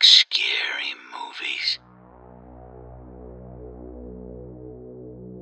like 0.00 0.04
scary 0.04 0.94
movies? 1.12 1.78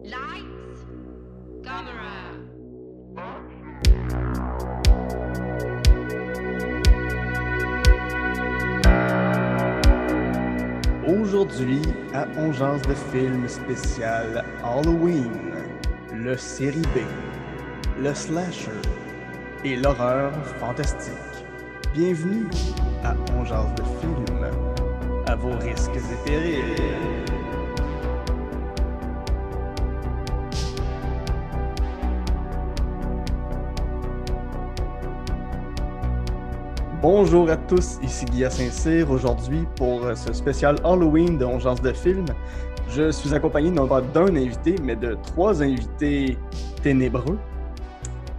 Lights, 0.05 0.87
camera. 1.63 2.19
Aujourd'hui, 11.07 11.81
à 12.13 12.27
Ongeance 12.37 12.83
de 12.83 12.95
film 12.95 13.49
spécial 13.49 14.45
Halloween, 14.63 15.55
le 16.13 16.37
série 16.37 16.83
B, 16.95 17.01
le 18.01 18.15
slasher 18.15 18.83
et 19.65 19.77
l'horreur 19.77 20.33
fantastique. 20.59 21.48
Bienvenue 21.95 22.47
à 23.03 23.15
Ongeance 23.35 23.75
de 23.75 23.83
film, 23.83 24.51
à 25.27 25.35
vos 25.35 25.57
risques 25.59 25.91
et 25.97 26.29
périls. 26.29 26.59
Bonjour 37.01 37.49
à 37.49 37.57
tous, 37.57 37.99
ici 38.03 38.27
Guillaume 38.27 38.51
Saint-Cyr. 38.51 39.11
Aujourd'hui, 39.11 39.65
pour 39.77 40.05
euh, 40.05 40.15
ce 40.15 40.35
spécial 40.35 40.77
Halloween 40.85 41.39
de 41.39 41.47
Ongeance 41.47 41.81
de 41.81 41.93
film, 41.93 42.27
je 42.91 43.11
suis 43.11 43.35
accompagné 43.35 43.71
non 43.71 43.89
pas 43.89 44.03
d'un 44.03 44.37
invité, 44.37 44.77
mais 44.83 44.95
de 44.95 45.17
trois 45.23 45.63
invités 45.63 46.37
ténébreux. 46.83 47.39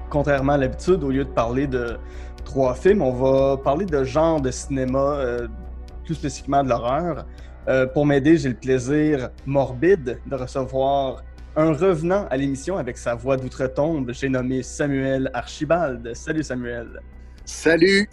Contrairement 0.10 0.54
à 0.54 0.58
l'habitude, 0.58 1.04
au 1.04 1.10
lieu 1.10 1.26
de 1.26 1.30
parler 1.30 1.66
de 1.68 1.98
trois 2.50 2.74
films, 2.74 3.04
on 3.04 3.12
va 3.12 3.58
parler 3.58 3.86
de 3.86 4.04
genre 4.04 4.42
de 4.42 4.50
cinéma, 4.50 5.18
euh, 5.20 5.48
plus 6.04 6.16
spécifiquement 6.16 6.64
de 6.64 6.70
l'horreur. 6.70 7.28
Euh, 7.68 7.86
pour 7.86 8.08
m'aider, 8.08 8.38
j'ai 8.40 8.50
le 8.50 8.56
plaisir 8.56 9.30
morbide 9.46 10.20
de 10.26 10.36
recevoir 10.36 11.24
un 11.56 11.72
revenant 11.74 12.26
à 12.32 12.38
l'émission 12.38 12.78
avec 12.78 12.98
sa 12.98 13.14
voix 13.14 13.38
d'outre-tombe. 13.38 14.12
J'ai 14.14 14.30
nommé 14.30 14.64
Samuel 14.64 15.30
Archibald. 15.36 16.12
Salut 16.16 16.44
Samuel. 16.44 17.00
Salut! 17.46 18.10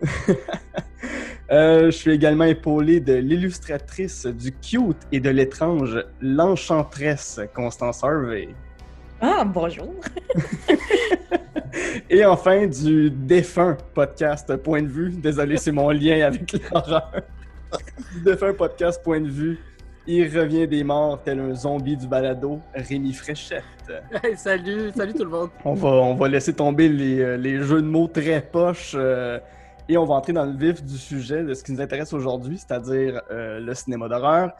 Euh, 1.52 1.86
je 1.86 1.90
suis 1.90 2.12
également 2.12 2.44
épaulé 2.44 3.00
de 3.00 3.14
l'illustratrice 3.14 4.24
du 4.24 4.52
cute 4.52 4.98
et 5.10 5.18
de 5.18 5.30
l'étrange, 5.30 5.98
l'enchantresse 6.20 7.40
Constance 7.52 8.04
Harvey. 8.04 8.50
Ah, 9.20 9.44
bonjour. 9.44 9.92
Et 12.10 12.24
enfin, 12.24 12.66
du 12.66 13.10
défunt 13.10 13.76
podcast 13.94 14.56
Point 14.56 14.82
de 14.82 14.88
vue. 14.88 15.10
Désolé, 15.10 15.58
c'est 15.58 15.72
mon 15.72 15.90
lien 15.90 16.26
avec 16.26 16.52
l'horreur. 16.72 17.12
Du 18.14 18.22
défunt 18.22 18.54
podcast 18.54 19.02
Point 19.02 19.20
de 19.20 19.28
vue. 19.28 19.58
Il 20.06 20.24
revient 20.36 20.66
des 20.66 20.82
morts 20.82 21.22
tel 21.22 21.38
un 21.38 21.54
zombie 21.54 21.96
du 21.96 22.06
balado, 22.06 22.60
Rémi 22.74 23.12
Fréchette. 23.12 23.62
Hey, 24.24 24.36
salut, 24.36 24.90
salut 24.96 25.12
tout 25.12 25.24
le 25.24 25.30
monde. 25.30 25.50
On 25.64 25.74
va, 25.74 25.88
on 25.88 26.14
va 26.14 26.28
laisser 26.28 26.54
tomber 26.54 26.88
les, 26.88 27.20
euh, 27.20 27.36
les 27.36 27.58
jeux 27.58 27.82
de 27.82 27.86
mots 27.86 28.08
très 28.08 28.40
poches 28.40 28.94
euh, 28.94 29.38
et 29.88 29.98
on 29.98 30.06
va 30.06 30.14
entrer 30.14 30.32
dans 30.32 30.46
le 30.46 30.56
vif 30.56 30.82
du 30.82 30.96
sujet 30.96 31.44
de 31.44 31.52
ce 31.52 31.62
qui 31.62 31.72
nous 31.72 31.80
intéresse 31.80 32.12
aujourd'hui, 32.12 32.56
c'est-à-dire 32.56 33.20
euh, 33.30 33.60
le 33.60 33.74
cinéma 33.74 34.08
d'horreur. 34.08 34.52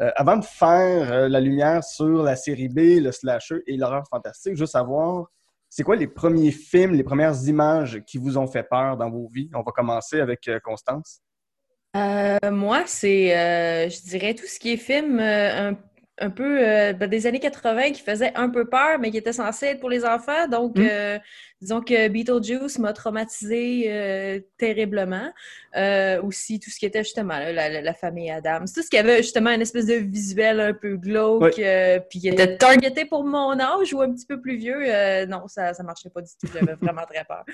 Euh, 0.00 0.10
avant 0.14 0.36
de 0.36 0.44
faire 0.44 1.12
euh, 1.12 1.28
la 1.28 1.40
lumière 1.40 1.82
sur 1.82 2.22
la 2.22 2.36
série 2.36 2.68
B, 2.68 3.00
le 3.02 3.10
slasher 3.10 3.62
et 3.66 3.76
l'horreur 3.76 4.04
fantastique, 4.08 4.54
je 4.54 4.60
veux 4.60 4.66
savoir, 4.66 5.26
c'est 5.68 5.82
quoi 5.82 5.96
les 5.96 6.06
premiers 6.06 6.52
films, 6.52 6.94
les 6.94 7.02
premières 7.02 7.34
images 7.46 8.00
qui 8.06 8.18
vous 8.18 8.38
ont 8.38 8.46
fait 8.46 8.62
peur 8.62 8.96
dans 8.96 9.10
vos 9.10 9.28
vies? 9.28 9.50
On 9.54 9.62
va 9.62 9.72
commencer 9.72 10.20
avec 10.20 10.46
euh, 10.48 10.60
Constance. 10.60 11.20
Moi, 11.94 12.84
c'est, 12.86 13.90
je 13.90 14.02
dirais, 14.08 14.34
tout 14.34 14.46
ce 14.46 14.60
qui 14.60 14.72
est 14.72 14.76
film 14.76 15.18
un, 15.18 15.76
un 16.20 16.30
peu 16.30 16.58
ben, 16.92 17.08
des 17.08 17.26
années 17.26 17.40
80 17.40 17.90
qui 17.90 18.02
faisait 18.02 18.32
un 18.36 18.50
peu 18.50 18.66
peur, 18.66 19.00
mais 19.00 19.10
qui 19.10 19.16
était 19.16 19.32
censé 19.32 19.66
être 19.66 19.80
pour 19.80 19.90
les 19.90 20.04
enfants. 20.04 20.46
Donc, 20.48 20.76
Mm. 20.76 21.18
Disons 21.60 21.80
que 21.80 22.08
Beetlejuice 22.08 22.78
m'a 22.78 22.92
traumatisé 22.92 23.84
euh, 23.88 24.40
terriblement. 24.58 25.30
Euh, 25.76 26.20
aussi, 26.22 26.58
tout 26.58 26.70
ce 26.70 26.78
qui 26.78 26.86
était 26.86 27.04
justement 27.04 27.38
là, 27.38 27.80
la, 27.80 27.94
famille 27.94 28.30
Adams. 28.30 28.66
Tout 28.74 28.82
ce 28.82 28.88
qui 28.88 28.96
avait 28.96 29.18
justement 29.18 29.50
une 29.50 29.60
espèce 29.60 29.86
de 29.86 29.94
visuel 29.94 30.60
un 30.60 30.72
peu 30.72 30.96
glauque, 30.96 31.42
Oui. 31.42 31.64
euh, 31.64 32.00
puis 32.08 32.20
qui 32.20 32.28
était 32.28 32.56
targeté 32.56 33.04
pour 33.04 33.22
mon 33.24 33.58
âge 33.60 33.92
ou 33.92 34.00
un 34.00 34.10
petit 34.12 34.26
peu 34.26 34.40
plus 34.40 34.56
vieux. 34.56 34.82
euh, 34.88 35.26
non, 35.26 35.46
ça 35.46 35.72
ne 35.78 35.84
marchait 35.84 36.10
pas 36.10 36.22
du 36.22 36.30
tout. 36.40 36.50
J'avais 36.52 36.74
vraiment 36.80 37.04
très 37.08 37.24
peur. 37.24 37.44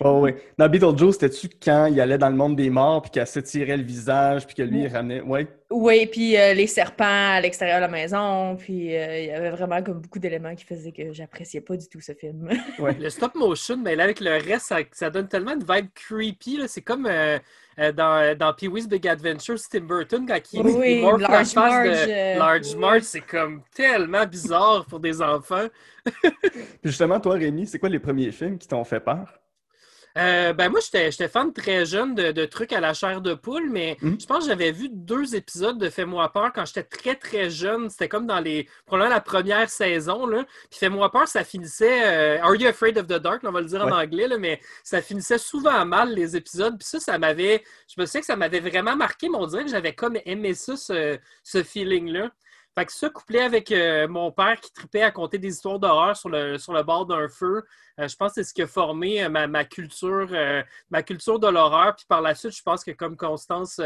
Oh, 0.00 0.20
oui. 0.22 0.34
Dans 0.58 0.68
Beetlejuice, 0.68 1.12
c'était-tu 1.12 1.48
quand 1.62 1.86
il 1.86 2.00
allait 2.00 2.18
dans 2.18 2.30
le 2.30 2.36
monde 2.36 2.56
des 2.56 2.70
morts 2.70 3.02
puis 3.02 3.12
qu'elle 3.12 3.26
s'étirait 3.26 3.76
le 3.76 3.84
visage 3.84 4.46
puis 4.46 4.56
que 4.56 4.62
lui, 4.62 4.82
il 4.82 4.88
ramenait. 4.88 5.20
Oui. 5.20 5.46
Oui, 5.70 6.06
puis 6.06 6.36
euh, 6.36 6.54
les 6.54 6.66
serpents 6.66 7.04
à 7.04 7.40
l'extérieur 7.40 7.78
de 7.78 7.82
la 7.82 7.88
maison, 7.88 8.54
puis 8.56 8.94
euh, 8.94 9.18
il 9.20 9.26
y 9.26 9.30
avait 9.32 9.50
vraiment 9.50 9.82
comme 9.82 10.00
beaucoup 10.00 10.18
d'éléments 10.20 10.54
qui 10.54 10.64
faisaient 10.64 10.92
que 10.92 11.12
j'appréciais 11.12 11.62
pas 11.62 11.76
du 11.76 11.88
tout 11.88 12.00
ce 12.00 12.12
film. 12.12 12.48
Le 12.78 13.10
stop 13.10 13.33
motion, 13.34 13.76
mais 13.76 13.96
là, 13.96 14.04
avec 14.04 14.20
le 14.20 14.32
reste, 14.32 14.66
ça, 14.66 14.78
ça 14.92 15.10
donne 15.10 15.28
tellement 15.28 15.52
une 15.52 15.64
vibe 15.64 15.88
creepy. 15.94 16.60
C'est 16.66 16.82
comme 16.82 17.06
euh, 17.06 17.38
euh, 17.78 17.92
dans, 17.92 18.36
dans 18.36 18.52
Pee-wee's 18.52 18.88
Big 18.88 19.06
Adventure, 19.06 19.56
Tim 19.70 19.80
Burton, 19.80 20.26
quand 20.26 20.38
il, 20.52 20.60
Oui, 20.62 20.96
il 20.96 21.02
morphe 21.02 21.20
la 21.20 21.28
Large 21.28 21.46
face 21.48 21.56
Marge, 21.56 22.06
de 22.06 22.10
euh, 22.10 22.38
Large 22.38 22.74
oui. 22.74 22.80
Marge. 22.80 23.02
C'est 23.02 23.20
comme 23.20 23.62
tellement 23.74 24.26
bizarre 24.26 24.86
pour 24.86 25.00
des 25.00 25.20
enfants. 25.20 25.66
Justement, 26.84 27.18
toi, 27.20 27.34
Rémi, 27.34 27.66
c'est 27.66 27.78
quoi 27.78 27.88
les 27.88 27.98
premiers 27.98 28.32
films 28.32 28.58
qui 28.58 28.68
t'ont 28.68 28.84
fait 28.84 29.00
peur? 29.00 29.40
Euh, 30.16 30.52
ben 30.52 30.68
moi, 30.68 30.78
j'étais 30.80 31.10
j'étais 31.10 31.26
fan 31.28 31.52
très 31.52 31.84
jeune 31.84 32.14
de, 32.14 32.30
de 32.30 32.44
trucs 32.44 32.72
à 32.72 32.78
la 32.80 32.94
chair 32.94 33.20
de 33.20 33.34
poule, 33.34 33.68
mais 33.68 33.96
Mhm. 34.00 34.20
je 34.20 34.26
pense 34.26 34.44
que 34.44 34.50
j'avais 34.50 34.70
vu 34.70 34.88
deux 34.88 35.34
épisodes 35.34 35.76
de 35.76 35.90
Fais-moi 35.90 36.32
peur 36.32 36.52
quand 36.54 36.64
j'étais 36.64 36.84
très 36.84 37.16
très 37.16 37.50
jeune. 37.50 37.90
C'était 37.90 38.08
comme 38.08 38.26
dans 38.26 38.38
les 38.38 38.68
probablement 38.86 39.12
la 39.14 39.20
première 39.20 39.68
saison. 39.68 40.26
Là. 40.26 40.44
Puis 40.70 40.78
Fais-moi 40.78 41.10
peur, 41.10 41.26
ça 41.26 41.42
finissait 41.42 42.04
euh, 42.38 42.42
Are 42.42 42.54
You 42.54 42.68
Afraid 42.68 42.96
of 42.96 43.06
the 43.08 43.14
Dark? 43.20 43.40
On 43.44 43.50
va 43.50 43.60
le 43.60 43.66
dire 43.66 43.84
en 43.84 43.90
anglais, 43.90 44.28
là, 44.28 44.38
mais 44.38 44.60
ça 44.84 45.02
finissait 45.02 45.38
souvent 45.38 45.84
mal 45.84 46.14
les 46.14 46.36
épisodes. 46.36 46.78
Puis 46.78 46.86
ça, 46.86 47.00
ça 47.00 47.18
m'avait. 47.18 47.64
Je 47.88 48.00
me 48.00 48.06
souviens 48.06 48.20
que 48.20 48.26
ça 48.26 48.36
m'avait 48.36 48.60
vraiment 48.60 48.94
marqué, 48.94 49.28
mais 49.28 49.36
on 49.38 49.46
dirait 49.46 49.64
que 49.64 49.70
j'avais 49.70 49.94
comme 49.94 50.16
aimé 50.24 50.54
ça, 50.54 50.76
ce, 50.76 51.18
ce 51.42 51.62
feeling-là. 51.64 52.30
Fait 52.76 52.86
que 52.86 52.92
ça, 52.92 53.08
couplé 53.08 53.38
avec 53.38 53.70
euh, 53.70 54.08
mon 54.08 54.32
père 54.32 54.58
qui 54.60 54.72
tripait 54.72 55.02
à 55.02 55.12
conter 55.12 55.38
des 55.38 55.48
histoires 55.48 55.78
d'horreur 55.78 56.16
sur 56.16 56.28
le, 56.28 56.58
sur 56.58 56.72
le 56.72 56.82
bord 56.82 57.06
d'un 57.06 57.28
feu, 57.28 57.62
euh, 58.00 58.08
je 58.08 58.16
pense 58.16 58.30
que 58.32 58.42
c'est 58.42 58.44
ce 58.48 58.52
qui 58.52 58.62
a 58.62 58.66
formé 58.66 59.22
euh, 59.22 59.28
ma, 59.28 59.46
ma 59.46 59.64
culture, 59.64 60.28
ma 60.90 61.02
culture 61.04 61.38
de 61.38 61.46
l'horreur. 61.46 61.94
Puis 61.94 62.04
par 62.08 62.20
la 62.20 62.34
suite, 62.34 62.56
je 62.56 62.62
pense 62.62 62.82
que 62.82 62.90
comme 62.90 63.16
Constance, 63.16 63.80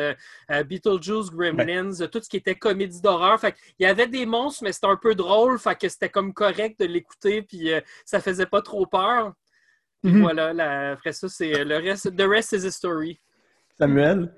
Beetlejuice, 0.48 1.31
Gremlins, 1.31 2.06
tout 2.10 2.22
ce 2.22 2.28
qui 2.31 2.38
était 2.38 2.54
comédie 2.54 3.03
d'horreur. 3.03 3.38
Fait 3.38 3.54
il 3.78 3.82
y 3.82 3.87
avait 3.87 4.06
des 4.06 4.25
monstres, 4.25 4.65
mais 4.65 4.72
c'était 4.72 4.87
un 4.87 4.97
peu 4.97 5.15
drôle. 5.15 5.59
Fait 5.59 5.77
que 5.78 5.88
c'était 5.88 6.09
comme 6.09 6.32
correct 6.32 6.81
de 6.81 6.87
l'écouter. 6.87 7.43
Puis 7.43 7.71
ça 8.06 8.21
faisait 8.21 8.47
pas 8.47 8.62
trop 8.62 8.87
peur. 8.87 9.34
Puis 10.03 10.12
Mhm. 10.12 10.21
voilà, 10.22 10.53
la- 10.54 10.93
après 10.93 11.12
ça, 11.12 11.28
c'est 11.28 11.65
le 11.65 11.77
reste. 11.77 12.16
The 12.16 12.22
rest 12.22 12.53
is 12.53 12.65
history. 12.65 13.21
Samuel? 13.77 14.32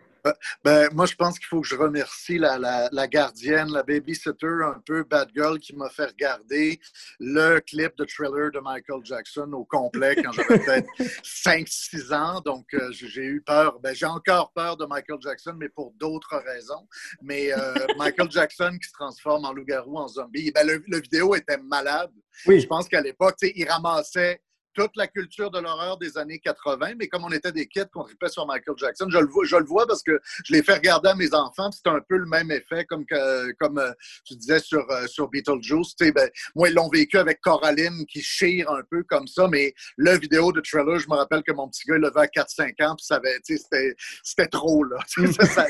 Ben, 0.65 0.89
moi, 0.93 1.07
je 1.07 1.15
pense 1.15 1.39
qu'il 1.39 1.47
faut 1.47 1.61
que 1.61 1.67
je 1.67 1.77
remercie 1.77 2.39
la, 2.39 2.59
la, 2.59 2.89
la 2.93 3.09
gardienne, 3.09 3.71
la 3.71 3.83
babysitter, 3.83 4.65
un 4.65 4.81
peu 4.85 5.05
bad 5.05 5.29
girl, 5.35 5.59
qui 5.59 5.75
m'a 5.75 5.89
fait 5.91 6.07
regarder 6.07 6.81
le 7.19 7.61
clip 7.61 7.97
de 7.97 8.05
thriller 8.05 8.51
de 8.53 8.61
Michael 8.61 9.05
Jackson 9.05 9.51
au 9.53 9.65
complet 9.65 10.17
quand 10.17 10.33
j'avais 10.33 10.59
peut-être 10.65 10.89
5-6 11.23 12.15
ans. 12.15 12.41
Donc, 12.41 12.67
euh, 12.75 12.91
j'ai 12.93 13.25
eu 13.25 13.41
peur. 13.41 13.79
Ben, 13.81 13.95
j'ai 13.95 14.07
encore 14.07 14.53
peur 14.53 14.77
de 14.77 14.87
Michael 14.87 15.19
Jackson, 15.21 15.55
mais 15.57 15.69
pour 15.69 15.93
d'autres 15.93 16.37
raisons. 16.37 16.87
Mais 17.23 17.53
euh, 17.53 17.75
Michael 17.99 18.31
Jackson 18.31 18.77
qui 18.81 18.89
se 18.89 18.93
transforme 18.93 19.45
en 19.45 19.53
loup-garou, 19.53 19.97
en 19.99 20.09
zombie, 20.09 20.51
ben, 20.53 20.67
le, 20.67 20.83
le 20.87 21.01
vidéo 21.01 21.35
était 21.35 21.59
malade. 21.59 22.11
Je 22.47 22.67
pense 22.67 22.89
qu'à 22.89 23.01
l'époque, 23.01 23.37
il 23.43 23.69
ramassait 23.69 24.41
toute 24.75 24.97
la 24.97 25.07
culture 25.07 25.51
de 25.51 25.59
l'horreur 25.59 25.99
des 25.99 26.17
années 26.19 26.39
80, 26.39 26.95
mais 26.99 27.09
comme 27.09 27.25
on 27.25 27.33
était 27.33 27.53
des 27.53 27.67
kids 27.67 27.87
qu'on 27.93 28.05
tripait 28.05 28.29
sur 28.29 28.47
Michael 28.47 28.77
Jackson, 28.77 29.07
je 29.11 29.19
le 29.19 29.27
vois, 29.27 29.45
je 29.45 29.57
le 29.57 29.65
vois 29.65 29.87
parce 29.87 30.03
que 30.03 30.21
je 30.45 30.53
l'ai 30.53 30.63
fait 30.63 30.75
regarder 30.75 31.11
à 31.11 31.15
mes 31.15 31.35
enfants, 31.35 31.71
c'est 31.71 31.89
un 31.89 32.01
peu 32.09 32.17
le 32.17 32.27
même 32.27 32.51
effet 32.51 32.85
comme, 32.85 33.05
que, 33.05 33.53
comme 33.53 33.79
euh, 33.79 33.93
tu 34.25 34.35
disais 34.37 34.61
sur, 34.61 34.89
euh, 34.91 35.07
sur 35.07 35.29
Beetlejuice. 35.29 35.95
Ben, 36.01 36.29
moi, 36.55 36.69
ils 36.69 36.75
l'ont 36.75 36.89
vécu 36.89 37.19
avec 37.19 37.41
Coraline 37.41 38.05
qui 38.07 38.23
chire 38.23 38.71
un 38.71 38.83
peu 38.91 39.03
comme 39.05 39.27
ça, 39.27 39.49
mais 39.49 39.75
le 39.97 40.19
vidéo 40.19 40.53
de 40.53 40.61
Trailer, 40.61 40.99
je 40.99 41.09
me 41.09 41.15
rappelle 41.15 41.43
que 41.43 41.53
mon 41.53 41.69
petit 41.69 41.87
gars, 41.87 41.97
il 41.97 42.03
l'avait 42.03 42.21
à 42.21 42.27
4-5 42.27 42.85
ans, 42.85 42.97
puis 42.97 43.07
ça 43.07 43.17
avait, 43.17 43.39
c'était, 43.45 44.47
trop, 44.49 44.85
là. 44.85 44.99
Ça, 45.51 45.67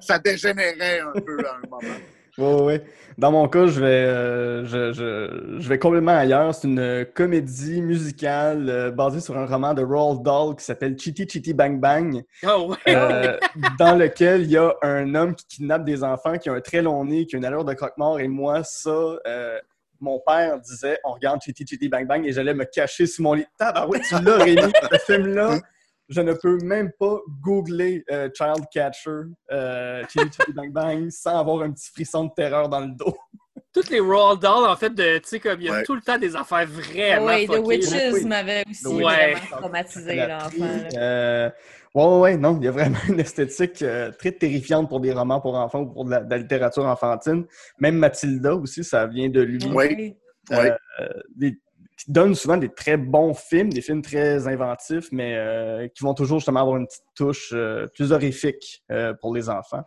ça 0.00 0.18
dégénérait 0.18 1.00
un 1.00 1.12
peu 1.12 1.38
à 1.46 1.56
un 1.56 1.68
moment. 1.68 1.94
Oui, 2.38 2.54
oui. 2.62 2.80
Dans 3.16 3.30
mon 3.30 3.46
cas, 3.46 3.66
je 3.66 3.78
vais, 3.80 3.86
euh, 3.86 4.64
je, 4.64 4.92
je- 4.92 5.60
je 5.60 5.68
vais 5.68 5.78
complètement 5.78 6.16
ailleurs. 6.16 6.52
C'est 6.52 6.66
une 6.66 7.06
comédie 7.14 7.80
musicale 7.80 8.68
euh, 8.68 8.90
basée 8.90 9.20
sur 9.20 9.36
un 9.38 9.46
roman 9.46 9.72
de 9.72 9.82
Roald 9.84 10.22
Dahl 10.24 10.56
qui 10.56 10.64
s'appelle 10.64 10.98
Chitty 10.98 11.28
Chitty 11.28 11.54
Bang 11.54 11.78
Bang, 11.78 12.24
Oh, 12.44 12.70
ouais. 12.70 12.76
euh, 12.96 13.38
dans 13.78 13.94
lequel 13.96 14.42
il 14.42 14.50
y 14.50 14.56
a 14.56 14.74
un 14.82 15.14
homme 15.14 15.36
qui 15.36 15.46
kidnappe 15.46 15.84
des 15.84 16.02
enfants, 16.02 16.36
qui 16.38 16.48
a 16.48 16.54
un 16.54 16.60
très 16.60 16.82
long 16.82 17.04
nez, 17.04 17.24
qui 17.26 17.36
a 17.36 17.38
une 17.38 17.44
allure 17.44 17.64
de 17.64 17.72
croque-mort. 17.74 18.18
Et 18.18 18.26
moi, 18.26 18.64
ça, 18.64 18.90
euh, 18.90 19.58
mon 20.00 20.20
père 20.26 20.58
disait 20.58 20.98
on 21.04 21.12
regarde 21.12 21.40
Chitty 21.40 21.64
Chitty 21.64 21.88
Bang 21.88 22.08
Bang 22.08 22.26
et 22.26 22.32
j'allais 22.32 22.52
me 22.54 22.64
cacher 22.64 23.06
sous 23.06 23.22
mon 23.22 23.34
lit. 23.34 23.46
Tabarouette, 23.56 24.02
tu 24.08 24.14
l'as, 24.20 24.38
Rémi, 24.38 24.72
ce 24.90 24.98
film-là. 25.12 25.58
Je 26.08 26.20
ne 26.20 26.32
peux 26.34 26.58
même 26.58 26.90
pas 26.98 27.18
googler 27.40 28.04
euh, 28.10 28.28
Child 28.36 28.66
Catcher, 28.72 29.20
euh, 29.52 30.02
Chili 30.10 30.30
Chili 30.32 30.52
Bang 30.54 30.72
Bang, 30.72 31.08
sans 31.10 31.38
avoir 31.38 31.62
un 31.62 31.70
petit 31.72 31.90
frisson 31.90 32.24
de 32.26 32.30
terreur 32.36 32.68
dans 32.68 32.80
le 32.80 32.88
dos. 32.92 33.16
Toutes 33.72 33.90
les 33.90 33.98
Roald 34.00 34.40
Dahl, 34.40 34.68
en 34.68 34.76
fait, 34.76 34.90
de, 34.94 35.18
tu 35.18 35.28
sais, 35.28 35.40
comme 35.40 35.60
il 35.60 35.66
y 35.66 35.68
a 35.68 35.72
Ouais. 35.72 35.82
tout 35.84 35.94
le 35.96 36.00
temps 36.00 36.16
des 36.18 36.36
affaires 36.36 36.66
vraiment 36.66 37.26
Oui, 37.26 37.46
The. 37.48 37.58
Witches 37.58 38.24
m'avait 38.24 38.62
aussi 38.70 38.86
Ouais. 38.86 39.32
vraiment 39.34 39.56
traumatisé 39.58 40.14
là. 40.14 40.48
euh, 40.96 41.50
ouais, 41.94 42.04
ouais, 42.04 42.18
ouais, 42.20 42.36
non, 42.36 42.56
il 42.60 42.64
y 42.64 42.68
a 42.68 42.70
vraiment 42.70 42.98
une 43.08 43.18
esthétique 43.18 43.82
euh, 43.82 44.12
très 44.12 44.30
terrifiante 44.30 44.88
pour 44.88 45.00
des 45.00 45.12
romans 45.12 45.40
pour 45.40 45.56
enfants 45.56 45.80
ou 45.80 45.86
pour 45.86 46.04
de 46.04 46.10
la, 46.12 46.20
de 46.20 46.30
la 46.30 46.38
littérature 46.38 46.84
enfantine. 46.86 47.46
Même 47.80 47.96
Mathilda 47.96 48.54
aussi, 48.54 48.84
ça 48.84 49.06
vient 49.06 49.28
de 49.28 49.40
lui. 49.40 49.58
Oui. 49.74 50.16
Euh, 50.52 50.56
Ouais. 50.56 50.72
des- 51.34 51.58
qui 51.96 52.10
donnent 52.10 52.34
souvent 52.34 52.56
des 52.56 52.68
très 52.68 52.96
bons 52.96 53.34
films, 53.34 53.72
des 53.72 53.80
films 53.80 54.02
très 54.02 54.48
inventifs, 54.48 55.08
mais 55.12 55.36
euh, 55.36 55.88
qui 55.88 56.02
vont 56.02 56.14
toujours 56.14 56.38
justement 56.38 56.60
avoir 56.60 56.76
une 56.76 56.86
petite 56.86 57.04
touche 57.14 57.52
euh, 57.52 57.86
plus 57.88 58.12
horrifique 58.12 58.82
euh, 58.90 59.14
pour 59.20 59.34
les 59.34 59.48
enfants. 59.48 59.84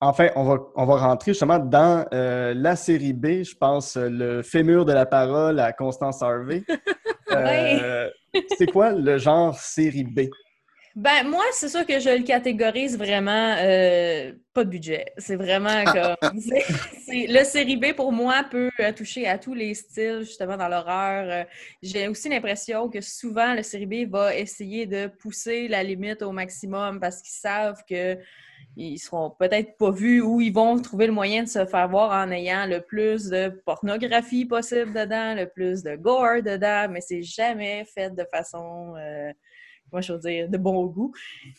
Enfin, 0.00 0.28
on 0.36 0.44
va, 0.44 0.58
on 0.76 0.86
va 0.86 0.96
rentrer 0.96 1.32
justement 1.32 1.58
dans 1.58 2.06
la 2.12 2.76
série 2.76 3.12
B, 3.12 3.42
je 3.42 3.56
pense, 3.56 3.96
le 3.96 4.42
fémur 4.42 4.84
de 4.84 4.92
la 4.92 5.06
parole 5.06 5.58
à 5.58 5.72
Constance 5.72 6.22
Harvey. 6.22 6.62
C'est 8.56 8.70
quoi 8.70 8.92
le 8.92 9.18
genre 9.18 9.58
série 9.58 10.04
B? 10.04 10.28
Ben, 10.96 11.28
moi, 11.28 11.44
c'est 11.52 11.68
sûr 11.68 11.86
que 11.86 12.00
je 12.00 12.10
le 12.10 12.24
catégorise 12.24 12.98
vraiment 12.98 13.54
euh, 13.60 14.32
pas 14.52 14.64
de 14.64 14.70
budget. 14.70 15.06
C'est 15.18 15.36
vraiment 15.36 15.86
comme. 15.88 16.16
c'est- 16.40 16.66
c'est- 17.06 17.26
le 17.28 17.44
série 17.44 17.76
B, 17.76 17.92
pour 17.94 18.12
moi, 18.12 18.44
peut 18.50 18.70
euh, 18.80 18.92
toucher 18.92 19.26
à 19.28 19.38
tous 19.38 19.54
les 19.54 19.74
styles, 19.74 20.20
justement, 20.20 20.56
dans 20.56 20.68
l'horreur. 20.68 21.26
Euh, 21.30 21.44
J'ai 21.82 22.08
aussi 22.08 22.28
l'impression 22.28 22.88
que 22.88 23.00
souvent, 23.00 23.54
le 23.54 23.62
série 23.62 23.86
B 23.86 24.10
va 24.10 24.34
essayer 24.34 24.86
de 24.86 25.06
pousser 25.06 25.68
la 25.68 25.82
limite 25.84 26.22
au 26.22 26.32
maximum 26.32 26.98
parce 27.00 27.22
qu'ils 27.22 27.38
savent 27.38 27.82
que 27.88 28.18
ils 28.76 28.98
seront 28.98 29.30
peut-être 29.30 29.76
pas 29.76 29.90
vus 29.90 30.20
ou 30.20 30.40
ils 30.40 30.52
vont 30.52 30.80
trouver 30.80 31.06
le 31.06 31.12
moyen 31.12 31.42
de 31.42 31.48
se 31.48 31.64
faire 31.66 31.88
voir 31.88 32.10
en 32.12 32.30
ayant 32.30 32.64
le 32.66 32.80
plus 32.80 33.26
de 33.28 33.48
pornographie 33.64 34.44
possible 34.44 34.92
dedans, 34.92 35.34
le 35.34 35.46
plus 35.48 35.82
de 35.82 35.96
gore 35.96 36.42
dedans, 36.44 36.86
mais 36.90 37.00
c'est 37.00 37.22
jamais 37.22 37.84
fait 37.92 38.10
de 38.14 38.24
façon. 38.30 38.94
euh, 38.96 39.32
moi, 39.92 40.00
je 40.00 40.12
veux 40.12 40.18
dire, 40.18 40.48
de 40.48 40.58
bon 40.58 40.86
goût. 40.86 41.12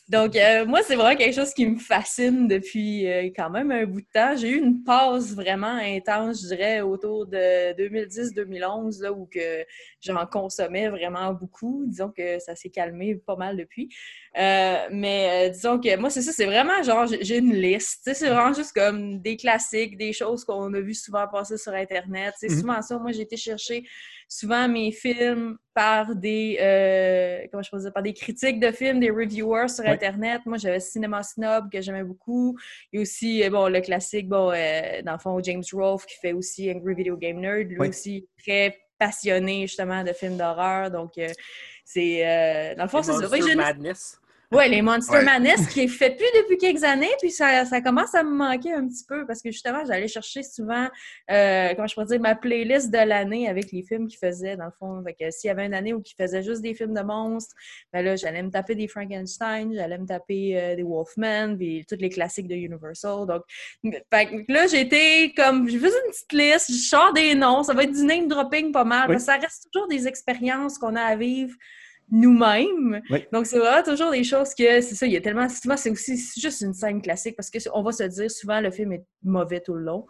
Donc, 0.07 0.35
euh, 0.35 0.65
moi, 0.65 0.81
c'est 0.83 0.95
vraiment 0.95 1.15
quelque 1.15 1.35
chose 1.35 1.53
qui 1.53 1.65
me 1.65 1.77
fascine 1.77 2.47
depuis 2.47 3.07
euh, 3.07 3.29
quand 3.35 3.49
même 3.49 3.71
un 3.71 3.85
bout 3.85 4.01
de 4.01 4.07
temps. 4.13 4.35
J'ai 4.35 4.49
eu 4.49 4.57
une 4.57 4.83
pause 4.83 5.35
vraiment 5.35 5.77
intense, 5.81 6.41
je 6.41 6.47
dirais, 6.47 6.81
autour 6.81 7.25
de 7.25 7.73
2010-2011, 7.73 9.01
là, 9.01 9.11
où 9.11 9.25
que 9.25 9.65
j'en 10.01 10.25
consommais 10.25 10.89
vraiment 10.89 11.33
beaucoup. 11.33 11.83
Disons 11.87 12.11
que 12.11 12.39
ça 12.39 12.55
s'est 12.55 12.69
calmé 12.69 13.15
pas 13.15 13.35
mal 13.35 13.57
depuis. 13.57 13.89
Euh, 14.37 14.87
mais 14.91 15.47
euh, 15.47 15.49
disons 15.49 15.79
que 15.79 15.95
moi, 15.97 16.09
c'est 16.09 16.21
ça, 16.21 16.31
c'est 16.31 16.45
vraiment 16.45 16.81
genre, 16.83 17.07
j'ai 17.07 17.37
une 17.39 17.53
liste. 17.53 18.09
C'est 18.13 18.29
vraiment 18.29 18.53
juste 18.53 18.73
comme 18.73 19.19
des 19.19 19.35
classiques, 19.37 19.97
des 19.97 20.13
choses 20.13 20.43
qu'on 20.45 20.71
a 20.73 20.79
vu 20.79 20.93
souvent 20.93 21.27
passer 21.27 21.57
sur 21.57 21.73
Internet. 21.73 22.35
C'est 22.37 22.49
Mhm. 22.49 22.59
souvent 22.59 22.81
ça. 22.81 22.97
Moi, 22.99 23.11
j'ai 23.11 23.21
été 23.21 23.37
chercher 23.37 23.83
souvent 24.27 24.67
mes 24.67 24.91
films 24.91 25.57
par 25.73 26.15
des 26.15 26.57
euh, 26.61 27.47
comment 27.51 27.63
je 27.63 27.71
peux 27.71 27.79
dire, 27.79 27.91
par 27.91 28.03
des 28.03 28.13
critiques 28.13 28.59
de 28.59 28.71
films, 28.71 28.99
des 28.99 29.09
reviewers 29.09 29.67
sur 29.69 29.83
Ouais. 29.83 29.91
Internet. 29.91 30.41
Moi, 30.45 30.57
j'avais 30.57 30.79
Cinema 30.79 31.23
Snob 31.23 31.69
que 31.71 31.81
j'aimais 31.81 32.03
beaucoup. 32.03 32.55
Il 32.93 32.97
y 32.97 32.99
a 32.99 33.01
aussi 33.01 33.49
bon, 33.49 33.67
le 33.67 33.81
classique, 33.81 34.29
bon, 34.29 34.49
dans 34.49 35.13
le 35.13 35.19
fond, 35.19 35.39
James 35.43 35.63
Rolfe 35.73 36.05
qui 36.05 36.15
fait 36.21 36.33
aussi 36.33 36.69
Angry 36.71 36.93
Video 36.93 37.17
Game 37.17 37.39
Nerd, 37.39 37.67
lui 37.69 37.79
aussi 37.79 38.27
très 38.37 38.77
passionné 38.99 39.61
justement 39.61 40.03
de 40.03 40.13
films 40.13 40.37
d'horreur. 40.37 40.91
Donc, 40.91 41.17
euh, 41.17 41.29
c'est 41.83 42.27
euh, 42.27 42.75
dans 42.75 42.83
le 42.83 42.89
fond, 42.89 43.01
c'est 43.01 43.13
ça. 43.13 43.55
Madness. 43.55 44.19
Ouais, 44.51 44.67
les 44.67 44.81
Monster 44.81 45.13
Ouais. 45.17 45.25
Madness 45.25 45.67
qui 45.67 45.81
est 45.81 45.87
fait 45.87 46.15
plus 46.15 46.25
depuis 46.41 46.57
quelques 46.57 46.83
années, 46.83 47.11
puis 47.21 47.29
ça, 47.29 47.65
ça 47.65 47.81
commence 47.81 48.15
à 48.15 48.23
me 48.23 48.31
manquer 48.35 48.73
un 48.73 48.87
petit 48.87 49.03
peu 49.07 49.23
parce 49.27 49.43
que 49.43 49.51
justement, 49.51 49.83
j'allais 49.85 50.07
chercher 50.07 50.41
souvent, 50.41 50.87
euh, 51.29 51.73
comment 51.75 51.85
je 51.85 51.93
pourrais 51.93 52.07
dire, 52.07 52.19
ma 52.19 52.33
playlist 52.33 52.89
de 52.89 52.97
l'année 52.97 53.47
avec 53.47 53.71
les 53.71 53.83
films 53.83 54.07
qu'ils 54.07 54.17
faisaient, 54.17 54.57
dans 54.57 54.65
le 54.65 54.71
fond. 54.71 55.03
Fait 55.03 55.13
que 55.13 55.29
s'il 55.29 55.49
y 55.49 55.51
avait 55.51 55.67
une 55.67 55.75
année 55.75 55.93
où 55.93 56.01
ils 56.03 56.15
faisaient 56.19 56.41
juste 56.41 56.63
des 56.63 56.73
films 56.73 56.95
de 56.95 57.01
monstres, 57.01 57.55
ben 57.93 58.03
là, 58.03 58.15
j'allais 58.15 58.41
me 58.41 58.49
taper 58.49 58.73
des 58.73 58.87
Frankenstein, 58.87 59.71
j'allais 59.71 59.99
me 59.99 60.07
taper 60.07 60.59
euh, 60.59 60.75
des 60.75 60.83
Wolfman, 60.83 61.55
puis 61.55 61.85
tous 61.87 61.97
les 61.99 62.09
classiques 62.09 62.47
de 62.47 62.55
Universal. 62.55 63.27
Donc, 63.27 63.43
fait 64.11 64.25
que 64.25 64.51
là, 64.51 64.65
j'étais 64.65 65.31
comme, 65.37 65.69
je 65.69 65.77
faisais 65.77 65.97
une 66.07 66.11
petite 66.11 66.33
liste, 66.33 66.71
je 66.71 66.87
sors 66.89 67.13
des 67.13 67.35
noms, 67.35 67.61
ça 67.61 67.75
va 67.75 67.83
être 67.83 67.93
du 67.93 68.03
name 68.03 68.27
dropping 68.27 68.71
pas 68.71 68.83
mal, 68.83 69.09
Oui. 69.09 69.13
parce 69.15 69.25
que 69.27 69.31
ça 69.31 69.37
reste 69.37 69.67
toujours 69.71 69.87
des 69.87 70.07
expériences 70.07 70.79
qu'on 70.79 70.95
a 70.95 71.01
à 71.03 71.15
vivre 71.15 71.53
nous-mêmes. 72.11 73.01
Oui. 73.09 73.25
Donc, 73.31 73.45
c'est 73.45 73.57
vraiment 73.59 73.83
toujours 73.83 74.11
des 74.11 74.23
choses 74.23 74.53
que, 74.53 74.81
c'est 74.81 74.95
ça, 74.95 75.05
il 75.05 75.13
y 75.13 75.17
a 75.17 75.21
tellement, 75.21 75.47
souvent, 75.49 75.77
c'est 75.77 75.89
aussi 75.89 76.17
juste 76.39 76.61
une 76.61 76.73
scène 76.73 77.01
classique 77.01 77.35
parce 77.35 77.49
qu'on 77.51 77.81
va 77.83 77.91
se 77.91 78.03
dire, 78.03 78.29
souvent, 78.31 78.59
le 78.61 78.71
film 78.71 78.93
est 78.93 79.03
mauvais 79.23 79.59
tout 79.59 79.73
le 79.73 79.83
long. 79.83 80.05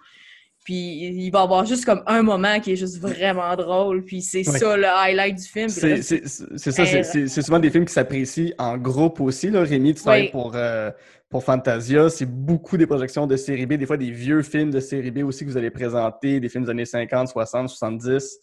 Puis, 0.65 0.75
il 0.75 1.31
va 1.31 1.39
y 1.39 1.43
avoir 1.43 1.65
juste 1.65 1.85
comme 1.85 2.03
un 2.05 2.21
moment 2.21 2.59
qui 2.59 2.73
est 2.73 2.75
juste 2.75 2.99
vraiment 2.99 3.55
drôle, 3.55 4.03
puis 4.03 4.21
c'est 4.21 4.39
Oui. 4.47 4.59
ça 4.59 4.75
le 4.77 4.85
highlight 4.85 5.37
du 5.37 5.43
film. 5.43 5.69
C'est 5.69 6.01
ça, 6.01 6.85
c'est- 6.85 7.41
souvent 7.41 7.59
des 7.59 7.69
films 7.71 7.85
qui 7.85 7.93
s'apprécient 7.93 8.51
en 8.57 8.77
groupe 8.77 9.19
aussi. 9.21 9.49
Là. 9.49 9.63
Rémi, 9.63 9.93
tu 9.93 10.01
travailles 10.01 10.29
pour, 10.31 10.51
euh, 10.55 10.91
pour 11.29 11.43
Fantasia. 11.43 12.09
C'est 12.09 12.25
beaucoup 12.25 12.75
des 12.77 12.85
projections 12.85 13.25
de 13.25 13.37
série 13.37 13.65
B, 13.65 13.73
des 13.75 13.85
fois 13.85 13.97
des 13.97 14.11
vieux 14.11 14.41
films 14.43 14.69
de 14.69 14.79
série 14.81 15.11
B 15.11 15.19
aussi 15.23 15.45
que 15.45 15.49
vous 15.49 15.57
allez 15.57 15.71
présenter, 15.71 16.39
des 16.41 16.49
films 16.49 16.65
des 16.65 16.71
années 16.71 16.85
50, 16.85 17.29
60, 17.29 17.69
70, 17.69 18.37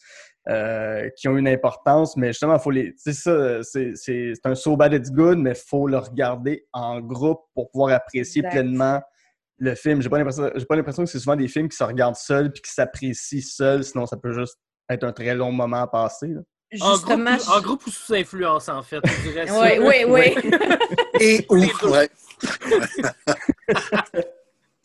euh, 0.48 1.08
qui 1.16 1.28
ont 1.28 1.37
une 1.37 1.48
importance. 1.48 2.16
Mais 2.16 2.28
justement, 2.28 2.58
faut 2.58 2.70
les. 2.70 2.94
C'est 2.96 3.12
ça, 3.12 3.62
c'est 3.62 3.93
c'est- 3.94 4.32
c'est 4.34 4.46
un 4.48 4.54
so 4.54 4.76
bad 4.76 4.93
it's 4.93 5.10
good, 5.10 5.38
mais 5.38 5.50
il 5.50 5.56
faut 5.69 5.87
le 5.88 5.98
regarder 5.98 6.66
en 6.72 7.00
groupe 7.00 7.40
pour 7.54 7.70
pouvoir 7.70 7.94
apprécier 7.94 8.40
Exact. 8.44 8.50
pleinement 8.60 9.00
le 9.58 9.75
film. 9.75 10.02
J'ai 10.02 10.08
pas 10.08 10.19
l'impression 10.19 10.50
j'ai 10.54 10.64
pas 10.66 10.76
l'impression 10.76 11.04
que 11.04 11.10
c'est 11.10 11.19
souvent 11.19 11.37
des 11.37 11.48
films 11.48 11.69
qui 11.69 11.76
se 11.76 11.84
regardent 11.84 12.16
seuls 12.16 12.52
puis 12.52 12.62
qui 12.62 12.70
s'apprécient 12.70 13.40
seuls, 13.43 13.84
sinon 13.84 14.06
ça 14.06 14.16
peut 14.16 14.32
juste 14.32 14.56
être 14.88 15.04
un 15.04 15.12
très 15.12 15.34
long 15.34 15.50
moment 15.52 15.82
à 15.82 15.87
passer. 15.87 16.28
là. 16.28 16.40
En 16.81 16.96
groupe, 16.96 17.06
Justement, 17.06 17.31
ou- 17.37 17.50
en 17.56 17.60
groupe 17.62 17.87
ou 17.87 17.90
sous 17.90 18.12
influence, 18.14 18.69
en 18.69 18.82
fait. 18.82 18.99
Je 19.04 19.31
dirais. 19.31 19.46
Oui, 19.78 19.78
oui, 19.81 20.04
oui. 20.08 20.34
Et 21.20 21.46
ouais. 21.50 22.08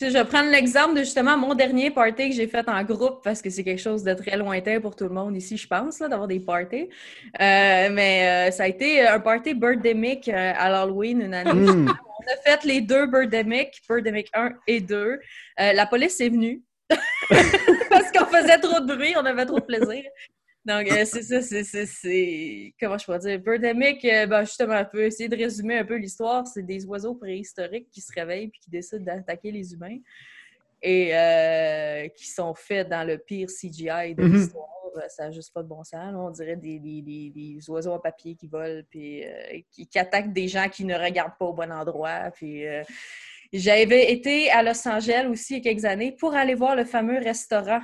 Je 0.01 0.13
vais 0.13 0.25
prendre 0.25 0.49
l'exemple 0.49 0.95
de 0.95 0.99
justement 0.99 1.37
mon 1.37 1.53
dernier 1.53 1.91
party 1.91 2.29
que 2.29 2.35
j'ai 2.35 2.47
fait 2.47 2.67
en 2.67 2.83
groupe 2.83 3.23
parce 3.23 3.39
que 3.39 3.51
c'est 3.51 3.63
quelque 3.63 3.81
chose 3.81 4.03
de 4.03 4.13
très 4.15 4.35
lointain 4.35 4.79
pour 4.79 4.95
tout 4.95 5.03
le 5.03 5.11
monde 5.11 5.35
ici, 5.37 5.57
je 5.57 5.67
pense, 5.67 5.99
d'avoir 5.99 6.27
des 6.27 6.39
parties. 6.39 6.89
Euh, 7.39 7.89
mais 7.91 8.49
euh, 8.49 8.51
ça 8.51 8.63
a 8.63 8.67
été 8.67 9.05
un 9.07 9.19
party 9.19 9.53
Birdemic 9.53 10.27
euh, 10.27 10.53
à 10.57 10.69
l'Halloween 10.69 11.21
une 11.21 11.33
année. 11.35 11.51
Hmm. 11.51 11.87
On 12.21 12.23
a 12.23 12.37
fait 12.43 12.63
les 12.65 12.81
deux 12.81 13.05
Birdemic, 13.05 13.81
Birdemic 13.87 14.29
1 14.33 14.53
et 14.67 14.81
2. 14.81 14.97
Euh, 14.97 15.19
la 15.73 15.85
police 15.85 16.19
est 16.19 16.29
venue 16.29 16.61
parce 17.89 18.11
qu'on 18.11 18.25
faisait 18.25 18.59
trop 18.59 18.79
de 18.79 18.95
bruit, 18.95 19.13
on 19.17 19.25
avait 19.25 19.45
trop 19.45 19.59
de 19.59 19.65
plaisir. 19.65 20.03
Donc, 20.63 20.91
euh, 20.91 21.05
c'est 21.05 21.23
ça, 21.23 21.41
c'est, 21.41 21.63
c'est, 21.63 21.85
c'est- 21.87 22.73
Comment 22.79 22.97
je 22.97 23.05
pourrais 23.05 23.19
dire? 23.19 23.39
Birdemic, 23.39 24.05
euh, 24.05 24.27
ben, 24.27 24.43
justement, 24.43 24.73
un 24.73 24.85
peu 24.85 25.03
essayer 25.05 25.27
de 25.27 25.35
résumer 25.35 25.77
un 25.79 25.85
peu 25.85 25.95
l'histoire. 25.95 26.45
C'est 26.45 26.61
des 26.65 26.85
oiseaux 26.85 27.15
préhistoriques 27.15 27.89
qui 27.91 27.99
se 28.01 28.11
réveillent 28.13 28.49
puis 28.49 28.59
qui 28.59 28.69
décident 28.69 29.03
d'attaquer 29.03 29.51
les 29.51 29.73
humains 29.73 29.97
et 30.83 31.15
euh, 31.15 32.07
qui 32.09 32.27
sont 32.27 32.53
faits 32.53 32.89
dans 32.89 33.03
le 33.07 33.17
pire 33.17 33.49
CGI 33.49 34.13
de 34.15 34.23
Mhm. 34.23 34.33
l'histoire. 34.35 34.67
Ça 35.09 35.23
n'a 35.25 35.31
juste 35.31 35.53
pas 35.53 35.63
de 35.63 35.67
bon 35.67 35.83
sens. 35.83 35.93
là. 36.11 36.17
On 36.19 36.29
dirait 36.31 36.57
des, 36.57 36.77
des- 36.77 37.01
des- 37.01 37.31
des 37.33 37.69
oiseaux 37.69 37.93
en 37.93 37.99
papier 37.99 38.35
qui 38.35 38.47
volent 38.47 38.83
puis 38.89 39.23
euh, 39.25 39.61
qui, 39.71 39.87
qui 39.87 39.97
attaquent 39.97 40.33
des 40.33 40.47
gens 40.47 40.67
qui 40.69 40.83
ne 40.85 40.93
regardent 40.95 41.37
pas 41.39 41.45
au 41.45 41.53
bon 41.53 41.71
endroit. 41.71 42.29
Puis, 42.35 42.67
euh, 42.67 42.83
j'avais 43.53 44.11
été 44.11 44.51
à 44.51 44.61
Los 44.63 44.87
Angeles 44.87 45.25
aussi 45.29 45.53
il 45.53 45.57
y 45.57 45.59
a 45.61 45.63
quelques 45.71 45.85
années 45.85 46.11
pour 46.11 46.33
aller 46.35 46.55
voir 46.55 46.75
le 46.75 46.83
fameux 46.85 47.17
restaurant 47.19 47.81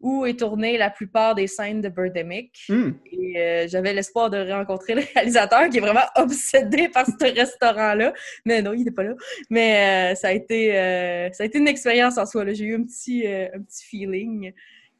où 0.00 0.26
est 0.26 0.38
tournée 0.38 0.76
la 0.76 0.90
plupart 0.90 1.34
des 1.34 1.46
scènes 1.46 1.80
de 1.80 1.88
Birdemic. 1.88 2.64
Hmm. 2.68 2.90
Et 3.10 3.40
euh, 3.40 3.66
j'avais 3.68 3.94
l'espoir 3.94 4.28
de 4.30 4.50
rencontrer 4.52 4.94
le 4.94 5.02
réalisateur 5.14 5.68
qui 5.70 5.78
est 5.78 5.80
vraiment 5.80 6.00
obsédé 6.16 6.88
par 6.88 7.06
ce 7.06 7.34
restaurant-là. 7.34 8.12
Mais 8.44 8.60
non, 8.62 8.72
il 8.74 8.84
n'est 8.84 8.90
pas 8.90 9.04
là. 9.04 9.14
Mais 9.50 10.12
euh, 10.12 10.14
ça, 10.14 10.28
a 10.28 10.32
été, 10.32 10.76
euh, 10.76 11.30
ça 11.32 11.44
a 11.44 11.46
été 11.46 11.58
une 11.58 11.68
expérience 11.68 12.18
en 12.18 12.26
soi. 12.26 12.44
J'ai 12.52 12.64
eu 12.64 12.74
un 12.76 12.82
petit, 12.84 13.26
un 13.26 13.60
petit 13.62 13.84
feeling 13.86 14.52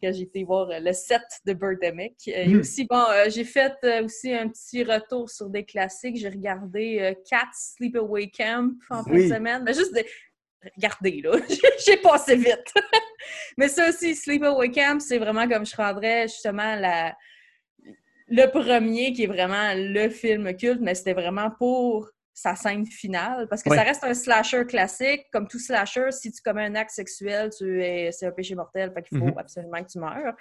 quand 0.03 0.13
j'ai 0.13 0.23
été 0.23 0.45
voir 0.45 0.69
le 0.71 0.93
set 0.93 1.23
de 1.47 1.53
Birdemic. 1.53 2.29
Et 2.29 2.49
Mhm. 2.49 2.61
aussi, 2.61 2.85
bon, 2.87 3.05
j'ai 3.29 3.45
fait 3.45 3.73
aussi 4.03 4.33
un 4.33 4.49
petit 4.49 4.83
retour 4.83 5.31
sur 5.31 5.49
des 5.51 5.65
classiques. 5.65 6.17
J'ai 6.17 6.29
regardé 6.29 7.17
Cat 7.29 7.49
Sleepaway 7.53 8.29
Camp 8.31 8.73
en 8.91 9.03
fin 9.05 9.11
Oui. 9.11 9.29
de 9.29 9.35
semaine. 9.35 9.63
Mais 9.65 9.73
juste 9.75 9.95
de... 9.95 10.03
Regardez, 10.77 11.21
là. 11.23 11.33
j'ai 11.87 11.97
passé 11.99 12.37
vite. 12.37 12.73
Mais 13.57 13.69
ça 13.69 13.89
aussi, 13.89 14.15
Sleepaway 14.15 14.71
Camp, 14.71 15.01
c'est 15.01 15.19
vraiment 15.19 15.49
comme 15.49 15.65
je 15.67 15.77
rendrais 15.77 16.23
justement 16.29 16.75
la... 16.77 17.15
le 18.29 18.47
premier 18.51 19.13
qui 19.13 19.25
est 19.25 19.29
vraiment 19.29 19.73
le 19.75 20.09
film 20.09 20.55
culte, 20.57 20.81
mais 20.81 20.95
c'était 20.95 21.13
vraiment 21.15 21.51
pour 21.51 22.11
sa 22.33 22.55
scène 22.55 22.85
finale. 22.85 23.47
Parce 23.49 23.63
que 23.63 23.71
ça 23.75 23.83
reste 23.83 24.05
un 24.05 24.13
slasher 24.13 24.67
classique. 24.67 25.23
Comme 25.33 25.49
tout 25.49 25.59
slasher, 25.59 26.11
si 26.11 26.31
tu 26.31 26.43
commets 26.43 26.67
un 26.67 26.75
acte 26.75 26.91
sexuel, 26.91 27.49
tu 27.57 27.83
es, 27.83 28.13
c'est 28.13 28.27
un 28.27 28.31
péché 28.33 28.55
mortel. 28.55 28.93
Fait 28.93 29.03
qu'il 29.03 29.19
faut 29.19 29.25
Mhm. 29.25 29.39
absolument 29.39 29.83
que 29.83 29.91
tu 29.91 29.99
meurs. 29.99 30.35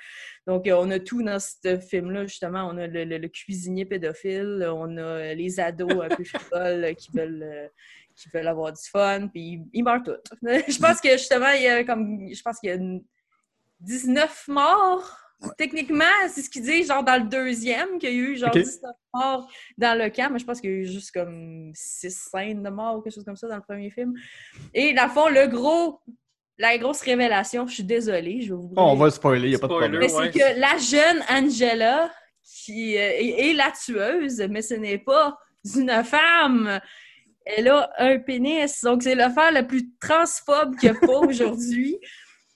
Donc, 0.45 0.67
euh, 0.67 0.75
on 0.77 0.91
a 0.91 0.99
tout 0.99 1.23
dans 1.23 1.39
ce 1.39 1.77
film-là, 1.79 2.25
justement. 2.25 2.67
On 2.69 2.77
a 2.77 2.87
le, 2.87 3.05
le- 3.05 3.17
le 3.17 3.27
cuisinier 3.29 3.85
pédophile, 3.85 4.67
on 4.73 4.97
a 4.97 5.33
les 5.33 5.59
ados 5.59 6.03
un 6.03 6.09
peu 6.13 6.23
frivoles 6.51 6.95
qui 6.95 7.11
veulent. 7.13 7.71
Euh, 8.15 8.21
qui 8.21 8.29
veulent 8.33 8.47
avoir 8.47 8.71
du 8.71 8.81
fun, 8.89 9.27
puis 9.27 9.61
ils, 9.73 9.83
meurent 9.83 10.03
tous. 10.03 10.17
je 10.43 10.79
pense 10.79 11.01
que 11.01 11.11
justement, 11.11 11.51
il 11.51 11.63
y 11.63 11.67
a 11.67 11.83
comme 11.83 12.19
je 12.33 12.41
pense 12.41 12.59
qu'il 12.59 12.69
y 12.69 12.73
a 12.73 12.75
une- 12.75 13.03
19 13.81 14.47
morts. 14.47 15.17
Techniquement, 15.57 16.05
c'est 16.29 16.41
ce 16.41 16.49
qu'ils 16.49 16.63
disent, 16.63 16.87
genre 16.87 17.03
dans 17.03 17.21
le 17.21 17.27
deuxième, 17.29 17.99
qu'il 17.99 18.09
y 18.09 18.13
a 18.13 18.15
eu 18.15 18.37
genre 18.37 18.49
Ok. 18.55 18.59
19 18.63 18.91
morts 19.13 19.51
dans 19.77 19.97
le 20.01 20.09
camp, 20.09 20.29
mais 20.31 20.39
je 20.39 20.45
pense 20.45 20.61
qu'il 20.61 20.69
y 20.69 20.73
a 20.73 20.77
eu 20.77 20.85
juste 20.85 21.11
comme 21.11 21.71
6 21.75 22.29
scènes 22.31 22.63
de 22.63 22.69
morts 22.69 22.97
ou 22.97 23.01
quelque 23.01 23.13
chose 23.13 23.25
comme 23.25 23.35
ça 23.35 23.47
dans 23.49 23.57
le 23.57 23.61
premier 23.61 23.91
film. 23.91 24.13
Et 24.73 24.93
dans 24.93 25.03
le 25.03 25.09
fond, 25.09 25.27
le 25.27 25.47
gros, 25.47 25.99
la 26.57 26.77
grosse 26.77 27.01
révélation, 27.01 27.67
je 27.67 27.73
suis 27.75 27.83
désolée, 27.83 28.41
je 28.41 28.53
vais 28.53 28.59
vous 28.59 28.71
Oh, 28.77 28.81
on 28.81 28.95
va 28.95 29.05
le 29.05 29.11
spoiler, 29.11 29.47
il 29.47 29.49
n'y 29.49 29.55
a 29.55 29.59
pas 29.59 29.67
de 29.67 29.73
Spoiler. 29.73 29.89
problème. 29.99 30.09
Mais 30.09 30.17
Ouais. 30.17 30.31
c'est 30.33 30.39
que 30.55 30.59
la 30.59 30.77
jeune 30.77 31.21
Angela 31.29 32.09
qui 32.41 32.95
euh, 32.97 33.01
est, 33.01 33.49
est 33.49 33.53
la 33.53 33.71
tueuse, 33.71 34.39
mais 34.49 34.61
ce 34.61 34.75
n'est 34.75 34.99
pas 34.99 35.37
une 35.75 36.03
femme. 36.05 36.79
Elle 37.45 37.67
a 37.69 37.89
un 37.99 38.19
pénis. 38.19 38.81
Donc, 38.83 39.03
c'est 39.03 39.15
l'affaire 39.15 39.51
la 39.51 39.63
plus 39.63 39.89
transphobe 39.99 40.75
qu'il 40.77 40.91
n'y 40.91 40.97
a 40.97 40.99
pas 40.99 41.19
aujourd'hui. 41.27 41.97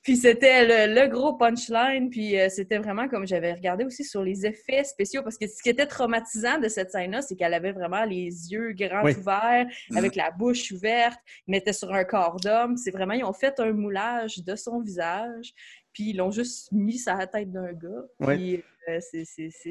Puis 0.02 0.16
c'était 0.16 0.88
le, 0.88 0.96
le 1.00 1.08
gros 1.08 1.34
punchline. 1.34 2.10
Puis 2.10 2.40
euh, 2.40 2.48
c'était 2.50 2.78
vraiment 2.78 3.08
comme 3.08 3.28
j'avais 3.28 3.54
regardé 3.54 3.84
aussi 3.84 4.04
sur 4.04 4.24
les 4.24 4.46
effets 4.46 4.84
spéciaux. 4.84 5.22
Parce 5.22 5.38
que 5.38 5.46
ce 5.48 5.62
qui 5.62 5.70
était 5.70 5.86
traumatisant 5.86 6.58
de 6.58 6.68
cette 6.70 6.90
scène-là, 6.92 7.22
c'est 7.22 7.36
qu'elle 7.36 7.54
avait 7.54 7.74
vraiment 7.74 8.06
les 8.06 8.52
yeux 8.52 8.72
grands 8.72 9.04
Oui. 9.04 9.14
ouverts, 9.16 9.68
avec 9.96 10.16
la 10.16 10.32
bouche 10.32 10.72
ouverte. 10.72 11.20
Ils 11.48 11.52
mettaient 11.52 11.74
sur 11.74 11.94
un 11.94 12.06
corps 12.06 12.38
d'homme. 12.38 12.78
C'est 12.78 12.92
vraiment, 12.92 13.14
ils 13.14 13.26
ont 13.26 13.34
fait 13.34 13.60
un 13.60 13.74
moulage 13.74 14.40
de 14.44 14.56
son 14.56 14.80
visage. 14.80 15.54
Puis 15.94 16.12
ils 16.12 16.18
l'ont 16.18 16.32
juste 16.32 16.72
mis 16.72 16.98
sur 16.98 17.16
la 17.16 17.28
tête 17.28 17.52
d'un 17.52 17.74
gars. 17.74 18.06
Puis 18.26 18.64
c'est- 19.02 19.24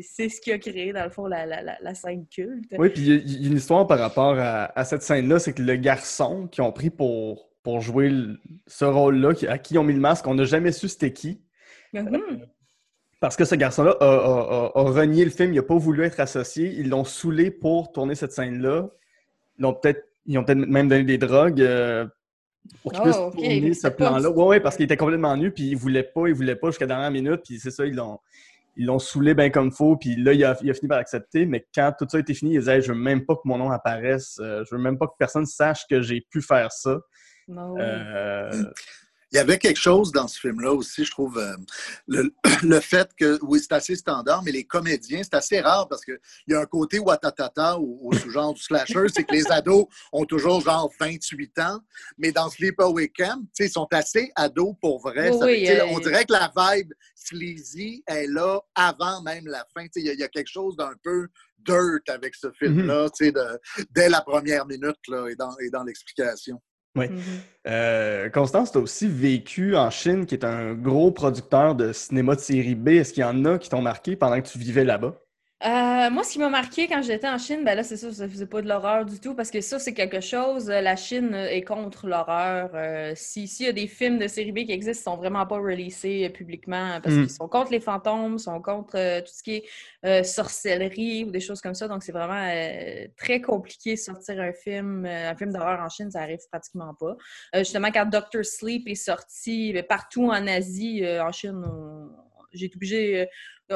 c'est 0.03 0.29
ce 0.29 0.41
qui 0.41 0.53
a 0.53 0.59
créé, 0.59 0.93
dans 0.93 1.05
le 1.05 1.11
fond, 1.11 1.27
la, 1.27 1.47
la, 1.47 1.63
la, 1.63 1.77
la 1.81 1.95
scène 1.95 2.27
culte. 2.27 2.75
Oui, 2.79 2.89
puis 2.91 3.03
il 3.03 3.43
y 3.43 3.45
a- 3.47 3.49
une 3.49 3.57
histoire 3.57 3.87
par 3.87 3.99
rapport 3.99 4.37
à, 4.39 4.79
à 4.79 4.85
cette 4.85 5.03
scène-là, 5.03 5.39
c'est 5.39 5.53
que 5.53 5.63
le 5.63 5.77
garçon 5.77 6.47
qu'ils 6.49 6.63
ont 6.63 6.73
pris 6.73 6.91
pour, 6.91 7.51
pour 7.63 7.81
jouer 7.81 8.09
le- 8.11 8.39
ce 8.67 8.85
rôle-là, 8.85 9.35
qui- 9.35 9.47
à 9.47 9.59
qui 9.59 9.75
ils 9.75 9.79
ont 9.79 9.85
mis 9.85 9.95
le 9.95 10.01
masque, 10.01 10.27
on 10.27 10.35
n'a 10.35 10.45
jamais 10.45 10.73
su 10.73 10.89
c'était 10.89 11.13
qui. 11.13 11.41
Mhm. 11.93 12.47
Parce 13.21 13.35
que 13.37 13.45
ce 13.45 13.55
garçon-là 13.57 13.97
a, 14.01 14.05
a- 14.05 14.09
a- 14.09 14.73
a 14.79 14.83
renié 14.83 15.25
le 15.25 15.31
film, 15.31 15.53
il 15.53 15.57
n'a 15.57 15.63
pas 15.63 15.77
voulu 15.77 16.05
être 16.05 16.21
associé. 16.21 16.73
Ils 16.77 16.89
l'ont 16.89 17.05
saoulé 17.05 17.51
pour 17.51 17.91
tourner 17.93 18.15
cette 18.15 18.33
scène-là. 18.33 18.89
Ils 19.59 19.67
ont 19.67 19.75
peut-être 19.75 20.05
peut-être 20.27 20.55
même 20.55 20.89
donné 20.89 21.03
des 21.05 21.19
drogues 21.19 21.61
euh, 21.63 22.07
pour 22.83 22.93
qu'il 22.93 23.01
Oh, 23.01 23.05
puisse 23.05 23.17
ok. 23.17 23.33
tourner 23.35 23.75
ce 23.75 23.89
plan-là. 24.23 24.31
Oui, 24.31 24.45
oui, 24.47 24.61
parce 24.61 24.77
qu'il 24.77 24.85
était 24.85 24.97
complètement 24.97 25.37
nu, 25.37 25.51
puis 25.51 25.65
il 25.71 25.77
voulait 25.77 26.03
pas, 26.05 26.29
il 26.29 26.35
voulait 26.35 26.55
pas 26.55 26.69
jusqu'à 26.69 26.85
la 26.85 26.95
dernière 26.95 27.11
minute, 27.11 27.41
puis 27.45 27.59
c'est 27.59 27.71
ça, 27.73 27.85
ils 27.87 27.95
l'ont. 27.95 28.19
Ils 28.79 28.87
l'ont 28.87 28.99
saoulé 29.01 29.35
bien 29.35 29.51
comme 29.51 29.73
faut, 29.73 29.97
puis 29.97 30.17
là, 30.17 30.33
il 30.33 30.45
a, 30.45 30.57
il 30.63 30.71
a 30.71 30.75
fini 30.75 30.89
par 30.89 30.99
accepter, 30.99 31.47
mais 31.47 31.67
quand 31.75 31.93
tout 31.99 32.07
ça 32.09 32.17
a 32.17 32.21
été 32.21 32.33
fini, 32.33 32.55
il 32.55 32.61
disait 32.61 32.81
Je 32.81 32.93
veux 32.93 32.99
même 32.99 33.27
pas 33.27 33.35
que 33.35 33.43
mon 33.45 33.59
nom 33.59 33.71
apparaisse, 33.71 34.39
euh, 34.41 34.65
je 34.65 34.75
veux 34.75 34.81
même 34.81 34.97
pas 34.99 35.07
que 35.09 35.15
personne 35.19 35.47
sache 35.47 35.85
que 35.91 36.01
j'ai 36.01 36.25
pu 36.31 36.41
faire 36.41 36.73
ça. 36.73 36.99
Ah 37.57 37.73
oui. 37.73 37.81
Euh, 37.83 38.65
Il 39.31 39.37
y 39.37 39.39
avait 39.39 39.59
quelque 39.59 39.79
chose 39.79 40.11
dans 40.11 40.27
ce 40.27 40.41
film-là 40.41 40.73
aussi, 40.73 41.05
je 41.05 41.11
trouve. 41.11 41.37
euh, 41.39 41.55
le, 42.07 42.33
le 42.63 42.81
fait 42.81 43.11
que, 43.15 43.39
oui, 43.43 43.61
c'est 43.61 43.73
assez 43.75 43.95
standard, 43.95 44.43
mais 44.43 44.53
les 44.53 44.65
comédiens, 44.65 45.21
c'est 45.23 45.35
assez 45.35 45.61
rare 45.61 45.87
parce 45.89 46.03
qu'il 46.05 46.19
y 46.47 46.55
a 46.55 46.61
un 46.61 46.67
côté 46.67 46.99
watatata 46.99 47.79
au, 47.79 47.99
au 48.05 48.13
sous-genre 48.15 48.55
du 48.55 48.63
slasher, 48.63 49.05
c'est 49.15 49.25
que 49.25 49.33
les 49.35 49.45
ados 49.53 49.87
ont 50.13 50.25
toujours 50.25 50.61
genre 50.63 50.91
28 50.99 51.59
ans, 51.59 51.81
mais 52.17 52.33
dans 52.33 52.49
Sleepaway 52.49 53.09
Camp, 53.09 53.41
tu 53.43 53.49
sais, 53.53 53.67
ils 53.67 53.71
sont 53.73 53.89
assez 53.93 54.33
ados 54.35 54.75
pour 54.81 55.01
vrai. 55.01 55.31
Oui, 55.31 55.39
Ça 55.39 55.47
fait 55.75 55.81
euh, 55.81 55.87
on 55.91 55.99
dirait 56.01 56.25
que 56.25 56.33
la 56.33 56.51
vibe 56.57 56.93
sleazy 57.15 58.03
est 58.07 58.27
là 58.29 58.61
avant 58.75 59.21
même 59.23 59.47
la 59.47 59.67
fin. 59.75 59.85
Tu 59.85 59.91
sais, 59.95 60.01
Il 60.01 60.07
y, 60.07 60.11
a- 60.11 60.15
il 60.15 60.21
y 60.21 60.25
a 60.25 60.29
quelque 60.29 60.51
chose 60.51 60.77
d'un 60.77 60.93
peu 61.03 61.29
dirt 61.59 62.01
avec 62.09 62.35
ce 62.35 62.51
film-là, 62.53 63.11
tu 63.11 63.27
sais, 63.27 63.33
de- 63.33 63.61
dès 63.91 64.09
la 64.09 64.23
première 64.23 64.65
minute 64.67 64.97
là, 65.09 65.29
et 65.29 65.35
dans, 65.37 65.55
et 65.59 65.69
dans 65.71 65.83
l'explication. 65.85 66.61
Oui. 66.99 67.09
Mhm. 67.09 67.23
Euh, 67.67 68.31
Constance, 68.31 68.73
tu 68.73 68.79
as 68.79 68.81
aussi 68.81 69.09
vécu 69.09 69.77
en 69.77 69.91
Chine, 69.91 70.27
qui 70.27 70.35
est 70.35 70.45
un 70.45 70.75
gros 70.75 71.11
producteur 71.11 71.75
de 71.75 71.93
cinéma 71.93 72.35
de 72.35 72.41
série 72.41 72.75
B. 72.75 72.89
Est-ce 72.89 73.13
qu'il 73.13 73.23
y 73.23 73.27
en 73.27 73.45
a 73.45 73.59
qui 73.59 73.69
t'ont 73.69 73.83
marqué 73.83 74.17
pendant 74.17 74.41
que 74.41 74.49
tu 74.49 74.59
vivais 74.59 74.85
là-bas? 74.85 75.15
Euh, 75.67 76.09
moi, 76.11 76.23
ce 76.23 76.35
qui 76.35 76.39
m'a 76.39 76.51
marqué 76.51 76.87
quand 76.87 77.03
j'étais 77.03 77.27
en 77.29 77.37
Chine, 77.37 77.65
ben 77.65 77.75
là, 77.75 77.83
c'est 77.83 77.97
ça, 77.97 78.13
ça 78.13 78.29
faisait 78.29 78.47
pas 78.47 78.63
de 78.63 78.69
l'horreur 78.69 79.05
du 79.05 79.19
tout, 79.19 79.35
parce 79.35 79.51
que 79.51 79.61
ça, 79.61 79.81
c'est 79.81 79.93
quelque 79.93 80.21
chose. 80.21 80.71
euh, 80.71 80.81
La 80.81 80.95
Chine 80.95 81.35
euh, 81.35 81.49
est 81.49 81.63
contre 81.63 82.07
l'horreur. 82.07 82.71
Euh, 82.75 83.13
si, 83.17 83.49
s'il 83.49 83.67
y 83.67 83.69
a 83.69 83.73
des 83.73 83.89
films 83.89 84.19
de 84.21 84.29
série 84.29 84.53
B 84.53 84.59
qui 84.67 84.71
existent, 84.71 85.01
ils 85.01 85.15
sont 85.15 85.17
vraiment 85.17 85.45
pas 85.47 85.57
releasés 85.59 86.31
publiquement, 86.31 87.01
parce 87.03 87.13
Mm. 87.17 87.21
qu'ils 87.23 87.31
sont 87.31 87.49
contre 87.49 87.73
les 87.73 87.81
fantômes, 87.81 88.39
sont 88.39 88.63
contre 88.63 88.97
euh, 88.97 89.21
tout 89.21 89.33
ce 89.35 89.43
qui 89.43 89.65
est 90.05 90.23
sorcellerie 90.23 91.25
ou 91.25 91.33
des 91.33 91.41
choses 91.41 91.61
comme 91.61 91.75
ça. 91.75 91.89
Donc, 91.89 92.05
c'est 92.05 92.13
vraiment 92.13 92.49
très 93.17 93.41
compliqué 93.41 93.95
de 93.95 93.99
sortir 93.99 94.41
un 94.41 94.53
film, 94.53 95.05
un 95.07 95.35
film 95.35 95.53
d'horreur 95.53 95.81
en 95.81 95.89
Chine, 95.89 96.09
ça 96.13 96.21
arrive 96.21 96.39
pratiquement 96.53 96.95
pas. 96.95 97.17
Justement, 97.57 97.89
quand 97.91 98.07
Doctor 98.07 98.45
Sleep 98.45 98.87
est 98.87 98.95
sorti 98.95 99.73
ben, 99.73 99.83
partout 99.83 100.27
en 100.27 100.47
Asie, 100.47 101.03
en 101.21 101.33
Chine, 101.33 101.65
on- 101.67 102.11
j'ai 102.53 102.67
été 102.67 102.77
obligée. 102.77 103.29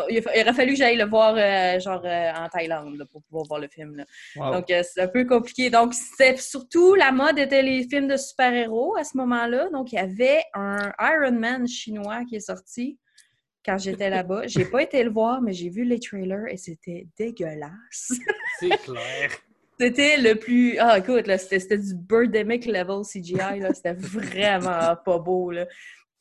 Il, 0.08 0.18
aurait 0.18 0.52
fallu 0.52 0.72
que 0.72 0.78
j'aille 0.78 0.96
le 0.96 1.04
voir 1.04 1.34
euh, 1.36 1.78
genre 1.78 2.02
euh, 2.04 2.32
en 2.32 2.48
Thaïlande 2.48 2.96
là, 2.96 3.04
pour 3.06 3.22
pouvoir 3.22 3.44
voir 3.46 3.60
le 3.60 3.68
film. 3.68 3.96
là. 3.96 4.04
Wow. 4.36 4.54
Donc, 4.54 4.70
euh, 4.70 4.82
c'est 4.82 5.02
un 5.02 5.08
peu 5.08 5.24
compliqué. 5.24 5.70
Donc, 5.70 5.94
c'était 5.94 6.36
surtout 6.36 6.94
la 6.94 7.12
mode 7.12 7.38
était 7.38 7.62
les 7.62 7.86
films 7.88 8.08
de 8.08 8.16
super-héros 8.16 8.96
à 8.96 9.04
ce 9.04 9.16
moment-là. 9.18 9.68
Donc, 9.70 9.92
il 9.92 9.96
y 9.96 9.98
avait 9.98 10.42
un 10.54 10.92
Iron 11.00 11.32
Man 11.32 11.66
chinois 11.66 12.24
qui 12.28 12.36
est 12.36 12.40
sorti 12.40 12.98
quand 13.64 13.78
j'étais 13.78 14.10
là-bas. 14.10 14.46
J'ai 14.46 14.64
pas 14.64 14.82
été 14.82 15.02
le 15.04 15.10
voir, 15.10 15.42
mais 15.42 15.52
j'ai 15.52 15.68
vu 15.68 15.84
les 15.84 16.00
trailers 16.00 16.46
et 16.48 16.56
c'était 16.56 17.06
dégueulasse. 17.18 18.12
C'est 18.60 18.82
clair. 18.82 19.30
C'était 19.80 20.16
le 20.16 20.36
plus. 20.36 20.78
Ah, 20.78 20.98
écoute, 20.98 21.26
là, 21.26 21.38
c'était 21.38 21.78
du 21.78 21.94
Birdemic 21.94 22.66
level 22.66 23.02
CGI. 23.02 23.62
C'était 23.74 23.94
vraiment 23.94 24.94
pas 25.04 25.18
beau. 25.18 25.50
Là. 25.50 25.66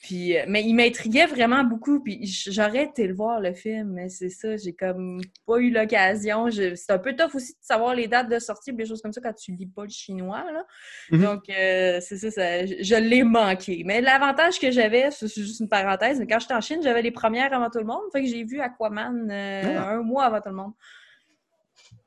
Puis, 0.02 0.36
euh, 0.38 0.46
mais 0.48 0.64
il 0.64 0.74
m'intriguait 0.74 1.28
vraiment 1.28 1.64
beaucoup. 1.64 2.00
Puis 2.02 2.26
j'aurais 2.50 2.86
été 2.86 3.06
le 3.08 3.14
voir, 3.14 3.40
le 3.40 3.54
film, 3.54 3.92
mais 3.94 4.10
c'est 4.10 4.30
ça, 4.30 4.58
j'ai 4.58 4.74
comme 4.74 5.22
pas 5.46 5.58
eu 5.58 5.70
l'occasion. 5.70 6.50
C'est 6.50 6.92
un 6.92 6.98
peu 6.98 7.16
tough 7.16 7.36
aussi 7.36 7.54
de 7.54 7.60
savoir 7.62 7.94
les 7.94 8.08
dates 8.08 8.30
de 8.30 8.40
sortie, 8.40 8.74
des 8.74 8.86
choses 8.86 9.02
comme 9.02 9.14
ça 9.14 9.22
quand 9.22 9.34
tu 9.34 9.52
lis 9.52 9.68
pas 9.68 9.84
le 9.84 9.90
chinois. 9.90 10.44
Là. 10.52 10.66
Mhm. 11.12 11.22
Donc, 11.24 11.50
euh, 11.50 12.00
c'est 12.02 12.18
ça, 12.18 12.32
ça, 12.32 12.66
je, 12.66 12.76
je 12.82 12.96
l'ai 12.96 13.24
manqué. 13.24 13.84
Mais 13.86 14.02
l'avantage 14.02 14.60
que 14.60 14.72
j'avais, 14.72 15.12
c'est 15.12 15.28
c'est 15.28 15.42
juste 15.42 15.60
une 15.60 15.70
parenthèse, 15.70 16.20
mais 16.20 16.28
quand 16.28 16.40
j'étais 16.40 16.54
en 16.56 16.62
Chine, 16.62 16.80
j'avais 16.82 17.02
les 17.02 17.12
premières 17.12 17.54
avant 17.54 17.70
tout 17.70 17.80
le 17.80 17.86
monde. 17.86 18.02
Fait 18.12 18.22
que 18.22 18.28
j'ai 18.28 18.44
vu 18.44 18.60
Aquaman 18.60 19.30
euh, 19.32 19.78
Ah. 19.78 19.90
un 19.92 20.02
mois 20.02 20.26
avant 20.26 20.42
tout 20.42 20.50
le 20.50 20.56
monde. 20.56 20.74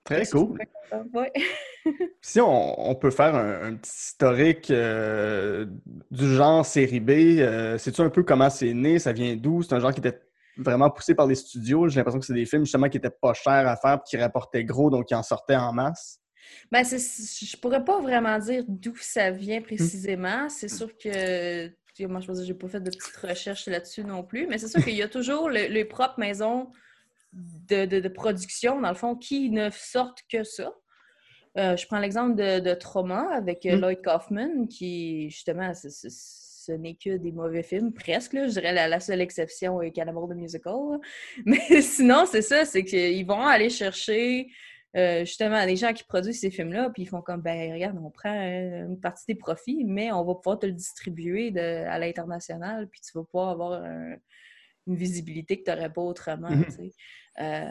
Très 0.04 0.26
cool. 0.26 0.58
Ouais. 1.12 1.32
Si 2.22 2.40
on, 2.40 2.90
on 2.90 2.94
peut 2.94 3.10
faire 3.10 3.34
un, 3.34 3.62
un 3.62 3.74
petit 3.74 3.92
historique 3.92 4.70
euh, 4.70 5.66
du 6.10 6.34
genre 6.34 6.64
série 6.64 6.98
B, 7.00 7.10
euh, 7.10 7.76
sais-tu 7.76 8.00
un 8.00 8.08
peu 8.08 8.22
comment 8.22 8.48
c'est 8.48 8.72
né? 8.72 8.98
Ça 8.98 9.12
vient 9.12 9.36
d'où? 9.36 9.62
C'est 9.62 9.74
un 9.74 9.80
genre 9.80 9.92
qui 9.92 10.00
était 10.00 10.18
vraiment 10.56 10.88
poussé 10.88 11.14
par 11.14 11.26
les 11.26 11.34
studios. 11.34 11.88
J'ai 11.88 11.96
l'impression 12.00 12.20
que 12.20 12.24
c'est 12.24 12.32
des 12.32 12.46
films 12.46 12.64
justement 12.64 12.88
qui 12.88 12.96
étaient 12.96 13.10
pas 13.10 13.34
chers 13.34 13.68
à 13.68 13.76
faire 13.76 14.02
qui 14.02 14.16
rapportaient 14.16 14.64
gros, 14.64 14.88
donc 14.88 15.08
qui 15.08 15.14
en 15.14 15.22
sortaient 15.22 15.56
en 15.56 15.74
masse. 15.74 16.20
Ben, 16.72 16.82
c'est- 16.84 17.44
je 17.46 17.56
pourrais 17.58 17.84
pas 17.84 18.00
vraiment 18.00 18.38
dire 18.38 18.64
d'où 18.66 18.96
ça 18.96 19.30
vient 19.30 19.60
Mmh. 19.60 19.64
précisément. 19.64 20.48
C'est 20.48 20.68
sûr 20.68 20.96
que, 20.96 21.68
moi, 22.06 22.20
je 22.20 22.32
j'ai 22.42 22.54
pas 22.54 22.68
fait 22.68 22.80
de 22.80 22.88
petites 22.90 23.16
recherches 23.16 23.66
là-dessus 23.66 24.02
non 24.04 24.22
plus, 24.24 24.46
mais 24.46 24.56
c'est 24.56 24.68
sûr 24.68 24.82
qu'il 24.82 24.96
y 24.96 25.02
a 25.02 25.08
toujours 25.08 25.50
le- 25.50 25.66
les 25.68 25.84
propres 25.84 26.18
maisons 26.18 26.70
de, 27.34 27.86
de- 27.86 28.00
de 28.00 28.08
production, 28.08 28.80
dans 28.80 28.88
le 28.90 28.94
fond, 28.94 29.16
qui 29.16 29.50
ne 29.50 29.68
sortent 29.70 30.22
que 30.30 30.44
ça. 30.44 30.72
Euh, 31.56 31.76
je 31.76 31.86
prends 31.86 31.98
l'exemple 32.00 32.34
de, 32.36 32.60
de 32.60 32.74
Trauma 32.74 33.28
avec 33.34 33.64
euh, 33.66 33.76
Mm. 33.76 33.80
Lloyd 33.80 34.02
Kaufman, 34.02 34.66
qui, 34.68 35.30
justement, 35.30 35.72
ce 35.74 36.72
n'est 36.72 36.94
que 36.96 37.16
des 37.16 37.32
mauvais 37.32 37.62
films, 37.62 37.92
presque. 37.92 38.32
là. 38.32 38.46
Je 38.48 38.52
dirais 38.54 38.72
la, 38.72 38.88
la 38.88 38.98
seule 39.00 39.20
exception 39.20 39.80
est 39.82 39.92
Cannibal 39.92 40.24
the 40.28 40.34
Musical. 40.36 40.72
là. 40.92 40.98
Mais 41.46 41.80
sinon, 41.82 42.24
c'est 42.26 42.42
ça, 42.42 42.64
c'est 42.64 42.84
qu'ils 42.84 43.26
vont 43.26 43.42
aller 43.46 43.70
chercher 43.70 44.48
euh, 44.96 45.20
justement 45.24 45.64
des 45.66 45.76
gens 45.76 45.92
qui 45.92 46.04
produisent 46.04 46.40
ces 46.40 46.50
films-là, 46.52 46.90
puis 46.90 47.02
ils 47.02 47.06
font 47.08 47.20
comme, 47.20 47.40
ben 47.42 47.72
regarde, 47.72 47.98
on 48.02 48.10
prend 48.10 48.32
une 48.32 48.98
partie 49.00 49.24
des 49.28 49.34
profits, 49.34 49.84
mais 49.84 50.12
on 50.12 50.24
va 50.24 50.34
pouvoir 50.36 50.58
te 50.58 50.66
le 50.66 50.72
distribuer 50.72 51.50
de- 51.50 51.84
à 51.86 51.98
l'international, 51.98 52.88
puis 52.88 53.00
tu 53.00 53.10
vas 53.18 53.24
pouvoir 53.24 53.48
avoir 53.50 53.72
un- 53.84 54.14
une 54.86 54.96
visibilité 54.96 55.58
que 55.58 55.64
tu 55.64 55.70
n'aurais 55.76 55.92
pas 55.92 56.02
autrement. 56.02 56.50
Mhm. 56.50 56.70
sais. 56.70 56.90
Euh, 57.40 57.64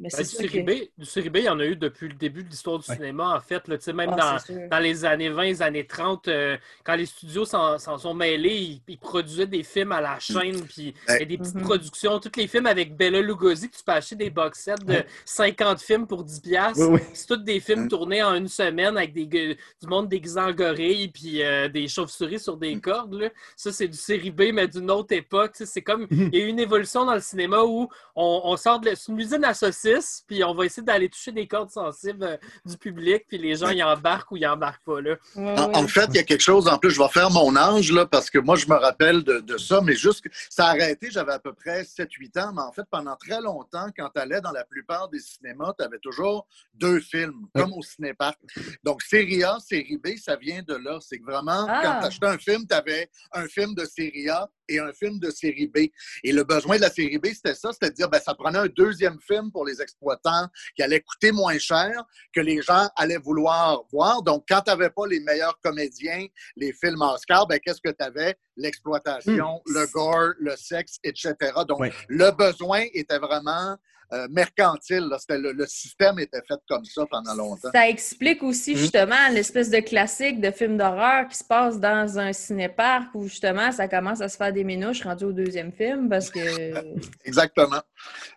mais 0.00 0.10
Ben, 0.12 0.24
c'est 0.24 0.42
du, 0.42 0.48
série 0.48 0.64
que... 0.64 0.70
B, 0.70 0.88
du 0.96 1.04
série 1.04 1.28
B, 1.28 1.36
il 1.38 1.44
y 1.44 1.48
en 1.48 1.58
a 1.58 1.64
eu 1.64 1.74
depuis 1.74 2.06
le 2.08 2.14
début 2.14 2.44
de 2.44 2.48
l'histoire 2.48 2.78
du 2.78 2.88
Ouais. 2.88 2.94
cinéma, 2.96 3.34
en 3.36 3.40
fait. 3.40 3.66
Là, 3.66 3.76
Tu 3.78 3.82
sais, 3.84 3.92
même 3.92 4.10
Ah, 4.16 4.38
dans, 4.48 4.68
dans 4.68 4.78
les 4.78 5.04
années 5.04 5.28
20, 5.28 5.42
les 5.42 5.62
années 5.62 5.86
30, 5.88 6.28
euh, 6.28 6.56
quand 6.84 6.94
les 6.94 7.06
studios 7.06 7.44
s'en 7.44 7.78
sont 7.78 8.14
mêlés, 8.14 8.54
ils, 8.54 8.82
ils 8.86 8.98
produisaient 8.98 9.46
des 9.48 9.64
films 9.64 9.90
à 9.90 10.00
la 10.00 10.20
chaîne, 10.20 10.62
puis 10.66 10.94
il 11.08 11.14
y 11.18 11.22
a 11.22 11.24
des 11.24 11.36
petites 11.36 11.56
Mhm. 11.56 11.62
productions. 11.62 12.20
Tous 12.20 12.30
les 12.36 12.46
films 12.46 12.66
avec 12.66 12.96
Bella 12.96 13.20
Lugosi, 13.20 13.70
que 13.70 13.76
tu 13.76 13.82
peux 13.84 13.90
acheter 13.92 14.14
des 14.14 14.30
box 14.30 14.60
sets 14.60 14.74
de 14.86 14.92
Ouais. 14.92 15.06
50 15.24 15.80
films 15.80 16.06
pour 16.06 16.22
10$. 16.22 16.40
piastres. 16.40 16.78
Oui, 16.88 17.00
oui. 17.00 17.08
C'est 17.12 17.26
tous 17.26 17.36
des 17.38 17.58
films 17.58 17.88
tournés 17.88 18.22
en 18.22 18.36
une 18.36 18.46
semaine 18.48 18.96
avec 18.96 19.12
des, 19.12 19.26
du 19.26 19.56
monde 19.88 20.08
déguisé 20.08 20.38
en 20.38 20.52
gorille, 20.52 21.08
puis 21.08 21.42
euh, 21.42 21.68
des 21.68 21.88
chauves-souris 21.88 22.38
sur 22.38 22.56
des 22.56 22.78
cordes. 22.80 23.14
là. 23.14 23.30
Ça, 23.56 23.72
c'est 23.72 23.88
du 23.88 23.98
série 23.98 24.30
B, 24.30 24.52
mais 24.52 24.68
d'une 24.68 24.92
autre 24.92 25.12
époque. 25.12 25.52
C'est 25.54 25.82
comme, 25.82 26.06
Mhm. 26.08 26.30
il 26.32 26.38
y 26.38 26.42
a 26.42 26.44
eu 26.44 26.48
une 26.48 26.60
évolution 26.60 27.04
dans 27.04 27.14
le 27.14 27.20
cinéma 27.20 27.62
où 27.64 27.88
on, 28.14 28.40
on 28.44 28.56
sort 28.56 28.78
de 28.78 28.87
c'est 28.96 29.12
une 29.12 29.18
usine 29.20 29.44
à 29.44 29.54
saucisses, 29.54 30.22
puis 30.26 30.42
on 30.44 30.54
va 30.54 30.64
essayer 30.66 30.82
d'aller 30.84 31.08
toucher 31.08 31.32
des 31.32 31.46
cordes 31.46 31.70
sensibles 31.70 32.24
euh, 32.24 32.36
du 32.64 32.76
public, 32.76 33.24
puis 33.28 33.38
les 33.38 33.56
gens, 33.56 33.68
ils 33.70 33.82
embarquent 33.82 34.30
ou 34.32 34.36
ils 34.36 34.46
embarquent 34.46 34.84
pas. 34.84 35.00
Là. 35.00 35.16
Ouais, 35.36 35.58
En, 35.58 35.68
ouais. 35.68 35.76
en 35.76 35.88
fait, 35.88 36.06
il 36.10 36.16
y 36.16 36.18
a 36.18 36.22
quelque 36.24 36.40
chose, 36.42 36.68
en 36.68 36.78
plus, 36.78 36.90
je 36.90 36.98
vais 37.00 37.08
faire 37.08 37.30
mon 37.30 37.54
âge, 37.56 37.90
là, 37.92 38.06
parce 38.06 38.30
que 38.30 38.38
moi, 38.38 38.56
je 38.56 38.66
me 38.66 38.74
rappelle 38.76 39.22
de, 39.24 39.40
de 39.40 39.56
ça, 39.58 39.80
mais 39.80 39.94
juste, 39.94 40.22
que 40.22 40.28
ça 40.50 40.66
a 40.66 40.70
arrêté, 40.70 41.08
j'avais 41.10 41.32
à 41.32 41.38
peu 41.38 41.52
près 41.52 41.82
7-8 41.82 42.40
ans, 42.40 42.52
mais 42.54 42.62
en 42.62 42.72
fait, 42.72 42.84
pendant 42.90 43.16
très 43.16 43.40
longtemps, 43.40 43.86
quand 43.96 44.08
tu 44.14 44.20
allais 44.20 44.40
dans 44.40 44.52
la 44.52 44.64
plupart 44.64 45.08
des 45.08 45.20
cinémas, 45.20 45.72
tu 45.78 45.84
avais 45.84 45.98
toujours 45.98 46.46
deux 46.74 47.00
films, 47.00 47.46
comme 47.54 47.72
au 47.72 47.82
cinéparc. 47.82 48.38
Donc, 48.84 49.02
série 49.02 49.44
A, 49.44 49.58
série 49.60 49.98
B, 49.98 50.16
ça 50.16 50.36
vient 50.36 50.62
de 50.66 50.74
là. 50.74 50.98
C'est 51.00 51.18
que 51.18 51.24
vraiment, 51.24 51.66
Ah. 51.68 51.80
quand 51.82 52.00
tu 52.00 52.06
achetais 52.06 52.26
un 52.26 52.38
film, 52.38 52.66
tu 52.68 52.74
avais 52.74 53.10
un 53.32 53.46
film 53.48 53.74
de 53.74 53.84
série 53.84 54.28
A 54.28 54.48
et 54.68 54.78
un 54.78 54.92
film 54.92 55.18
de 55.18 55.30
série 55.30 55.66
B. 55.66 55.88
Et 56.24 56.32
le 56.32 56.44
besoin 56.44 56.76
de 56.76 56.82
la 56.82 56.90
série 56.90 57.18
B, 57.18 57.26
c'était 57.26 57.54
ça, 57.54 57.72
c'était 57.72 57.90
de 57.90 57.94
dire, 57.94 58.08
ben, 58.08 58.20
ça 58.20 58.34
prenait 58.34 58.58
un 58.58 58.66
deuxième 58.66 59.18
film 59.20 59.50
pour 59.50 59.66
les 59.66 59.80
exploitants 59.80 60.48
qui 60.76 60.82
allait 60.82 61.00
coûter 61.00 61.32
moins 61.32 61.58
cher, 61.58 62.04
que 62.32 62.40
les 62.40 62.62
gens 62.62 62.88
allaient 62.96 63.18
vouloir 63.18 63.82
voir. 63.92 64.22
Donc, 64.22 64.44
quand 64.48 64.60
tu 64.62 64.70
n'avais 64.70 64.90
pas 64.90 65.06
les 65.06 65.20
meilleurs 65.20 65.58
comédiens, 65.62 66.26
les 66.56 66.72
films 66.72 67.02
Oscar, 67.02 67.46
ben, 67.46 67.58
qu'est-ce 67.58 67.80
que 67.80 67.90
tu 67.90 68.04
avais? 68.04 68.36
L'exploitation, 68.56 69.60
le 69.66 69.86
gore, 69.92 70.34
le 70.38 70.56
sexe, 70.56 70.98
etc. 71.04 71.34
Donc, 71.66 71.80
le 72.08 72.30
besoin 72.32 72.84
était 72.92 73.18
vraiment 73.18 73.76
euh, 74.12 74.26
mercantile. 74.30 75.06
là. 75.10 75.18
C'était 75.18 75.38
Le, 75.38 75.52
le 75.52 75.66
système 75.66 76.18
était 76.18 76.40
fait 76.46 76.58
comme 76.68 76.84
ça 76.84 77.04
pendant 77.10 77.34
longtemps. 77.34 77.70
Ça 77.72 77.88
explique 77.88 78.42
aussi 78.42 78.72
Mhm. 78.72 78.78
justement 78.78 79.28
l'espèce 79.32 79.70
de 79.70 79.80
classique 79.80 80.40
de 80.40 80.50
film 80.50 80.76
d'horreur 80.76 81.28
qui 81.28 81.36
se 81.36 81.44
passe 81.44 81.78
dans 81.78 82.18
un 82.18 82.32
cinéparc 82.32 83.14
où 83.14 83.24
justement 83.28 83.70
ça 83.72 83.86
commence 83.88 84.20
à 84.20 84.28
se 84.28 84.36
faire 84.36 84.52
des 84.52 84.64
minouches 84.64 85.02
rendu 85.02 85.24
au 85.24 85.32
deuxième 85.32 85.72
film 85.72 86.08
parce 86.08 86.30
que. 86.30 86.38
Exactement. 87.24 87.82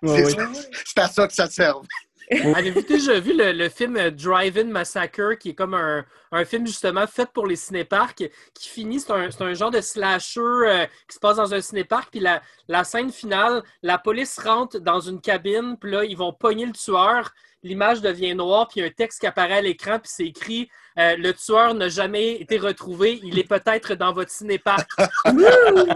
Ouais, 0.02 0.26
C'est- 0.26 1.00
à 1.00 1.08
ça 1.08 1.28
que 1.28 1.34
ça 1.34 1.48
servait. 1.50 1.88
Avez-vous 2.56 2.82
déjà 2.82 3.20
vu 3.20 3.34
le, 3.36 3.70
film 3.70 3.98
euh, 3.98 4.12
Drive-In 4.12 4.66
Massacre, 4.66 5.34
qui 5.38 5.50
est 5.50 5.54
comme 5.54 5.74
un, 5.74 6.06
un 6.32 6.46
film 6.46 6.66
justement 6.66 7.06
fait 7.08 7.30
pour 7.34 7.46
les 7.46 7.56
cinéparcs, 7.56 8.24
qui 8.54 8.70
finit, 8.70 9.00
c'est 9.00 9.12
un, 9.12 9.54
genre 9.54 9.72
de 9.72 9.82
slasher 9.82 10.40
euh, 10.40 10.86
qui 11.08 11.16
se 11.16 11.20
passe 11.20 11.38
dans 11.38 11.54
un 11.54 11.62
cinéparc, 11.62 12.10
puis 12.12 12.20
la, 12.20 12.42
la 12.68 12.84
scène 12.84 13.12
finale, 13.12 13.64
la 13.84 13.98
police 13.98 14.40
rentre 14.40 14.80
dans 14.80 15.00
une 15.00 15.20
cabine, 15.20 15.78
puis 15.80 15.92
là, 15.92 16.06
ils 16.06 16.18
vont 16.18 16.32
pogner 16.32 16.66
le 16.66 16.74
tueur, 16.74 17.34
l'image 17.64 18.02
devient 18.02 18.34
noire, 18.36 18.68
puis 18.68 18.80
il 18.80 18.84
y 18.84 18.86
a 18.86 18.88
un 18.88 18.92
texte 18.92 19.20
qui 19.22 19.28
apparaît 19.28 19.56
à 19.58 19.62
l'écran, 19.62 20.00
puis 20.00 20.12
c'est 20.14 20.26
écrit 20.26 20.70
euh, 20.98 21.16
Le 21.18 21.34
tueur 21.34 21.74
n'a 21.74 21.90
jamais 21.90 22.34
été 22.42 22.58
retrouvé, 22.58 23.20
il 23.24 23.38
est 23.40 23.48
peut-être 23.48 23.96
dans 23.96 24.14
votre 24.14 24.32
cinéparc. 24.32 24.90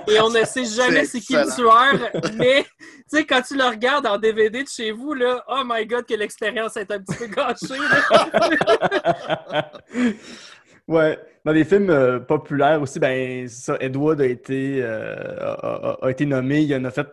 Et 0.07 0.19
on 0.21 0.29
ne 0.29 0.43
sait 0.45 0.65
jamais 0.65 1.05
c'est 1.05 1.19
qui 1.19 1.33
le 1.33 1.53
tueur, 1.55 2.11
mais 2.35 2.65
tu 2.79 3.17
sais, 3.17 3.25
quand 3.25 3.41
tu 3.41 3.55
le 3.57 3.65
regardes 3.65 4.05
en 4.07 4.17
DVD 4.17 4.63
de 4.63 4.69
chez 4.69 4.91
vous, 4.91 5.13
là, 5.13 5.43
oh 5.47 5.61
my 5.65 5.85
god, 5.85 6.05
que 6.05 6.13
l'expérience 6.13 6.77
est 6.77 6.91
un 6.91 6.99
petit 6.99 7.17
peu 7.17 7.27
gâchée. 7.27 7.75
Ouais, 10.87 11.17
dans 11.43 11.51
les 11.51 11.65
films 11.65 11.89
euh, 11.89 12.19
populaires 12.19 12.79
aussi, 12.81 12.99
ben 12.99 13.47
c'est 13.47 13.63
ça, 13.65 13.77
Edward 13.79 14.21
a 14.21 14.25
été, 14.27 14.83
euh, 14.83 15.15
a, 15.39 15.93
a- 15.93 15.97
a 16.05 16.11
été 16.11 16.27
nommé. 16.27 16.61
Il 16.61 16.75
en 16.75 16.83
a 16.85 16.91
fait. 16.91 17.07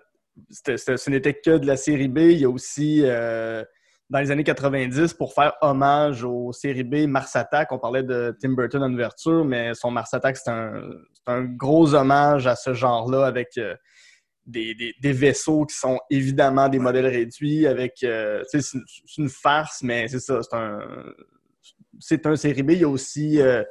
ce 0.50 1.08
n'était 1.10 1.34
que 1.34 1.56
de 1.56 1.66
la 1.66 1.76
série 1.78 2.08
B. 2.08 2.18
Il 2.18 2.38
y 2.40 2.44
a 2.44 2.50
aussi, 2.50 3.00
euh, 3.04 3.64
dans 4.12 4.18
les 4.20 4.30
années 4.30 4.44
90, 4.44 5.14
pour 5.14 5.32
faire 5.32 5.54
hommage 5.62 6.22
aux 6.22 6.52
séries 6.52 6.84
B, 6.84 7.06
Mars 7.08 7.34
Attack. 7.34 7.72
On 7.72 7.78
parlait 7.78 8.02
de 8.02 8.36
Tim 8.40 8.50
Burton 8.50 8.82
en 8.82 8.92
ouverture, 8.92 9.42
mais 9.44 9.72
son 9.74 9.90
Mars 9.90 10.12
Attack, 10.12 10.36
c'est 10.36 10.50
un, 10.50 11.44
gros 11.44 11.94
hommage 11.94 12.46
à 12.46 12.54
ce 12.54 12.74
genre-là 12.74 13.26
avec. 13.26 13.56
euh, 13.58 13.74
des, 14.44 14.74
des- 14.74 14.92
des 15.00 15.12
vaisseaux 15.12 15.64
qui 15.66 15.76
sont 15.76 16.00
évidemment 16.10 16.68
des 16.68 16.80
modèles 16.80 17.06
réduits 17.06 17.64
avec 17.64 18.02
euh, 18.02 18.42
c'est 18.50 18.58
une, 19.16 19.28
farce 19.28 19.82
mais 19.84 20.08
c'est 20.08 20.18
ça 20.18 20.40
c'est 20.42 20.56
un 20.56 20.80
c'est 22.00 22.26
un 22.26 22.34
série 22.34 22.64
B 22.64 22.70
il 22.72 22.80
y 22.80 22.84
a 22.84 22.88
aussi 22.88 23.40
euh, 23.40 23.62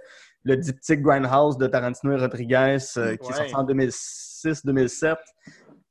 le 0.43 0.55
diptyque 0.55 1.01
Grindhouse 1.01 1.57
de 1.57 1.67
Tarantino 1.67 2.13
et 2.13 2.21
Rodriguez 2.21 2.77
euh, 2.95 3.17
qui 3.17 3.27
Ouais. 3.27 3.31
est 3.31 3.49
sorti 3.51 3.53
en 3.53 3.65
2006-2007 3.65 5.17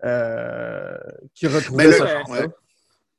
euh, 0.05 0.97
qui 1.35 1.47
retrouvait 1.47 1.85
Mais 1.85 1.91
le- 1.91 1.97
ce 1.97 2.31
ouais. 2.33 2.49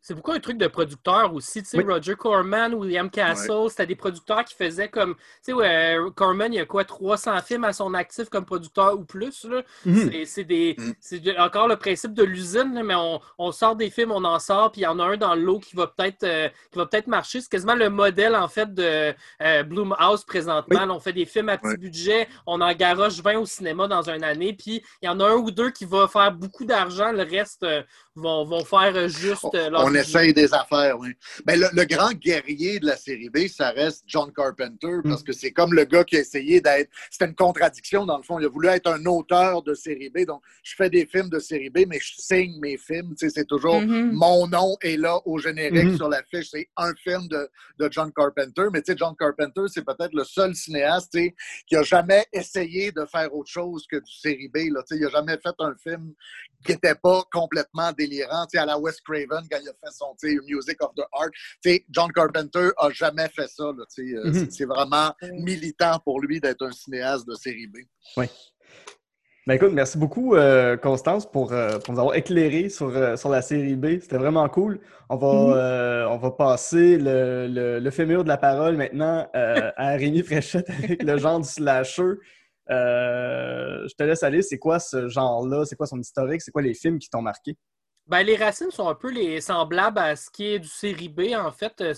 C'est 0.04 0.16
beaucoup 0.16 0.32
un 0.32 0.40
truc 0.40 0.58
de 0.58 0.66
producteur 0.68 1.32
aussi. 1.34 1.62
Tu 1.62 1.70
sais, 1.70 1.78
Oui. 1.78 1.84
Roger 1.94 2.16
Corman, 2.16 2.74
William 2.74 3.10
Castle, 3.10 3.70
c'était 3.70 3.86
des 3.86 3.96
producteurs 3.96 4.44
qui 4.44 4.56
faisaient 4.56 4.90
comme. 4.90 5.14
Tu 5.16 5.22
sais, 5.44 5.54
ouais, 5.54 5.96
Corman, 6.16 6.52
il 6.52 6.56
y 6.58 6.60
a 6.60 6.66
quoi, 6.66 6.84
300 6.84 7.40
films 7.42 7.66
à 7.66 7.72
son 7.74 7.94
actif 7.94 8.28
comme 8.30 8.44
producteur 8.46 8.98
ou 8.98 9.06
plus. 9.06 9.46
là. 9.46 9.62
Mhm. 9.86 10.26
C'est- 10.26 10.44
des. 10.44 10.76
Mm. 10.78 10.94
C'est 11.00 11.20
de- 11.20 11.36
encore 11.40 11.68
le 11.68 11.76
principe 11.76 12.14
de 12.16 12.24
l'usine, 12.24 12.82
mais 12.84 12.96
on, 12.96 13.20
on 13.38 13.52
sort 13.52 13.76
des 13.76 13.92
films, 13.92 14.12
on 14.12 14.24
en 14.24 14.40
sort, 14.40 14.72
puis 14.72 14.82
il 14.82 14.86
y 14.86 14.88
en 14.88 14.98
a 14.98 15.04
un 15.06 15.18
dans 15.18 15.36
le 15.36 15.42
lot 15.44 15.60
qui 15.60 15.76
va 15.76 15.86
peut-être 15.88 16.24
euh, 16.24 16.50
qui 16.72 16.80
va 16.80 16.88
peut-être 16.88 17.06
marcher. 17.08 17.40
C'est 17.42 17.50
quasiment 17.50 17.76
le 17.76 17.90
modèle 17.92 18.36
en 18.36 18.48
fait 18.48 18.74
de 18.74 19.14
euh, 19.44 19.64
Blumhouse 19.64 20.24
présentement. 20.26 20.80
Oui. 20.82 20.88
Là, 20.88 20.94
on 20.94 21.00
fait 21.00 21.14
des 21.14 21.26
films 21.26 21.50
à 21.50 21.58
petit 21.58 21.68
Ouais. 21.68 21.78
budget, 21.78 22.28
on 22.48 22.60
en 22.60 22.74
garoche 22.74 23.22
20 23.22 23.38
au 23.38 23.46
cinéma 23.46 23.88
dans 23.88 24.10
une 24.10 24.24
année, 24.24 24.54
puis 24.54 24.82
il 25.02 25.06
y 25.06 25.10
en 25.10 25.20
a 25.20 25.28
un 25.30 25.36
ou 25.36 25.52
deux 25.52 25.70
qui 25.70 25.86
va 25.86 26.08
faire 26.08 26.32
beaucoup 26.32 26.66
d'argent, 26.66 27.12
le 27.12 27.22
reste 27.24 27.64
euh, 27.64 27.84
vont, 28.16 28.46
vont 28.46 28.64
faire 28.66 28.94
euh, 28.96 29.08
juste 29.08 29.46
euh, 29.56 29.70
leur 29.70 29.82
On 29.84 29.88
budget. 29.88 30.02
essaye 30.02 30.34
des 30.34 30.54
affaires, 30.54 30.98
oui. 31.00 31.14
Ben, 31.46 31.60
le, 31.60 31.68
le 31.74 31.86
grand 31.86 32.12
guerrier 32.14 32.80
de 32.80 32.86
la 32.88 32.98
série 32.98 33.30
B, 33.30 33.48
ça 33.48 33.72
reste 33.72 34.04
John 34.08 34.32
Carpenter, 34.34 34.98
parce 35.04 35.24
que 35.24 35.32
c'est 35.32 35.52
comme 35.52 35.74
le 35.74 35.86
gars 35.86 36.04
qui 36.04 36.18
a 36.18 36.20
essayé 36.20 36.60
d'être. 36.62 36.90
C'était 37.10 37.26
une 37.26 37.36
contradiction, 37.36 38.06
dans 38.06 38.18
le 38.18 38.24
fond. 38.24 38.40
Il 38.40 38.46
a 38.46 38.50
voulu 38.50 38.68
être 38.68 38.88
un 38.92 39.06
auteur 39.06 39.62
de 39.64 39.74
série 39.74 40.10
B. 40.10 40.26
Donc, 40.26 40.42
je 40.64 40.76
fais 40.76 40.90
des 40.90 41.06
films 41.06 41.30
de 41.30 41.40
série 41.40 41.70
B, 41.70 41.86
mais 41.88 42.00
je 42.02 42.14
signe 42.18 42.60
mes 42.60 42.78
films. 42.78 43.16
Tu 43.18 43.28
sais, 43.28 43.34
c'est 43.34 43.46
toujours 43.46 43.82
Mhm. 43.82 44.12
mon 44.14 44.48
nom 44.48 44.76
est 44.82 44.98
là 44.98 45.20
au 45.26 45.38
générique 45.38 45.86
Mhm. 45.92 45.96
sur 45.96 46.10
l'affiche. 46.10 46.50
C'est 46.52 46.68
un 46.78 46.94
film 46.96 47.28
de, 47.30 47.50
de 47.80 47.88
John 47.92 48.12
Carpenter. 48.14 48.64
Mais 48.74 48.82
tu 48.82 48.92
sais, 48.92 48.98
John 48.98 49.16
Carpenter, 49.18 49.62
c'est 49.68 49.86
peut-être 49.86 50.14
le 50.14 50.24
seul 50.26 50.54
cinéaste 50.56 51.12
tu 51.14 51.20
sais, 51.20 51.36
qui 51.66 51.76
a 51.76 51.84
jamais 51.84 52.26
essayé 52.34 52.92
de 52.92 53.06
faire 53.06 53.34
autre 53.34 53.50
chose 53.50 53.86
que 53.90 53.98
du 53.98 54.12
série 54.12 54.50
B. 54.50 54.70
Là. 54.74 54.82
Tu 54.88 54.96
sais, 54.96 55.02
Il 55.02 55.06
a 55.06 55.10
jamais 55.10 55.38
fait 55.42 55.56
un 55.60 55.74
film 55.82 56.14
qui 56.66 56.74
n'était 56.74 56.96
pas 56.96 57.24
complètement 57.32 57.92
délirant. 58.08 58.46
À 58.56 58.66
la 58.66 58.78
Wes 58.78 59.00
Craven, 59.02 59.48
quand 59.50 59.58
il 59.62 59.70
a 59.70 59.74
fait 59.74 59.92
son 59.92 60.16
Music 60.48 60.82
of 60.84 60.92
the 60.96 61.04
Heart, 61.14 61.84
John 61.90 62.12
Carpenter 62.12 62.70
a 62.78 62.90
jamais 62.92 63.28
fait 63.30 63.48
ça. 63.48 63.64
Euh, 63.64 63.74
Mhm. 64.26 64.50
c'est- 64.50 64.66
vraiment 64.66 65.14
Oui. 65.22 65.30
militant 65.44 66.00
pour 66.04 66.20
lui 66.22 66.40
d'être 66.40 66.66
un 66.66 66.72
cinéaste 66.72 67.28
de 67.28 67.36
série 67.36 67.68
B. 67.68 67.78
Ben 69.48 69.56
écoute, 69.56 69.72
merci 69.74 69.98
beaucoup, 69.98 70.36
euh, 70.36 70.78
Constance, 70.78 71.26
pour, 71.30 71.52
euh, 71.52 71.80
pour 71.80 71.96
nous 71.96 72.00
avoir 72.00 72.16
éclairé 72.16 72.70
sur, 72.70 72.90
euh, 72.96 73.16
sur 73.18 73.30
la 73.30 73.42
série 73.42 73.76
B. 73.76 74.00
C'était 74.00 74.18
vraiment 74.20 74.48
cool. 74.48 74.80
On 75.10 75.16
va, 75.18 75.34
Mhm. 75.34 75.54
euh, 75.56 76.10
on 76.10 76.18
va 76.18 76.32
passer 76.32 76.98
le, 76.98 77.48
le, 77.48 77.80
le 77.80 77.92
fémur 77.92 78.24
de 78.24 78.28
la 78.30 78.38
parole 78.38 78.78
maintenant 78.78 79.28
euh, 79.36 79.72
à 79.78 79.94
Rémi 79.96 80.22
Fréchette 80.24 80.70
avec 80.70 81.02
le 81.02 81.18
genre 81.18 81.40
du 81.40 81.48
slasher. 81.50 82.14
Euh, 82.70 83.88
je 83.90 83.94
te 83.96 84.04
laisse 84.04 84.22
aller. 84.24 84.44
C'est 84.44 84.60
quoi 84.60 84.80
ce 84.80 85.08
genre-là? 85.10 85.66
C'est 85.66 85.76
quoi 85.76 85.88
son 85.88 86.00
historique? 86.00 86.42
C'est 86.44 86.52
quoi 86.52 86.62
les 86.62 86.76
films 86.76 87.00
qui 87.00 87.10
t'ont 87.10 87.22
marqué? 87.24 87.58
Ben, 88.08 88.24
les 88.24 88.36
racines 88.36 88.72
sont 88.72 88.90
un 88.90 88.96
peu 88.96 89.10
les 89.10 89.40
semblables 89.40 89.98
à 90.00 90.16
ce 90.18 90.30
qui 90.30 90.46
est 90.48 90.60
du 90.60 90.68
série 90.68 91.08
B, 91.08 91.34
en 91.36 91.52
fait. 91.52 91.80
Euh, 91.82 91.94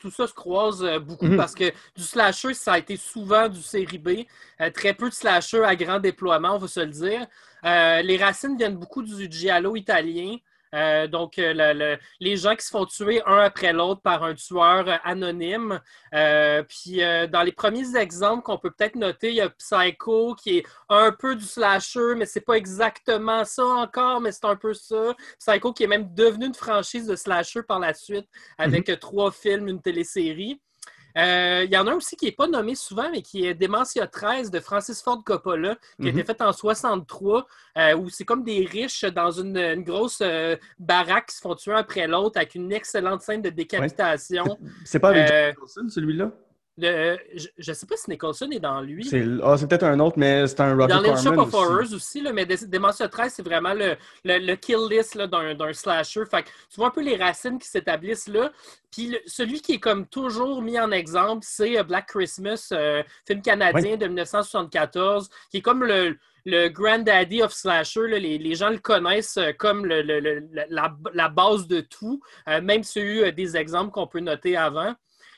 tout 0.00 0.10
ça 0.10 0.26
se 0.26 0.32
croise 0.32 0.82
euh, 0.82 0.98
beaucoup 0.98 1.28
Mhm. 1.28 1.36
parce 1.36 1.54
que 1.54 1.64
du 1.94 2.02
slasher, 2.02 2.54
ça 2.54 2.74
a 2.74 2.78
été 2.78 2.96
souvent 2.96 3.48
du 3.48 3.60
série 3.62 3.98
B. 3.98 4.08
Euh, 4.60 4.70
très 4.70 4.94
peu 4.94 5.10
de 5.10 5.14
slasher 5.14 5.62
à 5.64 5.76
grand 5.76 5.98
déploiement, 6.00 6.54
on 6.54 6.58
va 6.58 6.68
se 6.68 6.80
le 6.80 6.86
dire. 6.90 7.26
Euh, 7.64 8.00
les 8.02 8.16
racines 8.16 8.56
viennent 8.56 8.76
beaucoup 8.78 9.02
du 9.02 9.30
giallo 9.30 9.76
italien. 9.76 10.36
Euh, 10.74 11.06
donc, 11.06 11.38
euh, 11.38 11.52
le- 11.54 11.72
le- 11.78 11.98
les 12.20 12.36
gens 12.36 12.54
qui 12.54 12.64
se 12.66 12.70
font 12.70 12.84
tuer 12.86 13.22
un 13.26 13.38
après 13.38 13.72
l'autre 13.72 14.00
par 14.02 14.22
un 14.24 14.34
tueur 14.34 14.86
euh, 14.88 14.96
anonyme. 15.04 15.80
Euh, 16.14 16.62
puis, 16.62 17.02
euh, 17.02 17.26
dans 17.26 17.42
les 17.42 17.52
premiers 17.52 17.96
exemples 17.96 18.42
qu'on 18.42 18.58
peut 18.58 18.70
peut-être 18.70 18.96
noter, 18.96 19.28
il 19.30 19.36
y 19.36 19.40
a 19.40 19.50
Psycho 19.50 20.34
qui 20.34 20.58
est 20.58 20.66
un 20.88 21.12
peu 21.12 21.34
du 21.36 21.44
slasher, 21.44 22.14
mais 22.16 22.26
c'est 22.26 22.40
pas 22.42 22.54
exactement 22.54 23.44
ça 23.44 23.64
encore, 23.64 24.20
mais 24.20 24.32
c'est 24.32 24.44
un 24.44 24.56
peu 24.56 24.74
ça. 24.74 25.14
Psycho 25.38 25.72
qui 25.72 25.84
est 25.84 25.86
même 25.88 26.12
devenu 26.14 26.46
une 26.46 26.54
franchise 26.54 27.06
de 27.06 27.16
slasher 27.16 27.62
par 27.62 27.78
la 27.78 27.94
suite 27.94 28.26
avec 28.58 28.88
euh, 28.88 28.96
trois 28.96 29.30
films, 29.32 29.68
une 29.68 29.80
télésérie. 29.82 30.60
Euh, 31.18 31.64
Il 31.64 31.72
y 31.72 31.76
en 31.76 31.86
a 31.86 31.90
un 31.90 31.96
aussi 31.96 32.16
qui 32.16 32.26
n'est 32.26 32.32
pas 32.32 32.46
nommé 32.46 32.74
souvent, 32.74 33.10
mais 33.10 33.22
qui 33.22 33.44
est 33.44 33.54
Dementia 33.54 34.06
13 34.06 34.50
de 34.50 34.60
Francis 34.60 35.02
Ford 35.02 35.22
Coppola, 35.24 35.76
qui 36.00 36.06
a 36.06 36.10
été 36.10 36.20
Mhm. 36.20 36.24
fait 36.26 36.40
en 36.42 36.52
63, 36.52 37.46
euh, 37.76 37.96
où 37.96 38.08
c'est 38.08 38.24
comme 38.24 38.44
des 38.44 38.64
riches 38.64 39.04
dans 39.04 39.30
une, 39.32 39.56
une 39.56 39.82
grosse 39.82 40.20
euh, 40.22 40.56
baraque 40.78 41.26
qui 41.26 41.36
se 41.36 41.40
font 41.40 41.54
tuer 41.56 41.72
un 41.72 41.76
après 41.78 42.06
l'autre 42.06 42.36
avec 42.36 42.54
une 42.54 42.70
excellente 42.72 43.22
scène 43.22 43.42
de 43.42 43.50
décapitation. 43.50 44.44
C'est 44.84 45.00
pas 45.00 45.08
avec 45.10 45.26
Jack 45.26 45.56
Nicholson, 45.56 45.88
celui-là? 45.88 46.30
Le- 46.80 47.18
je 47.58 47.70
ne 47.70 47.74
sais 47.74 47.86
pas 47.86 47.96
si 47.96 48.08
Nicholson 48.08 48.48
est 48.52 48.60
dans 48.60 48.80
lui. 48.80 49.04
C'est 49.04 49.24
ah, 49.42 49.56
c'est 49.58 49.66
peut-être 49.66 49.82
un 49.82 49.98
autre, 49.98 50.16
mais 50.16 50.46
c'est 50.46 50.60
un 50.60 50.76
Roger 50.76 50.94
Dans 50.94 51.00
les 51.00 51.16
Shop 51.16 51.30
of. 51.40 51.52
Horrors 51.54 51.92
aussi, 51.92 52.20
là, 52.20 52.32
mais 52.32 52.46
Dementia 52.46 53.08
13, 53.08 53.32
c'est 53.34 53.42
vraiment 53.42 53.74
le, 53.74 53.96
le, 54.24 54.38
le 54.38 54.54
kill 54.54 54.86
list 54.88 55.18
d'un, 55.18 55.72
slasher. 55.72 56.22
Fait 56.30 56.44
que 56.44 56.48
tu 56.70 56.76
vois 56.76 56.86
un 56.86 56.90
peu 56.90 57.02
les 57.02 57.16
racines 57.16 57.58
qui 57.58 57.66
s'établissent 57.66 58.28
là. 58.28 58.52
Puis 58.92 59.08
le- 59.08 59.18
celui 59.26 59.60
qui 59.60 59.72
est 59.74 59.80
comme 59.80 60.06
toujours 60.06 60.62
mis 60.62 60.78
en 60.78 60.92
exemple, 60.92 61.44
c'est 61.46 61.76
euh, 61.78 61.82
Black 61.82 62.06
Christmas, 62.06 62.68
euh, 62.70 63.02
film 63.26 63.42
canadien 63.42 63.96
de 63.96 64.06
1974, 64.06 65.28
qui 65.50 65.58
est 65.58 65.62
comme 65.62 65.82
le, 65.84 66.16
le 66.46 66.68
granddaddy 66.68 67.42
of 67.42 67.52
slasher. 67.52 68.06
là. 68.08 68.18
Les, 68.18 68.38
les 68.38 68.54
gens 68.54 68.70
le 68.70 68.78
connaissent 68.78 69.36
euh, 69.36 69.52
comme 69.52 69.84
le, 69.84 70.02
le- 70.02 70.20
le- 70.20 70.48
la, 70.70 70.94
la 71.12 71.28
base 71.28 71.66
de 71.66 71.80
tout, 71.80 72.20
euh, 72.48 72.60
même 72.60 72.82
s'il 72.84 73.02
y 73.02 73.04
a 73.04 73.08
eu 73.08 73.22
euh, 73.24 73.32
des 73.32 73.56
exemples 73.56 73.90
qu'on 73.90 74.06
peut 74.06 74.20
noter 74.20 74.56
avant. 74.56 74.94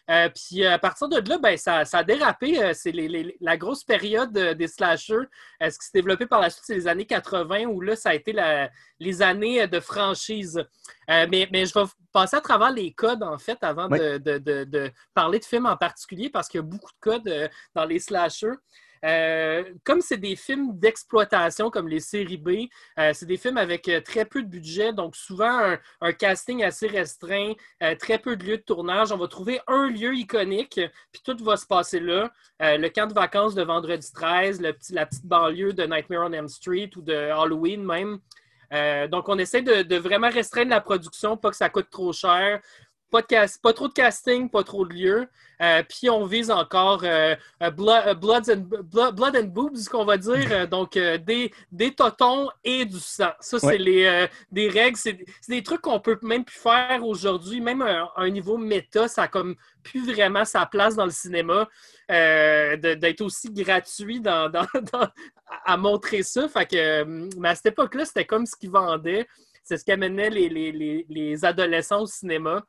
Euh, 0.08 0.28
puis 0.28 0.64
euh, 0.64 0.72
à 0.74 0.78
partir 0.78 1.08
de 1.08 1.28
là, 1.28 1.38
ben, 1.38 1.56
ça, 1.56 1.84
ça 1.84 1.98
a 1.98 2.04
dérapé. 2.04 2.62
Euh, 2.62 2.72
c'est 2.74 2.92
les- 2.92 3.08
les- 3.08 3.36
la 3.40 3.56
grosse 3.56 3.84
période 3.84 4.32
des 4.32 4.66
slashers. 4.68 5.26
Ce 5.60 5.66
qui 5.66 5.84
s'est 5.86 5.90
développé 5.94 6.26
par 6.26 6.40
la 6.40 6.50
suite, 6.50 6.64
c'est 6.66 6.74
les 6.74 6.88
années 6.88 7.06
80 7.06 7.66
où 7.66 7.80
là, 7.80 7.96
ça 7.96 8.10
a 8.10 8.14
été 8.14 8.32
la- 8.32 8.70
les 8.98 9.22
années 9.22 9.66
de 9.66 9.80
franchise. 9.80 10.64
Mais, 11.08 11.48
mais 11.52 11.66
je 11.66 11.74
vais 11.74 11.84
passer 12.12 12.36
à 12.36 12.40
travers 12.40 12.70
les 12.70 12.92
codes, 12.92 13.22
en 13.22 13.38
fait, 13.38 13.58
avant 13.62 13.88
Oui. 13.90 13.98
de, 13.98 14.18
de- 14.18 14.38
de- 14.38 14.64
de 14.64 14.90
parler 15.14 15.38
de 15.38 15.44
films 15.44 15.66
en 15.66 15.76
particulier, 15.76 16.30
parce 16.30 16.48
qu'il 16.48 16.58
y 16.58 16.62
a 16.62 16.66
beaucoup 16.66 16.90
de 16.92 17.00
codes 17.00 17.50
dans 17.74 17.84
les 17.84 17.98
slashers. 17.98 18.54
Euh, 19.04 19.64
comme 19.84 20.00
c'est 20.00 20.18
des 20.18 20.36
films 20.36 20.78
d'exploitation 20.78 21.70
comme 21.70 21.88
les 21.88 22.00
séries 22.00 22.36
B, 22.36 22.68
euh, 22.98 23.12
c'est 23.14 23.26
des 23.26 23.38
films 23.38 23.56
avec 23.56 23.88
euh, 23.88 24.00
très 24.00 24.26
peu 24.26 24.42
de 24.42 24.48
budget, 24.48 24.92
donc 24.92 25.16
souvent 25.16 25.76
un, 26.00 26.12
casting 26.12 26.62
assez 26.62 26.86
restreint, 26.86 27.52
très 27.98 28.18
peu 28.18 28.36
de 28.36 28.44
lieux 28.44 28.58
de 28.58 28.62
tournage. 28.62 29.12
On 29.12 29.16
va 29.16 29.28
trouver 29.28 29.60
un 29.66 29.88
lieu 29.88 30.14
iconique, 30.14 30.80
puis 31.12 31.22
tout 31.24 31.36
va 31.42 31.56
se 31.56 31.66
passer 31.66 32.00
là. 32.00 32.30
Le 32.60 32.88
camp 32.88 33.06
de 33.06 33.14
vacances 33.14 33.54
de 33.54 33.62
Vendredi 33.62 34.10
13, 34.12 34.60
le 34.60 34.72
petit- 34.72 34.92
la 34.92 35.06
petite 35.06 35.24
banlieue 35.24 35.72
de 35.72 35.84
Nightmare 35.84 36.26
on 36.26 36.32
Elm 36.32 36.48
Street 36.48 36.90
ou 36.96 37.02
de 37.02 37.14
Halloween 37.14 37.84
même. 37.84 38.18
Donc, 39.08 39.28
on 39.28 39.38
essaie 39.38 39.62
de, 39.62 39.82
de 39.82 39.96
vraiment 39.96 40.28
restreindre 40.28 40.70
la 40.70 40.80
production, 40.80 41.36
pas 41.36 41.50
que 41.50 41.56
ça 41.56 41.70
coûte 41.70 41.90
trop 41.90 42.12
cher. 42.12 42.60
Pas, 43.10 43.22
de 43.22 43.26
cas- 43.26 43.46
pas 43.62 43.72
trop 43.72 43.88
de 43.88 43.92
casting, 43.92 44.48
pas 44.48 44.62
trop 44.62 44.84
de 44.86 44.94
lieux. 44.94 45.28
Euh, 45.60 45.82
puis 45.86 46.08
on 46.08 46.24
vise 46.24 46.50
encore 46.50 47.02
euh, 47.04 47.34
euh, 47.62 47.70
blood, 47.70 48.48
and, 48.50 48.64
blood, 48.84 49.14
blood 49.16 49.36
and 49.36 49.48
boobs, 49.48 49.88
qu'on 49.90 50.04
va 50.04 50.16
dire. 50.16 50.68
Donc 50.70 50.92
des, 50.94 51.52
des 51.72 51.94
totons 51.94 52.48
et 52.64 52.84
du 52.84 52.98
sang. 53.00 53.30
Ça, 53.40 53.58
c'est 53.58 53.66
Ouais. 53.66 53.78
les, 53.78 54.26
des 54.52 54.68
règles. 54.68 54.96
C'est 54.96 55.18
des 55.48 55.62
trucs 55.62 55.80
qu'on 55.82 56.00
peut 56.00 56.18
même 56.22 56.44
plus 56.44 56.58
faire 56.58 57.00
aujourd'hui. 57.04 57.60
Même 57.60 57.82
à 57.82 58.10
un 58.16 58.30
niveau 58.30 58.56
méta, 58.56 59.08
ça 59.08 59.22
a 59.24 59.28
comme 59.28 59.54
plus 59.82 60.06
vraiment 60.10 60.44
sa 60.44 60.64
place 60.66 60.94
dans 60.96 61.04
le 61.04 61.10
cinéma. 61.10 61.68
d'être 62.08 63.20
aussi 63.20 63.50
gratuit 63.50 64.20
dans, 64.20 64.48
dans- 64.50 64.66
dans- 64.92 65.08
à 65.64 65.76
montrer 65.76 66.22
ça. 66.22 66.48
Fait 66.48 66.66
que, 66.66 67.02
mais 67.38 67.48
à 67.50 67.54
cette 67.54 67.66
époque-là, 67.66 68.04
c'était 68.04 68.24
comme 68.24 68.46
ce 68.46 68.54
qu'ils 68.56 68.70
vendaient. 68.70 69.26
C'est 69.64 69.76
ce 69.76 69.84
qui 69.84 69.92
amenait 69.92 70.30
les, 70.30 70.48
les- 70.48 70.72
les- 70.72 71.06
les 71.08 71.44
adolescents 71.44 72.02
au 72.02 72.06
cinéma. 72.06 72.64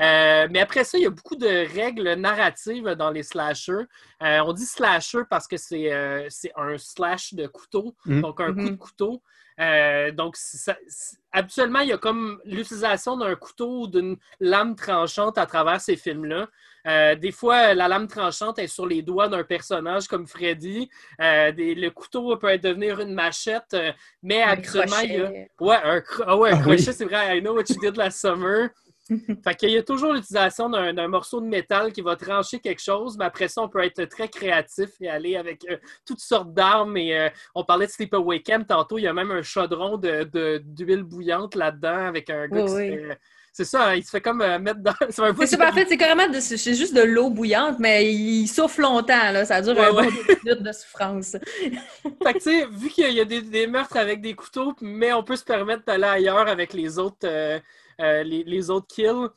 Euh, 0.00 0.46
mais 0.50 0.60
après 0.60 0.84
ça, 0.84 0.98
il 0.98 1.04
y 1.04 1.06
a 1.06 1.10
beaucoup 1.10 1.36
de 1.36 1.74
règles 1.74 2.14
narratives 2.14 2.88
dans 2.98 3.10
les 3.10 3.22
slashers. 3.22 3.84
Euh, 4.22 4.40
on 4.44 4.52
dit 4.52 4.66
slasher 4.66 5.22
parce 5.30 5.46
que 5.48 5.56
c'est 5.56 5.92
euh, 5.92 6.26
c'est 6.28 6.52
un 6.56 6.76
slash 6.78 7.34
de 7.34 7.46
couteau, 7.46 7.94
Mhm. 8.06 8.20
donc 8.22 8.40
un 8.40 8.52
coup 8.52 8.60
Mhm. 8.60 8.70
de 8.70 8.76
couteau. 8.76 9.22
Euh, 9.58 10.10
donc, 10.12 10.36
ça- 10.36 10.76
habituellement, 11.32 11.80
il 11.80 11.88
y 11.88 11.92
a 11.94 11.96
comme 11.96 12.38
l'utilisation 12.44 13.16
d'un 13.16 13.34
couteau 13.36 13.84
ou 13.84 13.86
d'une 13.86 14.18
lame 14.38 14.76
tranchante 14.76 15.38
à 15.38 15.46
travers 15.46 15.80
ces 15.80 15.96
films-là. 15.96 16.46
Euh, 16.86 17.14
des 17.14 17.32
fois, 17.32 17.72
la 17.72 17.88
lame 17.88 18.06
tranchante 18.06 18.58
est 18.58 18.66
sur 18.66 18.86
les 18.86 19.00
doigts 19.00 19.28
d'un 19.28 19.44
personnage 19.44 20.08
comme 20.08 20.26
Freddy. 20.26 20.90
Euh, 21.22 21.52
des- 21.52 21.74
le 21.74 21.90
couteau 21.90 22.36
peut 22.36 22.58
devenir 22.58 23.00
une 23.00 23.14
machette, 23.14 23.72
euh, 23.72 23.92
mais 24.22 24.42
Un 24.42 24.48
habituellement, 24.50 25.00
il 25.02 25.12
y 25.12 25.16
a. 25.16 25.24
crochet. 25.24 25.50
Ouais, 25.60 25.76
un, 25.82 25.98
cro- 26.00 26.24
ah 26.26 26.36
ouais, 26.36 26.50
un 26.50 26.56
Ah 26.58 26.60
crochet, 26.60 26.76
oui. 26.88 26.92
c'est 26.92 27.04
vrai. 27.06 27.38
I 27.38 27.40
know 27.40 27.54
what 27.54 27.64
you 27.70 27.80
did 27.80 27.96
last 27.96 28.18
summer. 28.20 28.68
fait 29.44 29.54
qu'il 29.56 29.70
y 29.70 29.76
a 29.78 29.82
toujours 29.82 30.12
l'utilisation 30.12 30.68
d'un 30.68 31.08
morceau 31.08 31.40
de 31.40 31.46
métal 31.46 31.92
qui 31.92 32.00
va 32.00 32.16
trancher 32.16 32.58
quelque 32.58 32.82
chose, 32.82 33.16
mais 33.18 33.24
après 33.26 33.48
ça, 33.48 33.62
on 33.62 33.68
peut 33.68 33.82
être 33.84 34.04
très 34.06 34.28
créatif 34.28 34.90
et 35.00 35.08
aller 35.08 35.36
avec 35.36 35.64
euh, 35.70 35.76
toutes 36.04 36.20
sortes 36.20 36.52
d'armes. 36.52 36.96
Et 36.96 37.16
euh, 37.16 37.28
on 37.54 37.64
parlait 37.64 37.86
de 37.86 37.90
Sleepaway 37.92 38.40
Camp 38.42 38.66
tantôt, 38.66 38.98
il 38.98 39.02
y 39.02 39.06
a 39.06 39.12
même 39.12 39.30
un 39.30 39.42
chaudron 39.42 39.96
de- 39.96 40.24
de- 40.24 40.60
d'huile 40.64 41.02
bouillante 41.04 41.54
là-dedans 41.54 42.06
avec 42.06 42.30
un 42.30 42.48
gars 42.48 42.64
Oui, 42.64 42.68
qui 42.70 42.74
oui. 42.76 42.88
fait- 42.98 43.18
C'est 43.52 43.64
ça, 43.64 43.86
hein, 43.88 43.94
il 43.94 44.04
se 44.04 44.10
fait 44.10 44.20
comme 44.20 44.42
euh, 44.42 44.58
mettre 44.58 44.80
dans. 44.80 44.92
C'est 45.10 45.22
un 45.22 45.32
peu 45.32 45.46
C'est 45.46 45.56
ça, 45.56 45.68
en 45.68 45.72
fait, 45.72 45.86
c'est 45.88 45.96
carrément 45.96 46.28
de- 46.28 46.40
c'est 46.40 46.74
juste 46.74 46.94
de 46.94 47.00
l'eau 47.02 47.30
bouillante, 47.30 47.78
mais 47.78 48.12
il 48.12 48.46
souffle 48.48 48.82
longtemps, 48.82 49.30
là. 49.32 49.44
Ça 49.46 49.62
dure 49.62 49.74
Ouais, 49.78 49.86
un 49.86 49.92
bon 49.92 49.96
ouais. 50.00 50.10
minutes 50.10 50.62
de 50.62 50.72
souffrance. 50.72 51.36
Fait 52.22 52.34
que, 52.34 52.38
tu 52.38 52.40
sais, 52.40 52.66
vu 52.70 52.88
qu'il 52.90 53.10
y 53.12 53.20
a 53.20 53.24
des, 53.24 53.40
des 53.40 53.66
meurtres 53.66 53.96
avec 53.96 54.20
des 54.20 54.34
couteaux, 54.34 54.74
mais 54.82 55.12
on 55.14 55.22
peut 55.22 55.36
se 55.36 55.44
permettre 55.44 55.84
d'aller 55.86 56.04
ailleurs 56.04 56.48
avec 56.48 56.74
les 56.74 56.98
autres, 56.98 57.16
euh, 57.24 57.58
euh, 57.58 57.60
les, 57.98 58.44
les 58.44 58.70
autres 58.70 58.88
kills. 58.88 59.28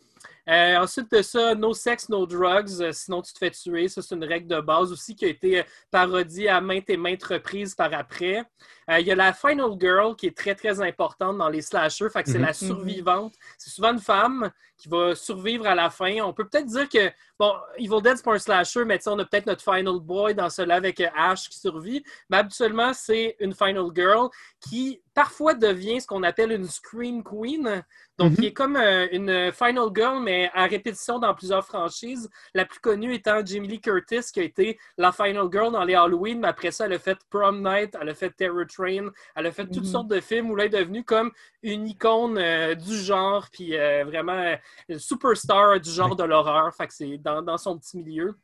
Euh, 0.49 0.77
ensuite 0.77 1.11
de 1.11 1.21
ça, 1.21 1.53
no 1.53 1.75
sex, 1.75 2.09
no 2.09 2.25
drugs, 2.25 2.81
euh, 2.81 2.91
sinon 2.91 3.21
tu 3.21 3.31
te 3.33 3.37
fais 3.37 3.51
tuer. 3.51 3.87
Ça, 3.87 4.01
c'est 4.01 4.15
une 4.15 4.23
règle 4.23 4.47
de 4.47 4.59
base 4.59 4.91
aussi 4.91 5.15
qui 5.15 5.25
a 5.25 5.27
été 5.27 5.59
euh, 5.59 5.63
parodiée 5.91 6.49
à 6.49 6.59
maintes 6.59 6.89
et 6.89 6.97
maintes 6.97 7.23
reprises 7.23 7.75
par 7.75 7.93
après. 7.93 8.43
Euh, 8.89 8.99
Il 8.99 9.07
y 9.07 9.11
a 9.11 9.15
la 9.15 9.33
Final 9.33 9.71
Girl 9.79 10.15
qui 10.15 10.27
est 10.27 10.35
très, 10.37 10.55
très 10.55 10.81
importante 10.81 11.37
dans 11.37 11.49
les 11.49 11.61
slashers. 11.61 12.09
Fait 12.09 12.23
que 12.23 12.29
c'est 12.31 12.39
Mhm. 12.39 12.45
la 12.45 12.53
survivante. 12.53 13.33
C'est 13.57 13.69
souvent 13.69 13.93
une 13.93 13.99
femme 13.99 14.51
qui 14.77 14.87
va 14.89 15.13
survivre 15.13 15.67
à 15.67 15.75
la 15.75 15.89
fin. 15.89 16.21
On 16.21 16.33
peut 16.33 16.47
peut-être 16.47 16.67
dire 16.67 16.87
que, 16.87 17.11
bon, 17.37 17.53
Evil 17.77 18.01
Dead, 18.01 18.15
c'est 18.17 18.23
pas 18.23 18.33
un 18.33 18.39
slasher, 18.39 18.85
mais 18.85 18.97
on 19.07 19.19
a 19.19 19.25
peut-être 19.25 19.45
notre 19.45 19.61
Final 19.61 19.99
Boy 19.99 20.33
dans 20.33 20.49
cela 20.49 20.75
avec 20.75 21.01
euh, 21.01 21.07
Ash 21.17 21.49
qui 21.49 21.59
survit. 21.59 22.01
Mais 22.29 22.37
habituellement, 22.37 22.93
c'est 22.93 23.35
une 23.39 23.53
Final 23.53 23.87
Girl 23.93 24.29
qui 24.61 25.01
parfois 25.13 25.53
devient 25.53 25.99
ce 25.99 26.07
qu'on 26.07 26.23
appelle 26.23 26.53
une 26.53 26.65
Scream 26.67 27.23
Queen. 27.23 27.83
Donc, 28.17 28.31
Mhm. 28.31 28.37
qui 28.37 28.45
est 28.47 28.53
comme 28.53 28.75
euh, 28.77 29.07
une 29.11 29.51
Final 29.51 29.87
Girl, 29.95 30.21
mais 30.21 30.49
à 30.53 30.65
répétition 30.65 31.19
dans 31.19 31.33
plusieurs 31.33 31.65
franchises. 31.65 32.29
La 32.53 32.65
plus 32.65 32.79
connue 32.79 33.13
étant 33.13 33.45
Jamie 33.45 33.67
Lee 33.67 33.81
Curtis, 33.81 34.31
qui 34.33 34.39
a 34.39 34.43
été 34.43 34.77
la 34.97 35.11
Final 35.11 35.47
Girl 35.51 35.71
dans 35.71 35.83
les 35.85 35.95
Halloween, 35.95 36.39
mais 36.41 36.47
après 36.49 36.71
ça, 36.71 36.85
elle 36.85 36.93
a 36.93 36.99
fait 36.99 37.17
Prom 37.29 37.61
Night, 37.61 37.97
elle 37.99 38.09
a 38.09 38.13
fait 38.13 38.29
Terror 38.31 38.65
Train, 38.79 39.09
elle 39.35 39.45
a 39.47 39.51
fait 39.51 39.65
toutes 39.65 39.83
Mhm. 39.83 39.91
sortes 39.91 40.07
de 40.07 40.19
films 40.21 40.49
où 40.51 40.57
elle 40.59 40.67
est 40.67 40.77
devenue 40.79 41.03
comme 41.03 41.31
une 41.63 41.87
icône 41.87 42.37
euh, 42.37 42.75
du 42.75 42.95
genre, 42.97 43.47
puis 43.51 43.75
euh, 43.75 44.03
vraiment 44.05 44.55
euh, 44.89 44.97
superstar 44.97 45.79
du 45.79 45.89
genre 45.89 46.15
de 46.15 46.23
l'horreur. 46.23 46.73
Fait 46.73 46.87
que 46.87 46.93
c'est 46.93 47.17
dans, 47.17 47.41
dans 47.41 47.57
son 47.57 47.77
petit 47.77 47.97
milieu. 47.97 48.35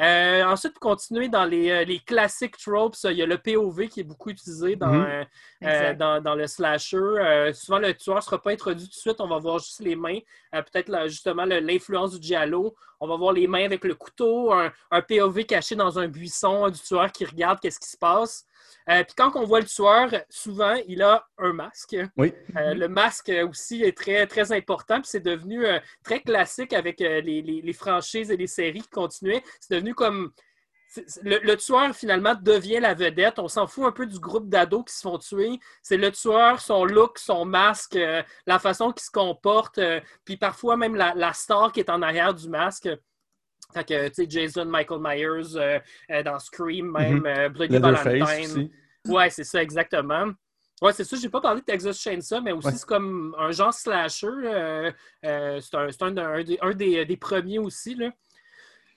Euh, 0.00 0.42
ensuite, 0.44 0.72
pour 0.72 0.80
continuer 0.80 1.28
dans 1.28 1.44
les, 1.44 1.84
les 1.84 1.98
classiques 1.98 2.56
tropes, 2.56 2.96
il 3.04 3.12
y 3.18 3.22
a 3.22 3.26
le 3.26 3.36
POV 3.36 3.86
qui 3.88 4.00
est 4.00 4.04
beaucoup 4.04 4.30
utilisé 4.30 4.74
dans, 4.74 4.90
Mhm. 4.94 5.26
euh, 5.64 5.94
dans, 5.94 6.22
dans 6.22 6.34
le 6.34 6.46
slasher. 6.46 6.96
Euh, 6.96 7.52
souvent, 7.52 7.78
le 7.78 7.92
tueur 7.92 8.16
ne 8.16 8.20
sera 8.22 8.40
pas 8.40 8.50
introduit 8.52 8.84
tout 8.88 8.94
de 8.94 8.94
suite. 8.94 9.20
On 9.20 9.28
va 9.28 9.38
voir 9.38 9.58
juste 9.58 9.80
les 9.80 9.96
mains. 9.96 10.18
Peut-être 10.52 11.06
justement 11.08 11.44
l'influence 11.44 12.18
du 12.18 12.26
giallo. 12.26 12.74
On 12.98 13.06
va 13.08 13.16
voir 13.16 13.34
les 13.34 13.46
mains 13.46 13.66
avec 13.66 13.84
le 13.84 13.94
couteau, 13.94 14.50
un, 14.52 14.72
un 14.90 15.02
POV 15.02 15.44
caché 15.44 15.74
dans 15.76 15.98
un 15.98 16.08
buisson 16.08 16.70
du 16.70 16.80
tueur 16.80 17.12
qui 17.12 17.26
regarde 17.26 17.60
qu'est-ce 17.60 17.78
qui 17.78 17.88
se 17.90 17.98
passe. 17.98 18.46
Euh, 18.88 19.04
Puis 19.04 19.14
quand 19.16 19.32
on 19.36 19.44
voit 19.44 19.60
le 19.60 19.66
tueur, 19.66 20.10
souvent, 20.28 20.74
il 20.86 21.02
a 21.02 21.26
un 21.38 21.52
masque. 21.52 21.96
Oui. 22.16 22.32
Euh, 22.56 22.74
le 22.74 22.88
masque 22.88 23.32
aussi 23.48 23.82
est 23.82 23.96
très, 23.96 24.26
très 24.26 24.52
important. 24.52 24.96
Puis 25.00 25.10
c'est 25.10 25.20
devenu 25.20 25.66
euh, 25.66 25.78
très 26.04 26.20
classique 26.20 26.72
avec 26.72 27.00
les, 27.00 27.20
les- 27.22 27.42
les 27.62 27.72
franchises 27.72 28.30
et 28.30 28.36
les 28.36 28.46
séries 28.46 28.82
qui 28.82 28.88
continuaient. 28.90 29.42
C'est 29.60 29.74
devenu 29.74 29.94
comme. 29.94 30.32
Le, 31.22 31.38
le 31.38 31.56
tueur, 31.56 31.94
finalement, 31.94 32.34
devient 32.34 32.80
la 32.80 32.94
vedette. 32.94 33.38
On 33.38 33.46
s'en 33.46 33.68
fout 33.68 33.84
un 33.84 33.92
peu 33.92 34.06
du 34.06 34.18
groupe 34.18 34.48
d'ados 34.48 34.82
qui 34.84 34.92
se 34.92 35.02
font 35.02 35.18
tuer. 35.18 35.60
C'est 35.82 35.96
le 35.96 36.10
tueur, 36.10 36.60
son 36.60 36.84
look, 36.84 37.16
son 37.16 37.44
masque, 37.44 37.96
la 38.44 38.58
façon 38.58 38.90
qu'il 38.90 39.04
se 39.04 39.10
comporte, 39.12 39.78
puis 40.24 40.36
parfois 40.36 40.76
même 40.76 40.96
la, 40.96 41.12
la 41.14 41.32
star 41.32 41.70
qui 41.70 41.78
est 41.78 41.90
en 41.90 42.02
arrière 42.02 42.34
du 42.34 42.48
masque. 42.48 42.88
Fait 43.72 43.84
que, 43.84 44.08
tu 44.08 44.14
sais, 44.14 44.26
Jason, 44.28 44.64
Michael 44.66 45.00
Myers, 45.00 45.56
euh, 45.56 45.78
euh, 46.10 46.22
dans 46.22 46.38
Scream, 46.38 46.90
même, 46.92 47.24
euh, 47.26 47.48
Bloody 47.48 47.74
Leatherface 47.74 48.04
Valentine. 48.04 48.44
aussi. 48.44 48.70
Ouais, 49.08 49.30
c'est 49.30 49.44
ça, 49.44 49.62
exactement. 49.62 50.30
Ouais, 50.82 50.92
c'est 50.92 51.04
ça. 51.04 51.16
J'ai 51.20 51.28
pas 51.28 51.40
parlé 51.40 51.60
de 51.60 51.66
Texas 51.66 51.98
Chainsaw, 52.00 52.40
mais 52.40 52.52
aussi 52.52 52.66
Ouais. 52.68 52.72
c'est 52.74 52.86
comme 52.86 53.34
un 53.38 53.50
genre 53.52 53.72
slasher. 53.74 54.26
euh, 54.28 54.90
euh, 55.26 55.60
c'est 55.60 55.76
un, 55.76 55.90
c'est 55.90 56.02
un, 56.02 56.16
un 56.16 56.42
des, 56.42 56.58
un 56.62 56.70
des- 56.74 57.04
des 57.04 57.16
premiers 57.16 57.58
aussi. 57.58 57.94
Là. 57.94 58.10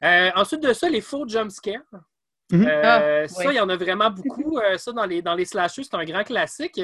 Euh, 0.04 0.32
ensuite 0.36 0.62
de 0.64 0.74
ça, 0.74 0.90
les 0.90 1.02
faux 1.02 1.28
jumpscares. 1.28 1.82
Mhm. 2.52 2.68
Euh, 2.68 2.82
Ah, 3.24 3.28
ça, 3.28 3.40
ouais. 3.48 3.54
il 3.54 3.58
y 3.58 3.60
en 3.60 3.70
a 3.70 3.76
vraiment 3.78 4.10
beaucoup. 4.12 4.58
Euh, 4.60 4.78
ça, 4.78 4.92
dans 4.92 5.06
les, 5.06 5.22
dans 5.22 5.34
les 5.36 5.46
slashers, 5.46 5.84
c'est 5.84 5.96
un 5.96 6.04
grand 6.06 6.24
classique. 6.24 6.80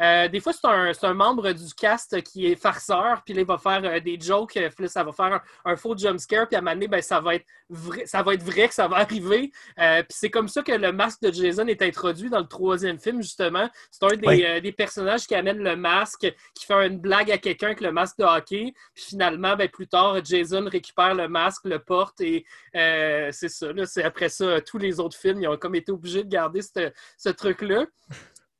Euh, 0.00 0.28
des 0.28 0.40
fois, 0.40 0.52
c'est 0.52 1.06
un, 1.06 1.14
membre 1.14 1.50
du 1.52 1.74
cast 1.74 2.22
qui 2.22 2.46
est 2.46 2.54
farceur, 2.56 3.22
puis 3.24 3.34
là, 3.34 3.40
il 3.40 3.46
va 3.46 3.58
faire 3.58 3.80
euh, 3.84 3.98
des 4.00 4.18
jokes, 4.20 4.56
euh, 4.56 4.68
puis 4.70 4.84
là, 4.84 4.88
ça 4.88 5.02
va 5.02 5.12
faire 5.12 5.32
un, 5.64 5.72
un 5.72 5.76
faux 5.76 5.96
jump 5.96 6.20
scare, 6.20 6.46
puis 6.46 6.54
à 6.54 6.60
un 6.60 6.62
moment 6.62 6.74
donné, 6.74 6.86
ben, 6.86 7.02
ça, 7.02 7.20
va 7.20 7.34
être 7.34 7.46
vrai, 7.68 8.06
ça 8.06 8.22
va 8.22 8.34
être 8.34 8.42
vrai 8.44 8.68
que 8.68 8.74
ça 8.74 8.86
va 8.86 8.96
arriver. 8.98 9.50
Euh, 9.78 10.02
puis 10.02 10.16
c'est 10.18 10.30
comme 10.30 10.46
ça 10.48 10.62
que 10.62 10.72
le 10.72 10.92
masque 10.92 11.22
de 11.22 11.32
Jason 11.32 11.66
est 11.66 11.82
introduit 11.82 12.30
dans 12.30 12.38
le 12.38 12.46
troisième 12.46 12.98
film, 13.00 13.22
justement. 13.22 13.68
C'est 13.90 14.04
un 14.04 14.16
des, 14.16 14.26
Oui. 14.28 14.60
des 14.62 14.72
personnages 14.72 15.26
qui 15.26 15.34
amène 15.34 15.58
le 15.58 15.74
masque, 15.74 16.32
qui 16.54 16.64
fait 16.64 16.86
une 16.86 16.98
blague 16.98 17.30
à 17.32 17.38
quelqu'un 17.38 17.66
avec 17.68 17.80
le 17.80 17.90
masque 17.90 18.18
de 18.18 18.24
hockey, 18.24 18.72
puis 18.94 19.04
finalement, 19.04 19.56
ben, 19.56 19.68
plus 19.68 19.88
tard, 19.88 20.24
Jason 20.24 20.64
récupère 20.68 21.14
le 21.14 21.28
masque, 21.28 21.64
le 21.64 21.80
porte, 21.80 22.20
et 22.20 22.44
c'est 22.72 23.48
ça. 23.48 23.72
Là, 23.72 23.84
c'est 23.86 24.04
après 24.04 24.28
ça, 24.28 24.60
tous 24.60 24.78
les 24.78 25.00
autres 25.00 25.16
films, 25.16 25.42
ils 25.42 25.48
ont 25.48 25.56
comme 25.56 25.74
été 25.74 25.90
obligés 25.90 26.22
de 26.22 26.28
garder 26.28 26.62
ce- 26.62 26.92
ce 27.16 27.28
truc-là. 27.30 27.86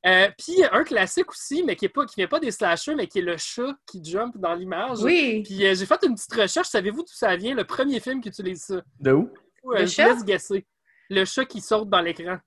Euh, 0.06 0.28
Puis 0.38 0.54
un 0.70 0.84
classique 0.84 1.30
aussi, 1.30 1.62
mais 1.64 1.74
qui 1.76 1.84
est 1.87 1.88
pas 1.88 2.06
qui 2.06 2.14
vient 2.16 2.28
pas 2.28 2.38
des 2.40 2.50
slashers, 2.52 2.94
mais 2.94 3.06
qui 3.08 3.18
est 3.18 3.22
le 3.22 3.37
chat 3.37 3.74
qui 3.87 4.02
jump 4.04 4.37
dans 4.38 4.54
l'image. 4.54 4.98
Oui. 5.02 5.42
Puis 5.44 5.66
euh, 5.66 5.74
j'ai 5.74 5.87
fait 5.87 5.98
une 6.04 6.14
petite 6.14 6.32
recherche. 6.34 6.68
Savez-vous 6.68 7.02
d'où 7.02 7.12
ça 7.12 7.34
vient? 7.37 7.54
Le 7.54 7.64
premier 7.64 7.98
film 8.00 8.20
qui 8.20 8.28
utilise 8.28 8.62
ça? 8.62 8.80
De 9.00 9.12
où? 9.12 9.28
Euh, 9.66 9.72
Le 9.72 9.78
je 9.80 9.82
vous 9.84 9.90
chat? 9.90 10.08
laisse 10.14 10.24
guesser. 10.24 10.66
Le 11.11 11.24
chat 11.24 11.44
qui 11.46 11.61
saute 11.61 11.88
dans 11.90 12.00
l'écran. 12.00 12.38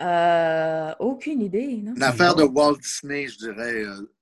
Euh, 0.00 0.92
aucune 0.98 1.40
idée, 1.40 1.78
non? 1.82 1.94
Une 1.94 2.02
affaire 2.02 2.34
de 2.34 2.42
Walt 2.44 2.76
Disney, 2.76 3.26
je 3.28 3.38
dirais. 3.38 3.82
euh. 3.84 4.12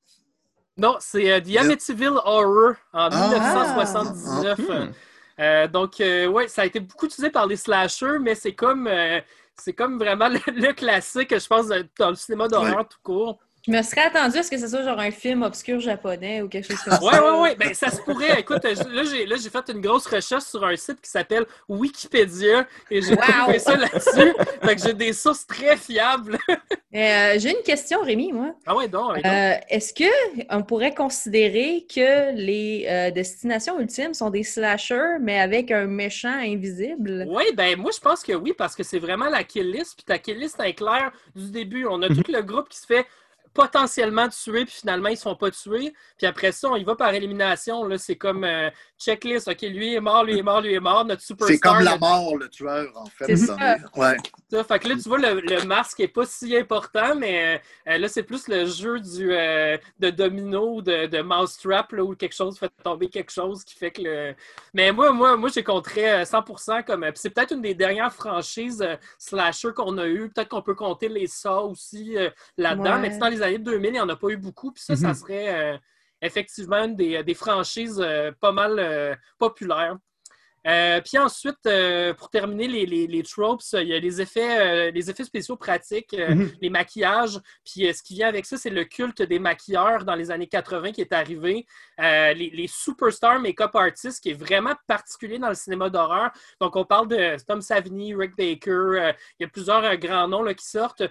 Non, 0.77 0.97
c'est 1.01 1.33
euh, 1.33 1.41
The 1.41 1.57
Amityville 1.57 2.19
Horror 2.25 2.75
en 2.93 3.09
Ah! 3.11 3.29
1979. 3.75 4.59
Hmm. 4.59 4.93
Euh, 5.41 5.67
donc, 5.67 6.01
euh, 6.01 6.27
ouais, 6.29 6.47
ça 6.47 6.63
a 6.63 6.67
été 6.67 6.79
beaucoup 6.79 7.07
utilisé 7.07 7.29
par 7.31 7.47
les 7.47 7.57
slashers, 7.57 8.19
mais 8.21 8.37
c'est 8.37 8.55
comme, 8.55 8.87
euh, 8.87 9.21
c'est 9.59 9.73
comme 9.73 9.99
vraiment 9.99 10.29
le, 10.29 10.39
le 10.47 10.73
classique, 10.73 11.39
je 11.39 11.47
pense, 11.47 11.69
dans 11.99 12.11
le 12.11 12.17
cinéma 12.17 12.49
d'horreur 12.49 12.89
tout 12.89 12.99
court. 13.03 13.39
Je 13.67 13.73
me 13.73 13.81
serais 13.83 14.03
attendue 14.03 14.37
à 14.39 14.43
ce 14.43 14.51
que 14.51 14.59
ce 14.59 14.69
soit 14.69 14.83
genre 14.83 14.99
un 14.99 15.11
film 15.11 15.43
obscur 15.43 15.81
japonais 15.81 16.43
ou 16.43 16.49
quelque 16.49 16.67
chose 16.69 16.81
comme 16.85 16.93
ça. 17.11 17.33
ouais, 17.35 17.41
ouais. 17.41 17.57
Ben, 17.57 17.73
ça 17.73 17.89
se 17.91 18.01
pourrait. 18.03 18.39
Écoute, 18.41 18.63
là, 18.63 19.03
j'ai, 19.05 19.51
fait 19.51 19.71
une 19.73 19.81
grosse 19.81 20.07
recherche 20.07 20.45
sur 20.45 20.63
un 20.65 20.77
site 20.77 21.01
qui 21.01 21.09
s'appelle 21.09 21.47
Wikipédia 21.67 22.67
et 22.91 23.01
j'ai 23.01 23.15
Wow! 23.15 23.21
trouvé 23.45 23.59
ça 23.59 23.77
là-dessus. 23.77 24.35
fait 24.63 24.77
que 24.77 24.83
j'ai 24.83 24.93
des 24.93 25.13
sources 25.15 25.47
très 25.47 25.77
fiables. 25.77 26.39
Euh, 26.95 27.35
J'ai 27.39 27.51
une 27.51 27.63
question, 27.65 28.03
Rémi, 28.03 28.33
moi. 28.33 28.55
ah 28.67 28.77
ouais, 28.77 28.87
donc. 28.87 29.17
donc. 29.17 29.25
Euh, 29.27 29.55
Est-ce 29.69 29.93
que 29.93 30.05
on 30.55 30.63
pourrait 30.63 30.95
considérer 30.95 31.87
que 31.93 32.33
les 32.37 32.87
euh, 32.89 33.11
destinations 33.11 33.81
ultimes 33.81 34.15
sont 34.15 34.31
des 34.31 34.45
slashers, 34.45 35.19
mais 35.21 35.41
avec 35.41 35.71
un 35.71 35.87
méchant 35.87 36.29
invisible? 36.39 37.25
Oui, 37.29 37.45
ben 37.55 37.77
moi 37.79 37.91
je 37.93 37.99
pense 38.01 38.23
que 38.23 38.33
oui, 38.35 38.53
parce 38.57 38.77
que 38.77 38.83
c'est 38.85 38.99
vraiment 39.01 39.29
la 39.29 39.43
kill 39.43 39.71
list. 39.73 39.95
Puis 39.97 40.05
ta 40.05 40.19
kill 40.19 40.39
list 40.39 40.61
est 40.61 40.75
claire 40.75 41.11
du 41.35 41.51
début. 41.51 41.87
On 41.87 42.01
a 42.03 42.09
tout 42.09 42.23
le 42.29 42.43
groupe 42.43 42.69
qui 42.69 42.79
se 42.79 42.87
fait 42.87 43.07
potentiellement 43.55 44.29
tuer, 44.29 44.65
puis 44.65 44.75
finalement 44.81 45.09
ils 45.09 45.13
ne 45.13 45.19
sont 45.19 45.37
pas 45.37 45.51
tués. 45.51 45.95
Puis 46.19 46.27
après 46.27 46.53
ça, 46.53 46.69
on 46.69 46.77
y 46.77 46.85
va 46.85 46.97
par 46.97 47.15
élimination. 47.15 47.85
Là, 47.85 47.97
c'est 47.99 48.17
comme 48.17 48.45
euh, 48.45 48.69
checklist. 48.99 49.49
OK, 49.49 49.63
lui 49.63 49.95
est 49.95 50.01
mort, 50.01 50.25
lui 50.25 50.39
est 50.39 50.43
mort, 50.43 50.61
lui 50.61 50.75
est 50.75 50.81
mort. 50.81 51.05
Notre 51.05 51.23
superstar. 51.23 51.55
C'est 51.55 51.61
comme 51.61 51.85
la 51.85 51.97
mort, 51.97 52.37
le 52.37 52.49
tueur, 52.49 52.91
en 52.97 53.07
fait. 53.07 53.27
C'est 53.27 53.37
ça. 53.37 53.57
Ouais. 53.97 54.17
ça. 54.51 54.65
Fait 54.65 54.79
que 54.81 54.89
là, 54.89 54.95
tu 54.97 55.09
vois, 55.09 55.19
le, 55.19 55.41
le 55.41 55.65
masque 55.65 56.01
n'est 56.01 56.09
pas 56.09 56.27
si 56.27 56.57
important, 56.57 57.15
mais 57.17 57.63
euh, 57.89 57.99
là, 57.99 58.09
c'est 58.09 58.25
plus 58.25 58.49
le 58.49 58.67
jeu 58.67 58.99
du, 59.01 59.33
euh, 59.33 59.79
de 60.01 60.11
domino, 60.11 60.83
de, 60.83 61.07
de 61.07 61.23
mousetrap, 61.23 61.93
là, 61.93 62.03
où 62.03 62.15
quelque 62.17 62.35
chose 62.35 62.59
fait 62.59 62.71
tomber 62.83 63.09
quelque 63.09 63.33
chose 63.33 63.65
qui 63.65 63.75
fait 63.75 63.91
que 63.93 64.03
le. 64.03 64.35
Mais 64.73 64.91
moi, 64.93 65.13
moi, 65.13 65.37
moi 65.37 65.49
j'ai 65.55 65.63
compté 65.63 66.09
euh, 66.11 66.25
100% 66.25 66.85
comme. 66.85 67.03
puis 67.03 67.13
c'est 67.15 67.31
peut-être 67.31 67.53
une 67.53 67.63
des 67.63 67.75
dernières 67.75 68.13
franchises 68.13 68.83
euh, 68.83 68.97
slasher 69.19 69.73
qu'on 69.75 69.97
a 69.99 70.07
eu. 70.07 70.29
Peut-être 70.31 70.49
qu'on 70.49 70.63
peut 70.63 70.75
compter 70.75 71.09
les 71.09 71.27
Saw 71.27 71.71
aussi 71.71 72.17
euh, 72.17 72.31
là-dedans, 72.59 72.95
Ouais. 72.95 73.01
mais 73.01 73.09
tu 73.09 73.15
sais, 73.15 73.21
dans 73.21 73.29
les 73.29 73.43
années 73.45 73.59
2000, 73.59 73.91
il 73.91 73.93
n'y 73.93 74.01
en 74.01 74.09
a 74.09 74.17
pas 74.17 74.29
eu 74.29 74.37
beaucoup. 74.37 74.73
Puis 74.73 74.83
ça, 74.83 74.97
ça 74.97 75.09
Mhm. 75.09 75.15
serait 75.15 75.75
euh, 75.75 75.79
effectivement 76.21 76.85
une 76.85 76.97
des, 76.97 77.23
des 77.23 77.35
franchises 77.35 78.01
euh, 78.01 78.33
pas 78.41 78.53
mal 78.53 78.79
euh, 78.79 79.15
populaires. 79.39 79.97
Euh, 80.67 81.01
puis 81.03 81.19
ensuite, 81.19 81.59
euh, 81.67 82.15
pour 82.15 82.31
terminer 82.31 82.69
les, 82.69 82.87
les, 82.87 83.07
les 83.07 83.23
tropes, 83.23 83.61
il 83.75 83.89
y 83.89 83.95
a 83.95 83.99
les 83.99 84.21
effets, 84.21 84.61
euh, 84.61 84.91
les 84.91 85.11
effets 85.11 85.25
spéciaux 85.25 85.57
pratiques, 85.57 86.15
Mhm. 86.17 86.53
les 86.61 86.71
maquillages. 86.71 87.39
Puis 87.65 87.93
ce 87.93 88.03
qui 88.03 88.15
vient 88.15 88.29
avec 88.29 88.47
ça, 88.47 88.57
c'est 88.57 88.71
le 88.71 88.85
culte 88.85 89.21
des 89.23 89.39
maquilleurs 89.39 90.05
dans 90.05 90.15
les 90.15 90.31
années 90.31 90.47
80 90.47 90.93
qui 90.93 91.01
est 91.01 91.13
arrivé. 91.13 91.67
Les, 91.99 92.51
les 92.53 92.67
superstar 92.67 93.39
make-up 93.41 93.75
artists 93.75 94.23
qui 94.23 94.31
est 94.31 94.35
vraiment 94.35 94.75
particulier 94.87 95.39
dans 95.39 95.49
le 95.49 95.55
cinéma 95.55 95.91
d'horreur. 95.91 96.31
Donc 96.61 96.77
on 96.77 96.85
parle 96.85 97.09
de 97.09 97.37
Tom 97.47 97.61
Savini, 97.61 98.15
Rick 98.15 98.37
Baker. 98.37 99.13
il 99.39 99.43
y 99.43 99.45
a 99.45 99.49
plusieurs 99.49 99.97
grands 99.99 100.29
noms 100.29 100.43
là, 100.43 100.55
qui 100.55 100.67
sortent, 100.67 101.03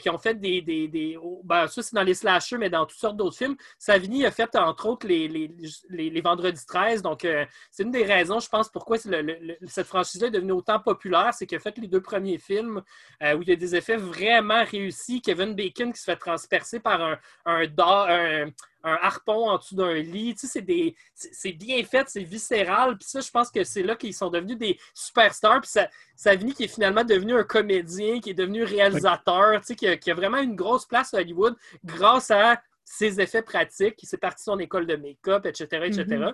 qui 0.00 0.08
ont 0.10 0.18
fait 0.18 0.34
des... 0.34 0.62
des, 0.62 0.88
des 0.88 1.18
oh, 1.22 1.40
ben, 1.44 1.66
ça, 1.66 1.82
c'est 1.82 1.94
dans 1.94 2.02
les 2.02 2.14
slashers, 2.14 2.58
mais 2.58 2.70
dans 2.70 2.86
toutes 2.86 2.98
sortes 2.98 3.16
d'autres 3.16 3.36
films. 3.36 3.56
Savini 3.78 4.24
a 4.26 4.30
fait, 4.30 4.54
entre 4.56 4.86
autres, 4.86 5.06
les, 5.06 5.28
les, 5.28 5.50
les, 5.90 6.10
les 6.10 6.20
Vendredis 6.20 6.64
13. 6.66 7.02
Donc 7.02 7.26
c'est 7.70 7.82
une 7.82 7.90
des 7.90 8.04
raisons, 8.04 8.40
je 8.40 8.48
pense, 8.48 8.68
pourquoi 8.68 8.98
cette 9.66 9.86
franchise-là 9.86 10.28
est 10.28 10.32
devenue 10.32 10.52
autant 10.52 10.80
populaire. 10.80 11.32
C'est 11.32 11.46
qu'il 11.46 11.56
a 11.56 11.60
fait 11.60 11.76
les 11.78 11.88
deux 11.88 12.00
premiers 12.00 12.38
films 12.38 12.82
euh, 13.22 13.34
où 13.36 13.42
il 13.42 13.48
y 13.48 13.52
a 13.52 13.56
des 13.56 13.76
effets 13.76 13.96
vraiment 13.96 14.64
réussis. 14.64 15.20
Kevin 15.20 15.54
Bacon 15.54 15.92
qui 15.92 16.00
se 16.00 16.04
fait 16.04 16.16
transpercer 16.16 16.80
par 16.80 17.18
un, 17.46 18.48
harpon 18.84 19.50
en 19.50 19.58
dessous 19.58 19.76
d'un 19.76 19.94
lit. 19.94 20.34
Tu 20.34 20.46
sais, 20.46 20.94
c'est 21.14 21.52
bien 21.52 21.82
fait, 21.84 22.08
c'est 22.08 22.22
viscéral. 22.22 22.96
Puis 22.98 23.08
ça, 23.08 23.20
je 23.20 23.30
pense 23.30 23.50
que 23.50 23.64
c'est 23.64 23.82
là 23.82 23.96
qu'ils 23.96 24.14
sont 24.14 24.30
devenus 24.30 24.58
des 24.58 24.78
superstars. 24.94 25.60
Puis 25.60 25.70
Savini 26.16 26.54
qui 26.54 26.64
est 26.64 26.74
finalement 26.74 27.04
devenu 27.04 27.34
un 27.34 27.44
comédien, 27.44 28.20
qui 28.20 28.30
est 28.30 28.34
devenu 28.34 28.64
réalisateur, 28.64 29.60
tu 29.60 29.74
sais, 29.76 29.98
qui, 29.98 30.10
a, 30.10 30.14
vraiment 30.14 30.38
une 30.38 30.56
grosse 30.56 30.86
place 30.86 31.14
à 31.14 31.18
Hollywood 31.18 31.56
grâce 31.84 32.30
à 32.30 32.60
ses 32.84 33.20
effets 33.20 33.42
pratiques. 33.42 34.02
Il 34.02 34.06
s'est 34.06 34.18
parti 34.18 34.42
son 34.42 34.58
école 34.58 34.86
de 34.86 34.96
make-up, 34.96 35.46
etc., 35.46 35.86
etc. 35.86 36.32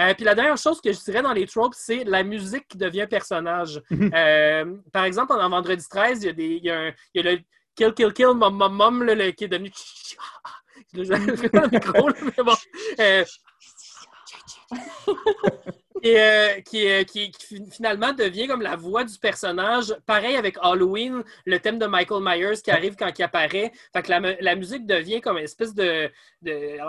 Euh, 0.00 0.12
puis 0.14 0.24
la 0.24 0.34
dernière 0.34 0.56
chose 0.56 0.80
que 0.80 0.92
je 0.92 0.98
dirais 1.00 1.22
dans 1.22 1.32
les 1.32 1.46
tropes, 1.46 1.74
c'est 1.76 2.02
la 2.04 2.22
musique 2.24 2.66
qui 2.68 2.76
devient 2.78 3.06
personnage. 3.08 3.80
Mhm. 3.90 4.10
Euh, 4.14 4.76
par 4.92 5.04
exemple, 5.04 5.32
en 5.32 5.48
Vendredi 5.48 5.86
13, 5.88 6.22
il 6.22 6.26
y 6.26 6.28
a, 6.28 6.32
des, 6.32 6.46
il 6.56 6.64
y 6.64 6.70
a, 6.70 6.80
un- 6.80 6.92
il 7.14 7.24
y 7.24 7.28
a 7.28 7.32
le 7.32 7.38
Kill 7.76 7.92
Kill 7.94 8.12
Kill 8.12 8.26
Mom 8.34 8.56
Mom 8.56 8.74
Mom 8.74 9.02
là, 9.04 9.14
le- 9.14 9.30
qui 9.30 9.44
est 9.44 9.48
devenu. 9.48 9.70
Vraiment 10.92 11.26
le 11.26 11.70
micro, 11.70 12.08
là, 12.08 12.14
mais 12.36 12.44
bon. 12.44 12.54
Euh, 13.00 13.24
euh, 16.06 16.60
qui, 16.60 16.86
euh, 16.86 17.02
fi- 17.08 17.32
finalement 17.70 18.12
devient 18.12 18.46
comme 18.46 18.62
la 18.62 18.76
voix 18.76 19.04
du 19.04 19.18
personnage. 19.18 19.94
Pareil 20.06 20.36
avec 20.36 20.56
Halloween, 20.60 21.22
le 21.46 21.58
thème 21.58 21.78
de 21.78 21.86
Michael 21.86 22.22
Myers 22.22 22.60
qui 22.62 22.70
arrive 22.70 22.94
quand 22.96 23.10
il 23.18 23.22
apparaît. 23.22 23.72
Fait 23.92 24.02
que 24.02 24.10
la, 24.10 24.20
mu- 24.20 24.36
la 24.40 24.54
musique 24.54 24.86
devient 24.86 25.20
comme 25.20 25.38
une 25.38 25.44
espèce 25.44 25.74
de, 25.74 26.10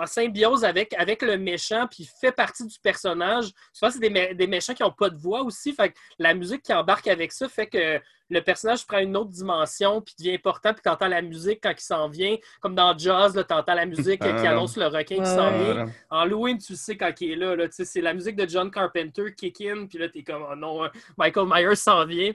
symbiose 0.06 0.64
avec, 0.64 0.94
avec 0.94 1.22
le 1.22 1.36
méchant, 1.38 1.86
puis 1.90 2.08
fait 2.20 2.32
partie 2.32 2.66
du 2.66 2.78
personnage. 2.80 3.50
Souvent, 3.72 3.90
c'est 3.90 4.00
des, 4.00 4.10
mé- 4.10 4.34
des 4.34 4.46
méchants 4.46 4.74
qui 4.74 4.82
n'ont 4.82 4.92
pas 4.92 5.10
de 5.10 5.16
voix 5.16 5.42
aussi. 5.42 5.72
Fait 5.72 5.90
que 5.90 5.94
la 6.18 6.34
musique 6.34 6.62
qui 6.62 6.72
embarque 6.72 7.06
avec 7.08 7.32
ça 7.32 7.48
fait 7.48 7.66
que 7.66 8.00
le 8.28 8.40
personnage 8.40 8.86
prend 8.86 8.98
une 8.98 9.16
autre 9.16 9.30
dimension, 9.30 10.00
puis 10.00 10.14
devient 10.18 10.34
important, 10.34 10.72
puis 10.72 10.82
tu 10.82 10.88
entends 10.88 11.06
la 11.08 11.22
musique 11.22 11.60
quand 11.62 11.72
il 11.76 11.80
s'en 11.80 12.08
vient. 12.08 12.36
Comme 12.60 12.74
dans 12.74 12.96
Jaws, 12.96 13.32
tu 13.32 13.54
entends 13.54 13.74
la 13.74 13.86
musique 13.86 14.22
euh, 14.22 14.38
qui 14.40 14.46
Ah. 14.46 14.50
annonce 14.50 14.76
le 14.76 14.86
requin 14.86 15.16
qui 15.16 15.26
s'en 15.26 15.50
vient. 15.50 15.72
Voilà. 15.74 15.86
Halloween, 16.10 16.58
tu 16.58 16.74
sais 16.76 16.96
quand 16.96 17.12
il 17.20 17.32
est 17.32 17.36
là, 17.36 17.54
là 17.54 17.66
tu 17.68 17.74
sais, 17.74 17.84
c'est 17.84 18.00
la 18.00 18.14
musique 18.14 18.36
de 18.36 18.48
John 18.48 18.70
Carpenter 18.70 19.34
kick 19.36 19.60
in, 19.60 19.86
puis 19.86 19.98
là, 19.98 20.08
t'es 20.08 20.22
comme, 20.22 20.44
oh 20.50 20.56
non, 20.56 20.84
euh, 20.84 20.88
Michael 21.16 21.46
Myers 21.48 21.76
s'en 21.76 22.04
vient. 22.04 22.32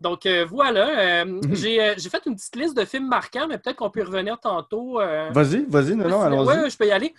Donc 0.00 0.26
euh, 0.26 0.44
voilà, 0.48 1.22
euh, 1.24 1.40
j'ai 1.52 1.80
euh, 1.82 1.94
j'ai 1.96 2.08
fait 2.08 2.22
une 2.26 2.36
petite 2.36 2.54
liste 2.54 2.76
de 2.76 2.84
films 2.84 3.08
marquants, 3.08 3.48
mais 3.48 3.58
peut-être 3.58 3.76
qu'on 3.76 3.90
peut 3.90 3.98
y 3.98 4.04
revenir 4.04 4.38
tantôt. 4.38 4.98
Vas-y, 4.98 5.64
vas-y, 5.68 5.96
non, 5.96 6.08
non, 6.08 6.22
allons-y. 6.22 6.46
Ouais, 6.46 6.70
je 6.70 6.76
peux 6.76 6.86
y 6.86 6.92
aller. 6.92 7.12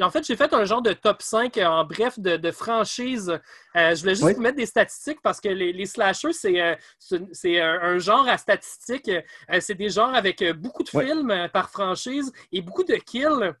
En 0.00 0.10
fait, 0.10 0.24
j'ai 0.24 0.36
fait 0.36 0.52
un 0.54 0.64
genre 0.64 0.82
de 0.82 0.92
top 0.92 1.20
5 1.20 1.58
euh, 1.58 1.66
en 1.66 1.84
bref 1.84 2.20
de, 2.20 2.36
de 2.36 2.50
franchises. 2.52 3.28
Euh, 3.74 3.94
je 3.96 4.00
voulais 4.02 4.14
juste 4.14 4.22
Oui. 4.26 4.34
vous 4.34 4.40
mettre 4.40 4.56
des 4.56 4.66
statistiques 4.66 5.20
parce 5.20 5.40
que 5.40 5.48
les, 5.48 5.72
les 5.72 5.86
slashers, 5.86 6.32
c'est 6.32 7.60
un, 7.60 7.98
genre 7.98 8.28
à 8.28 8.38
statistiques. 8.38 9.10
C'est 9.58 9.74
des 9.74 9.88
genres 9.90 10.14
avec 10.14 10.44
beaucoup 10.52 10.84
de 10.84 10.90
Oui. 10.94 11.06
films 11.06 11.48
par 11.52 11.70
franchise 11.70 12.32
et 12.52 12.62
beaucoup 12.62 12.84
de 12.84 12.94
kills. 12.94 13.52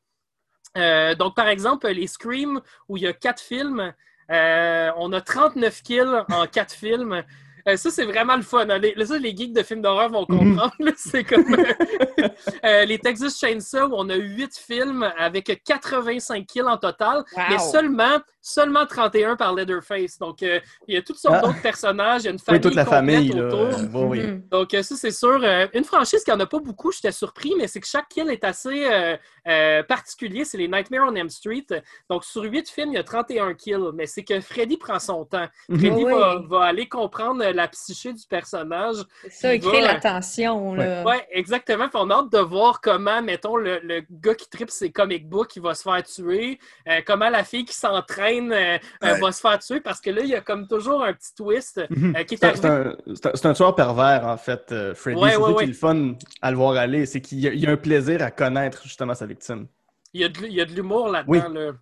Donc, 1.18 1.34
par 1.34 1.48
exemple, 1.48 1.88
les 1.88 2.06
Scream, 2.06 2.60
où 2.88 2.96
il 2.96 3.02
y 3.02 3.06
a 3.08 3.12
quatre 3.12 3.40
films, 3.42 3.92
on 4.28 5.12
a 5.12 5.20
39 5.20 5.82
kills 5.82 6.24
en 6.30 6.46
quatre 6.46 6.74
films. 6.74 7.24
Euh, 7.68 7.76
ça, 7.76 7.90
c'est 7.90 8.04
vraiment 8.04 8.36
le 8.36 8.42
fun. 8.42 8.68
hein. 8.68 8.78
Les, 8.78 8.94
ça, 9.06 9.18
les 9.18 9.36
geeks 9.36 9.52
de 9.52 9.62
films 9.62 9.82
d'horreur 9.82 10.10
vont 10.10 10.26
comprendre. 10.26 10.72
C'est 10.96 11.24
comme 11.24 11.54
euh, 11.54 12.28
euh, 12.64 12.84
les 12.84 12.98
Texas 12.98 13.38
Chainsaw, 13.38 13.86
où 13.88 13.94
on 13.96 14.08
a 14.08 14.16
8 14.16 14.56
films 14.58 15.10
avec 15.18 15.62
85 15.64 16.46
kills 16.46 16.62
en 16.62 16.76
total, 16.78 17.24
Wow. 17.36 17.42
mais 17.50 17.58
seulement 17.58 18.18
seulement 18.42 18.84
31 18.84 19.36
par 19.36 19.54
Leatherface. 19.54 20.18
Donc, 20.18 20.42
euh, 20.42 20.60
il 20.88 20.94
y 20.94 20.98
a 20.98 21.02
toutes 21.02 21.16
sortes 21.18 21.36
Ah. 21.38 21.46
d'autres 21.46 21.62
personnages. 21.62 22.22
Il 22.22 22.24
y 22.24 22.28
a 22.28 22.30
une 22.32 22.36
Oui, 22.38 22.42
famille 22.44 22.60
toute 22.60 22.74
la 22.74 22.84
complète 22.84 23.00
famille, 23.14 23.28
là. 23.32 23.46
autour. 23.46 23.60
euh, 23.60 23.86
oui, 23.94 24.18
oui. 24.18 24.26
Mhm. 24.26 24.42
Donc, 24.50 24.74
euh, 24.74 24.82
ça, 24.82 24.96
c'est 24.96 25.10
sûr. 25.12 25.40
euh, 25.42 25.66
une 25.72 25.84
franchise 25.84 26.24
qui 26.24 26.32
en 26.32 26.40
a 26.40 26.46
pas 26.46 26.58
beaucoup, 26.58 26.90
j'étais 26.92 27.12
surpris, 27.12 27.54
mais 27.56 27.68
c'est 27.68 27.80
que 27.80 27.86
chaque 27.86 28.08
kill 28.08 28.28
est 28.30 28.44
assez 28.44 28.84
euh, 28.92 29.16
euh, 29.48 29.82
particulier. 29.84 30.44
C'est 30.44 30.58
les 30.58 30.68
Nightmare 30.68 31.08
on 31.08 31.14
Elm 31.14 31.30
Street. 31.30 31.66
Donc, 32.10 32.24
sur 32.24 32.42
8 32.42 32.68
films, 32.68 32.90
il 32.90 32.94
y 32.96 32.98
a 32.98 33.04
31 33.04 33.54
kills, 33.54 33.90
mais 33.94 34.06
c'est 34.06 34.24
que 34.24 34.40
Freddy 34.40 34.76
prend 34.76 34.98
son 34.98 35.24
temps. 35.24 35.46
Mhm. 35.68 35.78
Freddy 35.78 36.04
Oui. 36.04 36.12
va, 36.12 36.42
va 36.48 36.64
aller 36.64 36.88
comprendre 36.88 37.44
la 37.44 37.68
psyché 37.68 38.12
du 38.12 38.26
personnage. 38.28 38.96
Ça, 39.30 39.54
il 39.54 39.62
Il 39.62 39.68
crée 39.68 39.80
va- 39.82 39.92
la 39.94 40.00
tension. 40.00 40.74
Là. 40.74 41.04
Ouais, 41.04 41.26
exactement. 41.30 41.88
Puis 41.88 41.98
on 42.02 42.10
a 42.10 42.14
hâte 42.16 42.32
de 42.32 42.38
voir 42.38 42.80
comment, 42.80 43.22
mettons, 43.22 43.56
le, 43.56 43.78
le 43.84 44.02
gars 44.10 44.34
qui 44.34 44.48
tripe 44.50 44.70
ses 44.70 44.90
comic 44.90 45.28
books, 45.28 45.54
il 45.56 45.62
va 45.62 45.74
se 45.74 45.82
faire 45.82 46.02
tuer. 46.02 46.58
euh, 46.88 47.00
comment 47.06 47.28
la 47.30 47.44
fille 47.44 47.64
qui 47.64 47.74
s'entraîne 47.74 48.31
euh, 48.40 48.78
euh, 49.04 49.12
Ouais. 49.14 49.20
va 49.20 49.32
se 49.32 49.40
faire 49.40 49.58
tuer. 49.58 49.80
Parce 49.80 50.00
que 50.00 50.10
là, 50.10 50.22
il 50.22 50.28
y 50.28 50.34
a 50.34 50.40
comme 50.40 50.66
toujours 50.66 51.02
un 51.04 51.12
petit 51.12 51.34
twist 51.34 51.80
Mhm. 51.90 52.16
euh, 52.16 52.22
qui 52.24 52.34
est 52.34 52.44
arrivé. 52.44 52.94
c'est 53.34 53.46
un- 53.46 53.52
tueur 53.52 53.74
pervers, 53.74 54.26
en 54.26 54.36
fait, 54.36 54.74
Freddy. 54.94 55.20
Ouais, 55.20 55.30
c'est 55.32 55.36
ouais, 55.36 55.54
qui 55.56 55.64
est 55.64 55.66
le 55.66 55.72
fun 55.74 56.12
à 56.40 56.50
le 56.50 56.56
voir 56.56 56.76
aller. 56.76 57.04
C'est 57.06 57.20
qu'il 57.20 57.40
y, 57.40 57.48
a- 57.48 57.52
il 57.52 57.60
y 57.60 57.66
a 57.66 57.70
un 57.70 57.76
plaisir 57.76 58.22
à 58.22 58.30
connaître 58.30 58.82
justement 58.84 59.14
sa 59.14 59.26
victime. 59.26 59.66
Il 60.14 60.20
y 60.20 60.24
a 60.24 60.28
de, 60.28 60.40
il 60.46 60.52
y 60.52 60.60
a 60.60 60.64
de 60.64 60.72
l'humour 60.72 61.08
là-dedans. 61.08 61.32
Oui. 61.48 61.54
là. 61.54 61.72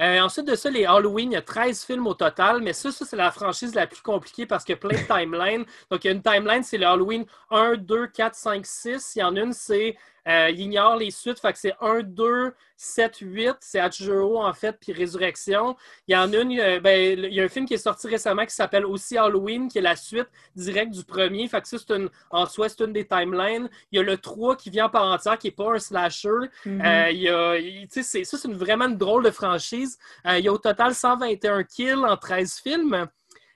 Euh, 0.00 0.20
ensuite 0.20 0.46
de 0.48 0.54
ça, 0.56 0.68
les 0.68 0.84
Halloween, 0.84 1.30
il 1.30 1.34
y 1.34 1.36
a 1.36 1.42
13 1.42 1.84
films 1.84 2.06
au 2.08 2.14
total, 2.14 2.60
mais 2.60 2.72
ça, 2.72 2.90
ça 2.90 3.04
c'est 3.04 3.14
la 3.14 3.30
franchise 3.30 3.74
la 3.74 3.86
plus 3.86 4.00
compliquée 4.00 4.46
parce 4.46 4.64
qu'il 4.64 4.72
y 4.74 4.76
a 4.76 4.78
plein 4.80 4.98
de 4.98 5.06
timelines. 5.06 5.64
Donc, 5.90 6.02
il 6.04 6.08
y 6.08 6.10
a 6.10 6.14
une 6.14 6.22
timeline, 6.22 6.62
c'est 6.64 6.78
le 6.78 6.86
Halloween 6.86 7.24
1, 7.50 7.76
2, 7.76 8.08
4, 8.08 8.34
5, 8.34 8.66
6. 8.66 9.12
Il 9.16 9.18
y 9.20 9.22
en 9.22 9.36
a 9.36 9.40
une, 9.40 9.52
c'est 9.52 9.96
euh, 10.28 10.50
il 10.50 10.60
ignore 10.60 10.96
les 10.96 11.10
suites, 11.10 11.40
fait 11.40 11.52
que 11.52 11.58
c'est 11.58 11.74
1, 11.80 12.00
2, 12.02 12.54
7, 12.76 13.18
8. 13.22 13.56
C'est 13.60 13.78
H2O, 13.80 14.40
en 14.44 14.52
fait, 14.52 14.76
puis 14.80 14.92
Résurrection. 14.92 15.76
Il 16.06 16.14
y 16.14 16.16
en 16.16 16.32
a 16.32 16.36
une, 16.36 16.58
euh, 16.60 16.80
ben, 16.80 17.18
il 17.18 17.32
y 17.34 17.40
a 17.40 17.44
un 17.44 17.48
film 17.48 17.66
qui 17.66 17.74
est 17.74 17.78
sorti 17.78 18.06
récemment 18.08 18.44
qui 18.46 18.54
s'appelle 18.54 18.86
aussi 18.86 19.18
Halloween, 19.18 19.68
qui 19.68 19.78
est 19.78 19.82
la 19.82 19.96
suite 19.96 20.28
directe 20.54 20.92
du 20.92 21.04
premier. 21.04 21.48
Fait 21.48 21.60
que 21.60 21.68
ça, 21.68 21.76
c'est 21.78 21.94
une, 21.94 22.08
en 22.30 22.46
soi, 22.46 22.68
c'est 22.68 22.80
une 22.84 22.92
des 22.92 23.06
timelines. 23.06 23.68
Il 23.90 23.96
y 23.96 23.98
a 23.98 24.02
le 24.04 24.16
3 24.16 24.56
qui 24.56 24.70
vient 24.70 24.86
en 24.86 24.90
part 24.90 25.04
entière, 25.12 25.38
qui 25.38 25.48
n'est 25.48 25.52
pas 25.54 25.72
un 25.74 25.78
slasher. 25.78 26.28
Mhm. 26.66 26.80
Euh, 26.84 27.10
il 27.10 27.18
y 27.18 27.28
a, 27.28 27.56
il- 27.56 27.88
tu 27.88 27.94
sais, 27.94 28.02
c'est- 28.02 28.24
ça, 28.24 28.38
c'est 28.38 28.48
une, 28.48 28.56
vraiment 28.56 28.86
une 28.86 28.98
drôle 28.98 29.24
de 29.24 29.30
franchise. 29.30 29.98
Il 30.24 30.38
y 30.44 30.48
a 30.48 30.52
au 30.52 30.58
total 30.58 30.94
121 30.94 31.64
kills 31.64 32.04
en 32.04 32.16
13 32.16 32.60
films. 32.62 33.06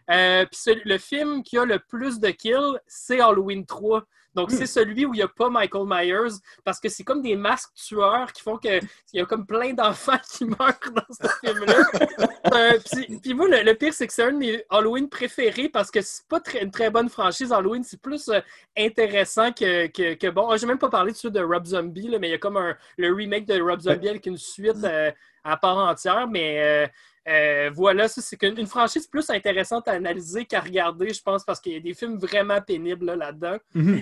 Puis 0.09 0.81
le 0.85 0.99
film 0.99 1.43
qui 1.43 1.59
a 1.59 1.65
le 1.65 1.79
plus 1.79 2.21
de 2.21 2.29
kills, 2.31 2.79
c'est 2.87 3.21
Halloween 3.21 3.67
3. 3.67 4.05
Donc, 4.37 4.53
Hmm. 4.53 4.57
c'est 4.57 4.67
celui 4.67 5.05
où 5.07 5.15
il 5.15 5.17
n'y 5.17 5.23
a 5.23 5.29
pas 5.29 5.49
Michael 5.51 5.85
Myers, 5.87 6.37
parce 6.63 6.79
que 6.79 6.89
c'est 6.89 7.03
comme 7.03 7.23
des 7.23 7.35
masques 7.35 7.73
tueurs 7.75 8.33
qui 8.33 8.43
font 8.43 8.59
qu'il 8.59 8.81
y 9.15 9.21
a 9.21 9.25
comme 9.25 9.47
plein 9.47 9.73
d'enfants 9.73 10.19
qui 10.31 10.45
meurent 10.45 10.79
dans 10.95 11.03
ce 11.11 11.29
film-là. 11.45 11.75
Euh, 12.55 12.79
puis, 12.93 13.19
puis 13.21 13.35
moi, 13.35 13.49
le, 13.49 13.63
le 13.65 13.75
pire, 13.75 13.93
c'est 13.93 14.07
que 14.07 14.13
c'est 14.13 14.23
un 14.23 14.31
de 14.33 14.37
mes 14.39 14.65
Halloween 14.71 15.09
préférés 15.09 15.69
parce 15.69 15.91
que 15.91 16.01
c'est 16.01 16.25
pas 16.29 16.39
très- 16.39 16.63
une 16.63 16.71
très 16.71 16.91
bonne 16.91 17.09
franchise 17.09 17.53
Halloween. 17.53 17.83
C'est 17.83 18.01
plus 18.01 18.29
euh, 18.29 18.41
intéressant 18.79 19.53
que, 19.53 19.89
que, 19.89 20.15
que 20.15 20.29
bon. 20.29 20.49
Ah, 20.49 20.57
J'ai 20.57 20.67
même 20.67 20.79
pas 20.79 20.89
parlé 20.89 21.11
de 21.13 21.17
celui 21.17 21.33
de 21.33 21.41
Rob 21.43 21.65
Zombie, 21.67 22.09
là, 22.09 22.19
mais 22.21 22.29
il 22.29 22.33
y 22.33 22.35
a 22.35 22.39
comme 22.39 22.57
un, 22.57 22.77
le 22.99 23.13
remake 23.13 23.47
de 23.47 23.61
Rob 23.61 23.81
Zombie 23.81 24.09
avec 24.09 24.27
une 24.27 24.37
suite 24.39 24.77
euh, 24.85 25.11
à 25.47 25.57
part 25.57 25.79
entière. 25.79 26.27
Mais 26.29 26.61
euh, 26.61 26.87
euh, 27.29 27.71
voilà, 27.75 28.07
ça, 28.07 28.21
c'est 28.23 28.41
une 28.45 28.67
franchise 28.69 29.09
plus 29.09 29.29
intéressante 29.31 29.89
à 29.89 29.93
analyser 29.93 30.45
qu'à 30.45 30.61
regarder, 30.61 31.13
je 31.13 31.21
pense, 31.21 31.45
parce 31.45 31.61
qu'il 31.61 31.73
y 31.73 31.77
a 31.77 31.81
des 31.81 31.93
films 31.93 32.19
vraiment 32.19 32.61
pénibles 32.61 33.07
là, 33.07 33.17
là-dedans. 33.17 33.57
Mhm. 33.75 34.01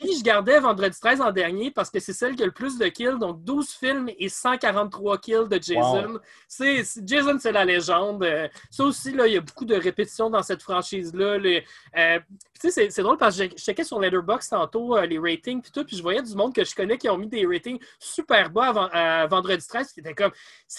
Puis 0.00 0.18
je 0.18 0.22
gardais 0.22 0.60
Vendredi 0.60 0.96
13 1.00 1.20
en 1.20 1.32
dernier 1.32 1.72
parce 1.72 1.90
que 1.90 1.98
c'est 1.98 2.12
celle 2.12 2.36
qui 2.36 2.44
a 2.44 2.46
le 2.46 2.52
plus 2.52 2.78
de 2.78 2.86
kills, 2.86 3.18
donc 3.18 3.42
12 3.42 3.70
films 3.70 4.08
et 4.16 4.28
143 4.28 5.18
kills 5.18 5.48
de 5.50 5.60
Jason. 5.60 6.20
C'est, 6.46 6.84
c'est- 6.84 7.06
Jason, 7.08 7.38
c'est 7.40 7.50
la 7.50 7.64
légende. 7.64 8.22
Euh, 8.22 8.46
ça 8.70 8.84
aussi, 8.84 9.10
là, 9.12 9.26
il 9.26 9.34
y 9.34 9.36
a 9.36 9.40
beaucoup 9.40 9.64
de 9.64 9.74
répétitions 9.74 10.30
dans 10.30 10.42
cette 10.44 10.62
franchise-là. 10.62 11.38
Le- 11.38 11.62
euh, 11.96 12.18
puis 12.20 12.60
tu 12.60 12.68
sais, 12.68 12.70
c'est, 12.70 12.90
c'est 12.90 13.02
drôle 13.02 13.16
parce 13.16 13.36
que 13.36 13.44
je, 13.46 13.50
je 13.50 13.62
checkais 13.64 13.82
sur 13.84 13.98
Letterboxd 13.98 14.50
tantôt 14.50 15.00
les 15.00 15.18
ratings 15.18 15.60
puis 15.60 15.72
tout, 15.72 15.84
puis 15.84 15.96
je 15.96 16.02
voyais 16.02 16.22
du 16.22 16.34
monde 16.36 16.54
que 16.54 16.62
je 16.64 16.74
connais 16.74 16.98
qui 16.98 17.08
ont 17.08 17.16
mis 17.18 17.26
des 17.26 17.44
ratings 17.46 17.80
super 17.98 18.48
bas 18.50 18.88
à 18.92 19.26
Vendredi 19.26 19.66
13, 19.66 19.92
qui 19.92 20.00
était 20.00 20.14
comme, 20.14 20.30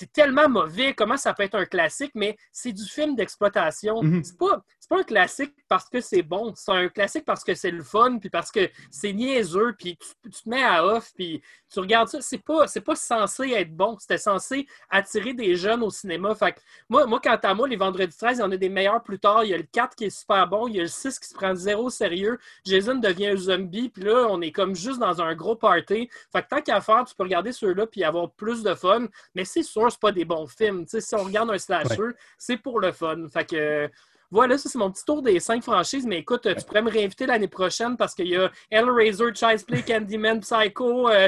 c'est 0.02 0.12
tellement 0.12 0.50
mauvais, 0.50 0.96
comment 0.96 1.16
ça 1.16 1.32
peut 1.36 1.44
être 1.44 1.54
un 1.54 1.66
classique, 1.66 2.14
mais 2.16 2.36
c'est 2.52 2.74
du 2.74 2.84
film 2.84 3.16
d'exploitation. 3.16 4.02
Mhm. 4.02 4.24
C'est 4.24 4.36
pas, 4.36 4.66
c'est 4.80 4.81
pas 4.91 4.99
un 4.99 5.04
classique 5.04 5.54
parce 5.69 5.88
que 5.88 6.01
c'est 6.01 6.21
bon, 6.21 6.51
c'est 6.54 6.71
un 6.73 6.89
classique 6.89 7.23
parce 7.23 7.45
que 7.45 7.56
c'est 7.56 7.71
le 7.71 7.82
fun, 7.82 8.17
puis 8.19 8.30
parce 8.30 8.51
que 8.51 8.69
c'est 8.89 9.13
niaiseux, 9.13 9.73
puis 9.80 9.95
tu, 9.95 10.30
tu 10.30 10.43
te 10.43 10.49
mets 10.49 10.63
à 10.63 10.86
off, 10.86 11.13
puis 11.15 11.41
tu 11.71 11.80
regardes 11.80 12.10
ça. 12.10 12.19
C'est 12.19 12.39
pas, 12.39 12.67
c'est 12.67 12.82
pas 12.82 12.95
censé 12.97 13.51
être 13.51 13.73
bon, 13.73 13.97
c'était 13.97 14.17
censé 14.17 14.67
attirer 14.89 15.34
des 15.34 15.56
jeunes 15.56 15.82
au 15.82 15.89
cinéma. 15.89 16.36
Fait 16.36 16.51
que 16.51 16.60
moi, 16.89 17.06
moi, 17.06 17.21
quant 17.23 17.38
à 17.41 17.54
moi, 17.54 17.69
les 17.69 17.77
vendredis 17.77 18.17
13, 18.17 18.39
il 18.39 18.41
y 18.41 18.43
en 18.43 18.51
a 18.51 18.58
des 18.58 18.67
meilleurs 18.67 19.01
plus 19.01 19.17
tard. 19.17 19.45
Il 19.45 19.51
y 19.51 19.54
a 19.54 19.58
le 19.58 19.63
4 19.63 19.95
qui 19.95 20.06
est 20.06 20.10
super 20.10 20.45
bon, 20.45 20.67
il 20.67 20.75
y 20.75 20.80
a 20.80 20.84
le 20.84 20.89
6 20.89 21.19
qui 21.19 21.30
se 21.30 21.34
prend 21.36 21.56
zéro 21.56 21.86
au 21.86 21.89
sérieux. 21.89 22.38
Jason 22.65 22.95
devient 22.95 23.27
un 23.27 23.38
zombie, 23.38 23.88
puis 23.88 24.04
là, 24.04 24.27
on 24.30 24.41
est 24.41 24.51
comme 24.51 24.75
juste 24.75 24.99
dans 24.99 25.21
un 25.21 25.34
gros 25.36 25.56
party. 25.56 26.10
Fait 26.34 26.43
que 26.43 26.49
tant 26.49 26.62
qu'à 26.62 26.82
faire, 26.82 27.06
tu 27.06 27.15
peux 27.15 27.23
regarder 27.23 27.54
ceux-là 27.54 27.88
puis 27.88 28.04
avoir 28.04 28.30
plus 28.32 28.62
de 28.62 28.75
fun. 28.75 29.08
Mais 29.36 29.45
c'est 29.45 29.63
sûr, 29.63 29.89
c'est 29.89 30.01
pas 30.01 30.12
des 30.12 30.25
bons 30.25 30.47
films. 30.47 30.84
Si 30.86 31.15
on 31.15 31.23
regarde 31.23 31.49
un 31.49 31.58
slasher, 31.58 32.12
c'est 32.38 32.58
pour 32.58 32.82
le 32.82 32.91
fun. 32.91 33.30
Fait 33.30 33.45
que 33.45 33.89
voilà, 34.32 34.58
ça 34.58 34.70
c'est 34.70 34.78
mon 34.78 34.89
petit 34.89 35.04
tour 35.06 35.22
des 35.22 35.39
cinq 35.39 35.62
franchises. 35.63 36.06
Mais 36.08 36.20
écoute, 36.20 36.48
tu 36.58 36.65
pourrais 36.65 36.82
me 36.82 36.89
réinviter 36.89 37.26
l'année 37.26 37.48
prochaine 37.50 37.98
parce 37.98 38.15
qu'il 38.15 38.28
y 38.28 38.36
a 38.38 38.50
Hellraiser, 38.72 39.26
Child's 39.34 39.63
Play, 39.63 39.84
Candyman, 39.86 40.39
Psycho, 40.39 41.10
euh, 41.10 41.28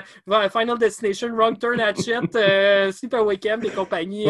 Final 0.52 0.78
Destination, 0.80 1.30
Wrong 1.36 1.58
Turn, 1.60 1.80
Hatchet, 1.80 2.20
euh, 2.36 2.92
Sleepaway 2.92 3.24
Weekend 3.36 3.64
et 3.66 3.70
compagnie. 3.70 4.26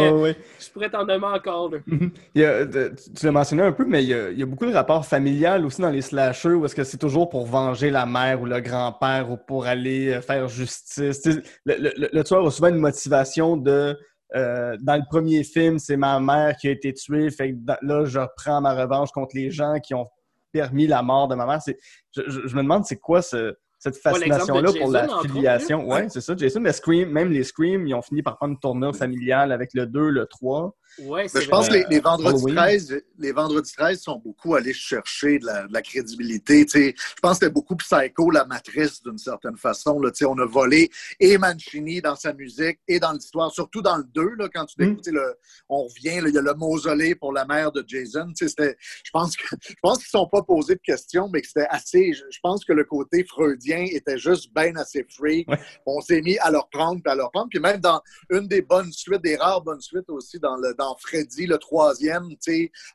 Je 0.60 0.70
pourrais 0.72 0.90
t'en 0.90 1.06
nommer 1.06 1.28
encore. 1.28 1.70
là. 1.72 1.78
Mhm. 1.86 2.12
Il 2.36 2.42
y 2.42 2.46
a- 2.46 2.66
tu 2.66 3.26
l'as 3.26 3.32
mentionné 3.32 3.64
un 3.64 3.72
peu, 3.72 3.86
mais 3.86 4.04
il 4.04 4.10
y, 4.10 4.14
a, 4.14 4.30
il 4.32 4.40
y 4.40 4.44
a 4.44 4.46
beaucoup 4.46 4.66
de 4.66 4.74
rapports 4.74 5.06
familiales 5.06 5.66
aussi 5.66 5.82
dans 5.82 5.90
les 5.92 6.02
slashers 6.02 6.50
où 6.50 6.66
est-ce 6.66 6.76
que 6.76 6.84
c'est 6.84 6.98
toujours 6.98 7.30
pour 7.30 7.46
venger 7.46 7.90
la 7.92 8.06
mère 8.06 8.42
ou 8.42 8.46
le 8.46 8.60
grand-père 8.60 9.30
ou 9.32 9.38
pour 9.38 9.66
aller 9.68 10.14
euh, 10.14 10.22
faire 10.22 10.48
justice. 10.48 11.22
Le- 11.66 11.76
le- 11.78 12.10
le 12.12 12.24
tueur 12.24 12.46
a 12.46 12.52
souvent 12.52 12.70
une 12.70 12.78
motivation 12.78 13.58
de 13.58 13.98
euh, 14.36 14.78
dans 14.82 14.96
le 14.96 15.04
premier 15.10 15.44
film, 15.44 15.78
c'est 15.80 15.98
ma 15.98 16.20
mère 16.20 16.56
qui 16.58 16.68
a 16.68 16.72
été 16.72 16.94
tuée, 16.94 17.30
fait 17.32 17.52
que 17.52 17.58
dans- 17.60 17.78
là, 17.82 18.06
je 18.06 18.20
reprends 18.20 18.62
ma 18.62 18.74
revanche 18.74 19.12
contre 19.12 19.36
les 19.36 19.52
gens 19.52 19.80
qui 19.80 19.94
ont 19.94 20.08
permis 20.52 20.88
la 20.88 21.02
mort 21.04 21.28
de 21.28 21.36
ma 21.36 21.46
mère. 21.46 21.60
Je, 21.66 22.22
je- 22.28 22.48
je 22.48 22.56
me 22.56 22.62
demande 22.64 22.86
c'est 22.86 22.98
quoi 23.00 23.22
ce- 23.22 23.56
cette 23.80 23.96
fascination-là 23.98 24.70
pour 24.80 24.92
la 24.92 25.08
filiation. 25.34 25.88
Ouais, 25.88 26.10
c'est 26.10 26.22
ça, 26.22 26.36
Jason. 26.38 26.62
Mais 26.62 26.72
Scream, 26.72 27.10
même 27.10 27.32
les 27.32 27.44
Scream, 27.44 27.86
ils 27.86 27.94
ont 27.94 28.02
fini 28.02 28.24
par 28.24 28.38
prendre 28.38 28.54
une 28.54 28.60
tournure 28.60 28.96
familiale 28.96 29.52
avec 29.52 29.72
le 29.74 29.86
2, 29.86 30.10
le 30.10 30.26
3. 30.26 30.74
Ouais, 31.00 31.28
je 31.28 31.48
pense 31.50 31.68
que 31.70 31.74
les, 31.74 31.86
les 31.90 32.00
vendredis 32.00 32.36
Halloween. 32.38 32.56
13, 32.56 33.02
les 33.20 33.32
vendredis 33.32 33.72
13 33.74 34.00
sont 34.02 34.20
beaucoup 34.20 34.56
allés 34.56 34.74
chercher 34.74 35.40
de 35.40 35.46
la, 35.46 35.68
de 35.68 35.74
la 35.74 35.82
crédibilité. 35.82 36.66
tu 36.66 36.72
sais. 36.72 36.96
Je 36.98 37.20
pense 37.22 37.40
que 37.40 37.46
c'était 37.46 37.52
beaucoup 37.54 37.76
Psycho, 37.76 38.30
la 38.32 38.46
matrice, 38.46 39.02
d'une 39.02 39.18
certaine 39.18 39.58
façon. 39.58 40.00
Là, 40.00 40.12
Tu 40.12 40.18
sais, 40.20 40.26
on 40.26 40.38
a 40.38 40.46
volé 40.46 40.90
et 41.20 41.38
Mancini 41.38 42.02
dans 42.02 42.16
sa 42.16 42.34
musique 42.34 42.80
et 42.88 43.00
dans 43.00 43.12
l'histoire, 43.14 43.52
surtout 43.52 43.82
dans 43.82 43.98
le 43.98 44.04
2, 44.04 44.36
là, 44.38 44.50
quand 44.54 44.66
tu 44.66 44.84
Mm. 44.84 44.98
le, 45.08 45.36
on 45.70 45.84
revient, 45.86 46.20
il 46.28 46.34
y 46.34 46.38
a 46.38 46.42
le 46.42 46.54
mausolée 46.56 47.16
pour 47.16 47.32
la 47.34 47.46
mère 47.46 47.72
de 47.72 47.84
Jason. 47.88 48.28
Tu 48.28 48.46
sais, 48.46 48.50
c'était- 48.50 48.78
Je 49.04 49.12
pense 49.12 49.36
que 49.36 49.44
je 49.68 49.74
pense 49.82 49.98
qu'ils 50.00 50.18
ne 50.18 50.20
sont 50.24 50.28
pas 50.28 50.42
posés 50.44 50.76
de 50.76 50.82
questions, 50.84 51.30
mais 51.32 51.42
que 51.42 51.48
c'était 51.48 51.68
assez. 51.70 52.14
Je, 52.14 52.24
je 52.30 52.40
pense 52.42 52.66
que 52.66 52.74
le 52.74 52.84
côté 52.84 53.24
freudien 53.24 53.86
était 53.92 54.18
juste 54.18 54.54
bien 54.54 54.76
assez 54.76 55.06
freak. 55.10 55.50
Ouais. 55.50 55.60
On 55.86 56.02
s'est 56.02 56.22
mis 56.22 56.38
à 56.40 56.52
leur 56.52 56.68
prendre, 56.70 57.02
puis 57.02 57.12
à 57.12 57.16
leur 57.16 57.32
prendre. 57.32 57.48
Puis 57.50 57.60
même 57.60 57.80
dans 57.80 58.02
une 58.30 58.48
des 58.48 58.62
bonnes 58.62 58.92
suites, 58.92 59.22
des 59.22 59.36
rares 59.38 59.62
bonnes 59.62 59.82
suites 59.82 60.10
aussi, 60.10 60.40
dans, 60.40 60.56
le, 60.58 60.74
dans 60.78 60.83
Freddy, 61.00 61.46
le 61.48 61.58
troisième, 61.58 62.30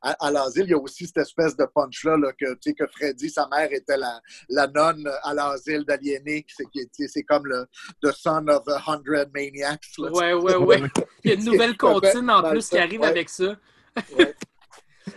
à, 0.03 0.27
à 0.27 0.31
l'asile, 0.31 0.65
il 0.65 0.71
y 0.71 0.75
a 0.75 0.79
aussi 0.79 1.07
cette 1.07 1.19
espèce 1.19 1.57
de 1.57 1.65
punch-là, 1.75 2.17
là, 2.17 2.33
que, 2.33 2.55
que 2.55 2.87
Freddy, 2.87 3.31
sa 3.31 3.49
mère 3.49 3.73
était 3.73 3.97
la, 3.97 4.21
la 4.49 4.67
nonne 4.67 5.09
à 5.23 5.35
l'asile 5.35 5.85
d'aliénés. 5.85 6.47
C'est 7.07 7.23
comme 7.25 7.47
le 7.47 7.67
The 8.03 8.13
Son 8.13 8.47
of 8.49 8.67
a 8.69 8.83
Hundred 8.87 9.31
Maniacs. 9.35 9.81
là, 9.99 10.09
sais. 10.13 10.19
Ouais, 10.19 10.33
ouais, 10.35 10.57
ouais. 10.57 10.83
Il 11.25 11.31
y 11.31 11.35
a 11.35 11.37
une 11.37 11.45
nouvelle 11.45 11.77
comptine 11.77 12.31
en 12.31 12.43
Dans 12.43 12.51
plus 12.51 12.69
qui 12.69 12.79
arrive 12.79 13.01
ouais. 13.01 13.09
avec 13.09 13.29
ça. 13.29 13.57
Ouais. 14.17 14.35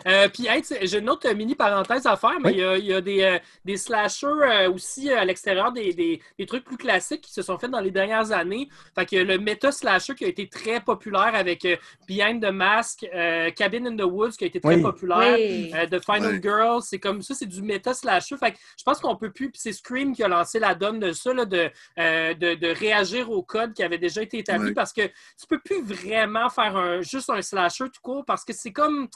Euh, 0.07 0.27
puis, 0.29 0.47
hey, 0.47 0.61
j'ai 0.83 0.99
une 0.99 1.09
autre 1.09 1.29
mini 1.33 1.55
parenthèse 1.55 2.05
à 2.05 2.15
faire, 2.17 2.39
mais 2.41 2.49
Oui. 2.49 2.53
il 2.55 2.59
y 2.59 2.63
a, 2.63 2.77
il 2.77 2.85
y 2.85 2.93
a 2.93 3.01
des, 3.01 3.21
euh, 3.23 3.39
des 3.65 3.77
slashers 3.77 4.27
euh, 4.27 4.71
aussi 4.71 5.11
euh, 5.11 5.19
à 5.19 5.25
l'extérieur, 5.25 5.71
des, 5.71 5.93
des- 5.93 6.21
des 6.37 6.45
trucs 6.45 6.63
plus 6.63 6.77
classiques 6.77 7.21
qui 7.21 7.33
se 7.33 7.41
sont 7.41 7.57
faits 7.57 7.71
dans 7.71 7.79
les 7.79 7.91
dernières 7.91 8.31
années. 8.31 8.69
Fait 8.95 9.05
que 9.05 9.15
le 9.15 9.37
méta 9.37 9.71
slasher 9.71 10.15
qui 10.15 10.25
a 10.25 10.27
été 10.27 10.47
très 10.47 10.79
populaire 10.81 11.33
avec 11.35 11.65
euh, 11.65 11.75
Behind 12.07 12.41
the 12.43 12.51
Mask, 12.51 13.05
euh, 13.13 13.49
Cabin 13.51 13.85
in 13.85 13.95
the 13.97 14.01
Woods 14.03 14.31
qui 14.37 14.43
a 14.43 14.47
été 14.47 14.59
très 14.59 14.75
Oui. 14.75 14.81
populaire. 14.81 15.35
Oui. 15.37 15.71
Euh, 15.75 15.85
The 15.87 16.03
Final. 16.03 16.41
Girl, 16.41 16.81
c'est 16.81 16.99
comme 16.99 17.21
ça, 17.21 17.33
c'est 17.33 17.45
du 17.45 17.61
méta 17.61 17.93
slasher. 17.93 18.37
Fait 18.37 18.51
que 18.53 18.57
je 18.77 18.83
pense 18.83 18.99
qu'on 18.99 19.15
peut 19.15 19.31
plus. 19.31 19.49
Puis 19.51 19.59
c'est 19.61 19.73
Scream 19.73 20.15
qui 20.15 20.23
a 20.23 20.27
lancé 20.27 20.59
la 20.59 20.75
donne 20.75 20.99
de 20.99 21.11
ça, 21.11 21.33
là, 21.33 21.45
de, 21.45 21.69
euh, 21.99 22.33
de, 22.33 22.55
de 22.55 22.67
réagir 22.67 23.29
au 23.31 23.43
code 23.43 23.73
qui 23.73 23.83
avait 23.83 23.97
déjà 23.97 24.21
été 24.21 24.37
établi 24.39 24.73
parce 24.73 24.93
que 24.93 25.01
tu 25.07 25.47
peux 25.47 25.59
plus 25.59 25.81
vraiment 25.81 26.49
faire 26.49 26.75
un, 26.77 27.01
juste 27.01 27.29
un 27.29 27.41
slasher 27.41 27.85
tout 27.85 28.01
court 28.01 28.23
parce 28.25 28.43
que 28.45 28.53
c'est 28.53 28.71
comme. 28.71 29.07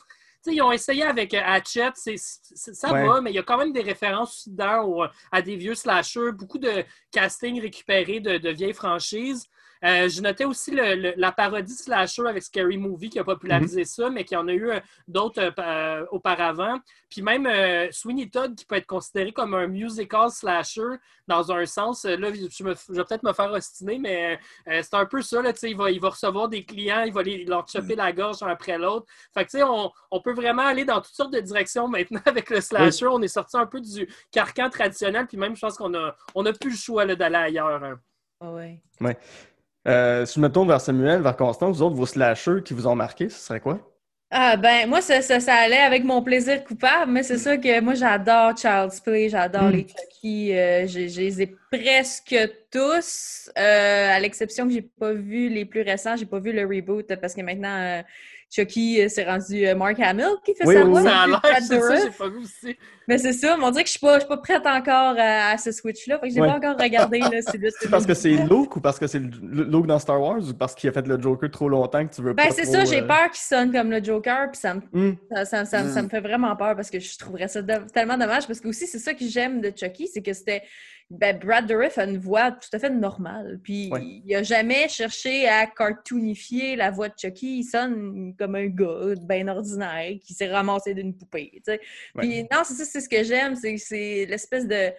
Ils 0.53 0.61
ont 0.61 0.71
essayé 0.71 1.03
avec 1.03 1.33
euh, 1.33 1.41
Hatchet, 1.43 1.91
c'est, 1.95 2.15
c'est- 2.17 2.73
ça 2.73 2.91
Ouais. 2.91 3.07
va, 3.07 3.21
mais 3.21 3.31
il 3.31 3.35
y 3.35 3.39
a 3.39 3.43
quand 3.43 3.57
même 3.57 3.73
des 3.73 3.81
références 3.81 4.47
dedans 4.47 4.83
au- 4.85 5.05
à 5.31 5.41
des 5.41 5.55
vieux 5.55 5.75
slashers, 5.75 6.31
beaucoup 6.33 6.57
de 6.59 6.83
casting 7.11 7.61
récupérés 7.61 8.19
de, 8.19 8.37
de 8.37 8.49
vieilles 8.49 8.73
franchises. 8.73 9.47
Euh, 9.83 10.07
je 10.09 10.21
notais 10.21 10.45
aussi 10.45 10.71
le- 10.71 10.95
le- 10.95 11.13
la 11.17 11.31
parodie 11.31 11.73
slasher 11.73 12.23
avec 12.27 12.43
Scary 12.43 12.77
Movie 12.77 13.09
qui 13.09 13.19
a 13.19 13.23
popularisé 13.23 13.81
Mhm. 13.81 13.85
ça, 13.85 14.09
mais 14.09 14.23
qui 14.23 14.35
en 14.35 14.47
a 14.47 14.53
eu 14.53 14.69
euh, 14.71 14.79
d'autres 15.07 15.41
euh, 15.41 15.51
pa- 15.51 16.03
auparavant. 16.11 16.79
Puis 17.09 17.21
même 17.21 17.45
euh, 17.45 17.87
Sweeney 17.91 18.29
Todd 18.29 18.55
qui 18.55 18.65
peut 18.65 18.75
être 18.75 18.85
considéré 18.87 19.31
comme 19.31 19.53
un 19.53 19.67
musical 19.67 20.29
slasher 20.31 20.95
dans 21.27 21.51
un 21.51 21.65
sens. 21.65 22.03
Là, 22.05 22.31
je, 22.33 22.63
me- 22.63 22.73
je 22.75 22.93
vais 22.93 23.03
peut-être 23.03 23.23
me 23.23 23.33
faire 23.33 23.51
ostiner, 23.51 23.97
mais 23.99 24.39
euh, 24.67 24.81
c'est 24.81 24.93
un 24.95 25.05
peu 25.05 25.21
ça. 25.21 25.41
Là, 25.41 25.53
tu 25.53 25.59
sais, 25.59 25.71
il, 25.71 25.77
va, 25.77 25.91
il 25.91 25.99
va 25.99 26.09
recevoir 26.09 26.47
des 26.49 26.63
clients, 26.65 27.03
il 27.03 27.13
va 27.13 27.21
les, 27.23 27.45
leur 27.45 27.67
chopper 27.67 27.95
la 27.95 28.11
gorge 28.11 28.41
un 28.43 28.47
après 28.47 28.77
l'autre. 28.77 29.05
Fait 29.33 29.45
que, 29.45 29.51
tu 29.51 29.57
sais, 29.57 29.63
on, 29.63 29.91
on 30.11 30.21
peut 30.21 30.33
vraiment 30.33 30.63
aller 30.63 30.85
dans 30.85 31.01
toutes 31.01 31.13
sortes 31.15 31.33
de 31.33 31.39
directions 31.39 31.87
maintenant 31.87 32.21
avec 32.25 32.49
le 32.49 32.61
slasher. 32.61 33.07
On 33.07 33.21
est 33.21 33.27
sorti 33.27 33.57
un 33.57 33.65
peu 33.65 33.79
du 33.81 34.07
carcan 34.31 34.69
traditionnel, 34.69 35.27
puis 35.27 35.37
même, 35.37 35.55
je 35.55 35.61
pense 35.61 35.77
qu'on 35.77 35.93
a, 35.93 36.15
on 36.33 36.45
a 36.45 36.53
plus 36.53 36.71
le 36.71 36.75
choix 36.77 37.05
là, 37.05 37.15
d'aller 37.15 37.35
ailleurs. 37.35 37.83
hein. 37.83 37.99
Ouais. 39.01 39.17
Euh, 39.87 40.25
si 40.25 40.35
je 40.35 40.39
me 40.39 40.49
tourne 40.49 40.67
vers 40.67 40.81
Samuel, 40.81 41.21
vers 41.21 41.35
Constance, 41.37 41.77
vous 41.77 41.83
autres, 41.83 41.95
vos 41.95 42.05
slashers 42.05 42.63
qui 42.63 42.73
vous 42.73 42.87
ont 42.87 42.95
marqué, 42.95 43.29
ce 43.29 43.39
serait 43.39 43.59
quoi? 43.59 43.79
Ah 44.31 44.57
ben 44.57 44.89
moi 44.89 45.01
ça, 45.01 45.21
ça, 45.21 45.39
ça 45.39 45.53
allait 45.53 45.77
avec 45.77 46.03
mon 46.03 46.21
plaisir 46.23 46.63
coupable, 46.63 47.11
mais 47.11 47.21
c'est 47.21 47.37
sûr 47.37 47.59
que 47.61 47.79
moi 47.79 47.93
j'adore 47.93 48.57
Child's 48.57 48.99
Play, 48.99 49.29
j'adore 49.29 49.69
Mm. 49.69 49.71
les 49.71 49.87
Chucky, 49.87 50.53
euh, 50.57 50.87
je, 50.87 50.99
les 51.19 51.41
ai 51.43 51.55
presque 51.71 52.35
tous, 52.71 53.49
euh, 53.57 54.09
à 54.15 54.19
l'exception 54.19 54.67
que 54.67 54.73
j'ai 54.73 54.81
pas 54.81 55.13
vu 55.13 55.47
les 55.49 55.63
plus 55.63 55.81
récents, 55.83 56.15
j'ai 56.17 56.25
pas 56.25 56.39
vu 56.39 56.51
le 56.51 56.65
reboot 56.65 57.15
parce 57.21 57.35
que 57.35 57.41
maintenant 57.41 57.77
euh, 57.79 58.01
Chucky 58.49 59.01
euh, 59.01 59.07
c'est 59.09 59.25
rendu 59.25 59.65
euh, 59.67 59.75
Mark 59.75 59.99
Hamill 59.99 60.27
qui 60.45 60.53
fait 60.55 60.65
Oui, 60.65 60.75
sa 60.75 60.83
voix. 60.83 61.01
oui. 61.01 61.07
Ça 61.07 61.21
a 61.21 61.27
l'air, 61.27 61.41
c'est 61.61 61.79
ça, 61.81 61.95
j'ai 62.05 62.09
pas 62.11 62.29
vu 62.29 62.37
aussi. 62.37 62.77
Mais 63.07 63.17
c'est 63.17 63.33
ça, 63.33 63.55
mais 63.57 63.63
on 63.65 63.71
dirait 63.71 63.83
que 63.83 63.87
je 63.89 63.91
suis 63.91 63.99
pas, 63.99 64.15
je 64.15 64.19
suis 64.21 64.27
pas 64.27 64.37
prête 64.37 64.65
encore 64.65 65.15
à, 65.17 65.49
à 65.51 65.57
ce 65.57 65.71
switch-là, 65.71 66.19
fait 66.19 66.29
que 66.29 66.33
j'ai 66.33 66.41
Ouais. 66.41 66.47
pas 66.47 66.55
encore 66.55 66.77
regardé 66.81 67.19
là, 67.19 67.29
c'est 67.41 67.59
juste- 67.59 67.77
C'est 67.79 67.89
parce 67.91 68.05
que 68.05 68.13
c'est 68.13 68.29
Luke 68.31 68.75
ou 68.75 68.81
parce 68.81 68.97
que 68.97 69.07
c'est 69.07 69.19
Luke 69.19 69.85
dans 69.87 69.99
Star 69.99 70.19
Wars 70.21 70.39
ou 70.49 70.53
parce 70.53 70.73
qu'il 70.73 70.89
a 70.89 70.93
fait 70.93 71.05
le 71.07 71.21
Joker 71.21 71.49
trop 71.51 71.69
longtemps 71.69 72.05
que 72.07 72.13
tu 72.15 72.21
veux 72.21 72.33
Ben 72.33 72.47
pas 72.47 72.53
c'est 72.53 72.63
trop, 72.63 72.71
ça, 72.73 72.85
j'ai 72.85 73.01
euh, 73.01 73.07
peur 73.07 73.29
qu'il 73.31 73.41
sonne 73.41 73.71
comme 73.71 73.91
le 73.91 74.03
Joker, 74.03 74.49
puis 74.51 74.59
ça 74.59 74.73
me 74.75 74.81
hum, 74.93 75.17
Ça, 75.31 75.45
ça- 75.45 75.65
ça- 75.65 75.83
Mm. 75.83 75.89
ça 75.93 76.01
me 76.01 76.09
fait 76.09 76.21
vraiment 76.21 76.55
peur 76.55 76.75
parce 76.75 76.89
que 76.89 76.99
je 76.99 77.17
trouverais 77.17 77.47
ça 77.47 77.61
de- 77.61 77.89
tellement 77.93 78.17
dommage 78.17 78.47
parce 78.47 78.59
que 78.59 78.67
aussi 78.67 78.87
c'est 78.87 78.99
ça 78.99 79.13
que 79.13 79.25
j'aime 79.27 79.61
de 79.61 79.71
Chucky, 79.75 80.07
c'est 80.07 80.21
que 80.21 80.33
c'était 80.33 80.63
ben, 81.09 81.37
Brad 81.37 81.67
Dourif 81.67 81.97
a 81.97 82.05
une 82.05 82.17
voix 82.17 82.51
tout 82.51 82.69
à 82.73 82.79
fait 82.79 82.89
normale. 82.89 83.59
Puis 83.63 83.89
Ouais. 83.91 84.21
il 84.25 84.35
a 84.35 84.43
jamais 84.43 84.87
cherché 84.89 85.47
à 85.47 85.67
cartoonifier 85.67 86.75
la 86.75 86.89
voix 86.91 87.09
de 87.09 87.13
Chucky. 87.17 87.59
Il 87.59 87.63
sonne 87.63 88.33
comme 88.37 88.55
un 88.55 88.67
gars 88.67 89.13
bien 89.21 89.47
ordinaire 89.47 90.13
qui 90.23 90.33
s'est 90.33 90.51
ramassé 90.51 90.93
d'une 90.93 91.15
poupée. 91.15 91.61
Puis 92.17 92.43
non, 92.51 92.61
c'est 92.63 92.73
ça, 92.73 92.85
c'est 92.85 93.01
ce 93.01 93.09
que 93.09 93.23
j'aime, 93.23 93.55
c'est 93.55 94.25
l'espèce 94.25 94.67
de 94.67 94.91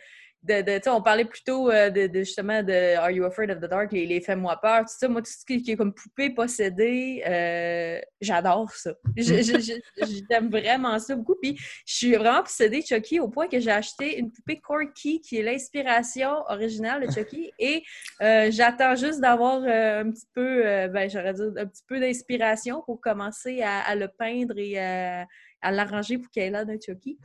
on 0.89 1.03
parlait 1.03 1.25
plutôt 1.25 1.71
euh, 1.71 1.91
de, 1.91 2.11
justement 2.19 2.63
de 2.63 2.97
Are 2.97 3.11
You 3.11 3.25
Afraid 3.25 3.51
of 3.51 3.59
the 3.59 3.67
Dark, 3.67 3.93
les, 3.93 4.07
les 4.07 4.21
Fais-moi 4.21 4.59
peur, 4.61 4.81
tout 4.81 4.95
ça. 4.99 5.09
Moi, 5.09 5.23
tout 5.23 5.31
ce 5.31 5.45
qui, 5.45 5.71
est 5.71 5.77
comme 5.77 5.93
poupée 5.93 6.31
possédée, 6.31 7.23
euh, 7.27 8.01
j'adore 8.21 8.71
ça. 8.73 8.93
J'aime 9.17 10.51
vraiment 10.51 10.99
ça 10.99 11.15
beaucoup. 11.17 11.37
Puis 11.41 11.57
je 11.87 11.95
suis 11.95 12.15
vraiment 12.15 12.43
possédée 12.43 12.81
de 12.81 12.87
Chucky 12.87 13.21
au 13.21 13.29
point 13.29 13.49
que 13.49 13.61
j'ai 13.61 13.71
acheté 13.71 14.19
une 14.19 14.31
poupée 14.31 14.61
Corky 14.61 15.21
qui 15.21 15.39
est 15.39 15.43
l'inspiration 15.43 16.31
originale 16.49 17.07
de 17.07 17.13
Chucky. 17.13 17.53
Et 17.59 17.83
euh, 18.23 18.51
j'attends 18.51 18.95
juste 18.95 19.21
d'avoir 19.21 19.63
un 19.63 20.11
petit 20.11 20.27
peu, 20.35 20.63
ben, 20.89 21.09
j'aurais 21.09 21.35
dit 21.35 21.43
un 21.57 21.67
petit 21.67 21.85
peu 21.87 22.01
d'inspiration 22.01 22.83
pour 22.83 23.01
commencer 23.01 23.63
à, 23.63 23.81
à 23.81 23.95
le 23.95 24.09
peindre 24.09 24.55
et 24.59 24.79
à, 24.79 25.27
à 25.63 25.73
l'arranger 25.73 26.19
pour 26.19 26.31
qu'elle 26.31 26.45
ait 26.45 26.51
l'air 26.51 26.67
d'un 26.67 26.79
Chucky. 26.79 27.19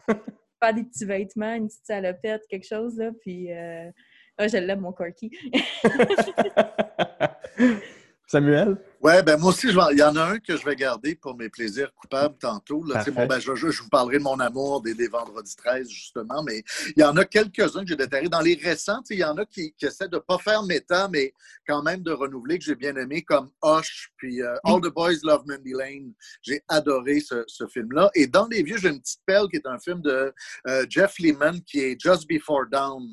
Faire 0.61 0.73
des 0.73 0.83
petits 0.83 1.05
vêtements, 1.05 1.55
une 1.55 1.67
petite 1.67 1.85
salopette, 1.85 2.43
quelque 2.49 2.67
chose, 2.67 2.97
là. 2.97 3.11
Puis, 3.21 3.51
euh, 3.51 3.89
ah, 4.37 4.47
je 4.47 4.57
l'aime, 4.57 4.81
mon 4.81 4.91
Corky. 4.91 5.31
Samuel? 8.27 8.77
Ouais, 9.03 9.23
ben 9.23 9.35
moi 9.39 9.49
aussi, 9.49 9.71
je 9.71 9.75
vais- 9.75 9.93
il 9.93 9.97
y 9.97 10.03
en 10.03 10.15
a 10.15 10.23
un 10.23 10.37
que 10.39 10.55
je 10.55 10.63
vais 10.63 10.75
garder 10.75 11.15
pour 11.15 11.35
mes 11.35 11.49
plaisirs 11.49 11.91
coupables 11.95 12.37
tantôt. 12.37 12.83
Là. 12.83 12.99
Bon, 13.11 13.21
ben, 13.27 13.39
je, 13.39 13.55
je- 13.55 13.81
vous 13.81 13.89
parlerai 13.89 14.19
de 14.19 14.23
mon 14.23 14.39
amour 14.39 14.81
des, 14.81 14.93
des 14.93 15.07
vendredis 15.07 15.55
13, 15.55 15.89
justement, 15.89 16.43
mais 16.43 16.63
il 16.95 17.01
y 17.01 17.03
en 17.03 17.17
a 17.17 17.25
quelques-uns 17.25 17.81
que 17.81 17.87
j'ai 17.87 17.95
déterrés. 17.95 18.29
Dans 18.29 18.41
les 18.41 18.53
récents, 18.53 19.01
il 19.09 19.17
y 19.17 19.23
en 19.23 19.35
a 19.37 19.45
qui, 19.47 19.73
qui 19.73 19.85
essaient 19.87 20.07
de 20.07 20.17
ne 20.17 20.19
pas 20.21 20.37
faire 20.37 20.61
méta, 20.61 21.07
mais 21.07 21.33
quand 21.67 21.81
même 21.81 22.03
de 22.03 22.11
renouveler, 22.11 22.59
que 22.59 22.63
j'ai 22.65 22.75
bien 22.75 22.95
aimé, 22.95 23.23
comme 23.23 23.49
Hush, 23.63 24.11
puis 24.17 24.41
euh, 24.43 24.55
All 24.65 24.79
the 24.81 24.93
Boys 24.93 25.17
Love 25.23 25.45
Mandy 25.47 25.71
Lane. 25.73 26.13
J'ai 26.43 26.61
adoré 26.67 27.21
ce, 27.21 27.43
ce 27.47 27.65
film-là. 27.67 28.11
Et 28.13 28.27
dans 28.27 28.47
les 28.47 28.61
vieux, 28.61 28.77
j'ai 28.77 28.89
une 28.89 29.01
petite 29.01 29.21
pelle 29.25 29.47
qui 29.49 29.55
est 29.55 29.65
un 29.67 29.79
film 29.79 30.01
de 30.01 30.31
euh, 30.67 30.85
Jeff 30.87 31.17
Lehman 31.17 31.59
qui 31.61 31.79
est 31.79 31.99
Just 31.99 32.27
Before 32.27 32.65
Dawn, 32.71 33.03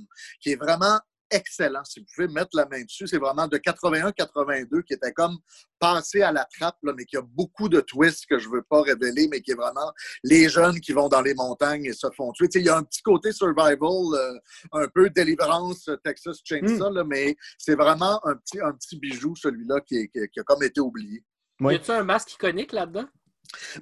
qui 0.41 0.51
est 0.53 0.57
vraiment 0.57 0.99
excellent. 1.31 1.85
Si 1.85 2.01
vous 2.01 2.07
pouvez 2.14 2.29
mettre 2.29 2.51
la 2.55 2.66
main 2.66 2.83
dessus, 2.83 3.07
c'est 3.07 3.18
vraiment 3.18 3.47
de 3.49 3.57
81-82 3.59 4.83
qui 4.83 4.95
était 4.95 5.12
comme 5.12 5.37
passé 5.79 6.22
à 6.22 6.33
la 6.33 6.45
trappe, 6.45 6.76
là, 6.83 6.93
mais 6.97 7.05
qui 7.05 7.16
a 7.16 7.22
beaucoup 7.22 7.68
de 7.68 7.81
twists 7.81 8.26
que 8.26 8.39
je 8.39 8.49
ne 8.49 8.55
veux 8.55 8.62
pas 8.62 8.83
révéler, 8.83 9.29
mais 9.31 9.41
qui 9.41 9.53
est 9.53 9.57
vraiment 9.57 9.93
les 10.24 10.49
jeunes 10.49 10.81
qui 10.81 10.93
vont 10.93 11.09
dans 11.09 11.20
les 11.22 11.35
montagnes 11.35 11.85
et 11.85 11.93
se 11.93 12.07
font 12.16 12.33
tuer. 12.33 12.49
Il 12.55 12.62
y 12.62 12.68
a 12.68 12.76
un 12.76 12.83
petit 12.83 13.03
côté 13.03 13.33
survival, 13.33 13.79
euh, 14.14 14.39
un 14.72 14.89
peu 14.89 15.11
délivrance 15.11 15.89
euh, 15.89 15.97
Texas 16.03 16.39
Chainsaw, 16.45 16.91
là, 16.93 17.05
mais 17.05 17.37
c'est 17.59 17.74
vraiment 17.76 18.20
un 18.26 18.35
petit, 18.37 18.61
un 18.61 18.72
petit 18.72 18.99
bijou, 18.99 19.35
celui-là, 19.37 19.81
qui, 19.83 19.97
est- 19.99 20.09
qui- 20.09 20.29
qui 20.29 20.41
a 20.41 20.43
comme 20.43 20.62
été 20.62 20.81
oublié. 20.81 21.22
Oui. 21.61 21.74
Y 21.74 21.76
a-tu 21.76 21.91
un 21.91 22.05
masque 22.05 22.35
iconique 22.35 22.72
là-dedans? 22.72 23.07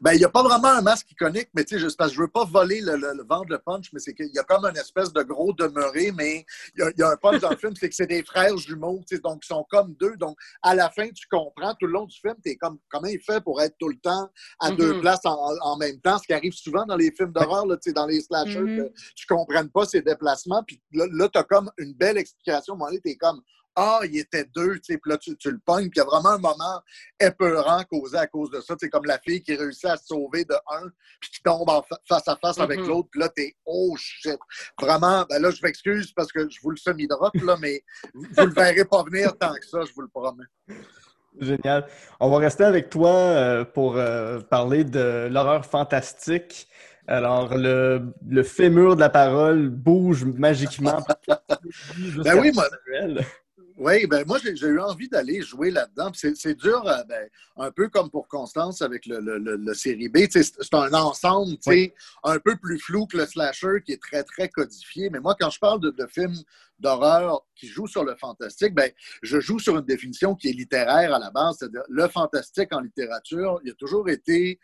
Ben, 0.00 0.12
il 0.12 0.18
n'y 0.18 0.24
a 0.24 0.28
pas 0.28 0.42
vraiment 0.42 0.68
un 0.68 0.82
masque 0.82 1.10
iconique, 1.10 1.48
mais 1.54 1.64
tu 1.64 1.78
sais, 1.78 1.86
parce 1.96 2.10
que 2.10 2.16
je 2.16 2.20
veux 2.22 2.28
pas 2.28 2.44
voler 2.44 2.80
le, 2.80 2.96
le, 2.96 3.12
le 3.14 3.24
vendre 3.24 3.46
le 3.50 3.58
punch, 3.58 3.92
mais 3.92 4.00
c'est 4.00 4.14
qu'il 4.14 4.30
y 4.34 4.38
a 4.38 4.44
comme 4.44 4.64
une 4.64 4.76
espèce 4.76 5.12
de 5.12 5.22
gros 5.22 5.52
demeuré, 5.52 6.12
mais 6.12 6.44
il 6.76 6.84
y 6.96 7.00
y 7.00 7.02
a 7.02 7.10
un 7.10 7.16
punch 7.16 7.40
dans 7.40 7.50
le 7.50 7.56
film, 7.56 7.74
c'est 7.78 7.88
que 7.88 7.94
c'est 7.94 8.06
des 8.06 8.22
frères 8.22 8.56
jumeaux, 8.56 9.00
tu 9.08 9.16
sais, 9.16 9.22
donc 9.22 9.42
ils 9.44 9.46
sont 9.48 9.66
comme 9.70 9.94
deux. 9.94 10.16
Donc, 10.16 10.36
à 10.62 10.74
la 10.74 10.90
fin, 10.90 11.08
tu 11.10 11.26
comprends, 11.30 11.74
tout 11.74 11.86
le 11.86 11.92
long 11.92 12.04
du 12.06 12.18
film, 12.18 12.34
tu 12.44 12.50
es 12.50 12.56
comme, 12.56 12.78
comment 12.88 13.08
il 13.08 13.20
fait 13.20 13.42
pour 13.42 13.60
être 13.60 13.76
tout 13.78 13.88
le 13.88 13.98
temps 13.98 14.30
à 14.60 14.70
deux 14.70 14.94
Mhm. 14.94 15.00
places 15.00 15.24
en, 15.24 15.36
en 15.62 15.76
même 15.76 16.00
temps, 16.00 16.18
ce 16.18 16.26
qui 16.26 16.32
arrive 16.32 16.52
souvent 16.52 16.86
dans 16.86 16.96
les 16.96 17.10
films 17.12 17.32
d'horreur, 17.32 17.66
là, 17.66 17.76
tu 17.76 17.90
sais, 17.90 17.92
dans 17.92 18.06
les 18.06 18.20
slashers, 18.20 18.60
Mhm. 18.60 18.76
que 18.76 18.92
tu 19.14 19.26
comprennes 19.26 19.70
pas 19.70 19.84
ses 19.86 20.00
déplacements, 20.02 20.62
puis 20.64 20.80
là, 20.92 21.06
là 21.12 21.28
tu 21.28 21.38
as 21.38 21.44
comme 21.44 21.70
une 21.78 21.92
belle 21.94 22.18
explication. 22.18 22.74
À 22.74 22.76
un 22.76 22.78
moment 22.78 22.90
donné, 22.90 23.00
tu 23.04 23.10
es 23.10 23.16
comme, 23.16 23.40
ah, 23.76 24.00
il 24.04 24.18
était 24.18 24.44
deux, 24.54 24.74
tu 24.76 24.94
sais, 24.94 24.98
puis 24.98 25.10
là, 25.12 25.18
tu, 25.18 25.36
tu 25.36 25.50
le 25.50 25.58
pognes, 25.58 25.90
puis 25.90 25.96
il 25.96 25.98
y 25.98 26.00
a 26.00 26.04
vraiment 26.04 26.30
un 26.30 26.38
moment 26.38 26.80
épeurant 27.20 27.82
causé 27.84 28.16
à 28.16 28.26
cause 28.26 28.50
de 28.50 28.60
ça. 28.60 28.74
C'est 28.80 28.88
comme 28.88 29.04
la 29.04 29.18
fille 29.18 29.42
qui 29.42 29.54
réussit 29.54 29.84
à 29.84 29.96
se 29.96 30.06
sauver 30.06 30.44
de 30.44 30.54
un, 30.54 30.88
puis 31.20 31.30
qui 31.30 31.42
tombe 31.42 31.68
en 31.68 31.82
fa- 31.82 31.98
face 32.08 32.26
à 32.26 32.36
face 32.36 32.58
avec 32.58 32.80
Mhm. 32.80 32.88
l'autre, 32.88 33.08
puis 33.10 33.20
là, 33.20 33.28
t'es 33.28 33.54
oh 33.66 33.94
shit. 33.98 34.38
Vraiment, 34.80 35.24
ben 35.28 35.40
là, 35.42 35.50
je 35.50 35.60
m'excuse 35.62 36.12
parce 36.12 36.32
que 36.32 36.48
je 36.48 36.58
vous 36.62 36.70
le 36.70 36.76
semi-drop, 36.76 37.34
là, 37.42 37.56
mais 37.60 37.82
vous 38.14 38.46
le 38.46 38.52
verrez 38.52 38.84
pas 38.84 39.02
venir 39.04 39.36
tant 39.38 39.54
que 39.54 39.66
ça, 39.66 39.80
je 39.86 39.92
vous 39.94 40.02
le 40.02 40.08
promets. 40.08 40.44
Génial. 41.38 41.86
On 42.18 42.30
va 42.30 42.38
rester 42.38 42.64
avec 42.64 42.88
toi 42.88 43.10
euh, 43.10 43.64
pour 43.64 43.96
euh, 43.98 44.40
parler 44.40 44.84
de 44.84 45.28
l'horreur 45.30 45.66
fantastique. 45.66 46.66
Alors, 47.06 47.54
le, 47.56 48.02
le 48.26 48.42
fémur 48.42 48.96
de 48.96 49.00
la 49.00 49.10
parole 49.10 49.68
bouge 49.68 50.24
magiquement. 50.24 50.98
Ben 52.24 52.40
oui, 52.40 52.50
moi. 52.54 52.64
Oui, 53.78 54.06
ben 54.06 54.24
moi, 54.26 54.38
j'ai 54.42 54.52
eu 54.66 54.80
envie 54.80 55.08
d'aller 55.08 55.42
jouer 55.42 55.70
là-dedans. 55.70 56.10
C'est 56.14 56.54
dur, 56.54 56.82
euh, 56.88 57.02
ben, 57.04 57.28
un 57.58 57.70
peu 57.70 57.88
comme 57.90 58.10
pour 58.10 58.26
Constance 58.26 58.80
avec 58.80 59.04
le, 59.04 59.20
le, 59.20 59.36
le- 59.36 59.56
le 59.56 59.74
série 59.74 60.08
B. 60.08 60.20
C'est 60.30 60.72
un 60.74 60.94
ensemble 60.94 61.56
Oui. 61.66 61.92
un 62.24 62.38
peu 62.38 62.56
plus 62.56 62.78
flou 62.78 63.06
que 63.06 63.18
le 63.18 63.26
slasher 63.26 63.82
qui 63.84 63.92
est 63.92 64.00
très, 64.02 64.22
très 64.24 64.48
codifié. 64.48 65.10
Mais 65.10 65.20
moi, 65.20 65.36
quand 65.38 65.50
je 65.50 65.58
parle 65.58 65.80
de, 65.80 65.90
de 65.90 66.06
films 66.06 66.36
d'horreur 66.78 67.44
qui 67.54 67.66
jouent 67.68 67.86
sur 67.86 68.02
le 68.04 68.14
fantastique, 68.16 68.74
ben, 68.74 68.90
je 69.22 69.40
joue 69.40 69.58
sur 69.58 69.76
une 69.76 69.84
définition 69.84 70.34
qui 70.34 70.48
est 70.48 70.52
littéraire 70.52 71.14
à 71.14 71.18
la 71.18 71.30
base. 71.30 71.56
C'est-à-dire, 71.58 71.82
le 71.90 72.08
fantastique 72.08 72.72
en 72.72 72.80
littérature, 72.80 73.60
il 73.62 73.72
a 73.72 73.74
toujours 73.74 74.08
été 74.08 74.58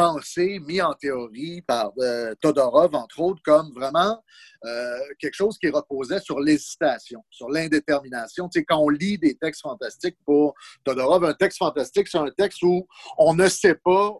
pensé, 0.00 0.58
mis 0.60 0.80
en 0.80 0.92
théorie 0.94 1.62
par 1.62 1.92
euh, 1.98 2.34
Todorov, 2.40 2.94
entre 2.94 3.20
autres, 3.20 3.40
comme 3.44 3.72
vraiment 3.72 4.22
euh, 4.64 4.98
quelque 5.18 5.34
chose 5.34 5.56
qui 5.58 5.68
reposait 5.70 6.20
sur 6.20 6.40
l'hésitation, 6.40 7.22
sur 7.30 7.48
l'indétermination. 7.48 8.48
Tu 8.48 8.60
sais, 8.60 8.64
quand 8.64 8.78
on 8.78 8.88
lit 8.88 9.18
des 9.18 9.36
textes 9.36 9.62
fantastiques 9.62 10.18
pour 10.24 10.54
Todorov, 10.84 11.24
un 11.24 11.34
texte 11.34 11.58
fantastique, 11.58 12.08
c'est 12.08 12.18
un 12.18 12.30
texte 12.30 12.62
où 12.62 12.86
on 13.18 13.34
ne 13.34 13.48
sait 13.48 13.74
pas, 13.76 14.12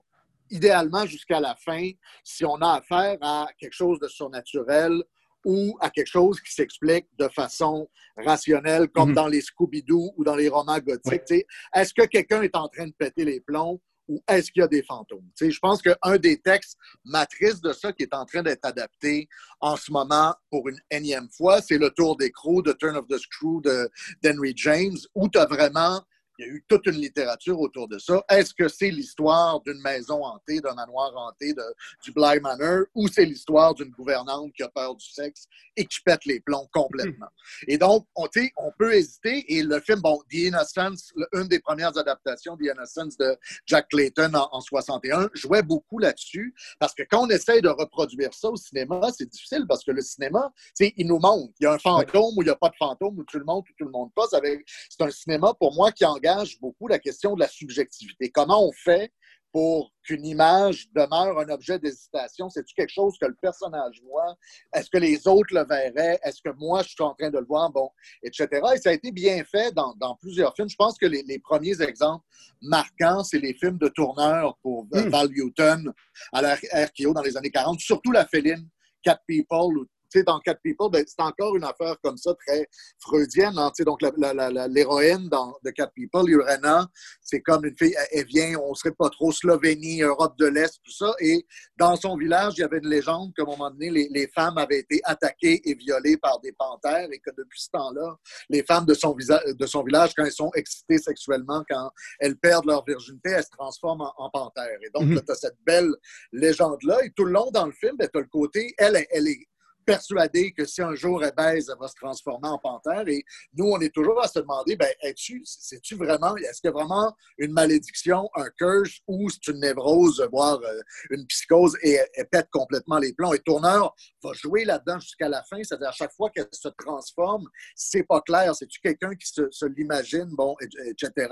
idéalement 0.51 1.07
jusqu'à 1.07 1.41
la 1.41 1.57
fin, 1.57 1.91
si 2.22 2.45
on 2.45 2.57
a 2.57 2.74
affaire 2.74 3.18
à 3.20 3.49
quelque 3.59 3.72
chose 3.74 3.99
de 3.99 4.09
surnaturel 4.09 5.03
ou 5.45 5.77
à 5.81 5.91
quelque 5.91 6.09
chose 6.09 6.41
qui 6.41 6.53
s'explique 6.53 7.07
de 7.18 7.29
façon 7.29 7.89
rationnelle, 8.16 8.89
comme 8.89 9.11
Mhm. 9.11 9.14
dans 9.14 9.27
les 9.29 9.41
Scooby-Doo 9.41 10.12
ou 10.16 10.24
dans 10.24 10.35
les 10.35 10.49
romans 10.49 10.79
gothiques. 10.79 11.03
Oui. 11.12 11.18
Tu 11.27 11.37
sais, 11.37 11.47
Est-ce 11.74 11.95
que 11.95 12.05
quelqu'un 12.07 12.43
est 12.43 12.57
en 12.57 12.68
train 12.68 12.87
de 12.87 12.93
péter 12.93 13.24
les 13.24 13.41
plombs 13.41 13.81
ou 14.09 14.23
est-ce 14.29 14.51
qu'il 14.51 14.61
y 14.61 14.65
a 14.65 14.69
des 14.69 14.83
fantômes? 14.83 15.29
Je 15.41 15.59
pense 15.59 15.83
qu'un 15.83 16.19
des 16.19 16.39
textes 16.41 16.77
matrices 17.05 17.61
de 17.61 17.73
ça 17.73 17.93
qui 17.93 18.03
est 18.05 18.15
en 18.15 18.25
train 18.25 18.43
d'être 18.43 18.65
adapté 18.65 19.29
en 19.61 19.77
ce 19.77 19.91
moment 19.91 20.35
pour 20.51 20.69
une 20.69 20.81
énième 20.91 21.29
fois, 21.31 21.61
c'est 21.61 21.79
le 21.79 21.91
Tour 21.91 22.17
d'écrou 22.17 22.63
de 22.63 22.73
Turn 22.73 22.97
of 22.97 23.07
the 23.09 23.19
Screw 23.19 23.61
de 23.63 23.91
d'Henry 24.23 24.53
James, 24.57 24.97
où 25.15 25.29
tu 25.29 25.39
as 25.39 25.47
vraiment 25.47 26.01
il 26.39 26.47
y 26.47 26.49
a 26.49 26.53
eu 26.53 26.64
toute 26.68 26.87
une 26.87 27.01
littérature 27.01 27.59
autour 27.59 27.89
de 27.89 27.99
ça. 27.99 28.22
Est-ce 28.28 28.53
que 28.55 28.68
c'est 28.68 28.91
l'histoire 28.91 29.61
d'une 29.62 29.80
maison 29.80 30.24
hantée, 30.24 30.61
d'un 30.61 30.74
manoir 30.74 31.12
hanté, 31.16 31.53
de, 31.53 31.62
du 32.03 32.12
Bly 32.12 32.41
Manor, 32.41 32.84
ou 32.95 33.09
c'est 33.09 33.24
l'histoire 33.24 33.74
d'une 33.74 33.91
gouvernante 33.91 34.53
qui 34.53 34.62
a 34.62 34.68
peur 34.68 34.95
du 34.95 35.07
sexe 35.07 35.47
et 35.76 35.84
qui 35.84 36.01
pète 36.03 36.24
les 36.24 36.41
plombs 36.41 36.68
complètement? 36.72 37.28
Et 37.66 37.78
donc, 37.78 38.07
on, 38.14 38.26
on 38.57 38.72
peut 38.78 38.95
hésiter. 38.95 39.45
Et 39.55 39.62
le 39.62 39.80
film, 39.80 40.01
bon, 40.01 40.18
The 40.30 40.34
Innocence, 40.34 41.12
une 41.32 41.49
des 41.49 41.61
premières 41.61 41.97
adaptations, 41.97 42.57
The 42.57 42.72
Innocence 42.74 43.16
de 43.16 43.37
Jack 43.66 43.89
Clayton 43.89 44.34
en, 44.34 44.49
en 44.53 44.61
61, 44.61 45.30
jouait 45.34 45.62
beaucoup 45.62 45.99
là-dessus. 45.99 46.55
Parce 46.78 46.95
que 46.95 47.03
quand 47.09 47.26
on 47.26 47.30
essaye 47.30 47.62
de 47.62 47.68
reproduire 47.68 48.32
ça 48.34 48.49
au 48.49 48.57
cinéma, 48.57 49.01
c'est 49.16 49.28
difficile 49.28 49.64
parce 49.68 49.84
que 49.84 49.91
le 49.91 50.03
cinéma, 50.03 50.53
il 50.80 51.07
nous 51.07 51.18
montre. 51.18 51.53
Il 51.61 51.64
y 51.64 51.66
a 51.66 51.72
un 51.72 51.78
fantôme 51.78 52.34
ou 52.37 52.43
il 52.43 52.47
n'y 52.47 52.51
a 52.51 52.57
pas 52.57 52.68
de 52.68 52.76
fantôme, 52.78 53.18
ou 53.18 53.24
tout 53.24 53.39
le 53.39 53.45
monde 53.45 53.64
ou 53.68 53.72
tout 53.78 53.84
le 53.84 53.91
monde 53.91 54.11
pas. 54.14 54.26
C'est 54.30 55.03
un 55.03 55.11
cinéma, 55.11 55.55
pour 55.55 55.74
moi, 55.74 55.93
qui 55.93 56.05
engage 56.05 56.26
beaucoup 56.61 56.89
la 56.89 56.99
question 56.99 57.35
de 57.35 57.41
la 57.41 57.49
subjectivité. 57.49 58.31
Comment 58.31 58.66
on 58.66 58.72
fait 58.72 59.12
pour 59.53 59.91
qu'une 60.03 60.27
image 60.27 60.87
demeure 60.95 61.39
un 61.39 61.49
objet 61.49 61.79
d'hésitation? 61.79 62.51
C'est-tu 62.51 62.74
quelque 62.74 62.93
chose 62.93 63.16
que 63.18 63.27
le 63.27 63.37
personnage 63.41 64.03
voit? 64.05 64.37
Est-ce 64.74 64.91
que 64.91 64.99
les 64.99 65.27
autres 65.27 65.55
le 65.55 65.64
verraient? 65.64 66.18
Est-ce 66.22 66.43
que 66.43 66.55
moi, 66.57 66.83
je 66.83 66.91
suis 66.91 67.03
en 67.03 67.14
train 67.14 67.31
de 67.31 67.39
le 67.39 67.47
voir? 67.47 67.70
Bon, 67.70 67.91
etc. 68.22 68.49
Et 68.74 68.79
ça 68.79 68.91
a 68.91 68.93
été 68.93 69.12
bien 69.12 69.43
fait 69.45 69.72
dans, 69.72 69.95
plusieurs 70.20 70.55
films. 70.55 70.68
Je 70.68 70.77
pense 70.77 70.99
que 70.99 71.07
les, 71.07 71.39
premiers 71.39 71.81
exemples 71.81 72.24
marquants, 72.61 73.24
c'est 73.24 73.39
les 73.39 73.55
films 73.55 73.79
de 73.79 73.89
tourneur 73.89 74.59
pour 74.62 74.85
hmm. 74.91 75.09
Val 75.09 75.29
Newton 75.29 75.93
à 76.33 76.43
la 76.43 76.55
RKO 76.55 77.14
dans 77.14 77.22
les 77.22 77.37
années 77.37 77.51
40, 77.51 77.81
surtout 77.81 78.12
la 78.12 78.27
féline 78.27 78.68
Cat 79.03 79.20
People, 79.27 79.87
dans 80.27 80.41
Cat 80.41 80.57
People, 80.63 80.91
ben, 80.91 81.05
c'est 81.07 81.23
encore 81.23 81.57
une 81.57 81.65
affaire 81.65 81.97
comme 82.03 82.17
ça, 82.17 82.35
très 82.47 82.69
freudienne. 82.99 83.59
Hein, 83.59 83.71
donc, 83.85 84.01
l'héroïne 84.03 85.29
de 85.65 85.71
Cat 85.71 85.89
People, 85.89 86.29
Urena, 86.29 86.87
c'est 87.21 87.41
comme 87.41 87.65
une 87.65 87.77
fille, 87.77 87.95
elle, 88.13 88.27
vient, 88.27 88.59
on 88.59 88.71
ne 88.71 88.75
serait 88.75 88.95
pas 88.95 89.09
trop 89.11 89.33
Slovénie, 89.33 90.03
Europe 90.03 90.37
de 90.39 90.47
l'Est, 90.47 90.81
tout 90.83 90.93
ça. 90.93 91.15
Et 91.21 91.47
dans 91.77 91.97
son 91.97 92.17
village, 92.17 92.55
il 92.57 92.61
y 92.61 92.65
avait 92.65 92.79
une 92.79 92.89
légende 92.89 93.33
qu'à 93.35 93.43
un 93.43 93.47
moment 93.47 93.71
donné, 93.71 93.91
les, 93.91 94.27
femmes 94.35 94.59
avaient 94.59 94.81
été 94.81 95.01
attaquées 95.05 95.63
et 95.65 95.75
violées 95.75 96.17
par 96.17 96.41
des 96.41 96.53
panthères 96.53 97.09
et 97.11 97.19
que 97.19 97.31
depuis 97.39 97.61
ce 97.61 97.71
temps-là, 97.71 98.17
les 98.49 98.63
femmes 98.65 98.85
de 98.85 98.93
son, 98.93 99.15
de 99.15 99.67
son 99.67 99.83
village, 99.85 100.13
quand 100.17 100.25
elles 100.25 100.33
sont 100.33 100.51
excitées 100.55 100.99
sexuellement, 100.99 101.63
quand 101.71 101.91
elles 102.19 102.37
perdent 102.37 102.67
leur 102.67 102.85
virginité, 102.85 103.31
elles 103.31 103.45
se 103.45 103.51
transforment 103.51 104.03
en, 104.03 104.13
en 104.17 104.31
panthères. 104.31 104.79
Et 104.83 104.91
donc, 104.95 105.09
mm-hmm. 105.09 105.25
tu 105.25 105.33
as 105.33 105.35
cette 105.37 105.59
belle 105.65 105.95
légende-là. 106.33 107.05
Et 107.05 107.11
tout 107.11 107.25
le 107.25 107.33
long 107.33 107.51
dans 107.53 107.67
le 107.67 107.73
film, 107.73 107.97
ben, 107.97 108.09
tu 108.13 108.19
as 108.19 108.23
le 108.23 108.29
côté, 108.29 108.75
elle, 108.79 109.05
elle 109.11 109.29
est 109.29 109.47
persuadé 109.87 110.53
que 110.53 110.64
si 110.64 110.82
un 110.82 110.95
jour 110.95 111.24
elle 111.24 111.32
baise, 111.34 111.70
elle 111.70 111.78
va 111.78 111.89
se 111.89 111.95
transformer 111.95 112.49
en 112.49 112.59
panthère. 112.59 113.05
Et 113.07 113.24
nous, 113.55 113.66
on 113.66 113.80
est 113.80 113.95
toujours 113.95 114.20
à 114.22 114.28
se 114.28 114.41
demander, 114.41 114.76
ben, 114.76 114.89
es-tu, 115.03 115.43
c'est-tu 115.45 115.95
vraiment, 115.95 116.37
est-ce 116.37 116.66
a 116.66 116.70
vraiment 116.72 117.14
une 117.39 117.53
malédiction, 117.53 118.28
un 118.34 118.49
curse 118.59 118.99
ou 119.07 119.30
c'est 119.30 119.53
une 119.53 119.61
névrose, 119.61 120.26
voire 120.32 120.61
euh, 120.62 120.80
une 121.11 121.24
psychose 121.26 121.76
et 121.82 121.99
elle, 122.14 122.28
pète 122.28 122.49
complètement 122.51 122.99
les 122.99 123.12
plombs? 123.12 123.32
Et 123.32 123.39
Tourneur 123.39 123.95
va 124.22 124.32
jouer 124.32 124.64
là-dedans 124.64 124.99
jusqu'à 124.99 125.28
la 125.28 125.43
fin, 125.45 125.62
c'est-à-dire 125.62 125.89
à 125.89 125.93
chaque 125.93 126.12
fois 126.12 126.30
qu'elle 126.30 126.49
se 126.51 126.68
transforme, 126.68 127.47
c'est 127.76 128.03
pas 128.03 128.20
clair. 128.20 128.55
C'est-tu 128.57 128.80
quelqu'un 128.80 129.14
qui 129.14 129.28
se, 129.28 129.66
l'imagine, 129.66 130.28
bon, 130.30 130.57
etc. 130.61 131.28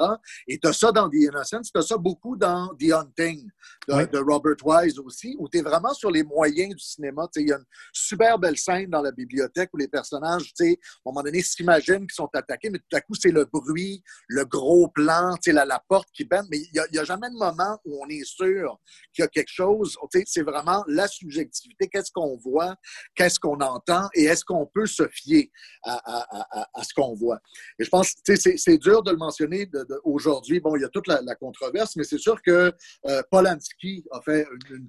Et 0.47 0.59
tu 0.59 0.69
as 0.69 0.73
ça 0.73 0.93
dans 0.93 1.09
The 1.09 1.15
Innocence, 1.15 1.73
tu 1.73 1.79
as 1.79 1.83
ça 1.83 1.97
beaucoup 1.97 2.37
dans 2.37 2.69
The 2.77 2.93
Hunting 2.93 3.49
de, 3.89 4.19
Robert 4.19 4.57
Wise 4.65 4.99
aussi, 4.99 5.37
où 5.39 5.49
tu 5.49 5.59
es 5.59 5.63
vraiment 5.63 5.93
sur 5.93 6.11
les 6.11 6.23
moyens 6.23 6.75
du 6.75 6.85
cinéma. 6.85 7.29
Il 7.37 7.49
y 7.49 7.53
a 7.53 7.57
une 7.57 7.65
superbe 7.93 8.44
scène 8.57 8.91
dans 8.91 9.03
la 9.03 9.13
bibliothèque 9.13 9.71
où 9.73 9.77
les 9.77 9.89
personnages, 9.89 10.53
tu 10.55 10.65
sais, 10.65 10.71
à 10.71 11.09
un 11.09 11.13
moment 11.13 11.23
donné, 11.23 11.43
s'imaginent 11.43 12.07
qu'ils 12.07 12.13
sont 12.13 12.31
attaqués, 12.35 12.71
mais 12.71 12.79
tout 12.79 12.97
à 12.97 13.01
coup, 13.01 13.15
c'est 13.15 13.31
le 13.31 13.45
bruit, 13.45 14.03
le 14.29 14.45
gros 14.45 14.89
plan, 14.89 15.35
tu 15.35 15.51
sais, 15.51 15.53
la, 15.53 15.65
la 15.65 15.83
porte 15.89 16.09
qui 16.13 16.25
bande. 16.25 16.47
Mais 16.51 16.59
il 16.59 16.83
n'y 16.93 16.99
a, 16.99 17.05
jamais 17.05 17.29
de 17.31 17.37
moment 17.37 17.79
où 17.85 18.03
on 18.03 18.09
est 18.09 18.25
sûr 18.25 18.79
qu'il 19.13 19.23
y 19.23 19.25
a 19.25 19.29
quelque 19.29 19.51
chose. 19.51 19.97
Tu 20.13 20.19
sais, 20.19 20.25
c'est 20.27 20.43
vraiment 20.43 20.85
la 20.89 21.07
subjectivité. 21.09 21.89
Qu'est-ce 21.89 22.11
qu'on 22.13 22.37
voit? 22.37 22.77
Qu'est-ce 23.15 23.39
qu'on 23.39 23.61
entend? 23.61 24.09
Et 24.15 24.25
est-ce 24.25 24.45
qu'on 24.45 24.67
peut 24.67 24.87
se 24.87 25.07
fier 25.09 25.51
à, 25.85 26.83
ce 26.83 26.95
qu'on 26.95 27.15
voit? 27.15 27.39
Et 27.79 27.85
je 27.85 27.91
pense, 27.91 28.15
tu 28.25 28.37
sais, 28.37 28.57
c'est 28.57 28.79
dur 28.79 29.03
de 29.03 29.11
le 29.11 29.17
mentionner 29.17 29.69
aujourd'hui. 30.05 30.61
Bon, 30.61 30.77
il 30.77 30.83
y 30.83 30.85
a 30.85 30.89
toute 30.89 31.07
la, 31.09 31.35
controverse, 31.35 31.97
mais 31.97 32.05
c'est 32.05 32.19
sûr 32.19 32.41
que 32.43 32.73
euh, 33.07 33.23
Polanski 33.31 34.05
a 34.13 34.21
fait 34.23 34.47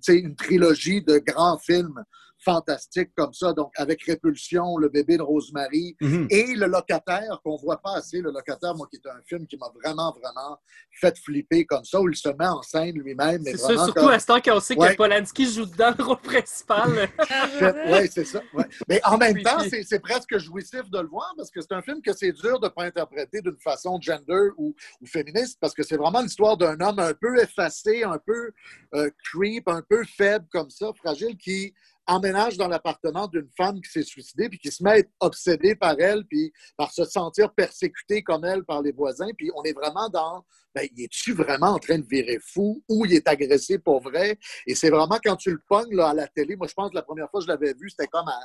une 0.09 0.35
trilogie 0.35 1.01
de 1.01 1.17
grands 1.17 1.57
films 1.57 2.03
fantastique 2.45 3.09
comme 3.15 3.33
ça. 3.33 3.51
Donc, 3.53 3.71
avec 3.75 4.03
Répulsion, 4.03 4.77
Le 4.77 4.89
bébé 4.89 5.17
de 5.17 5.23
Rosemary 5.23 5.97
mhm. 5.99 6.27
et 6.29 6.53
Le 6.55 6.67
locataire, 6.67 7.41
qu'on 7.43 7.57
voit 7.57 7.81
pas 7.81 7.95
assez. 7.95 8.21
Le 8.21 8.31
locataire, 8.31 8.75
moi, 8.75 8.87
qui 8.89 8.97
est 8.97 9.09
un 9.09 9.21
film 9.27 9.47
qui 9.47 9.57
m'a 9.57 9.71
vraiment, 9.83 10.11
vraiment 10.11 10.57
fait 10.91 11.17
flipper 11.17 11.65
comme 11.65 11.83
ça, 11.83 11.99
où 11.99 12.09
il 12.09 12.15
se 12.15 12.29
met 12.29 12.47
en 12.47 12.61
scène 12.61 12.97
lui-même. 12.97 13.41
C'est 13.43 13.57
ça, 13.57 13.73
surtout 13.73 14.09
à 14.09 14.19
ce 14.19 14.27
temps 14.27 14.39
qu'on 14.39 14.59
sait 14.59 14.75
que 14.75 14.95
Polanski 14.95 15.51
joue 15.51 15.65
dans 15.65 15.93
le 15.97 16.03
rôle 16.03 16.21
principal. 16.21 17.09
oui, 17.91 18.09
c'est 18.11 18.25
ça. 18.25 18.41
Mais 18.87 19.01
en 19.03 19.17
même 19.17 19.41
temps, 19.41 19.59
c'est 19.83 19.99
presque 19.99 20.37
jouissif 20.37 20.89
de 20.89 20.99
le 20.99 21.07
voir 21.07 21.33
parce 21.35 21.49
que 21.49 21.61
c'est 21.61 21.73
un 21.73 21.81
film 21.81 22.01
que 22.01 22.13
c'est 22.13 22.31
dur 22.31 22.59
de 22.59 22.67
ne 22.67 22.69
pas 22.69 22.83
interpréter 22.83 23.41
d'une 23.41 23.57
façon 23.57 23.99
gender 23.99 24.49
ou, 24.57 24.75
féministe 25.05 25.57
parce 25.59 25.73
que 25.73 25.83
c'est 25.83 25.97
vraiment 25.97 26.21
l'histoire 26.21 26.57
d'un 26.57 26.79
homme 26.79 26.99
un 26.99 27.13
peu 27.13 27.39
effacé, 27.39 28.03
un 28.03 28.19
peu 28.25 28.51
euh, 28.93 29.09
creep, 29.23 29.67
un 29.67 29.81
peu 29.81 30.03
faible 30.03 30.45
comme 30.51 30.69
ça, 30.69 30.91
fragile, 30.95 31.37
qui 31.37 31.73
emménage 32.07 32.57
dans 32.57 32.67
l'appartement 32.67 33.27
d'une 33.27 33.49
femme 33.57 33.81
qui 33.81 33.89
s'est 33.89 34.03
suicidée, 34.03 34.49
puis 34.49 34.59
qui 34.59 34.71
se 34.71 34.83
met 34.83 34.91
à 34.91 34.97
être 34.99 35.11
obsédé 35.19 35.75
par 35.75 35.95
elle, 35.99 36.25
puis 36.25 36.51
par 36.77 36.91
se 36.91 37.05
sentir 37.05 37.53
persécuté 37.53 38.21
comme 38.23 38.45
elle 38.45 38.63
par 38.63 38.81
les 38.81 38.91
voisins. 38.91 39.29
Puis 39.37 39.51
on 39.55 39.63
est 39.63 39.73
vraiment 39.73 40.09
dans, 40.09 40.45
ben, 40.73 40.87
es-tu 40.97 41.33
vraiment 41.33 41.71
en 41.71 41.79
train 41.79 41.99
de 41.99 42.05
virer 42.05 42.39
fou? 42.41 42.83
Ou 42.89 43.05
il 43.05 43.13
est 43.13 43.27
agressé 43.27 43.79
pour 43.79 44.01
vrai? 44.01 44.37
Et 44.67 44.75
c'est 44.75 44.89
vraiment 44.89 45.19
quand 45.23 45.35
tu 45.35 45.51
le 45.51 45.61
pognes 45.67 45.95
là, 45.95 46.09
à 46.09 46.13
la 46.13 46.27
télé, 46.27 46.55
moi 46.55 46.67
je 46.67 46.73
pense 46.73 46.89
que 46.89 46.95
la 46.95 47.03
première 47.03 47.29
fois 47.29 47.39
que 47.39 47.45
je 47.45 47.51
l'avais 47.51 47.73
vu, 47.73 47.89
c'était 47.89 48.07
comme 48.07 48.27
à, 48.27 48.39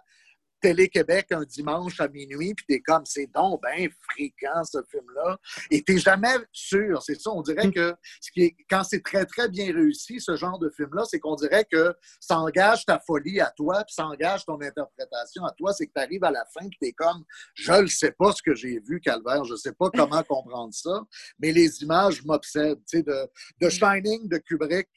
Télé-Québec 0.60 1.26
un 1.30 1.44
dimanche 1.44 2.00
à 2.00 2.08
minuit, 2.08 2.54
puis 2.54 2.64
t'es 2.66 2.80
comme, 2.80 3.04
c'est 3.04 3.30
donc 3.34 3.62
bien 3.62 3.88
fréquent 4.10 4.64
ce 4.64 4.78
film-là. 4.90 5.38
Et 5.70 5.82
t'es 5.82 5.98
jamais 5.98 6.34
sûr, 6.52 7.02
c'est 7.02 7.20
ça. 7.20 7.30
On 7.30 7.42
dirait 7.42 7.68
mm. 7.68 7.72
que 7.72 7.94
ce 8.20 8.30
qui 8.30 8.42
est, 8.44 8.56
quand 8.68 8.84
c'est 8.84 9.02
très, 9.02 9.24
très 9.24 9.48
bien 9.48 9.72
réussi, 9.72 10.20
ce 10.20 10.36
genre 10.36 10.58
de 10.58 10.70
film-là, 10.70 11.04
c'est 11.06 11.18
qu'on 11.18 11.34
dirait 11.34 11.66
que 11.70 11.94
ça 12.20 12.38
engage 12.38 12.84
ta 12.84 13.00
folie 13.00 13.40
à 13.40 13.52
toi, 13.56 13.84
puis 13.84 13.94
ça 13.94 14.06
engage 14.06 14.44
ton 14.44 14.60
interprétation 14.60 15.44
à 15.44 15.52
toi. 15.52 15.72
C'est 15.72 15.86
que 15.86 15.92
tu 15.94 16.02
arrives 16.02 16.24
à 16.24 16.30
la 16.30 16.44
fin, 16.52 16.68
puis 16.68 16.78
t'es 16.80 16.92
comme, 16.92 17.24
je 17.54 17.72
ne 17.72 17.86
sais 17.86 18.12
pas 18.12 18.32
ce 18.32 18.42
que 18.42 18.54
j'ai 18.54 18.80
vu, 18.80 19.00
Calvaire, 19.00 19.44
je 19.44 19.52
ne 19.52 19.58
sais 19.58 19.72
pas 19.72 19.90
comment 19.90 20.22
comprendre 20.22 20.74
ça, 20.74 21.02
mais 21.38 21.52
les 21.52 21.82
images 21.82 22.24
m'obsèdent. 22.24 22.80
Tu 22.88 22.98
sais, 22.98 23.02
de, 23.02 23.28
de, 23.60 23.66
mm. 23.66 23.70
Shining 23.70 24.28
de 24.28 24.38
Kubrick, 24.38 24.88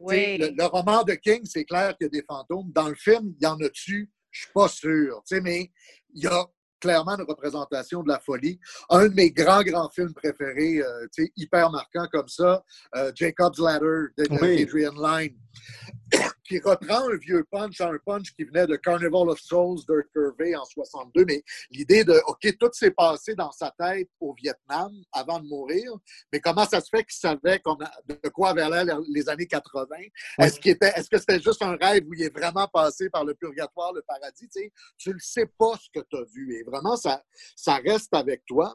oui. 0.00 0.38
Le, 0.38 0.50
le 0.56 0.64
roman 0.64 1.02
de 1.04 1.14
King, 1.14 1.42
c'est 1.44 1.64
clair 1.64 1.96
qu'il 1.96 2.06
y 2.06 2.08
a 2.08 2.10
des 2.10 2.24
fantômes. 2.24 2.70
Dans 2.72 2.88
le 2.88 2.94
film, 2.94 3.34
il 3.40 3.44
y 3.44 3.46
en 3.46 3.56
a-tu? 3.60 4.10
Je 4.32 4.40
suis 4.40 4.52
pas 4.52 4.68
sûr. 4.68 5.22
mais 5.42 5.70
il 6.14 6.24
y 6.24 6.26
a 6.26 6.44
clairement 6.80 7.16
une 7.16 7.26
représentation 7.26 8.02
de 8.02 8.08
la 8.08 8.18
folie. 8.18 8.58
Un 8.90 9.08
de 9.08 9.14
mes 9.14 9.30
grands, 9.30 9.62
grands 9.62 9.88
films 9.90 10.12
préférés, 10.12 10.82
euh, 10.82 11.06
hyper 11.36 11.70
marquant 11.70 12.08
comme 12.10 12.26
ça, 12.26 12.64
euh, 12.96 13.12
Jacob's 13.14 13.60
Ladder 13.60 14.06
d'Adrian 14.18 14.92
Lyne 14.96 15.36
qui 16.44 16.58
reprend 16.60 17.08
un 17.08 17.16
vieux 17.16 17.44
punch, 17.50 17.80
un 17.80 17.96
punch 18.04 18.34
qui 18.34 18.44
venait 18.44 18.66
de 18.66 18.76
Carnival 18.76 19.28
of 19.30 19.40
Souls 19.40 19.80
de 19.88 20.04
Curvey 20.12 20.54
en 20.54 20.64
62, 20.64 21.24
mais 21.24 21.42
l'idée 21.70 22.04
de, 22.04 22.20
OK, 22.26 22.46
tout 22.58 22.70
s'est 22.72 22.90
passé 22.90 23.34
dans 23.34 23.50
sa 23.52 23.72
tête 23.78 24.08
au 24.20 24.34
Vietnam 24.34 24.92
avant 25.12 25.40
de 25.40 25.46
mourir, 25.46 25.92
mais 26.32 26.40
comment 26.40 26.66
ça 26.66 26.80
se 26.80 26.88
fait 26.90 27.04
qu'il 27.04 27.18
savait 27.18 27.60
de 28.08 28.28
quoi 28.28 28.50
avaient 28.50 28.68
l'air 28.68 28.98
les 29.08 29.28
années 29.28 29.46
80? 29.46 29.96
Est-ce 30.38 30.58
est 30.68 31.08
que 31.08 31.18
c'était 31.18 31.40
juste 31.40 31.62
un 31.62 31.76
rêve 31.76 32.04
où 32.06 32.14
il 32.14 32.22
est 32.22 32.36
vraiment 32.36 32.68
passé 32.68 33.08
par 33.10 33.24
le 33.24 33.34
purgatoire, 33.34 33.92
le 33.92 34.02
paradis? 34.02 34.48
Tu 34.98 35.10
ne 35.10 35.18
sais 35.18 35.46
pas 35.58 35.74
ce 35.80 35.88
que 35.92 36.04
tu 36.08 36.16
as 36.16 36.24
vu 36.34 36.56
et 36.56 36.62
vraiment, 36.64 36.96
ça, 36.96 37.22
ça 37.56 37.76
reste 37.76 38.14
avec 38.14 38.44
toi 38.46 38.74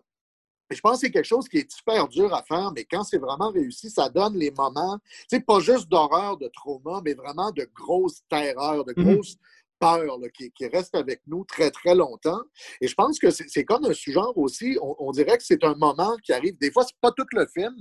je 0.76 0.82
pense 0.82 0.94
que 0.94 1.08
c'est 1.08 1.12
quelque 1.12 1.26
chose 1.26 1.48
qui 1.48 1.58
est 1.58 1.72
super 1.72 2.08
dur 2.08 2.34
à 2.34 2.44
faire, 2.44 2.72
mais 2.76 2.86
quand 2.86 3.04
c'est 3.04 3.18
vraiment 3.18 3.52
réussi, 3.52 3.90
ça 3.90 4.10
donne 4.10 4.38
les 4.38 4.52
moments, 4.52 5.00
tu 5.00 5.38
sais, 5.38 5.40
pas 5.40 5.60
juste 5.60 5.88
d'horreur, 5.90 6.38
de 6.38 6.50
trauma, 6.54 7.02
mais 7.04 7.14
vraiment 7.14 7.52
de 7.52 7.68
grosses 7.74 8.22
terreurs, 8.30 8.84
de 8.84 8.94
mhm. 8.98 9.16
grosses 9.16 9.38
peurs 9.80 10.18
qui, 10.34 10.68
restent 10.68 10.96
avec 10.96 11.22
nous 11.28 11.46
très, 11.46 11.72
très 11.72 11.96
longtemps. 11.96 12.42
Et 12.82 12.88
je 12.88 12.96
pense 12.96 13.20
que 13.20 13.30
c'est 13.30 13.64
comme 13.64 13.86
un 13.86 13.94
sous-genre 13.94 14.38
aussi. 14.38 14.78
On, 14.82 15.12
dirait 15.12 15.38
que 15.38 15.44
c'est 15.44 15.64
un 15.64 15.76
moment 15.76 16.16
qui 16.24 16.34
arrive. 16.34 16.58
Des 16.58 16.72
fois, 16.72 16.84
c'est 16.84 16.98
pas 17.00 17.12
tout 17.12 17.26
le 17.32 17.46
film, 17.46 17.76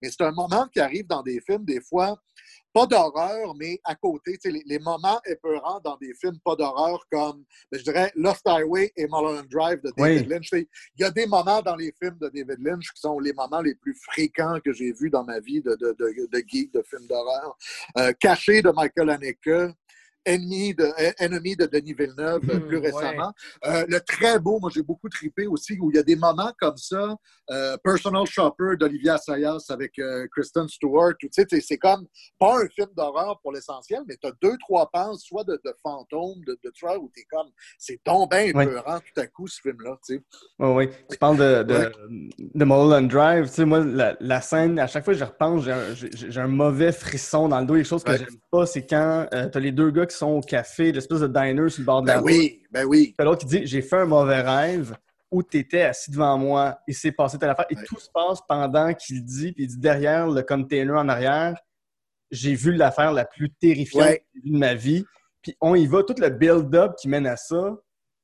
mais 0.00 0.10
c'est 0.10 0.22
un 0.22 0.32
moment 0.32 0.66
qui 0.72 0.80
arrive 0.80 1.06
dans 1.06 1.22
des 1.22 1.40
films, 1.40 1.64
des 1.64 1.80
fois, 1.80 2.16
pas 2.72 2.86
d'horreur, 2.86 3.54
mais 3.56 3.80
à 3.84 3.94
côté, 3.94 4.38
les, 4.44 4.62
les, 4.64 4.78
moments 4.78 5.20
épeurants 5.26 5.80
dans 5.84 5.96
des 5.96 6.14
films 6.14 6.38
pas 6.44 6.56
d'horreur 6.56 7.04
comme, 7.10 7.44
ben, 7.70 7.78
je 7.78 7.84
dirais, 7.84 8.12
Lost 8.14 8.46
Highway 8.46 8.92
et 8.96 9.06
Mulholland 9.06 9.48
Drive 9.50 9.80
de 9.82 9.92
David 9.96 10.28
Lynch. 10.28 10.50
Il 10.52 10.66
y 10.98 11.04
a 11.04 11.10
des 11.10 11.26
moments 11.26 11.62
dans 11.62 11.76
les 11.76 11.92
films 12.00 12.18
de 12.20 12.28
David 12.28 12.58
Lynch 12.60 12.92
qui 12.92 13.00
sont 13.00 13.18
les 13.18 13.32
moments 13.32 13.60
les 13.60 13.74
plus 13.74 13.94
fréquents 13.94 14.58
que 14.64 14.72
j'ai 14.72 14.92
vus 14.92 15.10
dans 15.10 15.24
ma 15.24 15.40
vie 15.40 15.60
de, 15.60 15.70
de, 15.76 15.96
de, 15.98 16.28
de 16.30 16.44
geek, 16.46 16.72
de 16.72 16.82
films 16.82 17.06
d'horreur. 17.06 17.56
Euh, 17.98 18.12
Caché 18.20 18.62
de 18.62 18.70
Michael 18.70 19.10
Haneke, 19.10 19.74
Ennemi 20.24 20.74
de, 20.74 20.88
Ennemi 21.18 21.56
de 21.56 21.66
Denis 21.66 21.94
Villeneuve 21.94 22.42
euh, 22.50 22.54
Mhm, 22.60 22.66
plus 22.68 22.78
ouais. 22.78 22.90
récemment. 22.90 23.32
Euh, 23.66 23.84
le 23.88 24.00
très 24.00 24.38
beau, 24.38 24.58
moi 24.60 24.70
j'ai 24.74 24.82
beaucoup 24.82 25.08
trippé 25.08 25.46
aussi, 25.46 25.78
où 25.80 25.90
il 25.90 25.96
y 25.96 25.98
a 25.98 26.02
des 26.02 26.16
moments 26.16 26.52
comme 26.60 26.76
ça. 26.76 27.16
euh, 27.50 27.76
Personal 27.82 28.26
Shopper 28.26 28.76
d'Olivia 28.78 29.14
Assayas 29.14 29.64
avec 29.70 29.98
euh, 29.98 30.26
Kristen 30.30 30.68
Stewart. 30.68 31.14
Tu 31.18 31.28
sais, 31.32 31.44
c'est- 31.50 31.60
c'est 31.60 31.78
comme 31.78 32.06
pas 32.38 32.58
un 32.62 32.68
film 32.68 32.88
d'horreur 32.96 33.40
pour 33.42 33.52
l'essentiel, 33.52 34.02
mais 34.06 34.16
tu 34.22 34.28
as 34.28 34.32
deux, 34.40 34.56
trois 34.58 34.88
penses, 34.92 35.24
soit 35.24 35.42
de, 35.44 35.60
de 35.64 35.74
fantômes, 35.82 36.44
de, 36.46 36.56
de 36.62 36.70
tueurs, 36.70 37.02
où 37.02 37.10
tu 37.14 37.20
es 37.22 37.24
comme, 37.30 37.48
c'est 37.78 37.98
bien 38.04 38.52
Ouais. 38.54 38.64
épeurant 38.64 38.98
tout 39.00 39.20
à 39.20 39.26
coup, 39.26 39.48
ce 39.48 39.60
film-là. 39.60 39.96
tu 40.06 40.14
sais. 40.16 40.22
Oui, 40.58 40.68
oui. 40.86 40.88
Tu 41.10 41.16
parles 41.18 41.36
de, 41.38 41.62
de, 41.64 41.92
de 42.38 42.64
Mulholland 42.64 43.08
Drive. 43.08 43.46
Tu 43.48 43.54
sais, 43.54 43.64
moi, 43.64 43.80
la, 43.84 44.16
la 44.20 44.40
scène, 44.40 44.78
à 44.78 44.86
chaque 44.86 45.04
fois 45.04 45.14
que 45.14 45.18
je 45.20 45.24
repense, 45.24 45.64
j'ai 45.64 45.72
un, 46.38 46.44
un 46.44 46.48
mauvais 46.48 46.92
frisson 46.92 47.48
dans 47.48 47.60
le 47.60 47.66
dos. 47.66 47.74
Les 47.74 47.84
choses 47.84 48.04
que 48.04 48.10
Ouais. 48.10 48.18
j'aime 48.18 48.38
pas, 48.50 48.66
c'est 48.66 48.86
quand 48.86 49.26
tu 49.30 49.36
as 49.36 49.60
les 49.60 49.72
deux 49.72 49.90
gars 49.90 50.06
qui 50.10 50.16
sont 50.16 50.28
au 50.28 50.40
café, 50.40 50.92
l'espèce 50.92 51.20
de 51.20 51.26
diner 51.26 51.68
sur 51.68 51.80
le 51.80 51.86
bord 51.86 52.02
de 52.02 52.08
la 52.08 52.14
Ben 52.16 52.20
route. 52.20 52.30
oui, 52.30 52.62
ben 52.70 52.84
oui. 52.84 53.14
L'autre 53.18 53.40
qui 53.40 53.46
dit 53.46 53.66
J'ai 53.66 53.82
fait 53.82 53.96
un 53.96 54.04
mauvais 54.06 54.40
rêve 54.42 54.96
où 55.30 55.42
tu 55.42 55.58
étais 55.58 55.82
assis 55.82 56.10
devant 56.10 56.36
moi 56.36 56.78
et 56.88 56.92
c'est 56.92 57.12
passé 57.12 57.38
telle 57.38 57.50
affaire. 57.50 57.66
Et 57.70 57.76
Ouais. 57.76 57.84
tout 57.86 57.98
se 57.98 58.10
passe 58.12 58.40
pendant 58.48 58.92
qu'il 58.94 59.24
dit, 59.24 59.52
puis 59.52 59.64
il 59.64 59.68
dit 59.68 59.78
derrière 59.78 60.28
le 60.28 60.42
container 60.42 60.96
en 60.96 61.08
arrière, 61.08 61.56
j'ai 62.30 62.54
vu 62.54 62.72
l'affaire 62.72 63.12
la 63.12 63.24
plus 63.24 63.50
terrifiante 63.52 64.06
Ouais. 64.08 64.24
de 64.44 64.56
ma 64.58 64.74
vie. 64.74 65.04
Puis 65.42 65.56
on 65.60 65.74
y 65.74 65.86
va, 65.86 66.02
tout 66.02 66.14
le 66.18 66.28
build-up 66.30 66.94
qui 67.00 67.08
mène 67.08 67.26
à 67.26 67.36
ça, 67.36 67.76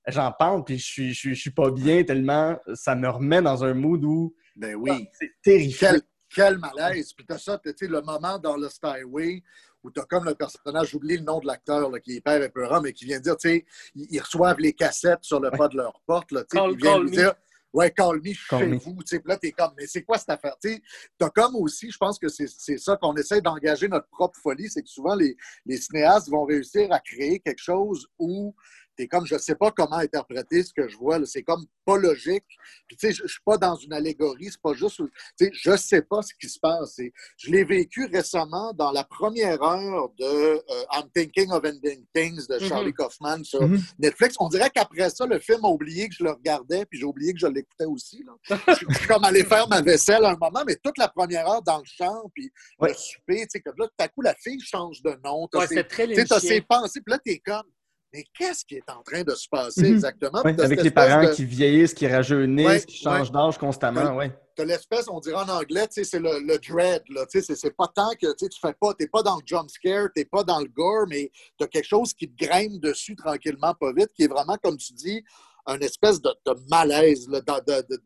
j'en 0.09 0.33
parle, 0.33 0.65
puis 0.65 0.79
je 0.79 0.85
suis, 0.85 1.15
je, 1.15 1.19
suis, 1.19 1.35
je 1.35 1.41
suis 1.41 1.51
pas 1.51 1.71
bien 1.71 2.05
tellement 2.05 2.59
ça 2.75 2.95
me 2.95 3.09
remet 3.09 3.41
dans 3.41 3.65
un 3.65 3.73
mood 3.75 4.05
où 4.05 4.35
Ben 4.57 4.75
oui. 4.75 5.09
c'est 5.19 5.31
terrifiant. 5.43 5.91
Quel, 5.93 6.03
quel 6.35 6.59
malaise. 6.59 7.13
Puis 7.15 7.25
t'as 7.27 7.39
ça, 7.39 7.59
tu 7.59 7.73
sais, 7.77 7.87
le 7.87 8.03
moment 8.03 8.39
dans 8.39 8.57
le 8.57 8.69
Highway 8.83 9.43
où 9.87 9.91
t'as 9.91 10.05
comme 10.05 10.25
le 10.25 10.35
personnage, 10.35 10.89
j'oublie 10.91 11.17
le 11.17 11.23
nom 11.23 11.39
de 11.39 11.47
l'acteur, 11.47 11.91
qui 12.03 12.13
est 12.13 12.17
hyper 12.17 12.43
épeurant, 12.43 12.81
mais 12.81 12.93
qui 12.93 13.05
vient 13.05 13.21
dire, 13.21 13.37
tu 13.37 13.49
sais, 13.49 13.65
ils, 13.95 14.07
ils 14.11 14.21
reçoivent 14.21 14.59
les 14.59 14.73
cassettes 14.73 15.23
sur 15.23 15.39
le 15.41 15.47
Ouais. 15.51 15.57
pas 15.57 15.69
de 15.69 15.77
leur 15.77 16.01
porte, 16.07 16.33
là, 16.33 16.43
tu 16.43 16.57
sais, 16.57 16.63
Call- 16.63 16.73
ils 16.73 16.77
viennent 16.77 17.07
dire, 17.07 17.35
ouais, 17.73 17.91
call 17.93 18.17
me, 18.17 18.33
Call 18.49 18.59
chez 18.59 18.67
me. 18.67 18.79
vous, 18.79 18.97
tu 19.05 19.17
sais, 19.17 19.23
là, 19.25 19.37
t'es 19.37 19.53
comme, 19.53 19.71
mais 19.79 19.87
c'est 19.87 20.03
quoi 20.03 20.19
cette 20.19 20.31
affaire, 20.31 20.57
tu 20.61 20.71
sais, 20.73 20.83
t'as 21.17 21.31
comme 21.31 21.55
aussi, 21.55 21.89
je 21.91 21.99
pense 21.99 22.19
que 22.19 22.29
c'est 22.29 22.49
c'est 22.49 22.79
ça 22.79 22.97
qu'on 22.97 23.15
essaie 23.15 23.41
d'engager 23.41 23.87
notre 23.87 24.09
propre 24.09 24.39
folie, 24.41 24.69
c'est 24.69 24.83
que 24.83 24.89
souvent, 24.89 25.15
les, 25.15 25.37
les 25.65 25.77
cinéastes 25.77 26.29
vont 26.31 26.45
réussir 26.45 26.91
à 26.93 26.99
créer 26.99 27.39
quelque 27.39 27.63
chose 27.63 28.09
où 28.19 28.55
t'es 28.97 29.07
comme, 29.09 29.27
je 29.27 29.37
sais 29.39 29.55
pas 29.55 29.71
comment 29.71 29.97
interpréter 29.97 30.63
ce 30.63 30.73
que 30.73 30.89
je 30.89 30.97
vois, 30.97 31.19
là. 31.19 31.27
c'est 31.27 31.43
comme 31.43 31.65
pas 31.85 31.97
logique, 31.99 32.45
puis 32.89 32.97
tu 32.97 33.07
sais, 33.09 33.13
je 33.13 33.23
je 33.27 33.33
suis 33.33 33.43
pas 33.45 33.59
dans 33.59 33.77
une 33.77 33.93
allégorie, 33.93 34.49
c'est 34.51 34.61
pas 34.63 34.73
juste, 34.73 34.97
tu 34.97 35.47
sais, 35.47 35.51
je 35.53 35.77
sais 35.77 36.03
pas 36.03 36.23
ce 36.23 36.33
qui 36.41 36.49
se 36.49 36.59
passe, 36.59 36.97
je 37.37 37.51
l'ai 37.51 37.65
vécu 37.65 38.07
récemment 38.07 38.73
dans 38.73 38.93
la 38.93 39.05
première 39.05 39.63
heure 39.63 40.09
de 40.19 40.25
euh, 40.25 40.61
I'm 40.93 41.09
Thinking 41.15 41.51
of 41.53 41.65
Ending 41.65 42.05
Things 42.15 42.47
de 42.49 42.59
Charlie 42.61 42.93
Kaufman 42.95 43.43
sur 43.45 43.63
Mhm. 43.67 43.81
Netflix. 43.99 44.37
On 44.41 44.49
dirait 44.49 44.71
qu'après 44.71 45.11
ça, 45.11 45.27
le 45.27 45.39
film 45.39 45.65
a 45.65 45.69
oublié 45.69 46.09
que 46.09 46.15
je 46.15 46.25
le 46.25 46.31
regardais, 46.31 46.85
puis 46.87 46.99
j'ai 46.99 47.05
oublié 47.05 47.33
que 47.33 47.39
je 47.41 47.47
l'écoutais 47.47 47.85
aussi. 47.85 48.25
Là. 48.25 48.33
je, 48.69 48.97
suis 48.99 49.07
comme 49.07 49.25
allé 49.25 49.45
faire 49.45 49.69
ma 49.69 49.81
vaisselle 49.83 50.25
à 50.25 50.31
un 50.31 50.37
moment, 50.37 50.63
mais 50.67 50.77
toute 50.77 50.99
la 50.99 51.09
première 51.09 51.47
heure 51.49 51.63
dans 51.63 51.79
le 51.79 51.85
champ, 51.85 52.23
puis 52.35 52.51
Ouais. 52.79 52.91
le 52.91 52.95
souper, 52.95 53.41
tu 53.43 53.47
sais, 53.51 53.61
que 53.61 53.71
là, 53.71 53.87
tout 53.87 53.91
à 54.05 54.09
coup, 54.09 54.23
la 54.23 54.35
fille 54.35 54.61
change 54.61 55.03
de 55.03 55.19
nom. 55.25 55.49
Ouais, 55.53 55.67
c'est 55.67 55.85
très 55.85 56.07
tu 56.07 56.15
sais, 56.15 56.25
t'as 56.25 56.41
ses 56.41 56.61
pensées, 56.61 57.01
puis 57.01 57.13
là, 57.13 57.19
t'es 57.19 57.39
comme, 57.39 57.65
mais 58.13 58.25
qu'est-ce 58.39 58.65
qui 58.65 58.77
est 58.77 58.91
en 58.91 59.03
train 59.03 59.23
de 59.23 59.35
se 59.35 59.49
passer 59.49 59.83
Mhm. 59.89 59.95
exactement? 59.95 60.41
Avec 60.41 60.83
les 60.83 60.91
parents 60.91 61.25
de- 61.25 61.33
qui 61.35 61.45
vieillissent, 61.45 61.95
qui 61.95 62.07
rajeunissent, 62.07 62.67
Ouais, 62.67 62.81
qui 62.85 62.97
changent 62.99 63.31
d'âge 63.33 63.59
constamment. 63.59 64.15
Ouais. 64.17 64.33
t'as 64.57 64.65
l'espèce, 64.65 65.07
on 65.11 65.21
dirait 65.21 65.37
en 65.43 65.49
anglais, 65.51 65.87
tu 65.87 65.95
sais, 66.03 66.05
c'est 66.05 66.19
le, 66.19 66.41
le 66.41 66.59
dread, 66.59 67.03
tu 67.31 67.43
c'est- 67.43 67.71
pas 67.77 67.89
tant 67.95 68.11
que, 68.13 68.27
tu 68.29 68.35
sais, 68.39 68.49
tu 68.49 68.59
fais 68.59 68.73
pas, 68.73 68.95
t'es 68.95 69.07
pas 69.07 69.23
dans 69.23 69.37
le 69.37 69.43
jump 69.45 69.69
scare, 69.69 70.09
t'es 70.15 70.25
pas 70.25 70.45
dans 70.45 70.61
le 70.61 70.69
gore, 70.69 71.05
mais 71.09 71.31
t'as 71.59 71.67
quelque 71.67 71.85
chose 71.87 72.15
qui 72.15 72.27
te 72.27 72.43
grimpe 72.47 72.81
dessus 72.81 73.15
tranquillement, 73.17 73.75
pas 73.75 73.93
vite, 73.93 74.09
qui 74.15 74.23
est 74.23 74.29
vraiment, 74.29 74.57
comme 74.63 74.79
tu 74.79 74.95
dis, 74.95 75.23
un 75.67 75.79
espèce 75.81 76.23
de, 76.23 76.31
de 76.47 76.55
malaise, 76.71 77.29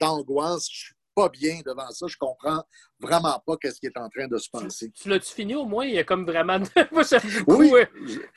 d'angoisse. 0.01 0.67
Je 0.71 0.79
suis 0.87 0.95
pas 1.15 1.29
bien 1.29 1.61
devant 1.65 1.89
ça, 1.91 2.07
je 2.09 2.17
comprends 2.17 2.63
vraiment 3.01 3.43
pas 3.47 3.57
qu'est-ce 3.57 3.81
qui 3.81 3.87
est 3.87 3.97
en 3.97 4.09
train 4.09 4.29
de 4.29 4.37
se 4.39 4.49
passer. 4.51 4.91
Tu 4.91 5.09
l'as-tu 5.09 5.33
fini 5.33 5.55
au 5.55 5.65
moins? 5.65 5.85
Il 5.87 5.95
y 5.95 5.99
a 5.99 6.05
comme 6.05 6.25
vraiment. 6.25 6.59
moi. 6.93 7.03
Oui. 7.47 7.73
euh, 7.75 7.85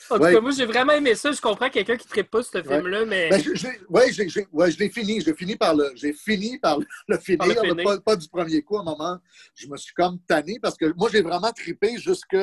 En 0.09 0.15
tout 0.17 0.23
Ouais. 0.23 0.33
cas, 0.33 0.41
moi, 0.41 0.51
j'ai 0.51 0.65
vraiment 0.65 0.93
aimé 0.93 1.15
ça. 1.15 1.31
Je 1.31 1.41
comprends 1.41 1.69
quelqu'un 1.69 1.97
qui 1.97 2.07
ne 2.17 2.23
pas 2.23 2.43
ce 2.43 2.61
film-là, 2.63 3.05
mais. 3.05 3.29
Ben, 3.29 3.41
je, 3.41 3.53
je, 3.55 3.67
ouais, 3.89 4.11
je 4.11 4.79
l'ai 4.79 4.89
fini. 4.89 5.21
J'ai 5.21 5.33
fini 5.33 5.55
par 5.55 5.75
le, 5.75 5.91
j'ai 5.95 6.13
fini 6.13 6.57
par 6.59 6.79
le, 6.79 6.85
le 7.07 7.17
finir, 7.17 7.37
Par 7.39 7.47
le 7.47 7.53
là, 7.55 7.61
finir. 7.61 7.83
pas, 7.83 7.99
pas 7.99 8.15
du 8.15 8.27
premier 8.27 8.61
coup. 8.61 8.77
À 8.77 8.81
un 8.81 8.85
moment, 8.85 9.17
je 9.55 9.67
me 9.67 9.77
suis 9.77 9.93
comme 9.93 10.19
tanné 10.27 10.59
parce 10.61 10.77
que 10.77 10.93
moi, 10.95 11.09
j'ai 11.11 11.21
vraiment 11.21 11.51
trippé 11.51 11.97
jusque, 11.97 12.35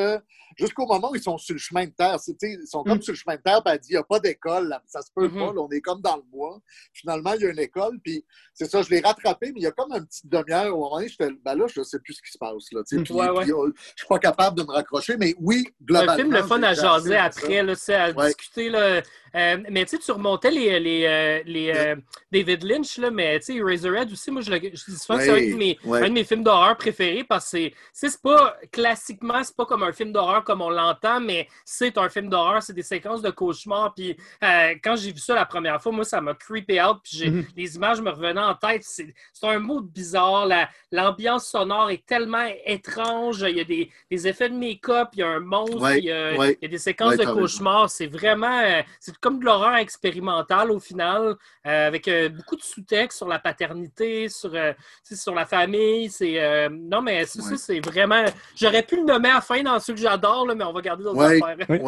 jusqu'au 0.56 0.86
moment 0.86 1.10
où 1.12 1.14
ils 1.16 1.22
sont 1.22 1.38
sur 1.38 1.54
le 1.54 1.58
chemin 1.60 1.84
de 1.86 1.90
terre. 1.92 2.16
Ils 2.42 2.66
sont 2.66 2.82
comme 2.84 2.98
Mm. 2.98 3.02
sur 3.02 3.12
le 3.12 3.18
chemin 3.18 3.36
de 3.36 3.42
terre, 3.42 3.62
puis 3.64 3.72
elle 3.74 3.80
dit, 3.80 3.88
il 3.90 3.94
n'y 3.94 3.98
a 3.98 4.02
pas 4.04 4.20
d'école, 4.20 4.68
là. 4.68 4.82
ça 4.86 5.00
se 5.02 5.10
peut 5.14 5.28
Mhm. 5.28 5.38
pas, 5.38 5.52
là, 5.52 5.60
on 5.60 5.68
est 5.70 5.80
comme 5.80 6.00
dans 6.02 6.16
le 6.16 6.22
bois. 6.22 6.60
Finalement, 6.92 7.32
il 7.34 7.42
y 7.42 7.46
a 7.46 7.50
une 7.50 7.58
école, 7.58 7.98
puis 8.02 8.24
c'est 8.52 8.68
ça, 8.70 8.82
je 8.82 8.90
l'ai 8.90 9.00
rattrapé, 9.00 9.52
mais 9.52 9.60
il 9.60 9.62
y 9.62 9.66
a 9.66 9.70
comme 9.72 9.92
une 9.92 10.04
petite 10.06 10.26
demi-heure, 10.28 10.76
au 10.76 10.80
moment 10.82 10.96
donné, 10.96 11.08
j'étais, 11.08 11.30
ben 11.44 11.54
là, 11.54 11.66
je 11.68 11.82
sais 11.82 11.98
plus 11.98 12.09
ce 12.12 12.22
qui 12.22 12.30
se 12.30 12.38
passe, 12.38 12.72
là, 12.72 12.80
Mm. 12.90 13.02
puis- 13.04 13.14
Ouais, 13.14 13.28
ouais. 13.30 13.42
puis, 13.44 13.52
euh, 13.52 13.72
je 13.94 14.00
suis 14.02 14.08
pas 14.08 14.18
capable 14.18 14.58
de 14.58 14.62
me 14.64 14.72
raccrocher, 14.72 15.16
mais 15.16 15.34
oui, 15.40 15.64
un 15.68 15.84
globalement. 15.84 16.14
film 16.16 16.32
le 16.32 16.42
fun 16.42 16.62
à 16.62 16.74
jaser 16.74 17.16
après, 17.16 17.62
là, 17.62 17.74
c'est 17.74 17.94
à 17.94 18.10
Ouais. 18.10 18.26
discuter. 18.28 18.68
Là. 18.68 19.00
Euh, 19.36 19.58
mais 19.70 19.84
tu 19.84 19.90
sais, 19.90 19.98
tu 19.98 20.10
remontais 20.10 20.50
les, 20.50 20.80
les, 20.80 21.04
euh, 21.06 21.40
les 21.46 21.70
euh, 21.74 21.94
David 22.32 22.64
Lynch, 22.64 22.98
là, 22.98 23.10
mais 23.12 23.38
tu 23.38 23.46
sais, 23.46 23.54
Eraserhead 23.56 24.10
aussi, 24.10 24.30
moi 24.32 24.42
je, 24.42 24.50
le, 24.50 24.58
je 24.60 24.68
dis 24.90 24.98
souvent 24.98 25.18
que 25.18 25.24
c'est 25.24 25.30
un 25.30 25.52
de, 25.52 25.56
mes, 25.56 25.78
Ouais. 25.84 26.02
un 26.02 26.08
de 26.08 26.14
mes 26.14 26.24
films 26.24 26.42
d'horreur 26.42 26.76
préférés 26.76 27.22
parce 27.22 27.52
que 27.52 27.70
c'est- 27.92 28.20
pas 28.22 28.56
classiquement, 28.72 29.42
c'est 29.44 29.54
pas 29.56 29.66
comme 29.66 29.82
un 29.84 29.92
film 29.92 30.12
d'horreur 30.12 30.42
comme 30.42 30.60
on 30.62 30.70
l'entend, 30.70 31.20
mais 31.20 31.46
c'est 31.64 31.96
un 31.96 32.08
film 32.08 32.28
d'horreur, 32.28 32.60
c'est 32.62 32.72
des 32.72 32.82
séquences 32.82 33.22
de 33.22 33.30
cauchemars. 33.30 33.94
Puis 33.94 34.16
euh, 34.42 34.74
quand 34.82 34.96
j'ai 34.96 35.12
vu 35.12 35.18
ça 35.20 35.34
la 35.36 35.46
première 35.46 35.80
fois, 35.80 35.92
moi 35.92 36.04
ça 36.04 36.20
m'a 36.20 36.34
creepé 36.34 36.82
out, 36.82 36.98
puis 37.04 37.30
Mhm. 37.30 37.46
les 37.56 37.76
images 37.76 38.00
me 38.00 38.10
revenaient 38.10 38.40
en 38.40 38.54
tête. 38.54 38.82
C'est 38.84 39.14
un 39.42 39.58
mot 39.60 39.80
bizarre, 39.80 40.46
la- 40.46 40.68
l'ambiance 40.90 41.46
sonore 41.48 41.90
est 41.90 41.99
tellement 42.06 42.46
étrange, 42.66 43.44
il 43.48 43.56
y 43.56 43.60
a 43.60 43.64
des, 43.64 43.90
des 44.10 44.28
effets 44.28 44.48
de 44.48 44.54
make-up, 44.54 45.08
il 45.14 45.20
y 45.20 45.22
a 45.22 45.28
un 45.28 45.40
monstre, 45.40 45.80
Ouais, 45.80 45.98
il 45.98 46.04
y 46.04 46.12
a, 46.12 46.36
ouais. 46.36 46.58
il 46.60 46.64
y 46.64 46.68
a 46.68 46.70
des 46.70 46.78
séquences 46.78 47.16
Ouais, 47.16 47.24
de 47.26 47.30
cauchemars. 47.30 47.88
C'est 47.90 48.06
vraiment, 48.06 48.60
euh, 48.60 48.82
c'est 48.98 49.16
comme 49.18 49.38
de 49.40 49.44
l'horreur 49.44 49.76
expérimentale 49.76 50.70
au 50.70 50.80
final, 50.80 51.36
euh, 51.66 51.86
avec 51.86 52.08
euh, 52.08 52.28
beaucoup 52.28 52.56
de 52.56 52.62
sous-textes 52.62 53.18
sur 53.18 53.28
la 53.28 53.38
paternité, 53.38 54.28
sur, 54.28 54.54
euh, 54.54 54.72
tu 55.06 55.14
sais, 55.14 55.16
sur 55.16 55.34
la 55.34 55.46
famille. 55.46 56.10
C'est 56.10 56.40
euh, 56.40 56.68
non, 56.70 57.02
mais 57.02 57.24
c'est 57.26 57.40
ça, 57.42 57.50
Ouais. 57.50 57.56
c'est 57.56 57.80
vraiment. 57.80 58.24
J'aurais 58.56 58.82
pu 58.82 58.96
le 58.96 59.04
nommer 59.04 59.30
à 59.30 59.34
la 59.34 59.40
fin 59.40 59.62
dans 59.62 59.78
ceux 59.80 59.94
que 59.94 60.00
j'adore, 60.00 60.46
là, 60.46 60.54
mais 60.54 60.64
on 60.64 60.72
va 60.72 60.80
garder 60.80 61.04
d'autres 61.04 61.18
Ouais. 61.18 61.40
affaires. 61.42 61.66
Oui. 61.68 61.78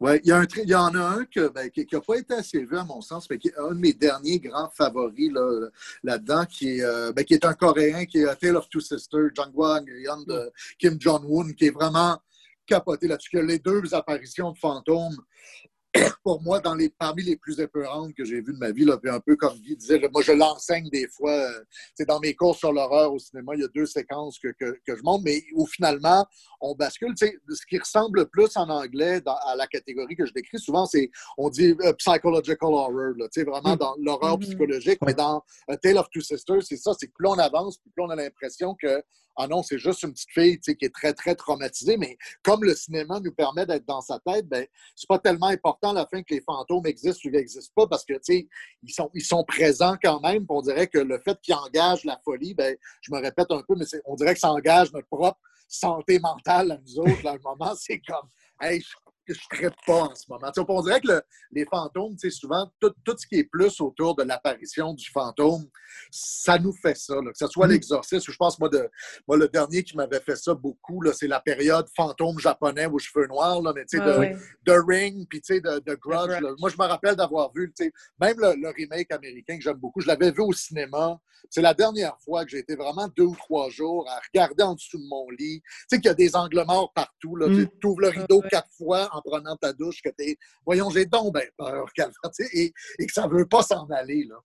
Ouais. 0.00 0.20
Il 0.24 0.28
y, 0.28 0.32
a 0.32 0.36
un 0.38 0.46
tri- 0.46 0.62
il 0.64 0.70
y 0.70 0.74
en 0.74 0.94
a 0.94 1.00
un 1.00 1.24
que, 1.24 1.48
ben, 1.48 1.70
qui 1.70 1.86
n'a 1.92 2.00
pas 2.00 2.16
été 2.16 2.34
assez 2.34 2.64
vu 2.64 2.76
à 2.76 2.84
mon 2.84 3.00
sens, 3.00 3.28
mais 3.30 3.38
qui 3.38 3.48
est 3.48 3.58
un 3.58 3.70
de 3.74 3.78
mes 3.80 3.92
derniers 3.92 4.38
grands 4.38 4.70
favoris 4.70 5.30
là, 5.32 5.68
là-dedans, 6.02 6.44
qui, 6.46 6.78
est, 6.78 6.82
euh, 6.82 7.12
ben, 7.12 7.24
qui 7.24 7.34
est 7.34 7.44
un 7.44 7.54
Coréen, 7.54 8.04
qui 8.06 8.18
est 8.18 8.28
A 8.28 8.34
Tale 8.34 8.56
of 8.56 8.68
Two 8.68 8.80
Sisters, 8.80 9.30
Jang 9.34 9.52
Yeon 9.54 10.22
de 10.22 10.52
Kim 10.78 11.00
Jong-un, 11.00 11.52
qui 11.52 11.66
est 11.66 11.70
vraiment 11.70 12.18
capoté 12.66 13.08
là-dessus. 13.08 13.42
Les 13.42 13.58
deux 13.58 13.94
apparitions 13.94 14.52
de 14.52 14.58
fantômes, 14.58 15.16
pour 16.24 16.42
moi, 16.42 16.58
dans 16.60 16.74
les, 16.74 16.88
parmi 16.88 17.22
les 17.22 17.36
plus 17.36 17.60
épeurantes 17.60 18.14
que 18.14 18.24
j'ai 18.24 18.40
vues 18.40 18.52
de 18.52 18.58
ma 18.58 18.70
vie, 18.72 18.84
là, 18.84 18.98
un 19.04 19.20
peu 19.20 19.36
comme 19.36 19.56
Guy 19.58 19.76
disait, 19.76 20.00
moi 20.12 20.22
je 20.22 20.32
l'enseigne 20.32 20.88
des 20.90 21.06
fois, 21.08 21.30
euh, 21.32 21.64
c'est 21.94 22.06
dans 22.08 22.18
mes 22.20 22.34
cours 22.34 22.56
sur 22.56 22.72
l'horreur 22.72 23.12
au 23.12 23.18
cinéma, 23.18 23.52
il 23.54 23.60
y 23.60 23.64
a 23.64 23.68
deux 23.68 23.86
séquences 23.86 24.38
que, 24.38 24.48
que, 24.48 24.76
que 24.86 24.96
je 24.96 25.02
montre, 25.02 25.22
mais 25.24 25.42
où 25.54 25.66
finalement, 25.66 26.26
on 26.60 26.74
bascule. 26.74 27.14
Ce 27.16 27.66
qui 27.68 27.78
ressemble 27.78 28.20
le 28.20 28.26
plus 28.26 28.56
en 28.56 28.68
anglais 28.70 29.20
dans- 29.20 29.36
à 29.46 29.54
la 29.56 29.66
catégorie 29.66 30.16
que 30.16 30.26
je 30.26 30.32
décris 30.32 30.58
souvent, 30.58 30.86
c'est, 30.86 31.10
on 31.38 31.48
dit 31.48 31.76
euh, 31.82 31.92
psychological 31.94 32.70
horror, 32.72 33.12
là, 33.16 33.28
vraiment 33.44 33.74
Mm. 33.74 33.78
dans 33.78 33.94
l'horreur 34.00 34.34
Mhm. 34.38 34.44
psychologique, 34.44 34.98
mais 35.06 35.14
dans 35.14 35.42
A 35.68 35.76
Tale 35.76 35.98
of 35.98 36.08
Two 36.10 36.20
Sisters, 36.22 36.62
c'est 36.62 36.76
ça, 36.76 36.92
c'est 36.98 37.06
que 37.08 37.12
plus 37.12 37.28
on 37.28 37.38
avance, 37.38 37.78
plus 37.78 38.02
on 38.02 38.10
a 38.10 38.16
l'impression 38.16 38.74
que, 38.74 39.02
ah 39.36 39.48
non, 39.48 39.62
c'est 39.64 39.78
juste 39.78 40.02
une 40.04 40.12
petite 40.12 40.30
fille, 40.30 40.58
qui 40.60 40.84
est 40.84 40.94
très, 40.94 41.12
très 41.12 41.34
traumatisée, 41.34 41.96
mais 41.96 42.16
comme 42.44 42.62
le 42.62 42.72
cinéma 42.74 43.18
nous 43.20 43.32
permet 43.32 43.66
d'être 43.66 43.84
dans 43.84 44.00
sa 44.00 44.20
tête, 44.20 44.46
ben, 44.46 44.64
c'est 44.94 45.08
pas 45.08 45.18
tellement 45.18 45.48
important 45.48 45.83
la 45.92 46.06
fin 46.06 46.22
que 46.22 46.34
les 46.34 46.40
fantômes 46.40 46.86
existent 46.86 47.28
ou 47.28 47.32
n'existent 47.32 47.72
pas 47.74 47.86
parce 47.86 48.04
que, 48.04 48.14
tu 48.14 48.20
sais, 48.22 48.48
ils 48.82 48.92
sont, 48.92 49.10
ils 49.14 49.24
sont 49.24 49.44
présents 49.44 49.96
quand 50.02 50.20
même. 50.20 50.44
On 50.48 50.62
dirait 50.62 50.86
que 50.86 50.98
le 50.98 51.18
fait 51.18 51.38
qu'ils 51.40 51.54
engagent 51.54 52.04
la 52.04 52.18
folie, 52.24 52.54
ben, 52.54 52.76
je 53.00 53.12
me 53.12 53.20
répète 53.20 53.50
un 53.50 53.62
peu, 53.66 53.74
mais 53.76 53.84
on 54.04 54.14
dirait 54.14 54.34
que 54.34 54.40
ça 54.40 54.52
engage 54.52 54.92
notre 54.92 55.08
propre 55.08 55.38
santé 55.68 56.18
mentale 56.18 56.72
à 56.72 56.78
nous 56.78 56.98
autres. 56.98 57.22
Là, 57.24 57.32
à 57.32 57.34
un 57.34 57.38
moment, 57.42 57.74
c'est 57.78 58.00
comme, 58.00 58.28
hey, 58.60 58.82
que 59.26 59.34
je 59.34 59.40
ne 59.52 59.56
traite 59.58 59.74
pas 59.86 60.02
en 60.04 60.14
ce 60.14 60.24
moment. 60.28 60.50
Tu 60.52 60.60
sais, 60.60 60.66
on 60.68 60.82
dirait 60.82 61.00
que 61.00 61.08
le- 61.08 61.22
les 61.52 61.64
fantômes, 61.66 62.16
tu 62.16 62.30
souvent, 62.30 62.70
tout, 62.80 62.92
tout 63.04 63.16
ce 63.16 63.26
qui 63.26 63.36
est 63.40 63.44
plus 63.44 63.80
autour 63.80 64.14
de 64.16 64.22
l'apparition 64.22 64.92
du 64.94 65.08
fantôme, 65.10 65.64
ça 66.10 66.58
nous 66.58 66.72
fait 66.72 66.96
ça. 66.96 67.14
là. 67.16 67.30
Que 67.32 67.38
ce 67.38 67.46
soit 67.48 67.66
Mm. 67.66 67.70
l'exorciste, 67.70 68.28
ou 68.28 68.32
je 68.32 68.36
pense, 68.36 68.58
moi, 68.58 68.68
de, 68.68 68.88
moi, 69.26 69.36
le 69.36 69.48
dernier 69.48 69.82
qui 69.82 69.96
m'avait 69.96 70.20
fait 70.20 70.36
ça 70.36 70.54
beaucoup, 70.54 71.02
c'est 71.12 71.26
la 71.28 71.40
période 71.40 71.86
fantôme 71.96 72.38
japonais 72.38 72.86
aux 72.86 72.98
cheveux 72.98 73.26
noirs, 73.26 73.60
là, 73.62 73.72
mais 73.74 73.84
tu 73.86 73.98
sais, 73.98 74.04
Ouais, 74.04 74.34
de. 74.34 74.72
The 74.72 74.76
Ring, 74.86 75.26
puis 75.28 75.40
tu 75.40 75.60
de, 75.60 75.78
de 75.80 75.94
Grudge. 75.94 76.40
Là. 76.40 76.50
Moi, 76.58 76.68
je 76.70 76.76
me 76.76 76.84
rappelle 76.86 77.16
d'avoir 77.16 77.52
vu, 77.54 77.72
tu 77.76 77.92
même 78.20 78.38
le, 78.38 78.54
le 78.60 78.68
remake 78.70 79.10
américain 79.12 79.56
que 79.56 79.62
j'aime 79.62 79.76
beaucoup, 79.76 80.00
je 80.00 80.06
l'avais 80.06 80.30
vu 80.30 80.40
au 80.42 80.52
cinéma. 80.52 81.18
C'est 81.50 81.60
la 81.60 81.74
dernière 81.74 82.16
fois 82.24 82.44
que 82.44 82.50
j'ai 82.50 82.58
été 82.58 82.74
vraiment 82.74 83.06
deux 83.16 83.24
ou 83.24 83.36
trois 83.36 83.68
jours 83.68 84.08
à 84.08 84.18
regarder 84.32 84.62
en 84.64 84.74
dessous 84.74 84.98
de 84.98 85.06
mon 85.08 85.28
lit. 85.30 85.60
Tu 85.62 85.84
sais 85.88 85.96
qu'il 85.98 86.06
y 86.06 86.08
a 86.08 86.14
des 86.14 86.34
angles 86.34 86.64
morts 86.66 86.90
partout. 86.94 87.36
Là. 87.36 87.48
Mm. 87.48 87.68
Tu 87.80 87.86
ouvres 87.86 88.00
le 88.00 88.08
rideau 88.08 88.40
Ouais. 88.40 88.48
quatre 88.48 88.70
fois 88.78 89.10
en 89.14 89.22
prenant 89.22 89.56
ta 89.56 89.72
douche 89.72 90.00
que 90.02 90.10
t'es, 90.10 90.36
voyons, 90.66 90.90
j'ai 90.90 91.06
donc 91.06 91.32
ben 91.32 91.46
peur, 91.56 91.86
tu 91.94 92.02
et, 92.52 92.72
et 92.98 93.06
que 93.06 93.12
ça 93.12 93.26
veut 93.26 93.46
pas 93.46 93.62
s'en 93.62 93.86
aller, 93.86 94.24
là. 94.28 94.36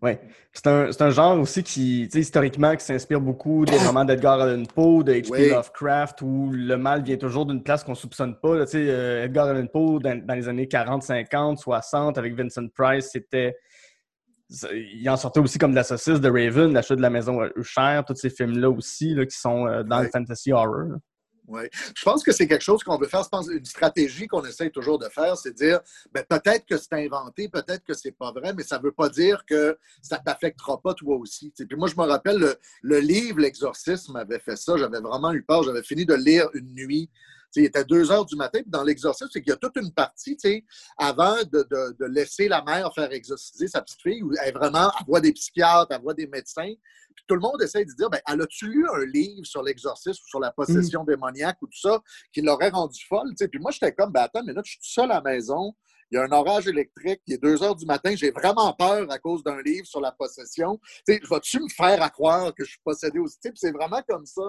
Oui. 0.00 0.12
C'est 0.52 0.66
un, 0.68 0.90
un 0.98 1.10
genre 1.10 1.38
aussi 1.40 1.62
qui, 1.62 2.08
tu 2.10 2.20
historiquement, 2.20 2.76
qui 2.76 2.84
s'inspire 2.84 3.20
beaucoup 3.20 3.64
des 3.64 3.76
romans 3.78 4.04
d'Edgar 4.04 4.40
Allan 4.40 4.62
Poe, 4.64 5.02
de 5.02 5.12
H.P. 5.12 5.30
Oui. 5.30 5.48
Lovecraft, 5.50 6.22
où 6.22 6.50
le 6.52 6.76
mal 6.76 7.02
vient 7.02 7.16
toujours 7.16 7.46
d'une 7.46 7.62
place 7.62 7.82
qu'on 7.82 7.96
soupçonne 7.96 8.38
pas. 8.38 8.56
là. 8.56 8.66
Tu 8.66 8.76
euh, 8.76 9.24
Edgar 9.24 9.48
Allan 9.48 9.66
Poe, 9.66 9.98
dans, 9.98 10.24
dans 10.24 10.34
les 10.34 10.48
années 10.48 10.68
40, 10.68 11.02
50, 11.02 11.58
60, 11.58 12.18
avec 12.18 12.34
Vincent 12.34 12.68
Price, 12.74 13.10
c'était... 13.12 13.56
Il 14.72 15.06
en 15.10 15.16
sortait 15.16 15.40
aussi 15.40 15.58
comme 15.58 15.72
de 15.72 15.76
la 15.76 15.84
saucisse 15.84 16.20
de 16.20 16.30
Raven, 16.30 16.72
l'achat 16.72 16.96
de 16.96 17.02
la 17.02 17.10
maison 17.10 17.40
à 17.40 17.48
Usher, 17.56 18.00
tous 18.06 18.14
ces 18.14 18.30
films-là 18.30 18.70
aussi, 18.70 19.14
là, 19.14 19.26
qui 19.26 19.36
sont 19.36 19.66
euh, 19.66 19.82
dans 19.82 20.00
le 20.00 20.08
fantasy 20.08 20.52
horror. 20.52 20.84
là. 20.88 20.96
Oui. 21.48 21.62
Je 21.96 22.04
pense 22.04 22.22
que 22.22 22.30
c'est 22.30 22.46
quelque 22.46 22.62
chose 22.62 22.82
qu'on 22.84 22.98
veut 22.98 23.08
faire. 23.08 23.22
Je 23.22 23.28
pense 23.30 23.48
une 23.48 23.64
stratégie 23.64 24.26
qu'on 24.26 24.44
essaye 24.44 24.70
toujours 24.70 24.98
de 24.98 25.08
faire, 25.08 25.36
c'est 25.36 25.52
de 25.52 25.56
dire 25.56 25.80
ben, 26.12 26.22
peut-être 26.28 26.66
que 26.66 26.76
c'est 26.76 26.92
inventé, 26.92 27.48
peut-être 27.48 27.84
que 27.84 27.94
c'est 27.94 28.12
pas 28.12 28.32
vrai, 28.32 28.52
mais 28.54 28.62
ça 28.62 28.78
veut 28.78 28.92
pas 28.92 29.08
dire 29.08 29.44
que 29.46 29.78
ça 30.02 30.18
t'affectera 30.18 30.80
pas 30.80 30.92
toi 30.92 31.16
aussi. 31.16 31.50
tu 31.50 31.62
sais. 31.62 31.66
Puis 31.66 31.76
moi, 31.76 31.88
je 31.88 31.96
me 31.96 32.06
rappelle 32.06 32.38
le, 32.38 32.56
le 32.82 32.98
livre 33.00 33.40
L'Exorcisme 33.40 34.16
avait 34.16 34.38
fait 34.38 34.56
ça. 34.56 34.76
J'avais 34.76 35.00
vraiment 35.00 35.32
eu 35.32 35.42
peur. 35.42 35.62
J'avais 35.62 35.82
fini 35.82 36.04
de 36.04 36.14
lire 36.14 36.48
une 36.52 36.74
nuit. 36.74 37.10
Il 37.56 37.64
était 37.64 37.84
deux 37.84 38.10
heures 38.12 38.24
du 38.24 38.36
matin. 38.36 38.60
Puis 38.60 38.70
dans 38.70 38.82
l'exorcisme, 38.84 39.28
c'est 39.32 39.40
qu'il 39.40 39.50
y 39.50 39.54
a 39.54 39.56
toute 39.56 39.76
une 39.76 39.92
partie, 39.92 40.36
tu 40.36 40.48
sais, 40.48 40.64
avant 40.98 41.36
de, 41.44 41.66
de- 41.70 41.96
de 41.98 42.04
laisser 42.06 42.46
la 42.48 42.62
mère 42.62 42.92
faire 42.94 43.10
exorciser 43.12 43.68
sa 43.68 43.82
petite 43.82 44.00
fille, 44.02 44.22
où 44.22 44.32
elle, 44.42 44.54
vraiment, 44.54 44.90
elle 45.00 45.06
voit 45.06 45.20
des 45.20 45.32
psychiatres, 45.32 45.88
elle 45.90 46.02
voit 46.02 46.14
des 46.14 46.26
médecins. 46.26 46.72
Puis 47.16 47.24
tout 47.26 47.34
le 47.34 47.40
monde 47.40 47.60
essaie 47.62 47.84
de 47.84 47.92
dire, 47.92 48.10
ben, 48.10 48.20
elle 48.28 48.42
a-tu 48.42 48.68
lu 48.68 48.86
un 48.88 49.04
livre 49.06 49.44
sur 49.46 49.62
l'exorcisme 49.62 50.22
ou 50.24 50.28
sur 50.28 50.40
la 50.40 50.52
possession 50.52 51.02
démoniaque 51.04 51.56
ou 51.62 51.66
tout 51.66 51.80
ça 51.80 52.00
qui 52.32 52.42
l'aurait 52.42 52.68
rendue 52.68 53.04
folle? 53.08 53.30
tu 53.30 53.36
sais? 53.38 53.48
Puis 53.48 53.58
moi, 53.60 53.70
j'étais 53.72 53.92
comme, 53.92 54.12
ben 54.12 54.22
attends, 54.22 54.44
mais 54.44 54.52
là, 54.52 54.62
je 54.64 54.70
suis 54.72 54.78
tout 54.80 54.86
seul 54.90 55.10
à 55.10 55.14
la 55.14 55.20
maison. 55.22 55.74
Il 56.10 56.16
y 56.16 56.18
a 56.18 56.22
un 56.22 56.32
orage 56.32 56.66
électrique, 56.66 57.20
il 57.26 57.34
est 57.34 57.42
deux 57.42 57.62
heures 57.62 57.76
du 57.76 57.86
matin, 57.86 58.14
j'ai 58.16 58.30
vraiment 58.30 58.72
peur 58.72 59.10
à 59.10 59.18
cause 59.18 59.42
d'un 59.42 59.60
livre 59.62 59.86
sur 59.86 60.00
la 60.00 60.12
possession. 60.12 60.80
Vas-tu 61.28 61.60
me 61.60 61.68
faire 61.68 62.02
à 62.02 62.10
croire 62.10 62.54
que 62.54 62.64
je 62.64 62.70
suis 62.70 62.80
possédé 62.84 63.18
aussi? 63.18 63.38
C'est 63.54 63.72
vraiment 63.72 64.02
comme 64.08 64.26
ça 64.26 64.42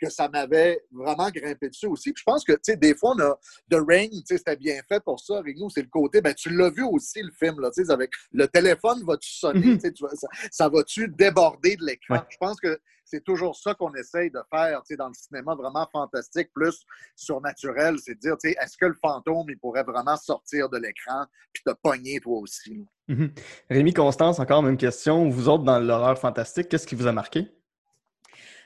que 0.00 0.10
ça 0.10 0.28
m'avait 0.28 0.82
vraiment 0.90 1.30
grimpé 1.30 1.68
dessus 1.68 1.86
aussi. 1.86 2.12
Puis 2.12 2.20
je 2.26 2.30
pense 2.30 2.44
que, 2.44 2.52
tu 2.52 2.60
sais, 2.62 2.76
des 2.76 2.96
fois, 2.96 3.14
on 3.16 3.20
a 3.20 3.38
The 3.70 3.80
Ring, 3.86 4.10
tu 4.10 4.22
sais, 4.26 4.38
c'était 4.38 4.56
bien 4.56 4.80
fait 4.88 5.02
pour 5.04 5.20
ça. 5.20 5.38
Avec 5.38 5.56
nous, 5.56 5.70
c'est 5.70 5.82
le 5.82 5.88
côté, 5.88 6.20
ben, 6.20 6.34
tu 6.34 6.50
l'as 6.50 6.70
vu 6.70 6.82
aussi, 6.82 7.22
le 7.22 7.30
film, 7.30 7.60
là, 7.60 7.70
tu 7.70 7.84
sais, 7.84 7.92
avec 7.92 8.10
le 8.32 8.46
téléphone, 8.48 9.04
va-tu 9.04 9.30
sonner? 9.30 9.66
Mhm. 9.66 9.78
Tu 9.80 9.92
ça, 10.14 10.28
ça 10.50 10.68
va-tu 10.68 11.08
déborder 11.08 11.76
de 11.76 11.84
l'écran? 11.84 12.16
Ouais. 12.16 12.20
Je 12.28 12.36
pense 12.38 12.58
que 12.58 12.78
c'est 13.04 13.22
toujours 13.24 13.56
ça 13.56 13.74
qu'on 13.74 13.94
essaye 13.94 14.30
de 14.30 14.40
faire, 14.50 14.80
tu 14.82 14.88
sais, 14.94 14.96
dans 14.96 15.08
le 15.08 15.14
cinéma 15.14 15.54
vraiment 15.54 15.86
fantastique, 15.92 16.50
plus 16.54 16.84
surnaturel, 17.14 17.96
c'est 17.98 18.14
de 18.14 18.20
dire, 18.20 18.36
tu 18.42 18.50
sais, 18.50 18.56
est-ce 18.60 18.76
que 18.76 18.86
le 18.86 18.94
fantôme, 18.94 19.46
il 19.48 19.58
pourrait 19.58 19.84
vraiment 19.84 20.16
sortir 20.16 20.68
de 20.68 20.78
l'écran 20.78 21.24
puis 21.52 21.62
te 21.64 21.72
pogner 21.82 22.20
toi 22.20 22.38
aussi? 22.38 22.86
Mhm. 23.08 23.32
Rémi 23.70 23.92
Constance, 23.92 24.38
encore 24.40 24.62
même 24.62 24.76
question. 24.78 25.28
Vous 25.28 25.48
autres, 25.48 25.64
dans 25.64 25.78
l'horreur 25.78 26.18
fantastique, 26.18 26.68
qu'est-ce 26.68 26.86
qui 26.86 26.94
vous 26.94 27.06
a 27.06 27.12
marqué? 27.12 27.48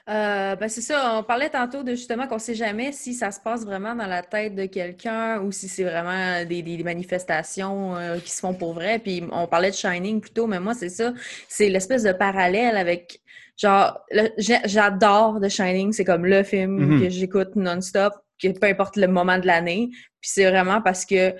Euh, 0.09 0.57
ben 0.57 0.69
c'est 0.71 0.81
ça, 0.81 1.19
on 1.19 1.23
parlait 1.23 1.51
tantôt 1.51 1.83
de 1.83 1.91
justement 1.91 2.27
qu'on 2.27 2.39
sait 2.39 2.55
jamais 2.55 2.93
si 2.93 3.13
ça 3.13 3.31
se 3.31 3.39
passe 3.41 3.67
vraiment 3.67 3.95
dans 3.95 4.07
la 4.07 4.23
tête 4.23 4.55
de 4.55 4.65
quelqu'un 4.65 5.39
ou 5.43 5.53
si 5.53 5.69
c'est 5.69 5.85
vraiment 5.85 6.47
des, 6.47 6.63
des- 6.63 6.79
des 6.79 6.83
manifestations 6.85 7.95
euh, 7.97 8.19
qui 8.19 8.31
se 8.31 8.41
font 8.41 8.55
pour 8.55 8.73
vrai. 8.73 8.99
Puis 9.01 9.23
on 9.31 9.47
parlait 9.47 9.71
de 9.71 9.75
Shining 9.77 10.23
plutôt, 10.23 10.47
mais 10.47 10.61
moi 10.61 10.73
c'est 10.73 10.89
ça, 10.89 11.13
c'est 11.47 11.69
l'espèce 11.69 12.05
de 12.05 12.13
parallèle 12.13 12.79
avec 12.79 13.21
genre 13.61 14.01
j'adore 14.65 15.41
The 15.41 15.49
Shining, 15.49 15.93
c'est 15.93 16.05
comme 16.05 16.25
le 16.27 16.43
film 16.43 16.79
Mhm. 16.79 17.01
que 17.03 17.09
j'écoute 17.11 17.57
non-stop, 17.57 18.13
que 18.41 18.49
peu 18.59 18.67
importe 18.69 18.97
le 18.97 19.09
moment 19.09 19.39
de 19.39 19.47
l'année. 19.47 19.89
Puis 20.21 20.31
c'est 20.33 20.49
vraiment 20.49 20.81
parce 20.81 21.05
que 21.05 21.35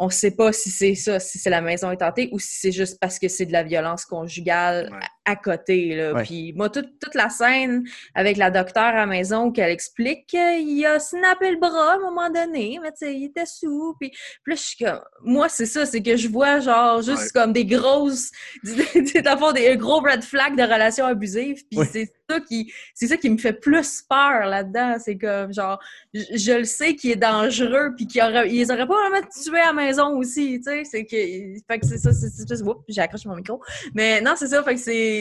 on 0.00 0.08
sait 0.08 0.30
pas 0.34 0.52
si 0.52 0.70
c'est 0.70 0.94
ça, 0.94 1.20
si 1.20 1.38
c'est 1.38 1.50
la 1.50 1.60
maison 1.60 1.90
est 1.90 1.98
tentée 1.98 2.30
ou 2.32 2.38
si 2.38 2.58
c'est 2.60 2.72
juste 2.72 2.98
parce 3.00 3.18
que 3.18 3.28
c'est 3.28 3.44
de 3.46 3.52
la 3.52 3.62
violence 3.62 4.04
conjugale 4.06 4.88
Ouais. 4.90 4.98
À, 5.24 5.36
côté. 5.36 5.94
Là. 5.94 6.12
Ouais. 6.14 6.22
Puis 6.22 6.52
moi, 6.54 6.68
toute, 6.68 6.98
toute 7.00 7.14
la 7.14 7.28
scène 7.28 7.84
avec 8.14 8.36
la 8.36 8.50
docteure 8.50 8.82
à 8.82 8.92
la 8.94 9.06
maison 9.06 9.50
qu'elle 9.52 9.70
explique 9.70 10.26
qu'il 10.26 10.86
a 10.86 10.98
snappé 10.98 11.50
le 11.50 11.58
bras 11.58 11.92
à 11.92 11.96
un 11.96 11.98
moment 11.98 12.30
donné, 12.30 12.78
mais 12.82 12.90
tu 12.92 12.98
sais, 12.98 13.14
il 13.14 13.24
était 13.24 13.46
sous. 13.46 13.94
Puis, 14.00 14.10
puis 14.10 14.52
là, 14.52 14.54
je 14.54 14.60
suis 14.60 14.84
comme... 14.84 15.00
Moi, 15.22 15.48
c'est 15.48 15.66
ça, 15.66 15.86
c'est 15.86 16.02
que 16.02 16.16
je 16.16 16.28
vois 16.28 16.60
genre 16.60 17.02
juste 17.02 17.22
Ouais. 17.22 17.30
comme 17.42 17.52
des 17.52 17.64
grosses... 17.64 18.30
Dans 18.64 19.32
le 19.32 19.38
fond, 19.38 19.52
des 19.52 19.76
gros 19.76 20.00
red 20.00 20.22
flags 20.22 20.56
de 20.56 20.62
relations 20.62 21.06
abusives. 21.06 21.62
Puis 21.70 21.78
Ouais. 21.78 21.88
c'est 21.90 22.12
ça 22.28 22.40
qui 22.40 22.72
c'est 22.94 23.06
ça 23.08 23.16
qui 23.16 23.28
me 23.30 23.36
fait 23.38 23.52
plus 23.52 24.02
peur 24.08 24.46
là-dedans. 24.46 24.96
C'est 24.98 25.18
comme 25.18 25.52
genre, 25.52 25.78
je, 26.14 26.22
je 26.34 26.52
le 26.52 26.64
sais 26.64 26.94
qu'il 26.96 27.10
est 27.10 27.16
dangereux, 27.16 27.94
puis 27.96 28.06
qu'ils 28.06 28.22
auraient, 28.22 28.50
ils 28.50 28.70
auraient 28.72 28.86
pas 28.86 29.08
vraiment 29.08 29.26
tué 29.28 29.58
à 29.60 29.66
la 29.66 29.72
maison 29.72 30.16
aussi, 30.16 30.58
tu 30.58 30.70
sais. 30.70 30.84
C'est 30.84 31.04
que, 31.04 31.16
fait 31.16 31.78
que 31.78 31.86
c'est 31.86 31.98
ça, 31.98 32.12
c'est 32.12 32.28
c'est 32.30 32.48
juste, 32.48 32.62
oups, 32.62 32.82
j'ai 32.88 33.00
accroché 33.00 33.28
mon 33.28 33.36
micro. 33.36 33.60
Mais 33.94 34.20
non, 34.20 34.34
c'est 34.36 34.48
ça, 34.48 34.62
fait 34.62 34.74
que 34.74 34.80
c'est, 34.80 35.11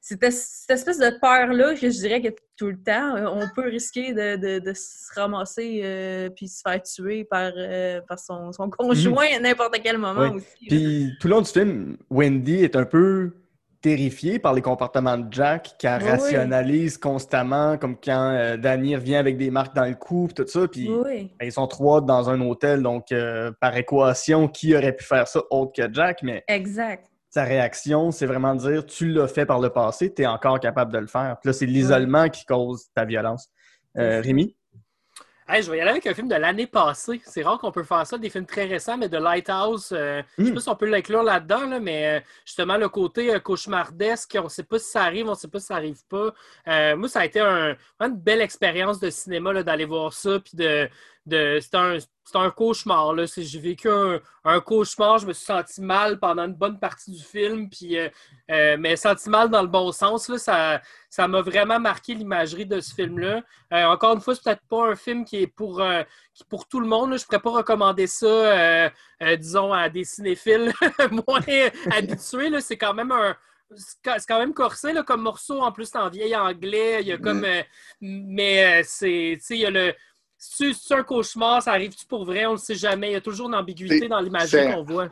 c'était 0.00 0.30
cette 0.30 0.70
espèce 0.70 0.98
de 0.98 1.18
peur-là 1.20 1.74
que 1.74 1.90
je 1.90 1.98
dirais 1.98 2.22
que 2.22 2.28
tout 2.56 2.68
le 2.68 2.82
temps, 2.82 3.16
euh, 3.16 3.26
on 3.26 3.46
peut 3.54 3.68
risquer 3.68 4.12
de, 4.12 4.36
de, 4.36 4.58
de 4.58 4.72
se 4.74 5.12
ramasser 5.14 5.80
euh, 5.84 6.30
puis 6.30 6.48
se 6.48 6.62
faire 6.62 6.82
tuer 6.82 7.24
par, 7.24 7.52
euh, 7.56 8.00
par 8.08 8.18
son, 8.18 8.52
son 8.52 8.70
conjoint 8.70 9.26
à 9.36 9.40
n'importe 9.40 9.78
quel 9.82 9.98
moment 9.98 10.32
aussi. 10.32 10.66
Puis 10.68 11.12
tout 11.20 11.28
le 11.28 11.34
long 11.34 11.40
du 11.42 11.50
film, 11.50 11.96
Wendy 12.10 12.64
est 12.64 12.76
un 12.76 12.84
peu 12.84 13.32
terrifiée 13.80 14.38
par 14.38 14.54
les 14.54 14.62
comportements 14.62 15.16
de 15.16 15.32
Jack, 15.32 15.76
qu'elle 15.78 16.02
Oui, 16.02 16.10
rationalise 16.10 16.98
constamment, 16.98 17.78
comme 17.78 17.96
quand 17.96 18.32
euh, 18.32 18.56
Danny 18.56 18.96
revient 18.96 19.16
avec 19.16 19.36
des 19.36 19.50
marques 19.50 19.74
dans 19.74 19.84
le 19.84 19.94
cou, 19.94 20.26
puis 20.26 20.34
tout 20.34 20.50
ça. 20.50 20.66
Puis 20.66 20.88
Oui, 20.88 21.30
ben, 21.38 21.46
ils 21.46 21.52
sont 21.52 21.66
trois 21.66 22.00
dans 22.00 22.28
un 22.28 22.40
hôtel, 22.40 22.82
donc 22.82 23.12
euh, 23.12 23.52
par 23.60 23.76
équation, 23.76 24.48
qui 24.48 24.76
aurait 24.76 24.94
pu 24.96 25.04
faire 25.04 25.28
ça 25.28 25.40
autre 25.50 25.72
que 25.76 25.92
Jack? 25.92 26.22
Mais 26.22 26.44
exact. 26.48 27.08
Sa 27.30 27.44
réaction, 27.44 28.10
c'est 28.10 28.26
vraiment 28.26 28.54
de 28.54 28.60
dire 28.60 28.86
tu 28.86 29.08
l'as 29.08 29.28
fait 29.28 29.46
par 29.46 29.60
le 29.60 29.70
passé, 29.70 30.12
tu 30.12 30.22
es 30.22 30.26
encore 30.26 30.60
capable 30.60 30.92
de 30.92 30.98
le 30.98 31.06
faire. 31.06 31.36
Puis 31.40 31.48
là, 31.48 31.52
c'est 31.52 31.66
l'isolement 31.66 32.28
qui 32.28 32.44
cause 32.44 32.86
ta 32.94 33.04
violence. 33.04 33.48
Euh. 33.98 34.20
Rémi? 34.22 34.54
Hey, 35.50 35.62
je 35.62 35.70
vais 35.70 35.78
y 35.78 35.80
aller 35.80 35.90
avec 35.92 36.06
un 36.06 36.12
film 36.12 36.28
de 36.28 36.34
l'année 36.34 36.66
passée. 36.66 37.22
C'est 37.24 37.42
rare 37.42 37.58
qu'on 37.58 37.72
peut 37.72 37.82
faire 37.82 38.06
ça, 38.06 38.18
des 38.18 38.28
films 38.28 38.44
très 38.44 38.66
récents, 38.66 38.98
mais 38.98 39.08
de 39.08 39.16
Lighthouse, 39.16 39.88
euh, 39.92 40.22
je 40.36 40.44
sais 40.44 40.50
Mm. 40.50 40.54
pas 40.54 40.60
si 40.60 40.68
on 40.68 40.76
peut 40.76 40.86
l'inclure 40.90 41.22
là-dedans, 41.22 41.66
là, 41.66 41.80
mais 41.80 42.18
euh, 42.18 42.20
justement, 42.44 42.76
le 42.76 42.90
côté 42.90 43.34
euh, 43.34 43.38
cauchemardesque, 43.38 44.36
on 44.38 44.44
ne 44.44 44.48
sait 44.50 44.62
pas 44.64 44.78
si 44.78 44.90
ça 44.90 45.04
arrive, 45.04 45.26
on 45.26 45.30
ne 45.30 45.34
sait 45.36 45.48
pas 45.48 45.58
si 45.58 45.66
ça 45.66 45.76
arrive 45.76 46.00
pas. 46.06 46.34
Euh, 46.68 46.96
moi, 46.96 47.08
ça 47.08 47.20
a 47.20 47.24
été 47.24 47.40
un- 47.40 47.74
une 48.00 48.16
belle 48.16 48.42
expérience 48.42 49.00
de 49.00 49.08
cinéma 49.08 49.54
là, 49.54 49.62
d'aller 49.62 49.86
voir 49.86 50.12
ça, 50.12 50.38
puis 50.38 50.52
de, 50.54 50.86
c'était 51.60 51.76
un, 51.76 51.98
un 52.34 52.50
cauchemar. 52.50 53.14
C'est- 53.26 53.42
J'ai 53.42 53.58
vécu 53.58 53.88
un, 53.90 54.20
un 54.44 54.60
cauchemar, 54.60 55.18
je 55.18 55.26
me 55.26 55.32
suis 55.32 55.44
senti 55.44 55.80
mal 55.80 56.18
pendant 56.18 56.44
une 56.44 56.54
bonne 56.54 56.78
partie 56.78 57.10
du 57.12 57.22
film, 57.22 57.68
puis, 57.70 57.98
euh, 57.98 58.08
euh, 58.50 58.76
mais 58.78 58.96
senti 58.96 59.28
mal 59.30 59.48
dans 59.50 59.62
le 59.62 59.68
bon 59.68 59.92
sens. 59.92 60.28
Là, 60.28 60.38
ça 60.38 60.80
ça 61.10 61.26
m'a 61.26 61.40
vraiment 61.40 61.80
marqué 61.80 62.14
l'imagerie 62.14 62.66
de 62.66 62.80
ce 62.80 62.94
film-là. 62.94 63.42
Euh, 63.72 63.84
encore 63.86 64.14
une 64.14 64.20
fois, 64.20 64.34
c'est 64.34 64.44
peut-être 64.44 64.62
pas 64.68 64.90
un 64.90 64.94
film 64.96 65.24
qui 65.24 65.38
est 65.42 65.46
pour, 65.46 65.82
qui 66.34 66.44
pour 66.44 66.68
tout 66.68 66.80
le 66.80 66.86
monde. 66.86 67.10
là. 67.10 67.16
Je 67.16 67.22
ne 67.22 67.26
pourrais 67.26 67.40
pas 67.40 67.50
recommander 67.50 68.06
ça, 68.06 68.90
disons, 69.38 69.72
à 69.72 69.88
des 69.88 70.04
cinéphiles 70.04 70.72
moins 71.10 71.40
habitués. 71.90 72.60
C'est 72.60 72.76
quand 72.76 72.94
même 72.94 73.12
un. 73.12 73.36
C'est 73.76 73.96
quand- 74.02 74.16
c'est 74.18 74.26
même 74.38 74.54
corsé 74.54 74.92
là, 74.94 75.02
comme 75.02 75.20
morceau. 75.22 75.60
En 75.60 75.72
plus, 75.72 75.86
c'est 75.90 75.98
en 75.98 76.08
vieil 76.08 76.34
anglais. 76.34 76.98
Il 77.02 77.08
y 77.08 77.12
a 77.12 77.18
comme. 77.18 77.44
euh, 77.44 77.62
mais 78.00 78.80
euh, 78.80 78.82
c'est. 78.84 79.34
Tu 79.38 79.44
sais, 79.44 79.54
il 79.56 79.60
y 79.60 79.66
a 79.66 79.70
le. 79.70 79.94
Si 80.38 80.72
c'est 80.74 80.94
un 80.94 81.02
cauchemar, 81.02 81.62
ça 81.62 81.72
arrive-tu 81.72 82.06
pour 82.06 82.24
vrai? 82.24 82.46
On 82.46 82.50
ne 82.50 82.54
le 82.54 82.60
sait 82.60 82.74
jamais. 82.76 83.10
Il 83.10 83.12
y 83.14 83.16
a 83.16 83.20
toujours 83.20 83.48
une 83.48 83.54
ambiguïté 83.56 84.08
dans 84.08 84.20
l'imagerie 84.20 84.72
qu'on 84.72 84.84
voit. 84.84 85.08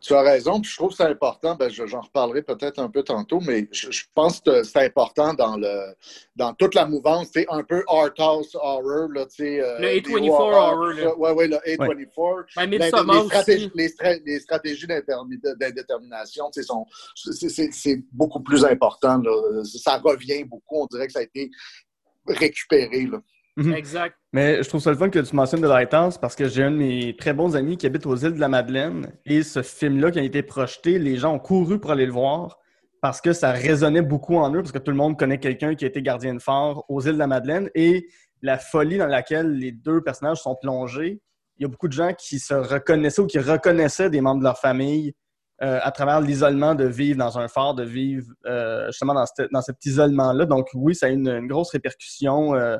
Tu 0.00 0.14
as 0.14 0.22
raison, 0.22 0.62
puis 0.62 0.70
je 0.70 0.76
trouve 0.76 0.88
que 0.88 0.94
c'est 0.96 1.02
important. 1.04 1.54
Ben, 1.56 1.68
je- 1.68 1.84
j'en 1.84 2.00
reparlerai 2.00 2.40
peut-être 2.40 2.78
un 2.78 2.88
peu 2.88 3.02
tantôt, 3.02 3.38
mais 3.40 3.68
je, 3.70 3.90
je 3.90 4.04
pense 4.14 4.40
que 4.40 4.62
c'est 4.62 4.82
important 4.86 5.34
dans 5.34 5.58
le 5.58 5.94
dans 6.34 6.54
toute 6.54 6.74
la 6.74 6.86
mouvance. 6.86 7.28
C'est 7.34 7.44
un 7.50 7.62
peu 7.62 7.84
art 7.86 8.08
house 8.16 8.54
horror, 8.54 9.08
là, 9.12 9.26
tu 9.26 9.44
sais. 9.44 9.60
euh, 9.60 9.78
Le 9.78 10.00
des 10.00 10.00
A24 10.00 10.30
horreurs, 10.30 10.72
horror, 10.78 10.92
ça. 10.98 11.16
Ouais, 11.18 11.32
ouais, 11.32 11.48
le 11.48 11.56
A24. 11.56 12.44
Ben, 12.56 12.70
Ben, 12.70 12.78
les, 12.80 12.88
stratégies, 13.26 13.64
aussi. 13.66 13.72
les, 13.74 13.88
stra- 13.88 14.22
les 14.24 14.40
stratégies 14.40 14.86
d'indétermination, 14.86 16.50
tu 16.50 16.62
sais, 16.62 16.66
sont- 16.66 16.86
c'est- 17.70 18.02
beaucoup 18.10 18.40
plus 18.40 18.64
important. 18.64 19.18
là. 19.18 19.62
Ça 19.64 19.98
revient 19.98 20.44
beaucoup. 20.44 20.80
On 20.80 20.86
dirait 20.86 21.08
que 21.08 21.12
ça 21.12 21.18
a 21.18 21.24
été 21.24 21.50
récupéré. 22.26 23.04
Là. 23.06 23.20
Mhm. 23.60 23.74
Exact. 23.74 24.16
Mais 24.32 24.62
je 24.62 24.68
trouve 24.68 24.80
ça 24.80 24.90
le 24.90 24.96
fun 24.96 25.10
que 25.10 25.18
tu 25.18 25.36
mentionnes 25.36 25.60
The 25.60 25.64
Lighthouse 25.64 26.16
parce 26.18 26.34
que 26.34 26.48
j'ai 26.48 26.62
un 26.62 26.70
de 26.70 26.76
mes 26.76 27.16
très 27.16 27.32
bons 27.34 27.56
amis 27.56 27.76
qui 27.76 27.86
habite 27.86 28.06
aux 28.06 28.16
îles 28.16 28.34
de 28.34 28.40
la 28.40 28.48
Madeleine 28.48 29.12
et 29.26 29.42
ce 29.42 29.60
film-là 29.62 30.10
qui 30.10 30.18
a 30.18 30.22
été 30.22 30.42
projeté, 30.42 30.98
les 30.98 31.16
gens 31.16 31.34
ont 31.34 31.38
couru 31.38 31.78
pour 31.78 31.90
aller 31.90 32.06
le 32.06 32.12
voir 32.12 32.58
parce 33.02 33.20
que 33.20 33.32
ça 33.32 33.50
résonnait 33.52 34.02
beaucoup 34.02 34.36
en 34.36 34.50
eux 34.54 34.60
parce 34.62 34.72
que 34.72 34.78
tout 34.78 34.90
le 34.90 34.96
monde 34.96 35.18
connaît 35.18 35.38
quelqu'un 35.38 35.74
qui 35.74 35.84
a 35.84 35.88
été 35.88 36.00
gardien 36.00 36.34
de 36.34 36.38
phare 36.40 36.84
aux 36.88 37.00
îles 37.02 37.14
de 37.14 37.18
la 37.18 37.26
Madeleine 37.26 37.68
et 37.74 38.06
la 38.42 38.56
folie 38.56 38.98
dans 38.98 39.06
laquelle 39.06 39.52
les 39.52 39.72
deux 39.72 40.00
personnages 40.00 40.38
sont 40.38 40.56
plongés. 40.60 41.20
Il 41.58 41.62
y 41.62 41.64
a 41.66 41.68
beaucoup 41.68 41.88
de 41.88 41.92
gens 41.92 42.14
qui 42.14 42.38
se 42.38 42.54
reconnaissaient 42.54 43.20
ou 43.20 43.26
qui 43.26 43.38
reconnaissaient 43.38 44.08
des 44.10 44.20
membres 44.22 44.38
de 44.40 44.44
leur 44.44 44.58
famille 44.58 45.12
euh, 45.62 45.78
à 45.82 45.90
travers 45.92 46.22
l'isolement 46.22 46.74
de 46.74 46.84
vivre 46.86 47.18
dans 47.18 47.38
un 47.38 47.48
phare, 47.48 47.74
de 47.74 47.82
vivre 47.84 48.26
euh, 48.46 48.86
justement 48.86 49.12
dans, 49.12 49.26
cette- 49.26 49.50
dans 49.52 49.60
cet 49.60 49.84
isolement-là. 49.84 50.46
Donc 50.46 50.68
oui, 50.74 50.94
ça 50.94 51.06
a 51.06 51.08
une, 51.10 51.28
une 51.28 51.46
grosse 51.48 51.72
répercussion. 51.72 52.54
euh, 52.54 52.78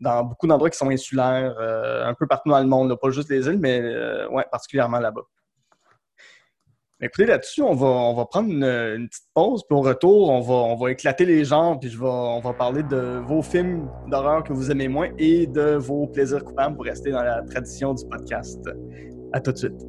dans 0.00 0.24
beaucoup 0.24 0.46
d'endroits 0.46 0.70
qui 0.70 0.78
sont 0.78 0.90
insulaires, 0.90 1.54
euh, 1.60 2.06
un 2.06 2.14
peu 2.14 2.26
partout 2.26 2.48
dans 2.48 2.60
le 2.60 2.66
monde, 2.66 2.96
pas 3.00 3.10
juste 3.10 3.30
les 3.30 3.46
îles, 3.46 3.58
mais 3.58 3.80
euh, 3.80 4.28
ouais, 4.28 4.44
particulièrement 4.50 4.98
là-bas. 4.98 5.22
Écoutez, 7.02 7.24
là-dessus, 7.24 7.62
on 7.62 7.74
va, 7.74 7.86
on 7.86 8.14
va 8.14 8.26
prendre 8.26 8.50
une, 8.50 9.08
petite 9.08 9.24
pause, 9.32 9.64
puis 9.66 9.74
au 9.74 9.80
retour, 9.80 10.28
on 10.28 10.40
va, 10.40 10.54
on 10.54 10.76
va 10.76 10.90
éclater 10.90 11.24
les 11.24 11.44
genres, 11.46 11.78
puis 11.80 11.88
je 11.88 11.98
on 12.02 12.40
va 12.40 12.52
parler 12.52 12.82
de 12.82 13.22
vos 13.26 13.40
films 13.40 13.88
d'horreur 14.08 14.44
que 14.44 14.52
vous 14.52 14.70
aimez 14.70 14.88
moins 14.88 15.08
et 15.16 15.46
de 15.46 15.76
vos 15.76 16.06
plaisirs 16.06 16.44
coupables 16.44 16.76
pour 16.76 16.84
rester 16.84 17.10
dans 17.10 17.22
la 17.22 17.40
tradition 17.42 17.94
du 17.94 18.04
podcast. 18.06 18.60
À 19.32 19.40
tout 19.40 19.52
de 19.52 19.56
suite. 19.56 19.86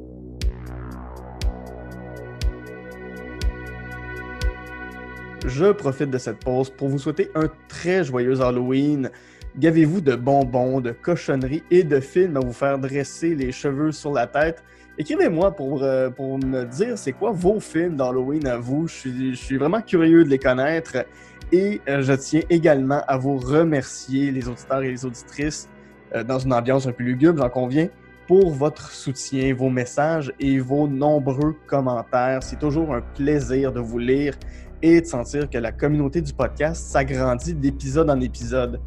Je 5.44 5.72
profite 5.72 6.08
de 6.08 6.18
cette 6.18 6.38
pause 6.38 6.70
pour 6.70 6.88
vous 6.88 6.98
souhaiter 6.98 7.28
un 7.34 7.48
très 7.68 8.04
joyeux 8.04 8.40
Halloween. 8.40 9.10
Gavez-vous 9.58 10.00
de 10.00 10.16
bonbons, 10.16 10.80
de 10.80 10.92
cochonneries 10.92 11.62
et 11.70 11.84
de 11.84 12.00
films 12.00 12.38
à 12.38 12.40
vous 12.40 12.54
faire 12.54 12.78
dresser 12.78 13.34
les 13.34 13.52
cheveux 13.52 13.92
sur 13.92 14.10
la 14.12 14.26
tête? 14.26 14.64
Écrivez-moi 14.96 15.50
pour, 15.50 15.82
euh, 15.82 16.08
pour 16.08 16.38
me 16.38 16.64
dire 16.64 16.96
c'est 16.96 17.12
quoi 17.12 17.32
vos 17.32 17.60
films 17.60 17.96
d'Halloween 17.96 18.46
à 18.46 18.56
vous. 18.56 18.88
Je 18.88 19.34
suis, 19.34 19.58
vraiment 19.58 19.82
curieux 19.82 20.24
de 20.24 20.30
les 20.30 20.38
connaître. 20.38 21.04
Et 21.52 21.82
euh, 21.86 22.00
je 22.00 22.14
tiens 22.14 22.40
également 22.48 23.02
à 23.06 23.18
vous 23.18 23.36
remercier, 23.36 24.30
les 24.30 24.48
auditeurs 24.48 24.82
et 24.82 24.90
les 24.90 25.04
auditrices, 25.04 25.68
euh, 26.14 26.24
dans 26.24 26.38
une 26.38 26.54
ambiance 26.54 26.86
un 26.86 26.92
peu 26.92 27.04
lugubre, 27.04 27.42
j'en 27.42 27.50
conviens, 27.50 27.88
pour 28.26 28.52
votre 28.52 28.90
soutien, 28.90 29.54
vos 29.54 29.68
messages 29.68 30.32
et 30.40 30.60
vos 30.60 30.88
nombreux 30.88 31.56
commentaires. 31.66 32.42
C'est 32.42 32.58
toujours 32.58 32.94
un 32.94 33.02
plaisir 33.02 33.70
de 33.70 33.80
vous 33.80 33.98
lire 33.98 34.34
et 34.80 35.02
de 35.02 35.06
sentir 35.06 35.50
que 35.50 35.58
la 35.58 35.72
communauté 35.72 36.22
du 36.22 36.32
podcast 36.32 36.86
s'agrandit 36.86 37.52
d'épisode 37.52 38.08
en 38.08 38.20
épisode. 38.20 38.80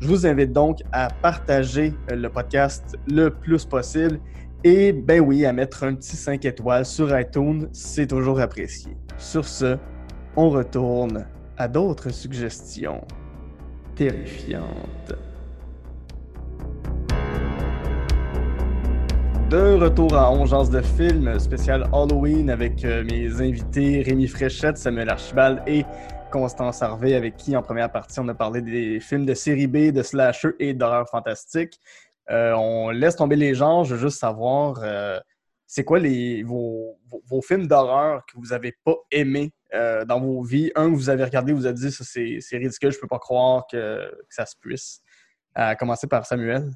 Je 0.00 0.06
vous 0.08 0.26
invite 0.26 0.52
donc 0.52 0.78
à 0.92 1.08
partager 1.08 1.92
euh, 2.10 2.16
le 2.16 2.30
podcast 2.30 2.96
le 3.06 3.28
plus 3.28 3.66
possible 3.66 4.18
et, 4.64 4.92
ben 4.92 5.20
oui, 5.20 5.44
à 5.44 5.52
mettre 5.52 5.84
un 5.84 5.94
petit 5.94 6.16
5 6.16 6.42
étoiles 6.46 6.86
sur 6.86 7.18
iTunes, 7.18 7.68
c'est 7.72 8.06
toujours 8.06 8.40
apprécié. 8.40 8.96
Sur 9.18 9.44
ce, 9.44 9.76
on 10.36 10.48
retourne 10.48 11.26
à 11.58 11.68
d'autres 11.68 12.08
suggestions 12.10 13.02
terrifiantes. 13.94 15.12
De 19.50 19.74
retour 19.74 20.14
à 20.14 20.32
Ongeance 20.32 20.70
de 20.70 20.80
film 20.80 21.38
spécial 21.38 21.90
Halloween 21.92 22.48
avec 22.48 22.84
euh, 22.84 23.04
mes 23.04 23.42
invités 23.42 24.00
Rémi 24.00 24.28
Fréchette, 24.28 24.78
Samuel 24.78 25.10
Archibald 25.10 25.60
et 25.66 25.84
Constance 26.30 26.82
Harvey, 26.82 27.14
avec 27.14 27.36
qui 27.36 27.56
en 27.56 27.62
première 27.62 27.90
partie 27.90 28.20
on 28.20 28.28
a 28.28 28.34
parlé 28.34 28.62
des 28.62 29.00
films 29.00 29.26
de 29.26 29.34
série 29.34 29.66
B, 29.66 29.92
de 29.92 30.02
slasher 30.02 30.50
et 30.58 30.74
d'horreur 30.74 31.08
fantastique. 31.08 31.78
Euh, 32.30 32.52
on 32.54 32.90
laisse 32.90 33.16
tomber 33.16 33.36
les 33.36 33.54
genres, 33.54 33.84
je 33.84 33.94
veux 33.94 34.00
juste 34.08 34.20
savoir 34.20 34.80
euh, 34.82 35.18
c'est 35.66 35.84
quoi 35.84 35.98
vos, 36.44 37.42
films 37.42 37.66
d'horreur 37.66 38.24
que 38.26 38.38
vous 38.38 38.52
avez 38.52 38.76
pas 38.84 38.96
aimés 39.10 39.52
euh, 39.74 40.04
dans 40.04 40.20
vos 40.20 40.42
vies? 40.42 40.70
Un 40.76 40.90
que 40.90 40.96
vous 40.96 41.10
avez 41.10 41.24
regardé, 41.24 41.52
vous 41.52 41.66
avez 41.66 41.74
dit 41.74 41.92
ça 41.92 42.04
c'est 42.04 42.38
c'est 42.40 42.56
ridicule, 42.56 42.92
je 42.92 42.98
peux 42.98 43.08
pas 43.08 43.18
croire 43.18 43.66
que, 43.70 44.10
que 44.10 44.34
ça 44.34 44.46
se 44.46 44.54
puisse. 44.60 45.00
À 45.54 45.74
commencer 45.74 46.06
par 46.06 46.24
Samuel. 46.26 46.70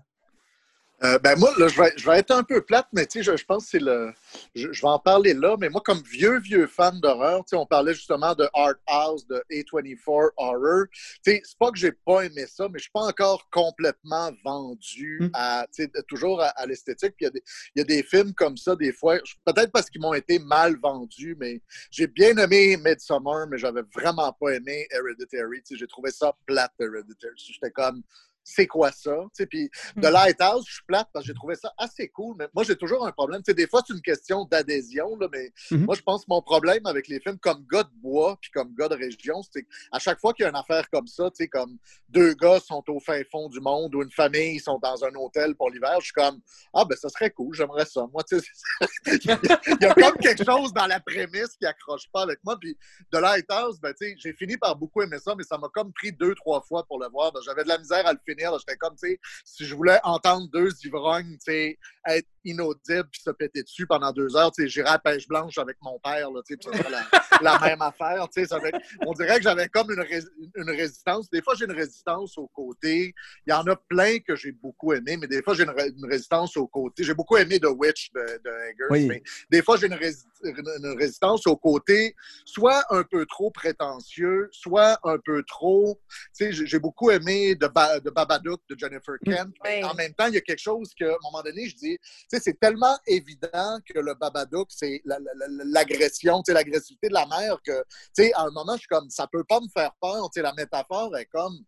Euh, 1.05 1.18
ben 1.18 1.38
moi, 1.38 1.52
là, 1.59 1.68
je 1.68 1.78
vais, 1.80 1.92
je 1.96 2.07
vais 2.09 2.18
être 2.18 2.30
un 2.30 2.42
peu 2.42 2.62
plate, 2.62 2.86
mais 2.92 3.05
tu 3.07 3.18
sais, 3.18 3.22
je, 3.32 3.36
je 3.36 3.44
pense 3.44 3.64
que 3.64 3.70
c'est 3.72 3.78
le. 3.78 4.12
Je, 4.55 4.72
je 4.72 4.80
vais 4.80 4.88
en 4.88 4.98
parler 4.98 5.34
là, 5.34 5.57
mais 5.61 5.68
moi, 5.68 5.82
comme 5.84 6.00
vieux, 6.02 6.38
vieux 6.40 6.66
fan 6.66 6.98
d'horreur, 7.00 7.40
tu 7.44 7.50
sais, 7.50 7.57
on 7.57 7.66
parlait 7.66 7.92
justement 7.92 8.34
de 8.34 8.48
Art 8.55 8.76
House, 8.86 9.26
de 9.26 9.42
A24 9.50 10.30
Horror. 10.38 10.84
Tu 11.22 11.32
sais, 11.32 11.42
c'est 11.44 11.59
pas 11.59 11.70
que 11.70 11.76
j'ai 11.78 11.92
pas 11.92 12.22
aimé 12.22 12.46
ça, 12.48 12.68
mais 12.72 12.78
je 12.78 12.84
suis 12.84 12.90
pas 12.92 13.02
encore 13.07 13.48
complètement 13.50 14.30
vendu 14.44 15.18
Mm. 15.20 15.28
à, 15.34 15.66
tu 15.74 15.82
sais, 15.84 15.90
toujours 16.09 16.40
à, 16.40 16.46
à 16.48 16.64
l'esthétique. 16.64 17.14
Puis 17.16 17.20
il 17.20 17.24
y, 17.24 17.26
a 17.26 17.30
des- 17.30 17.42
il 17.76 17.78
y 17.80 17.82
a 17.82 17.84
des 17.84 18.02
films 18.02 18.32
comme 18.32 18.57
ça, 18.57 18.74
des 18.74 18.92
fois, 18.92 19.18
peut-être 19.44 19.72
parce 19.72 19.90
qu'ils 19.90 20.00
m'ont 20.00 20.14
été 20.14 20.38
mal 20.38 20.76
vendus, 20.80 21.36
mais 21.38 21.61
j'ai 21.90 22.07
bien 22.07 22.34
aimé 22.38 22.76
Midsommar, 22.78 23.46
mais 23.48 23.59
j'avais 23.59 23.82
vraiment 23.94 24.32
pas 24.32 24.52
aimé 24.55 24.86
Hereditary. 24.90 25.59
Tu 25.62 25.74
sais, 25.74 25.76
j'ai 25.76 25.86
trouvé 25.86 26.11
ça 26.11 26.34
plate, 26.46 26.72
Hereditary. 26.80 27.34
J'étais 27.36 27.70
comme. 27.70 28.02
C'est 28.45 28.66
quoi 28.66 28.92
ça? 28.92 29.16
Puis 29.51 29.70
de 29.97 30.07
Mm. 30.09 30.12
Lighthouse, 30.12 30.64
je 30.68 30.74
suis 30.74 30.84
plate 30.86 31.09
parce 31.12 31.24
que 31.24 31.28
j'ai 31.28 31.34
trouvé 31.34 31.55
ça 31.55 31.72
assez 31.78 32.09
cool. 32.09 32.36
Mais 32.38 32.47
moi, 32.55 32.62
j'ai 32.62 32.76
toujours 32.76 33.07
un 33.07 33.12
problème. 33.12 33.40
Tu 33.42 33.51
sais, 33.51 33.55
des 33.55 33.66
fois, 33.66 33.82
c'est 33.86 33.95
une 33.95 34.03
question 34.03 34.45
d'adhésion, 34.45 35.16
mais 35.32 35.51
Mhm. 35.70 35.86
moi, 35.86 35.95
je 35.97 36.03
pense 36.03 36.22
que 36.22 36.26
mon 36.28 36.42
problème 36.42 36.84
avec 36.86 37.09
les 37.09 37.20
films 37.20 37.38
comme 37.38 37.64
Gars 37.70 37.84
de 37.84 37.90
bois 38.03 38.36
puis 38.40 38.51
comme 38.51 38.74
Gars 38.74 38.88
de 38.88 38.97
région, 38.97 39.42
c'est 39.51 39.62
qu'à 39.64 39.99
chaque 39.99 40.20
fois 40.20 40.32
qu'il 40.34 40.42
y 40.42 40.47
a 40.47 40.51
une 40.51 40.57
affaire 40.57 40.88
comme 40.90 41.07
ça, 41.07 41.30
comme 41.51 41.78
deux 42.09 42.34
gars 42.34 42.61
sont 42.61 42.82
au 42.88 43.01
fin 43.01 43.20
fond 43.30 43.49
du 43.49 43.61
monde 43.61 43.95
ou 43.95 44.03
une 44.03 44.11
famille 44.11 44.59
sont 44.61 44.78
dans 44.78 45.05
un 45.05 45.14
hôtel 45.14 45.55
pour 45.55 45.70
l'hiver, 45.70 45.97
je 46.01 46.05
suis 46.07 46.12
comme 46.12 46.40
Ah, 46.74 46.84
ben, 46.84 46.97
ça 46.97 47.09
serait 47.09 47.30
cool, 47.30 47.55
j'aimerais 47.55 47.86
ça. 47.86 48.07
Moi, 48.12 48.22
tu 48.24 48.36
il 49.07 49.80
y 49.80 49.84
a 49.86 49.95
comme 49.95 50.16
quelque 50.18 50.45
chose 50.45 50.72
dans 50.72 50.86
la 50.86 51.01
prémisse 51.01 51.57
qui 51.59 51.66
accroche 51.66 52.11
pas 52.12 52.22
avec 52.22 52.38
moi. 52.45 52.59
Puis 52.61 52.76
de 53.12 53.18
Lighthouse, 53.18 53.80
ben, 53.80 53.95
j'ai 54.01 54.32
fini 54.34 54.57
par 54.57 54.76
beaucoup 54.76 55.03
aimer 55.03 55.18
ça, 55.18 55.34
mais 55.36 55.45
ça 55.45 55.57
m'a 55.59 55.68
comme 55.68 55.92
pris 55.92 56.12
deux, 56.12 56.34
trois 56.34 56.61
fois 56.62 56.84
pour 56.86 56.99
le 57.01 57.09
voir. 57.09 57.32
J'avais 57.45 57.64
de 57.64 57.68
la 57.68 57.78
misère 57.78 58.07
à 58.07 58.12
le 58.12 58.18
finir. 58.18 58.34
Là. 58.43 58.57
J'étais 58.59 58.76
comme, 58.76 58.97
tu 58.97 59.09
sais, 59.09 59.20
si 59.45 59.64
je 59.64 59.74
voulais 59.74 59.99
entendre 60.03 60.49
deux 60.51 60.70
ivrognes, 60.85 61.32
tu 61.32 61.53
sais, 61.53 61.78
être 62.07 62.28
inaudibles 62.45 63.09
puis 63.11 63.20
se 63.20 63.30
péter 63.30 63.62
dessus 63.62 63.86
pendant 63.86 64.12
deux 64.12 64.36
heures, 64.36 64.51
tu 64.53 64.62
sais, 64.62 64.68
j'irais 64.68 64.90
à 64.90 64.99
pêche 64.99 65.26
blanche 65.28 65.59
avec 65.59 65.76
mon 65.82 65.99
père, 65.99 66.30
là, 66.30 66.40
tu 66.47 66.55
sais, 66.55 66.57
puis 66.57 66.68
ça 66.70 66.78
serait 66.78 66.90
la, 66.90 67.05
la 67.42 67.59
même 67.68 67.82
affaire, 67.82 68.26
tu 68.34 68.40
sais. 68.42 68.47
ça 68.49 68.61
fait- 68.61 68.74
On 69.07 69.12
dirait 69.12 69.36
que 69.36 69.42
j'avais 69.42 69.68
comme 69.68 69.90
une, 69.90 70.01
rés- 70.01 70.22
une 70.55 70.70
résistance. 70.70 71.28
Des 71.30 71.42
fois, 71.42 71.55
j'ai 71.55 71.64
une 71.64 71.72
résistance 71.72 72.36
au 72.38 72.47
côté. 72.49 73.14
Il 73.47 73.51
y 73.51 73.53
en 73.53 73.64
a 73.66 73.76
plein 73.76 74.18
que 74.18 74.36
j'ai 74.36 74.53
beaucoup 74.53 74.92
aimé, 74.92 75.16
mais 75.16 75.26
des 75.26 75.42
fois, 75.42 75.55
j'ai 75.55 75.64
une, 75.64 75.70
ré- 75.70 75.92
une 75.97 76.07
résistance 76.07 76.57
au 76.57 76.66
côté. 76.66 77.05
J'ai 77.05 77.14
beaucoup 77.14 77.36
aimé 77.36 77.59
The 77.61 77.66
Witch 77.76 78.12
de, 78.12 78.20
de 78.20 78.51
Eggers, 78.70 78.86
Oui. 78.90 79.07
mais 79.07 79.22
des 79.51 79.62
fois, 79.62 79.76
j'ai 79.76 79.86
une, 79.86 79.95
rési- 79.95 80.24
une 80.42 80.97
résistance 80.99 81.47
au 81.47 81.57
côté 81.57 82.14
soit 82.45 82.84
un 82.90 83.03
peu 83.03 83.24
trop 83.26 83.51
prétentieux, 83.51 84.49
soit 84.53 84.99
un 85.05 85.18
peu 85.18 85.42
trop. 85.45 86.01
Tu 86.36 86.53
sais, 86.55 86.66
j'ai 86.66 86.78
beaucoup 86.78 87.11
aimé 87.11 87.55
de, 87.55 87.66
Ba- 87.66 88.01
de 88.01 88.11
Babadook 88.11 88.61
de 88.68 88.78
Jennifer 88.78 89.14
Kent. 89.24 89.55
mais 89.64 89.78
Oui. 89.82 89.84
En 89.84 89.95
même 89.95 90.12
temps, 90.14 90.26
il 90.26 90.34
y 90.34 90.38
a 90.38 90.40
quelque 90.40 90.61
chose 90.61 90.92
que, 90.99 91.05
à 91.05 91.12
un 91.14 91.18
moment 91.22 91.42
donné, 91.42 91.68
je 91.68 91.76
dis, 91.76 91.99
c'est 92.41 92.59
tellement 92.59 92.99
évident 93.07 93.78
que 93.87 93.99
le 93.99 94.14
Babadook, 94.14 94.68
c'est 94.70 95.03
la- 95.05 95.18
la- 95.18 95.47
la- 95.49 95.64
l'agression, 95.64 96.43
l'agressivité 96.49 97.09
de 97.09 97.14
la 97.14 97.26
mère 97.26 97.59
que, 97.64 97.85
tu 98.16 98.32
à 98.32 98.43
un 98.43 98.51
moment, 98.51 98.74
je 98.74 98.80
suis 98.80 98.89
comme, 98.89 99.09
ça 99.11 99.26
peut 99.26 99.45
pas 99.45 99.61
me 99.61 99.68
faire 99.68 99.93
peur. 100.01 100.28
Tu 100.32 100.41
la 100.43 100.53
métaphore 100.55 101.16
est 101.16 101.26
comme 101.26 101.59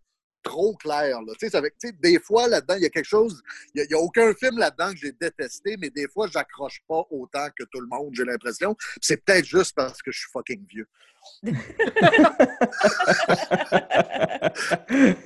trop 0.42 0.74
claire. 0.76 1.18
Des 2.00 2.20
fois, 2.20 2.48
là-dedans, 2.48 2.74
il 2.76 2.82
y 2.82 2.86
a 2.86 2.90
quelque 2.90 3.04
chose. 3.04 3.42
Il 3.74 3.84
n'y 3.88 3.94
a, 3.94 3.98
aucun 3.98 4.32
film 4.34 4.58
là-dedans 4.58 4.92
que 4.92 4.98
j'ai 4.98 5.12
détesté, 5.12 5.76
mais 5.78 5.90
des 5.90 6.08
fois, 6.08 6.28
j'accroche 6.32 6.80
pas 6.88 7.04
autant 7.10 7.48
que 7.58 7.64
tout 7.64 7.80
le 7.80 7.88
monde, 7.88 8.14
j'ai 8.14 8.24
l'impression. 8.24 8.76
C'est 9.00 9.24
peut-être 9.24 9.44
juste 9.44 9.74
parce 9.74 10.00
que 10.02 10.12
je 10.12 10.20
suis 10.20 10.30
fucking 10.32 10.64
vieux. 10.66 10.88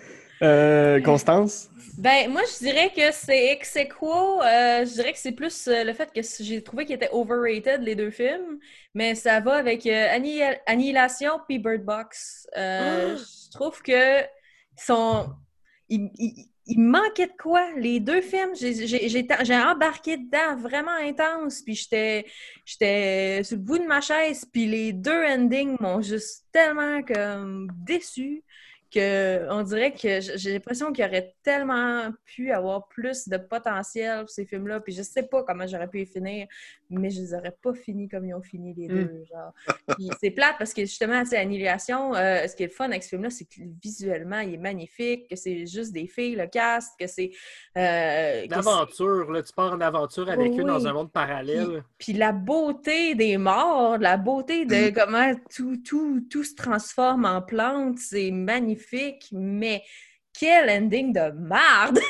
Euh, 0.43 1.03
Constance? 1.03 1.68
Ben, 1.99 2.30
moi, 2.30 2.43
je 2.51 2.59
dirais 2.64 2.91
que 2.95 3.11
c'est 3.12 3.53
ex 3.53 3.76
aequo. 3.76 4.43
Euh, 4.43 4.84
je 4.86 4.93
dirais 4.95 5.12
que 5.12 5.18
c'est 5.18 5.32
plus 5.32 5.68
euh, 5.68 5.84
le 5.84 5.93
fait 5.93 6.11
que 6.12 6.20
j'ai 6.41 6.62
trouvé 6.62 6.86
qu'ils 6.86 6.95
étaient 6.97 7.11
overrated, 7.12 7.82
les 7.82 7.95
deux 7.95 8.11
films. 8.11 8.59
Mais 8.95 9.14
ça 9.14 9.41
va 9.41 9.55
avec 9.57 9.86
euh, 9.86 10.09
Annihil- 10.11 10.61
Annihilation 10.66 11.41
puis 11.49 11.59
Bird 11.59 11.84
Box. 11.84 12.47
Euh, 12.57 13.16
Je 13.16 13.51
trouve 13.51 13.82
que 13.82 14.20
ils 14.22 14.82
sont... 14.82 15.30
Il, 15.88 16.11
il- 16.18 16.47
il 16.66 16.78
manquait 16.78 17.26
de 17.26 17.32
quoi? 17.36 17.66
Les 17.78 17.99
deux 17.99 18.20
films, 18.20 18.53
j'ai 18.55 19.57
embarqué 19.57 20.16
dedans 20.18 20.57
vraiment 20.57 20.93
intense. 21.03 21.62
Puis 21.62 21.74
j'étais 21.74 22.26
j'étais 22.64 23.43
sur 23.43 23.57
le 23.57 23.62
bout 23.62 23.78
de 23.78 23.86
ma 23.86 24.01
chaise. 24.01 24.45
Puis 24.53 24.66
les 24.66 24.93
deux 24.93 25.24
endings 25.26 25.76
m'ont 25.80 26.01
juste 26.01 26.45
tellement 26.53 27.03
comme 27.03 27.68
déçu 27.84 28.45
que 28.93 29.47
on 29.51 29.62
dirait 29.62 29.93
que 29.93 30.20
j'ai 30.20 30.53
l'impression 30.53 30.93
qu'il 30.93 31.05
y 31.05 31.09
aurait 31.09 31.34
tellement 31.43 32.11
pu 32.24 32.53
avoir 32.53 32.88
plus 32.88 33.28
de 33.28 33.36
potentiel 33.36 34.20
pour 34.20 34.30
ces 34.30 34.47
films-là. 34.47 34.80
Puis 34.80 34.93
je 34.93 35.03
sais 35.03 35.22
pas 35.24 35.43
comment 35.45 35.66
j'aurais 35.66 35.88
pu 35.88 35.99
les 35.99 36.07
finir, 36.07 36.47
mais 36.88 37.11
je 37.11 37.20
les 37.20 37.34
aurais 37.34 37.57
pas 37.62 37.72
finis 37.74 38.09
comme 38.09 38.26
ils 38.26 38.34
ont 38.34 38.43
fini 38.43 38.74
les 38.74 38.88
Mm. 38.88 38.95
deux. 38.95 39.24
C'est 40.20 40.30
plate 40.30 40.55
parce 40.59 40.72
que 40.72 40.82
justement, 40.82 41.24
c'est 41.24 41.36
Annihilation. 41.36 42.14
euh, 42.14 42.47
ce 42.47 42.57
qui 42.57 42.62
est 42.62 42.66
le 42.66 42.72
fun 42.72 42.86
avec 42.86 43.03
ce 43.03 43.11
film-là, 43.11 43.30
c'est 43.30 43.45
que 43.45 43.61
visuellement, 43.82 44.38
il 44.41 44.55
est 44.55 44.59
magnifique, 44.59 45.28
que 45.28 45.36
c'est 45.36 45.66
juste 45.66 45.93
des 45.93 46.07
filles, 46.07 46.36
le 46.36 46.47
cast, 46.47 46.99
que 46.99 47.07
c'est. 47.07 47.30
euh, 47.76 48.47
L'aventure, 48.49 49.30
là, 49.30 49.43
tu 49.43 49.53
pars 49.53 49.72
en 49.72 49.80
aventure 49.80 50.28
avec 50.30 50.53
Oui, 50.53 50.61
eux 50.61 50.64
dans 50.64 50.86
un 50.86 50.93
monde 50.93 51.12
parallèle. 51.12 51.84
puis 51.99 52.12
la 52.14 52.32
beauté 52.32 53.14
des 53.14 53.36
morts, 53.36 53.99
la 53.99 54.16
beauté 54.16 54.64
de 54.64 54.91
comment 54.95 55.34
tout, 55.55 55.76
tout, 55.78 56.20
tout 56.30 56.45
se 56.45 56.55
transforme 56.55 57.24
en 57.26 57.43
plante, 57.43 57.99
c'est 57.99 58.30
magnifique, 58.30 59.28
mais 59.32 59.82
quel 60.38 60.70
ending 60.70 61.12
de 61.12 61.32
merde! 61.36 61.98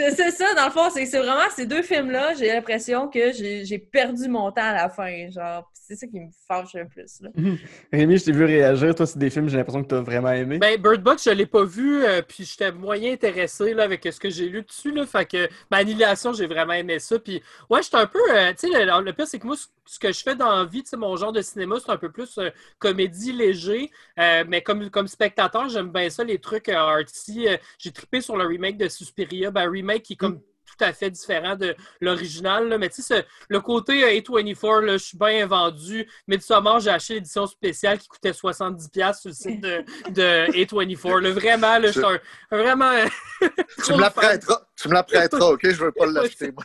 C'est 0.00 0.30
ça, 0.30 0.54
dans 0.54 0.66
le 0.66 0.70
fond, 0.70 0.90
c'est 0.90 1.06
vraiment 1.18 1.50
ces 1.56 1.66
deux 1.66 1.82
films-là, 1.82 2.34
j'ai 2.34 2.46
l'impression 2.52 3.08
que 3.08 3.32
j'ai 3.32 3.78
perdu 3.78 4.28
mon 4.28 4.52
temps 4.52 4.62
à 4.62 4.72
la 4.72 4.88
fin. 4.88 5.28
Genre, 5.28 5.68
c'est 5.74 5.96
ça 5.96 6.06
qui 6.06 6.20
me 6.20 6.28
fâche 6.46 6.74
le 6.74 6.86
plus. 6.86 7.20
Là. 7.20 7.30
Rémi, 7.92 8.16
je 8.16 8.26
t'ai 8.26 8.30
vu 8.30 8.44
réagir. 8.44 8.94
Toi, 8.94 9.06
c'est 9.06 9.18
des 9.18 9.28
films, 9.28 9.48
j'ai 9.48 9.56
l'impression 9.56 9.82
que 9.82 9.88
t'as 9.88 10.00
vraiment 10.00 10.30
aimé. 10.30 10.58
Ben, 10.58 10.80
Bird 10.80 11.02
Box, 11.02 11.24
je 11.24 11.30
l'ai 11.30 11.46
pas 11.46 11.64
vu, 11.64 12.04
euh, 12.04 12.22
puis 12.22 12.44
j'étais 12.44 12.70
moyen 12.70 13.12
intéressé 13.12 13.74
là, 13.74 13.82
avec 13.82 14.04
ce 14.04 14.20
que 14.20 14.30
j'ai 14.30 14.48
lu 14.48 14.62
dessus. 14.62 14.92
Là, 14.92 15.04
fait 15.04 15.24
que 15.26 15.48
ma 15.68 15.78
Annihilation, 15.78 16.32
j'ai 16.32 16.46
vraiment 16.46 16.74
aimé 16.74 17.00
ça. 17.00 17.18
Puis, 17.18 17.42
ouais, 17.68 17.82
j'étais 17.82 17.96
un 17.96 18.06
peu. 18.06 18.20
euh, 18.32 18.52
tu 18.56 18.70
sais, 18.70 18.84
le, 18.84 19.02
le 19.04 19.12
pire, 19.12 19.26
c'est 19.26 19.40
que 19.40 19.46
moi, 19.48 19.56
ce- 19.88 19.98
que 19.98 20.12
je 20.12 20.22
fais 20.22 20.36
dans 20.36 20.50
la 20.54 20.64
vie, 20.64 20.84
mon 20.96 21.16
genre 21.16 21.32
de 21.32 21.40
cinéma, 21.42 21.76
c'est 21.84 21.90
un 21.90 21.96
peu 21.96 22.10
plus 22.12 22.38
euh, 22.38 22.50
comédie 22.78 23.32
léger. 23.32 23.90
Euh, 24.18 24.44
mais 24.46 24.62
comme, 24.62 24.90
comme 24.90 25.08
spectateur, 25.08 25.68
j'aime 25.68 25.90
bien 25.90 26.10
ça, 26.10 26.22
les 26.24 26.38
trucs 26.38 26.68
euh, 26.68 26.76
artsy. 26.76 27.46
J'ai 27.78 27.90
trippé 27.92 28.20
sur 28.20 28.36
le 28.36 28.44
remake 28.46 28.76
de 28.76 28.88
Suspiria. 28.88 29.50
Ben, 29.50 29.68
remake 29.70 30.02
qui 30.02 30.12
est 30.12 30.16
comme 30.16 30.40
tout 30.40 30.84
à 30.84 30.92
fait 30.92 31.10
différent 31.10 31.56
de 31.56 31.74
l'original. 32.02 32.76
Mais 32.78 32.90
tu 32.90 33.00
sais, 33.00 33.26
le 33.48 33.60
côté 33.60 34.04
euh, 34.04 34.20
A24, 34.20 34.80
là, 34.84 34.92
je 34.98 35.04
suis 35.04 35.16
bien 35.18 35.46
vendu. 35.46 36.06
Midsommar, 36.26 36.78
j'ai 36.80 36.90
acheté 36.90 37.14
l'édition 37.14 37.46
spéciale 37.46 37.98
qui 37.98 38.06
coûtait 38.06 38.32
70$ 38.32 39.18
sur 39.18 39.30
le 39.30 39.34
site 39.34 39.60
de, 39.62 39.82
de 40.10 40.52
A24. 40.52 41.20
là. 41.22 41.30
Vraiment, 41.32 41.78
là, 41.78 41.86
je 41.86 41.92
suis 41.92 42.04
un, 42.04 42.20
vraiment. 42.56 42.92
Tu 43.84 43.92
me 43.94 44.00
la 44.00 44.10
fan. 44.10 44.24
prêteras, 44.24 44.60
tu 44.76 44.88
me 44.88 44.94
la 44.94 45.02
prêteras, 45.02 45.46
OK? 45.52 45.60
Je 45.62 45.84
veux 45.84 45.92
pas 45.92 46.06
l'acheter, 46.12 46.52
moi. 46.52 46.64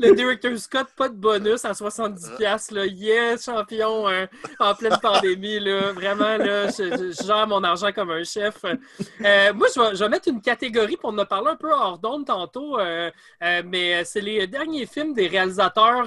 Le 0.00 0.14
Director 0.14 0.56
Scott, 0.58 0.88
pas 0.96 1.08
de 1.08 1.14
bonus 1.14 1.64
à 1.64 1.72
70$. 1.72 2.74
Là. 2.74 2.86
Yes, 2.86 3.44
champion 3.44 4.08
euh, 4.08 4.26
en 4.58 4.74
pleine 4.74 4.98
pandémie. 5.00 5.60
Là. 5.60 5.92
Vraiment, 5.92 6.36
là, 6.36 6.68
je, 6.68 7.12
je 7.18 7.26
gère 7.26 7.46
mon 7.46 7.62
argent 7.62 7.92
comme 7.92 8.10
un 8.10 8.24
chef. 8.24 8.64
Euh, 8.64 9.52
moi, 9.52 9.66
je 9.74 9.80
vais, 9.80 9.96
je 9.96 10.04
vais 10.04 10.08
mettre 10.08 10.28
une 10.28 10.40
catégorie 10.40 10.96
pour 10.96 11.10
en 11.10 11.18
a 11.18 11.26
parlé 11.26 11.50
un 11.50 11.56
peu 11.56 11.70
hors 11.70 11.98
d'onde 11.98 12.26
tantôt, 12.26 12.78
euh, 12.78 13.10
euh, 13.42 13.62
mais 13.64 14.04
c'est 14.04 14.20
les 14.20 14.46
derniers 14.46 14.86
films 14.86 15.12
des 15.14 15.26
réalisateurs 15.26 16.06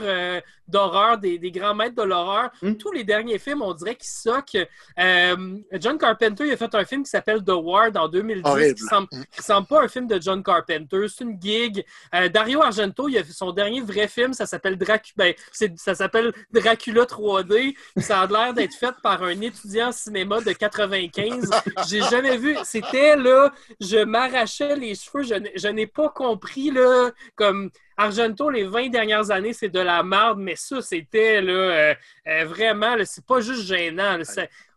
d'horreur, 0.67 1.17
des, 1.17 1.37
des 1.37 1.51
grands 1.51 1.75
maîtres 1.75 1.95
de 1.95 2.03
l'horreur. 2.03 2.49
Mm. 2.61 2.75
Tous 2.75 2.91
les 2.91 3.03
derniers 3.03 3.37
films, 3.37 3.61
on 3.61 3.73
dirait 3.73 3.95
qu'ils 3.95 4.07
soquent. 4.09 4.65
John 4.97 5.97
Carpenter 5.97 6.47
il 6.47 6.53
a 6.53 6.57
fait 6.57 6.73
un 6.75 6.85
film 6.85 7.03
qui 7.03 7.09
s'appelle 7.09 7.43
The 7.43 7.51
Ward 7.51 7.97
en 7.97 8.07
2010 8.07 8.41
Horrible. 8.49 8.75
qui 8.75 8.83
ressemble, 8.83 9.07
qui 9.09 9.39
ressemble 9.39 9.67
pas 9.67 9.81
à 9.81 9.83
un 9.83 9.87
film 9.87 10.07
de 10.07 10.21
John 10.21 10.41
Carpenter. 10.43 11.05
C'est 11.07 11.23
une 11.23 11.39
gig. 11.41 11.85
Dario 12.33 12.61
Argento, 12.61 13.02
il 13.09 13.17
a 13.17 13.23
son 13.23 13.51
dernier 13.51 13.81
vrai 13.81 14.07
film, 14.07 14.33
ça 14.33 14.45
s'appelle 14.45 14.77
Dracula. 14.77 15.13
Ben, 15.17 15.33
ça 15.77 15.95
s'appelle 15.95 16.33
Dracula 16.51 17.03
3D. 17.03 17.75
Ça 17.97 18.21
a 18.21 18.27
l'air 18.27 18.53
d'être 18.53 18.73
fait 18.75 18.93
par 19.01 19.23
un 19.23 19.39
étudiant 19.41 19.91
cinéma 19.91 20.41
de 20.41 20.51
95. 20.53 21.49
J'ai 21.87 22.01
jamais 22.01 22.37
vu. 22.37 22.55
C'était 22.63 23.15
là, 23.15 23.51
je 23.79 24.03
m'arrachais 24.03 24.75
les 24.75 24.95
cheveux. 24.95 25.23
Je, 25.23 25.67
n'ai- 25.67 25.87
pas 25.87 26.09
compris 26.09 26.71
là, 26.71 27.11
comme 27.35 27.69
Argento, 27.97 28.49
les 28.49 28.63
20 28.63 28.89
dernières 28.89 29.29
années, 29.31 29.53
c'est 29.53 29.69
de 29.69 29.79
la 29.79 30.01
merde, 30.03 30.39
mais 30.39 30.55
ça, 30.55 30.81
c'était 30.81 31.41
là, 31.41 31.53
euh, 31.53 31.93
euh, 32.27 32.45
vraiment, 32.45 32.95
c'est 33.05 33.25
pas 33.25 33.41
juste 33.41 33.63
gênant. 33.63 34.17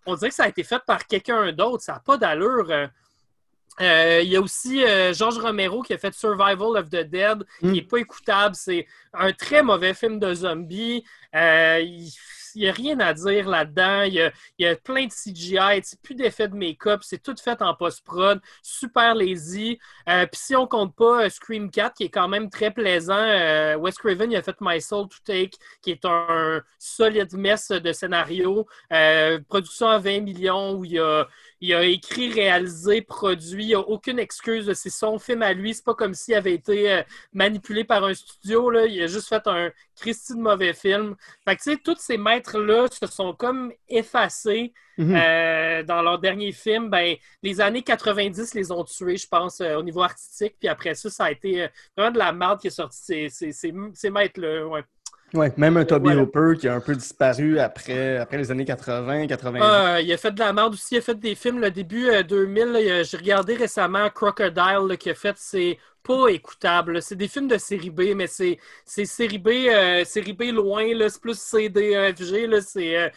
on 0.05 0.15
dirait 0.17 0.29
que 0.31 0.35
ça 0.35 0.45
a 0.45 0.49
été 0.49 0.63
fait 0.63 0.81
par 0.87 1.07
quelqu'un 1.07 1.53
d'autre. 1.53 1.83
Ça 1.85 1.93
n'a 1.95 2.01
pas 2.01 2.17
d'allure. 2.19 2.67
euh. 2.71 2.87
Euh, 3.81 4.21
il 4.23 4.29
y 4.31 4.37
a 4.37 4.41
aussi 4.41 4.83
euh, 4.85 5.13
Georges 5.13 5.39
Romero 5.39 5.83
qui 5.83 5.93
a 5.93 5.99
fait 5.99 6.15
Survival 6.15 6.77
of 6.77 6.89
the 6.89 7.05
Dead, 7.05 7.45
Mm. 7.63 7.73
qui 7.73 7.75
n'est 7.75 7.83
pas 7.83 7.99
écoutable. 7.99 8.55
C'est 8.55 8.87
un 9.13 9.33
très 9.33 9.63
mauvais 9.63 9.95
film 9.95 10.19
de 10.19 10.33
zombies. 10.35 11.05
Euh, 11.35 11.81
il 11.81 12.63
n'y 12.63 12.69
a 12.69 12.73
rien 12.73 12.99
à 13.01 13.13
dire 13.13 13.47
là-dedans. 13.49 14.03
Il 14.05 14.15
y 14.15 14.23
a, 14.23 14.33
il 14.59 14.65
y 14.65 14.69
a 14.69 14.77
plein 14.77 15.05
de 15.07 15.13
CGI, 15.13 15.81
c'est 15.83 16.01
plus 16.01 16.15
d'effets 16.15 16.49
de 16.49 16.55
make-up. 16.55 17.03
C'est 17.05 17.23
tout 17.23 17.35
fait 17.43 17.61
en 17.61 17.75
post-prod. 17.75 18.41
Super 18.63 19.15
lazy. 19.15 19.79
Puis 20.07 20.29
si 20.33 20.57
on 20.57 20.67
compte 20.67 20.97
pas 20.97 21.29
Scream 21.29 21.71
4, 21.71 21.95
qui 21.97 22.05
est 22.05 22.09
quand 22.09 22.29
même 22.29 22.49
très 22.49 22.71
plaisant, 22.71 23.77
Wes 23.79 23.95
Craven 23.99 24.33
il 24.33 24.37
a 24.37 24.43
fait 24.43 24.57
My 24.63 24.81
Soul 24.81 25.07
to 25.09 25.17
Take, 25.27 25.59
qui 25.83 25.91
est 25.91 26.05
un 26.07 26.63
solide 26.79 27.35
mess 27.37 27.69
de 27.73 27.93
scénario. 27.93 28.67
Production 29.51 29.89
à 29.89 29.99
20 29.99 30.21
millions, 30.21 30.73
où 30.73 30.85
il 30.87 30.99
a, 30.99 31.29
il 31.61 31.75
a 31.75 31.85
écrit, 31.85 32.33
réalisé, 32.33 33.03
produit. 33.03 33.67
Il 33.67 33.75
a 33.75 33.81
aucune 33.81 34.19
excuse. 34.19 34.73
C'est 34.75 34.91
son 34.91 35.19
film 35.19 35.43
à 35.43 35.53
lui. 35.53 35.75
C'est 35.75 35.85
pas 35.85 35.95
comme 35.95 36.15
s'il 36.15 36.35
avait 36.35 36.55
été 36.55 36.93
euh, 36.93 37.03
manipulé 37.33 37.85
par 37.85 38.05
un 38.05 38.15
studio. 38.15 38.71
Là. 38.71 38.87
Il 38.87 39.03
a 39.03 39.07
juste 39.07 39.29
fait 39.29 39.47
un 39.47 39.71
Christy 39.97 40.35
de 40.35 40.41
mauvais 40.41 40.75
film. 40.75 41.17
Fait 41.47 41.57
que, 41.57 41.63
tu 41.63 41.73
sais, 41.73 41.77
tous 41.79 41.97
ces 41.99 42.19
maîtres-là 42.19 42.87
se 42.91 43.07
sont 43.07 43.33
comme 43.35 43.73
effacés 43.89 44.73
Mhm. 44.99 45.15
euh, 45.15 45.83
dans 45.83 46.01
leur 46.01 46.19
dernier 46.19 46.53
film. 46.53 46.89
Ben, 46.89 47.17
les 47.43 47.61
années 47.61 47.83
90 47.83 48.55
les 48.55 48.73
ont 48.73 48.83
tués, 48.83 49.19
je 49.19 49.29
pense, 49.29 49.61
euh, 49.61 49.77
au 49.77 49.83
niveau 49.83 50.03
artistique. 50.03 50.57
Puis 50.59 50.69
après 50.69 50.95
ça, 50.95 51.11
ça 51.11 51.25
a 51.27 51.31
été 51.33 51.69
vraiment 51.97 52.13
de 52.13 52.19
la 52.19 52.33
merde 52.33 52.61
qui 52.61 52.69
est 52.69 52.71
sortie 52.71 52.99
ces, 53.03 53.29
ces, 53.29 53.53
ces, 53.53 53.75
ces 53.93 54.11
maîtres-là. 54.11 54.67
Ouais. 54.67 54.83
Ouais, 55.35 55.53
même 55.57 55.77
un 55.77 55.85
Toby 55.85 56.15
Voilà. 56.15 56.23
Hooper 56.23 56.55
qui 56.59 56.69
a 56.69 56.75
un 56.75 56.81
peu 56.81 56.95
disparu 56.97 57.59
après, 57.59 58.17
après 58.17 58.39
les 58.39 58.51
années 58.51 58.65
80, 58.65 59.27
90. 59.27 59.85
Ah, 59.95 60.01
il 60.03 60.13
a 60.13 60.17
fait 60.19 60.33
de 60.33 60.39
la 60.39 60.53
merde 60.53 60.75
aussi. 60.75 60.95
Il 60.95 60.99
a 60.99 61.01
fait 61.01 61.15
des 61.19 61.35
films 61.35 61.61
le 61.61 61.71
début 61.71 62.09
euh, 62.09 62.23
2000. 62.23 62.67
là, 62.73 62.81
il 62.81 62.91
a- 62.91 63.03
J'ai 63.03 63.17
regardé 63.17 63.55
récemment 63.55 64.09
Crocodile 64.11 64.87
là, 64.89 64.97
qui 64.97 65.11
a 65.11 65.15
fait. 65.15 65.35
C'est 65.39 65.79
pas 66.07 66.29
écoutable. 66.29 67.03
C'est 67.03 67.17
des 67.17 67.29
films 67.29 67.49
de 67.49 67.59
série 67.59 67.91
B, 67.91 68.15
mais 68.15 68.27
c'est 68.27 68.59
c'est 68.85 69.05
série 69.05 69.39
B, 69.39 69.49
euh, 69.69 70.05
série 70.05 70.33
B 70.33 70.45
loin. 70.53 70.85
C'est 71.09 71.21
plus 71.21 71.39
CDFG. 71.39 72.61
C'est 72.63 73.11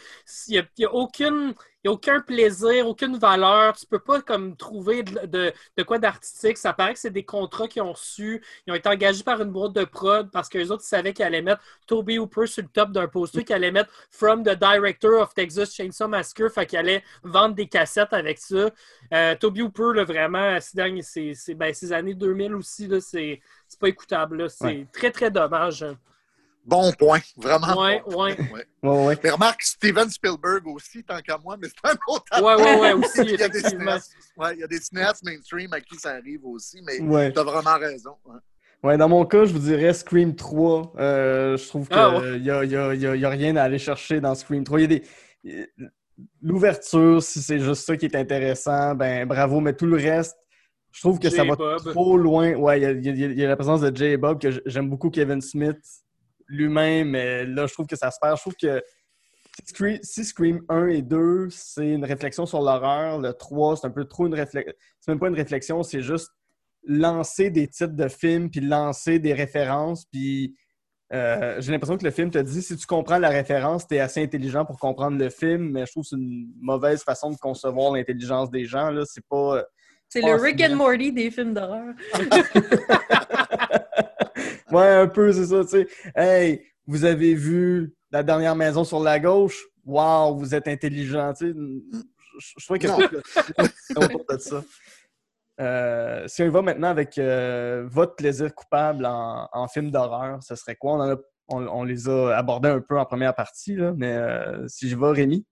il 0.47 0.55
y 0.55 0.59
a, 0.59 0.63
a 0.89 0.93
aucune 0.93 1.53
n'y 1.85 1.89
a 1.89 1.91
aucun 1.93 2.19
plaisir, 2.19 2.87
aucune 2.87 3.17
valeur. 3.17 3.73
Tu 3.77 3.85
peux 3.85 3.99
pas 3.99 4.21
comme 4.21 4.57
trouver 4.57 5.03
de, 5.03 5.53
de- 5.77 5.83
quoi 5.83 5.97
d'artistique. 5.97 6.57
Ça 6.57 6.73
paraît 6.73 6.93
que 6.93 6.99
c'est 6.99 7.09
des 7.09 7.23
contrats 7.23 7.69
qu'ils 7.69 7.81
ont 7.81 7.93
reçus. 7.93 8.43
Ils 8.67 8.71
ont 8.71 8.75
été 8.75 8.89
engagés 8.89 9.23
par 9.23 9.41
une 9.41 9.51
boîte 9.51 9.71
de 9.73 9.85
prod 9.85 10.29
parce 10.31 10.49
que 10.49 10.57
les 10.57 10.71
autres 10.71 10.83
ils 10.85 10.87
savaient 10.89 11.13
qu'ils 11.13 11.23
allaient 11.25 11.41
mettre 11.41 11.61
Toby 11.87 12.19
Hooper 12.19 12.47
sur 12.47 12.63
le 12.63 12.69
top 12.69 12.91
d'un 12.91 13.07
poster, 13.07 13.45
qu'ils 13.45 13.55
allaient 13.55 13.71
mettre 13.71 13.91
From 14.11 14.43
the 14.43 14.57
Director 14.59 15.21
of 15.21 15.33
Texas 15.33 15.73
Chainsaw 15.73 16.07
Massacre, 16.09 16.49
fait 16.49 16.65
qu'ils 16.65 16.79
allaient 16.79 17.03
vendre 17.23 17.55
des 17.55 17.67
cassettes 17.67 18.11
avec 18.13 18.39
ça. 18.39 18.69
Euh, 19.13 19.35
Toby 19.35 19.61
Hooper, 19.61 19.91
là, 19.95 20.03
vraiment, 20.03 20.59
ces, 20.59 20.75
derniers- 20.77 21.01
ces, 21.01 21.33
ces- 21.33 21.55
ben, 21.55 21.73
ces 21.73 21.91
années 21.93 22.13
2000 22.13 22.53
aussi, 22.55 22.78
là, 22.87 22.99
c'est 23.01 23.39
c'est 23.67 23.79
pas 23.79 23.87
écoutable. 23.89 24.37
là. 24.37 24.49
C'est 24.49 24.65
Ouais. 24.65 24.87
très, 24.93 25.11
très 25.11 25.29
dommage. 25.31 25.85
Bon 26.65 26.91
point, 26.91 27.19
vraiment. 27.37 27.81
Ouais, 27.81 28.01
bon 28.05 28.11
point. 28.11 28.35
ouais. 28.35 28.67
Ouais. 28.83 29.05
Ouais. 29.07 29.17
Mais 29.23 29.29
remarque, 29.31 29.61
Steven 29.63 30.09
Spielberg 30.09 30.67
aussi, 30.67 31.03
tant 31.03 31.19
qu'à 31.21 31.37
moi, 31.37 31.57
mais 31.59 31.67
c'est 31.67 31.89
un 31.91 31.95
autre 32.07 32.25
Ouais, 32.43 32.55
ouais, 32.61 32.79
ouais, 32.79 32.93
aussi, 32.93 33.21
il, 33.21 33.31
y 33.39 33.43
a 33.43 33.47
des 33.49 33.57
effectivement. 33.59 33.97
il 34.53 34.59
y 34.59 34.63
a 34.63 34.67
des 34.67 34.79
cinéastes 34.79 35.23
mainstream 35.23 35.73
à 35.73 35.81
qui 35.81 35.95
ça 35.95 36.11
arrive 36.11 36.45
aussi, 36.45 36.81
mais 36.83 36.99
Ouais. 37.01 37.31
tu 37.33 37.39
as 37.39 37.43
vraiment 37.43 37.77
raison. 37.79 38.15
ouais. 38.25 38.35
Ouais, 38.83 38.97
dans 38.97 39.09
mon 39.09 39.25
cas, 39.25 39.43
je 39.45 39.51
vous 39.51 39.59
dirais 39.59 39.93
Scream 39.93 40.35
3. 40.35 40.93
Euh, 40.99 41.57
je 41.57 41.67
trouve 41.67 41.87
qu'il 41.87 41.97
Ah, 41.97 42.17
ouais. 42.19 42.39
n'y 42.39 42.49
a, 42.49 42.63
y 42.63 42.75
a- 42.77 42.93
y 42.93 43.05
a- 43.07 43.15
y 43.15 43.25
a 43.25 43.29
rien 43.29 43.55
à 43.57 43.63
aller 43.63 43.79
chercher 43.79 44.21
dans 44.21 44.35
Scream 44.35 44.63
3. 44.63 44.79
Il 44.79 44.83
y 44.83 44.85
a 44.85 44.99
des. 44.99 45.69
L'ouverture, 46.41 47.21
si 47.23 47.41
c'est 47.41 47.59
juste 47.59 47.85
ça 47.85 47.95
qui 47.97 48.05
est 48.05 48.15
intéressant, 48.15 48.93
ben 48.95 49.25
bravo, 49.25 49.59
mais 49.61 49.73
tout 49.73 49.85
le 49.85 49.95
reste, 49.97 50.37
je 50.91 51.01
trouve 51.01 51.19
que 51.19 51.29
ça 51.29 51.43
va 51.43 51.55
trop 51.55 52.17
loin. 52.17 52.53
Ouais, 52.55 52.79
il 52.79 52.83
y 52.83 53.09
a, 53.09 53.13
y 53.13 53.19
y 53.19 53.45
la 53.45 53.55
présence 53.55 53.81
de 53.81 53.95
J. 53.95 54.17
Bob, 54.17 54.41
que 54.41 54.61
j'aime 54.65 54.89
beaucoup 54.89 55.09
Kevin 55.09 55.41
Smith 55.41 55.77
lui-même, 56.47 57.09
mais 57.11 57.45
là, 57.45 57.67
je 57.67 57.73
trouve 57.73 57.85
que 57.85 57.95
ça 57.95 58.09
se 58.11 58.17
perd. 58.19 58.37
Je 58.37 58.41
trouve 58.41 58.55
que 58.55 58.81
si 59.59 59.65
Scream, 59.67 59.99
si 60.01 60.25
Scream 60.25 60.61
1 60.69 60.87
et 60.87 61.01
2, 61.01 61.49
c'est 61.51 61.89
une 61.89 62.05
réflexion 62.05 62.45
sur 62.45 62.61
l'horreur, 62.61 63.19
le 63.19 63.33
3, 63.33 63.77
c'est 63.77 63.87
un 63.87 63.91
peu 63.91 64.05
trop 64.05 64.27
une 64.27 64.33
réflexion. 64.33 64.73
C'est 64.99 65.11
même 65.11 65.19
pas 65.19 65.27
une 65.27 65.35
réflexion, 65.35 65.83
c'est 65.83 66.01
juste 66.01 66.29
lancer 66.83 67.49
des 67.49 67.67
titres 67.67 67.95
de 67.95 68.07
films, 68.07 68.49
puis 68.49 68.61
lancer 68.61 69.19
des 69.19 69.33
références, 69.33 70.05
puis 70.05 70.55
euh, 71.11 71.59
j'ai 71.59 71.71
l'impression 71.71 71.97
que 71.97 72.05
le 72.05 72.11
film 72.11 72.29
te 72.29 72.37
dit 72.37 72.61
si 72.61 72.77
tu 72.77 72.85
comprends 72.85 73.17
la 73.17 73.29
référence, 73.29 73.87
tu 73.87 73.95
es 73.95 73.99
assez 73.99 74.21
intelligent 74.21 74.63
pour 74.65 74.77
comprendre 74.77 75.17
le 75.17 75.29
film, 75.29 75.71
mais 75.71 75.85
je 75.85 75.91
trouve 75.91 76.03
que 76.03 76.09
c'est 76.09 76.15
une 76.15 76.51
mauvaise 76.59 77.03
façon 77.03 77.31
de 77.31 77.37
concevoir 77.37 77.93
l'intelligence 77.93 78.51
des 78.51 78.65
gens. 78.65 78.91
Là. 78.91 79.03
C'est 79.05 79.25
pas. 79.27 79.63
C'est 80.09 80.21
Ah, 80.23 80.35
le 80.35 80.41
Rick 80.41 80.61
and 80.61 80.75
Morty 80.75 81.11
des 81.11 81.29
films 81.31 81.53
d'horreur. 81.53 81.93
Ouais, 84.71 84.87
un 84.87 85.07
peu, 85.07 85.31
c'est 85.33 85.47
ça, 85.47 85.63
tu 85.63 85.69
sais. 85.69 85.87
Hey, 86.15 86.63
vous 86.85 87.03
avez 87.03 87.33
vu 87.33 87.93
la 88.11 88.21
dernière 88.21 88.55
maison 88.55 88.83
sur 88.83 88.99
la 88.99 89.19
gauche? 89.19 89.59
Wow, 89.83 90.35
vous 90.37 90.53
êtes 90.53 90.67
intelligent, 90.67 91.33
tu 91.33 91.47
sais. 91.47 91.53
Je, 92.39 92.51
je 92.59 92.65
trouvais 92.65 92.79
que 92.79 92.87
Non. 92.87 92.99
c'est 93.81 93.97
autour 93.97 94.25
de 94.29 94.37
ça. 94.37 94.63
Euh, 95.59 96.23
si 96.27 96.43
on 96.43 96.45
y 96.45 96.49
va 96.49 96.61
maintenant 96.61 96.89
avec 96.89 97.17
euh, 97.17 97.85
votre 97.89 98.15
plaisir 98.15 98.53
coupable 98.53 99.05
en, 99.07 99.49
en 99.51 99.67
film 99.67 99.89
d'horreur, 99.91 100.41
ce 100.43 100.55
serait 100.55 100.75
quoi? 100.75 100.93
On, 100.93 100.99
en 101.01 101.09
a- 101.13 101.17
on- 101.49 101.67
on 101.67 101.83
les 101.83 102.07
a 102.07 102.37
abordés 102.37 102.69
un 102.69 102.79
peu 102.79 102.97
en 102.99 103.05
première 103.05 103.33
partie, 103.35 103.75
là, 103.75 103.91
mais 103.97 104.13
euh, 104.13 104.67
si 104.67 104.87
je 104.87 104.95
vais, 104.95 105.09
Rémi? 105.11 105.45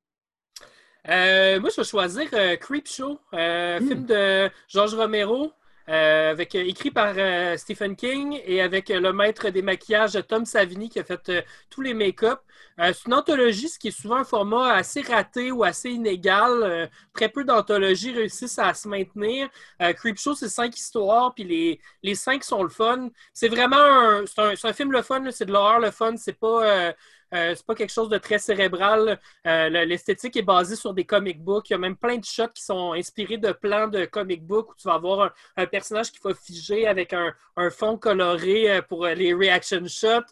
Euh, 1.10 1.60
moi, 1.60 1.70
je 1.70 1.78
vais 1.82 1.88
choisir 1.88 2.28
euh, 2.34 2.56
Creepshow, 2.58 3.20
euh, 3.34 3.80
Hmm. 3.80 3.88
film 3.88 4.06
de 4.06 4.50
Georges 4.68 4.96
Romero. 4.96 5.54
euh, 5.90 6.32
avec, 6.32 6.54
écrit 6.56 6.92
par 6.92 7.16
Stephen 7.58 7.96
King 7.96 8.42
et 8.44 8.62
avec 8.62 8.90
le 8.90 9.14
maître 9.14 9.50
des 9.52 9.62
maquillages 9.62 10.20
Tom 10.28 10.46
Savini 10.46 10.90
qui 10.90 11.00
a 11.00 11.06
fait 11.06 11.32
tous 11.70 11.82
les 11.82 11.94
make-up. 11.94 12.42
C'est 12.78 13.06
une 13.08 13.14
anthologie, 13.14 13.70
ce 13.70 13.80
qui 13.80 13.88
est 13.88 13.92
souvent 14.02 14.18
un 14.18 14.24
format 14.26 14.74
assez 14.74 15.00
raté 15.02 15.50
ou 15.52 15.64
assez 15.64 15.90
inégal. 15.90 16.90
Très 17.14 17.30
peu 17.30 17.46
d'anthologies 17.46 18.12
réussissent 18.12 18.60
à 18.60 18.74
se 18.74 18.88
maintenir. 18.90 19.48
Creepshow, 19.80 20.36
c'est 20.36 20.50
cinq 20.50 20.78
histoires, 20.78 21.34
puis 21.34 21.46
les, 21.46 21.80
les 22.04 22.16
cinq 22.16 22.44
sont 22.44 22.64
le 22.64 22.70
fun. 22.70 23.10
C'est 23.34 23.48
vraiment 23.48 23.78
un, 23.78 24.26
c'est 24.26 24.40
un, 24.42 24.56
c'est 24.58 24.68
un 24.68 24.74
film 24.74 24.92
le 24.92 25.02
fun, 25.02 25.22
là, 25.22 25.32
c'est 25.32 25.46
de 25.46 25.54
l'horreur 25.54 25.80
le 25.80 25.92
fun. 25.92 26.18
C'est 26.18 26.34
pas, 26.38 26.94
euh, 27.34 27.54
c'est 27.56 27.66
pas 27.66 27.76
quelque 27.76 27.92
chose 27.92 28.10
de 28.10 28.18
très 28.18 28.40
cérébral. 28.40 29.20
Euh, 29.46 29.70
le- 29.70 29.84
L'esthétique 29.86 30.36
est 30.38 30.42
basée 30.42 30.76
sur 30.76 30.94
des 30.94 31.06
comic 31.06 31.42
books. 31.44 31.70
Il 31.70 31.74
y 31.74 31.76
a 31.76 31.80
même 31.80 31.98
plein 31.98 32.18
de 32.18 32.26
shots 32.26 32.48
qui 32.54 32.64
sont 32.64 32.94
inspirés 32.94 33.38
de 33.38 33.52
plans 33.52 33.88
de 33.88 34.06
comic 34.06 34.46
books 34.46 34.72
où 34.72 34.76
tu 34.76 34.88
vas 34.88 34.96
avoir 34.96 35.34
un, 35.58 35.66
personnage 35.66 36.12
qui 36.12 36.20
va 36.24 36.34
figer 36.34 36.88
avec 36.88 37.14
un, 37.14 37.34
fond 37.72 37.98
coloré 37.98 38.72
euh, 38.72 38.82
pour 38.82 39.06
euh, 39.06 39.14
les 39.14 39.34
reaction 39.34 39.86
shots. 39.88 40.32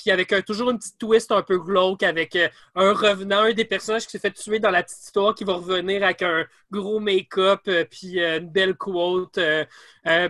Puis 0.00 0.10
avec 0.10 0.32
toujours 0.44 0.70
une 0.70 0.78
petite 0.78 0.98
twist 0.98 1.32
un 1.32 1.42
peu 1.42 1.58
glauque 1.58 2.02
avec 2.02 2.36
euh, 2.36 2.48
un 2.74 2.92
revenant, 2.92 3.40
un 3.42 3.52
des 3.52 3.64
personnages 3.64 4.04
qui 4.04 4.12
s'est 4.12 4.18
fait 4.18 4.30
tuer 4.32 4.60
dans 4.60 4.70
la 4.70 4.82
petite 4.82 5.02
histoire 5.02 5.34
qui 5.34 5.44
va 5.44 5.54
revenir 5.54 6.02
avec 6.04 6.22
un 6.22 6.44
gros 6.70 7.00
make-up 7.00 7.60
euh, 7.68 7.84
puis 7.90 8.20
euh, 8.20 8.38
une 8.38 8.48
belle 8.48 8.74
quote. 8.76 9.38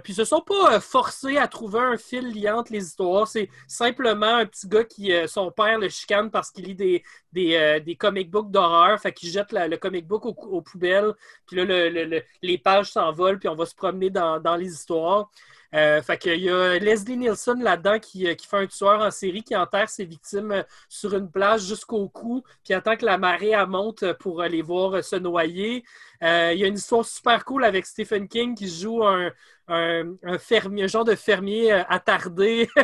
puis 0.03 0.13
ils 0.13 0.15
se 0.15 0.25
sont 0.25 0.41
pas 0.41 0.81
forcés 0.81 1.37
à 1.37 1.49
trouver 1.49 1.81
un 1.81 1.97
fil 1.97 2.33
liant 2.35 2.59
entre 2.59 2.73
les 2.73 2.85
histoires. 2.87 3.29
C'est 3.29 3.49
simplement 3.67 4.37
un 4.37 4.47
petit 4.47 4.67
gars 4.69 4.85
qui, 4.85 5.13
son 5.27 5.51
père 5.51 5.79
le 5.79 5.89
chicane 5.89 6.31
parce 6.31 6.51
qu'il 6.51 6.65
lit 6.65 6.75
des, 6.75 7.03
des, 7.33 7.97
comic 7.97 8.31
books 8.31 8.51
d'horreur. 8.51 8.99
Fait 9.01 9.13
qu'il 9.13 9.31
jette 9.31 9.53
le 9.53 9.77
comic 9.77 10.07
book 10.07 10.25
au- 10.27 10.31
aux 10.51 10.63
poubelles. 10.63 11.13
Puis 11.47 11.57
là, 11.57 11.65
le- 11.65 11.89
le- 11.91 12.05
le- 12.05 12.23
les 12.43 12.59
pages 12.59 12.91
s'envolent 12.93 13.39
puis 13.39 13.49
on 13.49 13.55
va 13.57 13.67
se 13.67 13.75
promener 13.75 14.11
dans, 14.11 14.41
dans 14.41 14.57
les 14.57 14.73
histoires. 14.73 15.31
Euh, 15.75 16.01
fait 16.01 16.17
qu'il 16.17 16.41
y 16.41 16.49
a 16.49 16.79
Leslie 16.79 17.19
Nielsen 17.19 17.63
là-dedans 17.63 17.99
qui, 17.99 18.27
euh, 18.27 18.35
qui 18.35 18.47
fait 18.47 18.57
un 18.57 18.67
tueur 18.67 19.01
en 19.01 19.11
série 19.11 19.43
qui 19.43 19.55
enterre 19.55 19.91
ses 19.91 20.07
victimes 20.07 20.53
euh, 20.53 20.63
sur 20.89 21.15
une 21.15 21.31
plage 21.31 21.67
jusqu'au 21.67 22.09
cou, 22.09 22.43
puis 22.65 22.73
attend 22.73 22.97
que 22.97 23.05
la 23.05 23.19
marée 23.19 23.55
monte 23.67 24.13
pour 24.15 24.41
aller 24.41 24.63
voir 24.63 25.05
se 25.05 25.17
noyer. 25.17 25.85
Euh, 26.23 26.53
il 26.53 26.59
y 26.61 26.65
a 26.65 26.67
une 26.67 26.75
histoire 26.75 27.05
super 27.05 27.45
cool 27.45 27.65
avec 27.65 27.87
Stephen 27.87 28.27
King 28.29 28.55
qui 28.57 28.69
joue 28.69 29.05
un, 29.07 29.31
un, 29.69 30.15
un 30.25 30.39
fermier, 30.39 30.85
un 30.85 30.87
genre 30.89 31.05
de 31.05 31.15
fermier 31.15 31.73
euh, 31.73 31.83
attardé, 31.89 32.69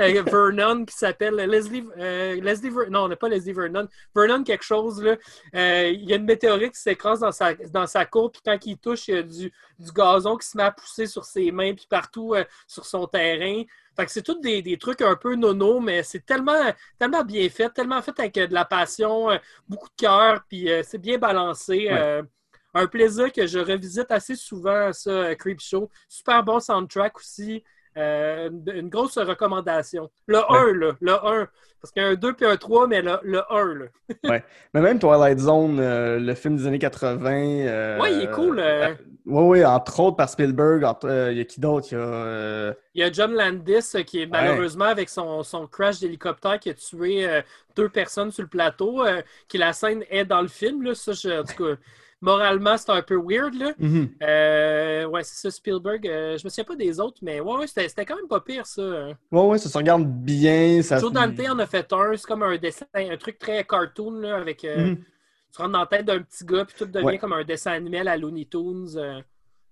euh, 0.00 0.22
Vernon, 0.22 0.84
qui 0.84 0.94
s'appelle 0.94 1.34
Leslie, 1.34 1.84
euh, 1.98 2.40
Leslie 2.40 2.70
Ver- 2.70 2.90
non, 2.90 3.04
on 3.04 3.08
n'a 3.08 3.16
pas 3.16 3.28
Leslie 3.28 3.52
Vernon, 3.52 3.88
Vernon 4.14 4.44
quelque 4.44 4.62
chose, 4.64 5.02
là. 5.02 5.16
Euh, 5.54 5.88
il 5.92 6.08
y 6.08 6.12
a 6.12 6.16
une 6.16 6.24
météorite 6.24 6.74
qui 6.74 6.80
s'écrase 6.80 7.20
dans 7.20 7.32
sa, 7.32 7.54
dans 7.54 7.86
sa 7.86 8.04
cour, 8.06 8.30
puis 8.30 8.42
quand 8.44 8.58
il 8.64 8.78
touche, 8.78 9.08
il 9.08 9.14
y 9.14 9.18
a 9.18 9.22
du, 9.22 9.52
du 9.78 9.92
gazon 9.92 10.36
qui 10.36 10.46
se 10.46 10.56
met 10.56 10.62
à 10.64 10.70
pousser 10.70 11.06
sur 11.06 11.24
ses 11.24 11.50
mains, 11.50 11.74
puis 11.74 11.86
partout 11.88 12.34
sur 12.66 12.84
son 12.86 13.06
terrain. 13.06 13.62
Fait 13.96 14.04
que 14.04 14.12
c'est 14.12 14.22
tous 14.22 14.38
des, 14.40 14.60
des 14.62 14.76
trucs 14.78 15.00
un 15.00 15.16
peu 15.16 15.34
nono, 15.36 15.80
mais 15.80 16.02
c'est 16.02 16.24
tellement, 16.24 16.72
tellement 16.98 17.24
bien 17.24 17.48
fait, 17.48 17.70
tellement 17.70 18.02
fait 18.02 18.18
avec 18.20 18.34
de 18.34 18.52
la 18.54 18.64
passion, 18.64 19.28
beaucoup 19.68 19.88
de 19.88 19.94
cœur, 19.96 20.44
puis 20.48 20.68
c'est 20.84 20.98
bien 20.98 21.18
balancé. 21.18 21.88
Ouais. 21.90 22.02
Un 22.76 22.86
plaisir 22.86 23.32
que 23.32 23.46
je 23.46 23.58
revisite 23.58 24.10
assez 24.10 24.34
souvent, 24.36 24.92
ça, 24.92 25.10
euh, 25.10 25.34
Creepshow. 25.34 25.88
Super 26.08 26.42
bon 26.42 26.60
soundtrack 26.60 27.16
aussi. 27.18 27.62
Euh, 27.96 28.50
une, 28.74 28.90
grosse 28.90 29.16
recommandation. 29.16 30.10
Le 30.26 30.38
1, 30.52 30.72
là. 30.74 30.92
Le 31.00 31.12
1. 31.14 31.48
Parce 31.80 31.92
qu'il 31.92 32.02
y 32.02 32.04
a 32.04 32.08
un 32.10 32.14
2 32.14 32.34
puis 32.34 32.44
un 32.44 32.56
3, 32.56 32.86
mais 32.88 33.00
le, 33.00 33.18
le 33.22 33.40
1, 33.50 33.74
là. 33.74 33.84
Mais 34.74 34.80
même 34.82 34.98
Twilight 34.98 35.38
Zone, 35.38 35.78
euh, 35.80 36.18
le 36.18 36.34
film 36.34 36.56
des 36.58 36.66
années 36.66 36.78
80. 36.78 37.30
euh, 37.32 37.98
Ouais, 37.98 38.12
il 38.12 38.22
est 38.22 38.30
cool. 38.30 38.60
Oui, 39.24 39.42
oui, 39.60 39.64
entre 39.64 39.98
autres 40.00 40.16
par 40.16 40.28
Spielberg. 40.28 40.84
entre- 40.84 41.30
Il 41.32 41.38
y 41.38 41.40
a 41.40 41.44
qui 41.44 41.58
d'autre? 41.58 41.86
Il 41.90 41.94
y 41.94 42.00
a. 42.00 42.74
Il 42.94 43.00
y 43.00 43.02
a 43.02 43.10
John 43.10 43.32
Landis 43.32 44.04
qui 44.04 44.20
est 44.22 44.26
malheureusement 44.26 44.84
avec 44.84 45.08
son, 45.08 45.42
son 45.42 45.66
crash 45.66 45.98
d'hélicoptère 46.00 46.60
qui 46.60 46.68
a 46.70 46.74
tué 46.74 47.26
deux 47.76 47.88
personnes 47.88 48.30
sur 48.30 48.42
le 48.42 48.48
plateau, 48.48 49.04
qui 49.48 49.56
la 49.58 49.72
scène 49.72 50.04
est 50.10 50.26
dans 50.26 50.42
le 50.42 50.48
film. 50.48 50.82
Là. 50.82 50.94
Ça, 50.94 51.12
je- 51.12 51.40
en 51.40 51.44
tout 51.44 51.64
cas, 51.64 51.80
moralement, 52.20 52.76
c'est 52.76 52.90
un 52.90 53.02
peu 53.02 53.16
weird. 53.16 53.54
Là. 53.54 53.72
mhm. 53.78 54.08
Euh, 54.22 55.04
ouais, 55.06 55.22
c'est 55.22 55.36
ça, 55.36 55.50
Spielberg. 55.50 56.06
Euh, 56.08 56.36
je 56.38 56.44
me 56.44 56.48
souviens 56.50 56.64
pas 56.64 56.76
des 56.76 56.98
autres, 57.00 57.18
mais 57.22 57.40
ouais, 57.40 57.56
ouais, 57.58 57.66
c'était 57.66 57.88
c'était 57.88 58.04
quand 58.04 58.16
même 58.16 58.28
pas 58.28 58.40
pire, 58.40 58.66
ça. 58.66 58.82
hein. 58.82 59.12
Ouais, 59.32 59.42
ouais, 59.46 59.58
ça 59.58 59.68
se 59.68 59.76
regarde 59.78 60.04
bien. 60.06 60.82
Ça... 60.82 60.98
Joe 60.98 61.12
Dante 61.12 61.38
en 61.48 61.58
a 61.58 61.66
fait 61.66 61.92
un. 61.92 62.16
C'est 62.16 62.26
comme 62.26 62.42
un 62.42 62.56
dessin, 62.56 62.86
un 62.94 63.16
truc 63.16 63.38
très 63.38 63.64
cartoon, 63.64 64.20
là, 64.20 64.36
avec... 64.36 64.64
euh, 64.64 64.88
Mhm. 64.90 64.96
Tu 65.54 65.62
rentres 65.62 65.72
dans 65.72 65.80
la 65.80 65.86
tête 65.86 66.04
d'un 66.04 66.20
petit 66.20 66.44
gars, 66.44 66.64
puis 66.66 66.74
tout 66.76 66.84
devient 66.84 67.04
Ouais. 67.06 67.18
comme 67.18 67.32
un 67.32 67.42
dessin 67.44 67.72
animé 67.72 68.00
à 68.06 68.16
Looney 68.16 68.44
Tunes. 68.44 68.88
euh. 68.96 69.20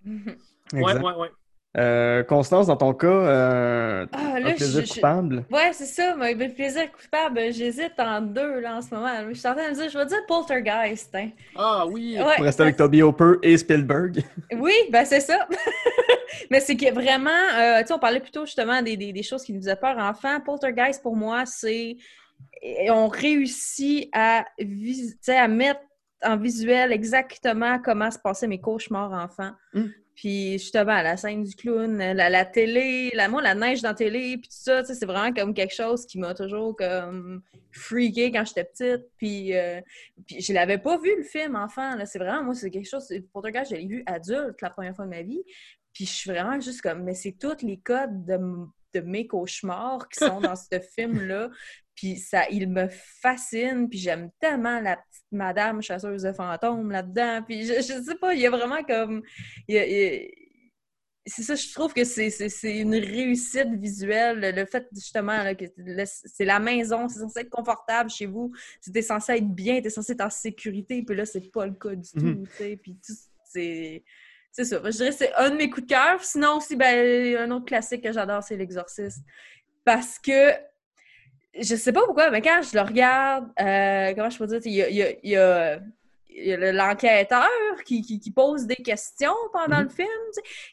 Ouais, 0.07 0.81
Exact. 0.81 1.03
ouais, 1.03 1.15
ouais. 1.17 1.31
Euh, 1.77 2.23
Constance, 2.23 2.69
dans 2.69 2.77
ton 2.77 2.95
cas, 2.95 3.07
euh, 3.09 4.07
Ah, 4.13 4.35
un 4.37 4.43
plaisir 4.55 4.81
je- 4.83 4.87
je- 4.87 4.93
coupable? 4.95 5.45
Ouais, 5.51 5.73
c'est 5.73 5.87
ça, 5.87 6.15
mais 6.17 6.33
le 6.35 6.49
plaisir 6.55 6.85
coupable, 6.93 7.41
j'hésite 7.53 7.95
en 7.99 8.21
deux 8.21 8.61
là, 8.61 8.77
en 8.77 8.81
ce 8.81 8.95
moment. 8.95 9.09
Je 9.29 9.35
suis 9.35 9.49
en 9.49 9.55
train 9.55 9.65
de 9.65 9.71
me 9.71 9.75
dire, 9.75 9.91
je 9.91 9.99
vais 9.99 10.07
dire 10.07 10.25
Poltergeist. 10.29 11.13
hein. 11.17 11.31
Ah 11.57 11.85
oui! 11.89 12.17
Ouais, 12.19 12.37
Pour 12.37 12.45
rester 12.45 12.63
avec 12.63 12.77
Toby 12.77 13.03
Hopper 13.03 13.35
et 13.43 13.57
Spielberg. 13.59 14.23
Oui, 14.53 14.73
ben 14.91 15.05
c'est 15.05 15.19
ça. 15.21 15.49
Mais 16.51 16.61
c'est 16.61 16.77
que 16.77 16.93
vraiment, 16.93 17.31
euh, 17.31 17.81
tu 17.81 17.89
sais, 17.89 17.93
on 17.93 17.99
parlait 17.99 18.21
plutôt 18.21 18.45
justement 18.47 18.81
des, 18.83 18.97
des, 18.97 19.13
des 19.13 19.23
choses 19.23 19.43
qui 19.43 19.53
nous 19.53 19.61
faisaient 19.61 19.75
peur 19.77 19.97
enfant. 19.99 20.39
Poltergeist, 20.41 21.03
pour 21.03 21.17
moi, 21.17 21.45
c'est. 21.47 21.97
et 22.63 22.91
On 22.91 23.09
réussit 23.09 24.09
à, 24.13 24.45
vis- 24.61 25.13
tu 25.15 25.19
sais, 25.23 25.37
à 25.37 25.49
mettre 25.49 25.81
en 26.25 26.37
visuel 26.37 26.93
exactement 26.93 27.79
comment 27.81 28.11
se 28.11 28.19
passaient 28.19 28.47
mes 28.47 28.61
cauchemars 28.61 29.13
enfants. 29.13 29.51
Mm. 29.73 29.87
Puis 30.15 30.53
justement, 30.55 31.03
la 31.03 31.17
scène 31.17 31.43
du 31.43 31.57
clown, 31.57 31.99
la, 31.99 32.31
la 32.31 32.45
télé, 32.45 33.11
la, 33.15 33.29
moi, 33.29 33.43
la 33.43 33.55
neige 33.55 33.83
dans 33.83 33.89
la 33.89 33.95
télé, 33.95 34.39
puis 34.39 34.49
tout 34.49 34.57
ça, 34.57 34.85
c'est 34.85 35.05
vraiment 35.05 35.35
comme 35.35 35.53
quelque 35.55 35.75
chose 35.75 36.07
qui 36.07 36.19
m'a 36.21 36.35
toujours 36.35 36.77
comme 36.77 37.43
freaké 37.73 38.31
quand 38.31 38.45
j'étais 38.45 38.65
petite. 38.65 39.09
Puis, 39.17 39.57
euh, 39.57 39.81
puis 40.27 40.41
je 40.41 40.53
l'avais 40.53 40.79
pas 40.79 40.99
vu, 40.99 41.11
le 41.17 41.25
film, 41.25 41.57
enfant. 41.57 41.97
C'est 42.07 42.21
vraiment, 42.21 42.45
moi, 42.45 42.55
c'est 42.55 42.71
quelque 42.71 42.89
chose... 42.89 43.13
Poltergeist, 43.33 43.73
je 43.73 43.77
l'ai 43.77 43.87
vu 43.87 44.03
adulte 44.07 44.61
la 44.63 44.71
première 44.71 44.95
fois 44.95 45.05
de 45.05 45.11
ma 45.11 45.23
vie. 45.23 45.43
Puis 45.93 46.07
je 46.07 46.13
suis 46.13 46.31
vraiment 46.31 46.61
juste 46.61 46.81
comme... 46.81 47.03
Mais 47.03 47.15
c'est 47.15 47.37
tous 47.39 47.63
les 47.63 47.79
codes 47.79 48.25
de, 48.25 48.39
de 48.95 49.01
mes 49.01 49.27
cauchemars 49.27 50.09
qui 50.09 50.25
sont 50.25 50.41
dans 50.41 50.57
ce 50.57 50.79
film-là. 50.95 51.51
Puis 51.95 52.17
ça, 52.17 52.49
il 52.51 52.69
me 52.69 52.89
fascine. 52.89 53.89
Puis 53.89 53.99
j'aime 53.99 54.31
tellement 54.41 54.81
la 54.81 54.97
petite 54.97 55.25
madame 55.33 55.81
chasseuse 55.83 56.23
de 56.23 56.33
fantômes 56.33 56.91
là-dedans. 56.91 57.43
Puis 57.47 57.65
je, 57.67 57.75
je 57.75 58.03
sais 58.03 58.15
pas, 58.21 58.35
il 58.35 58.41
y 58.41 58.47
a 58.47 58.51
vraiment 58.51 58.83
comme... 58.85 59.23
il 59.69 59.75
y 59.77 59.79
a- 59.79 59.87
il 59.87 59.93
y 59.97 60.17
a- 60.17 60.29
c'est 61.27 61.43
ça, 61.43 61.55
je 61.55 61.73
trouve 61.73 61.95
que 61.95 62.05
c'est 62.05 62.29
c'est- 62.29 62.51
c'est 62.51 62.79
une 62.81 62.95
réussite 62.97 63.71
visuelle. 63.81 64.41
Le- 64.55 64.67
fait, 64.67 64.87
justement, 64.95 65.43
là, 65.43 65.55
que 65.55 65.65
c'est 66.27 66.45
la 66.45 66.61
maison, 66.61 67.09
c'est 67.09 67.21
censé 67.21 67.41
être 67.41 67.49
confortable 67.51 68.11
chez 68.11 68.27
vous, 68.27 68.53
c'était 68.81 69.01
censé 69.01 69.33
être 69.33 69.49
bien, 69.49 69.81
t'es 69.81 69.89
censé 69.89 70.13
être 70.13 70.21
en 70.21 70.29
sécurité, 70.31 71.03
puis 71.03 71.17
là, 71.17 71.25
c'est 71.25 71.51
pas 71.51 71.65
le 71.67 71.73
cas 71.73 71.95
du 71.95 72.09
Mhm. 72.17 72.45
tout, 72.45 72.51
tu 72.51 72.57
sais. 72.59 72.77
Puis 72.77 72.93
tout, 73.07 73.15
c'est... 73.47 74.05
C'est 74.57 74.65
ça. 74.67 74.81
Je 74.85 74.91
dirais 74.91 75.11
que 75.11 75.17
c'est 75.17 75.35
un 75.35 75.51
de 75.51 75.57
mes 75.57 75.69
coups 75.69 75.85
de 75.87 75.93
cœur. 75.93 76.23
Sinon, 76.23 76.59
aussi, 76.59 76.77
ben, 76.77 77.37
un 77.39 77.51
autre 77.51 77.65
classique 77.65 78.05
que 78.05 78.13
j'adore, 78.13 78.41
c'est 78.45 78.57
L'Exorciste. 78.57 79.25
Parce 79.85 80.17
que, 80.19 80.53
je 81.61 81.75
sais 81.77 81.93
pas 81.93 82.03
pourquoi, 82.05 82.31
mais 82.31 82.43
quand 82.43 82.61
je 82.63 82.77
le 82.77 82.83
regarde, 82.83 83.47
euh, 83.61 84.13
comment 84.15 84.31
je 84.31 84.39
peux 84.39 84.47
dire, 84.47 84.61
il 84.65 84.73
y 84.73 84.83
a, 85.03 85.11
y 85.23 85.37
y 86.37 86.57
l'enquêteur 86.73 87.47
qui, 87.85 88.03
qui- 88.03 88.19
qui 88.19 88.31
pose 88.33 88.67
des 88.67 88.75
questions 88.77 89.35
pendant 89.53 89.79
Mhm. 89.79 89.85
le 89.85 89.89
film. 89.89 90.09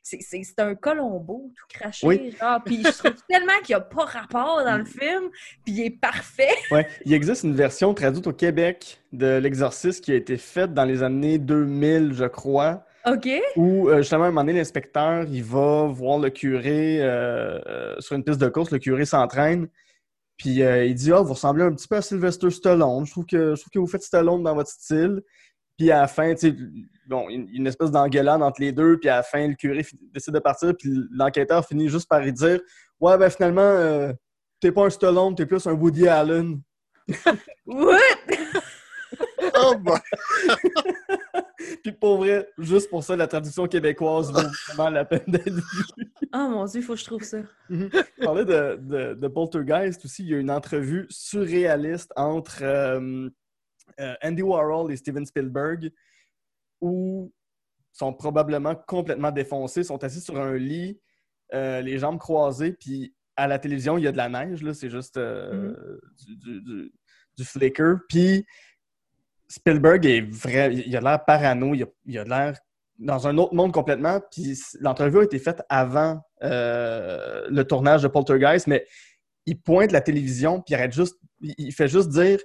C'est- 0.02 0.22
un 0.60 0.74
Colombo 0.74 1.52
tout 1.56 1.66
craché. 1.78 2.08
Oui. 2.08 2.36
genre. 2.40 2.62
Puis 2.66 2.82
je 2.84 2.90
trouve 2.98 3.14
tellement 3.30 3.54
qu'il 3.64 3.76
n'y 3.76 3.80
a 3.80 3.82
pas 3.82 4.06
rapport 4.06 4.64
dans 4.66 4.78
le 4.78 4.86
film, 4.86 5.30
puis 5.64 5.74
il 5.76 5.86
est 5.86 5.90
parfait. 6.02 6.50
Ouais, 6.72 6.88
il 7.06 7.14
existe 7.14 7.44
une 7.44 7.54
version 7.56 7.94
traduite 7.94 8.26
au 8.28 8.34
Québec 8.34 9.00
de 9.14 9.38
L'Exorciste 9.38 10.04
qui 10.04 10.12
a 10.14 10.16
été 10.16 10.38
faite 10.38 10.74
dans 10.74 10.86
les 10.86 11.04
années 11.04 11.38
2000, 11.38 12.14
je 12.14 12.26
crois, 12.26 12.84
OK? 13.06 13.30
où 13.56 13.88
euh, 13.90 13.98
justement, 13.98 14.24
à 14.24 14.28
un 14.28 14.32
moment 14.32 14.42
donné, 14.42 14.54
l'inspecteur, 14.58 15.26
il 15.30 15.44
va 15.44 15.86
voir 15.88 16.18
le 16.18 16.30
curé 16.32 16.98
euh, 17.02 18.00
sur 18.00 18.16
une 18.16 18.24
piste 18.24 18.40
de 18.42 18.48
course, 18.50 18.72
le 18.72 18.80
curé 18.80 19.06
s'entraîne, 19.06 19.68
puis 20.42 20.64
euh, 20.64 20.86
il 20.86 20.96
dit 20.96 21.12
«Ah, 21.14 21.22
vous 21.22 21.34
ressemblez 21.34 21.64
un 21.64 21.72
petit 21.72 21.88
peu 21.88 21.98
à 21.98 22.02
Sylvester 22.02 22.50
Stallone, 22.50 23.06
je 23.06 23.12
trouve 23.12 23.28
que, 23.28 23.54
je 23.54 23.62
trouve 23.62 23.72
que 23.72 23.78
vous 23.78 23.86
faites 23.86 24.02
Stallone 24.02 24.42
dans 24.42 24.56
votre 24.56 24.72
style.» 24.72 25.22
Puis 25.78 25.92
à 25.92 26.02
la 26.02 26.08
fin, 26.08 26.34
tu 26.34 26.50
sais, 26.50 26.56
bon, 27.08 27.30
une, 27.30 27.48
une 27.54 27.68
espèce 27.68 27.92
d'engueulade 27.92 28.42
entre 28.42 28.60
les 28.60 28.72
deux, 28.72 28.98
puis 28.98 29.08
à 29.08 29.18
la 29.18 29.24
fin, 29.24 29.48
le 29.48 29.54
curé 29.54 29.86
décide 30.12 30.34
de 30.34 30.40
partir, 30.40 30.74
puis 30.76 30.92
l'enquêteur 31.12 31.64
finit 31.64 31.90
juste 31.90 32.10
par 32.10 32.22
lui 32.22 32.34
dire 32.34 32.60
«Ouais, 33.00 33.20
ben 33.20 33.30
finalement, 33.30 33.62
euh, 33.62 34.14
t'es 34.60 34.72
pas 34.72 34.86
un 34.86 34.90
Stallone, 34.90 35.36
t'es 35.36 35.46
plus 35.46 35.68
un 35.68 35.74
Woody 35.74 36.08
Allen.» 36.08 36.60
What? 37.68 38.00
Oh, 39.64 39.78
boy. 39.78 40.00
Puis 41.84 41.92
pour 41.92 42.18
vrai, 42.18 42.48
juste 42.58 42.90
pour 42.90 43.04
ça, 43.04 43.16
la 43.16 43.28
traduction 43.28 43.68
québécoise 43.68 44.32
vaut 44.32 44.48
vraiment 44.68 44.90
la 44.90 45.06
peine 45.06 45.24
d'être 45.28 45.50
vue. 45.54 46.06
Oh 46.34 46.48
mon 46.50 46.66
Dieu, 46.66 46.80
il 46.82 46.84
faut 46.84 46.94
que 46.94 47.00
je 47.00 47.06
trouve 47.06 47.24
ça. 47.24 47.40
Je 47.70 48.24
parlais 48.24 48.46
de, 48.46 48.78
de, 48.82 49.14
de 49.14 49.28
Poltergeist 49.28 50.04
aussi. 50.06 50.24
Il 50.24 50.30
y 50.30 50.36
a 50.36 50.40
une 50.40 50.50
entrevue 50.52 51.06
surréaliste 51.10 52.12
entre 52.16 52.64
euh, 52.64 53.30
euh, 54.00 54.14
Andy 54.24 54.42
Warhol 54.42 54.92
et 54.92 54.96
Steven 54.98 55.26
Spielberg 55.26 55.92
où 56.80 57.32
sont 57.92 58.14
probablement 58.14 58.76
complètement 58.76 59.32
défoncés, 59.32 59.84
sont 59.84 60.04
assis 60.04 60.22
sur 60.22 60.38
un 60.40 60.56
lit, 60.58 61.00
euh, 61.54 61.82
les 61.82 62.00
jambes 62.00 62.18
croisées, 62.20 62.72
puis 62.74 63.14
à 63.36 63.48
la 63.48 63.60
télévision, 63.60 63.98
il 63.98 64.04
y 64.04 64.08
a 64.08 64.12
de 64.12 64.18
la 64.18 64.30
neige, 64.30 64.64
là, 64.64 64.74
c'est 64.74 64.90
juste 64.90 65.18
euh, 65.18 66.00
du, 66.26 66.36
du- 66.38 66.62
du- 66.62 66.94
du 67.38 67.46
flicker. 67.46 67.96
Puis 68.10 68.46
Spielberg 69.52 70.06
est 70.06 70.22
vrai, 70.22 70.74
il 70.74 70.96
a 70.96 71.02
l'air 71.02 71.26
parano, 71.26 71.74
il 71.76 72.18
a, 72.18 72.24
l'air 72.24 72.58
dans 73.00 73.28
un 73.28 73.38
autre 73.38 73.54
monde 73.54 73.74
complètement. 73.74 74.22
Puis 74.32 74.58
l'entrevue 74.80 75.20
a 75.20 75.24
été 75.24 75.40
faite 75.40 75.62
avant 75.68 76.22
euh, 76.42 77.48
le 77.50 77.64
tournage 77.66 78.02
de 78.02 78.08
Poltergeist, 78.08 78.68
mais 78.68 78.86
il 79.46 79.60
pointe 79.60 79.92
la 79.92 80.00
télévision, 80.00 80.62
puis 80.62 80.76
il 81.42 81.74
fait 81.74 81.88
juste 81.90 82.10
dire 82.10 82.40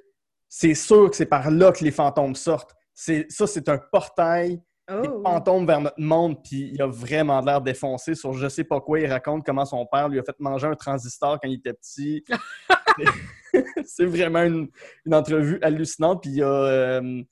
c'est 0.49 0.75
sûr 0.75 1.11
que 1.11 1.17
c'est 1.17 1.27
par 1.27 1.51
là 1.51 1.71
que 1.71 1.85
les 1.85 1.91
fantômes 1.91 2.35
sortent. 2.35 2.75
Ça, 2.95 3.47
c'est 3.47 3.69
un 3.69 3.79
portail 3.79 4.61
des 4.89 5.09
Oh. 5.09 5.20
fantômes 5.24 5.66
vers 5.66 5.80
notre 5.80 6.01
monde, 6.01 6.43
puis 6.45 6.70
il 6.72 6.80
a 6.80 6.87
vraiment 6.87 7.41
l'air 7.41 7.61
défoncé 7.61 8.14
sur 8.14 8.32
je 8.34 8.47
sais 8.49 8.62
pas 8.64 8.80
quoi. 8.80 9.01
Il 9.01 9.07
raconte 9.11 9.45
comment 9.45 9.64
son 9.64 9.84
père 9.87 10.09
lui 10.09 10.18
a 10.18 10.22
fait 10.22 10.39
manger 10.39 10.68
un 10.68 10.74
transistor 10.76 11.41
quand 11.41 11.49
il 11.49 11.55
était 11.59 11.72
petit. 11.72 12.24
c'est 13.84 14.05
vraiment 14.05 14.43
une, 14.43 14.68
une 15.04 15.14
entrevue 15.14 15.58
hallucinante. 15.63 16.22
Puis 16.22 16.30
il 16.30 16.37
y 16.37 16.42
a 16.42 16.46
euh, 16.49 17.22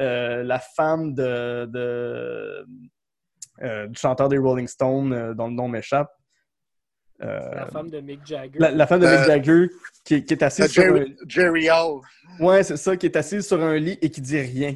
euh, 0.00 0.42
la 0.42 0.58
femme 0.58 1.14
de, 1.14 1.66
de- 1.66 2.66
euh, 3.62 3.86
du 3.86 3.98
chanteur 4.00 4.28
des 4.28 4.38
Rolling 4.38 4.66
Stones, 4.66 5.12
euh, 5.12 5.34
dont 5.34 5.46
le 5.48 5.54
nom 5.54 5.68
m'échappe. 5.68 6.10
Euh, 7.22 7.54
La 7.54 7.66
femme 7.66 7.90
de 7.90 8.00
Mick 8.00 8.24
Jagger. 8.24 8.58
la, 8.58 8.70
la 8.70 8.86
femme 8.86 9.00
de 9.00 9.06
Euh, 9.06 9.16
Mick 9.18 9.26
Jagger 9.26 9.66
qui, 10.04 10.24
qui 10.24 10.32
est 10.34 10.42
assise 10.42 10.66
sur 10.72 10.82
un... 10.82 10.86
Jerry, 10.96 11.16
Jerry 11.26 11.70
Hall. 11.70 12.00
Ouais, 12.40 12.62
c'est 12.62 12.78
ça, 12.78 12.96
qui 12.96 13.06
est 13.06 13.14
assise 13.16 13.46
sur 13.46 13.60
un 13.62 13.76
lit 13.76 13.98
et 14.00 14.10
qui 14.10 14.22
dit 14.22 14.40
rien. 14.40 14.74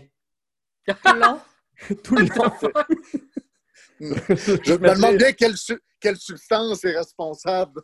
long. 1.07 1.41
Tout 2.05 2.15
le 2.17 2.23
long. 2.27 2.53
Je 4.01 4.73
me 4.75 5.17
bien 5.17 5.33
quelle, 5.33 5.57
su- 5.57 5.81
quelle 6.01 6.17
substance 6.17 6.85
est 6.85 6.97
responsable 6.97 7.81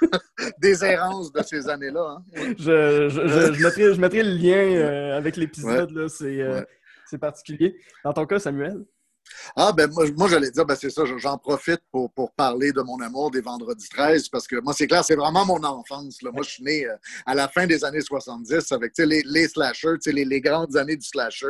des 0.60 0.84
errances 0.84 1.32
de 1.32 1.42
ces 1.42 1.68
années-là. 1.68 2.16
hein. 2.18 2.24
je, 2.58 3.08
je, 3.08 3.26
je, 3.26 3.52
je 3.54 3.62
mettrai, 3.62 3.94
je 3.94 4.00
mettrai 4.00 4.22
le 4.22 4.30
lien 4.34 4.56
euh, 4.76 5.16
avec 5.16 5.36
l'épisode, 5.36 6.08
c'est 6.08 6.40
euh, 6.40 6.60
Ouais. 6.60 6.66
c'est 7.06 7.18
particulier. 7.18 7.76
Dans 8.04 8.12
ton 8.12 8.26
cas, 8.26 8.38
Samuel? 8.38 8.84
Ah, 9.56 9.72
ben 9.72 9.90
moi, 9.90 10.04
moi 10.16 10.28
j'allais 10.28 10.50
dire, 10.50 10.64
ben 10.64 10.76
c'est 10.76 10.90
ça, 10.90 11.02
j'en 11.18 11.38
profite 11.38 11.80
pour, 11.90 12.10
pour 12.12 12.32
parler 12.32 12.72
de 12.72 12.80
mon 12.80 13.00
amour 13.00 13.30
des 13.30 13.40
Vendredis 13.40 13.88
13 13.88 14.28
parce 14.28 14.46
que 14.46 14.56
moi, 14.60 14.72
c'est 14.72 14.86
clair, 14.86 15.04
c'est 15.04 15.16
vraiment 15.16 15.44
mon 15.44 15.62
enfance. 15.62 16.22
Là. 16.22 16.30
Moi, 16.32 16.42
je 16.42 16.50
suis 16.50 16.64
né 16.64 16.86
euh, 16.86 16.96
à 17.26 17.34
la 17.34 17.48
fin 17.48 17.66
des 17.66 17.84
années 17.84 18.00
70 18.00 18.72
avec 18.72 18.92
les, 18.98 19.22
les 19.24 19.48
slashers, 19.48 19.96
les, 20.06 20.24
les 20.24 20.40
grandes 20.40 20.76
années 20.76 20.96
du 20.96 21.06
slasher. 21.06 21.46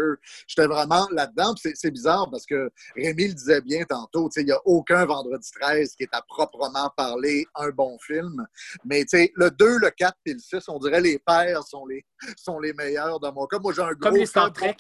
J'étais 0.46 0.66
vraiment 0.66 1.06
là-dedans. 1.12 1.54
C'est 1.56 1.90
bizarre 1.90 2.28
parce 2.30 2.46
que 2.46 2.70
Rémi 2.96 3.28
le 3.28 3.34
disait 3.34 3.60
bien 3.60 3.84
tantôt, 3.84 4.28
il 4.36 4.46
n'y 4.46 4.52
a 4.52 4.60
aucun 4.64 5.04
Vendredi 5.04 5.50
13 5.60 5.94
qui 5.96 6.04
est 6.04 6.14
à 6.14 6.22
proprement 6.22 6.90
parler 6.96 7.46
un 7.54 7.70
bon 7.70 7.98
film. 8.00 8.46
Mais 8.84 9.02
tu 9.02 9.18
sais, 9.18 9.32
le 9.34 9.50
2, 9.50 9.78
le 9.78 9.90
4 9.90 10.14
et 10.26 10.34
le 10.34 10.38
6, 10.38 10.68
on 10.68 10.78
dirait 10.78 11.00
les 11.00 11.18
pères 11.18 11.62
sont 11.64 11.86
les, 11.86 12.04
sont 12.36 12.58
les 12.58 12.72
meilleurs 12.72 13.20
dans 13.20 13.32
mon 13.32 13.46
cas. 13.46 13.58
Moi, 13.58 13.72
j'ai 13.74 13.82
un 13.82 13.92
gros 13.92 13.96
Comme 14.00 14.16
les 14.16 14.26
Star 14.26 14.52
Trek. 14.52 14.76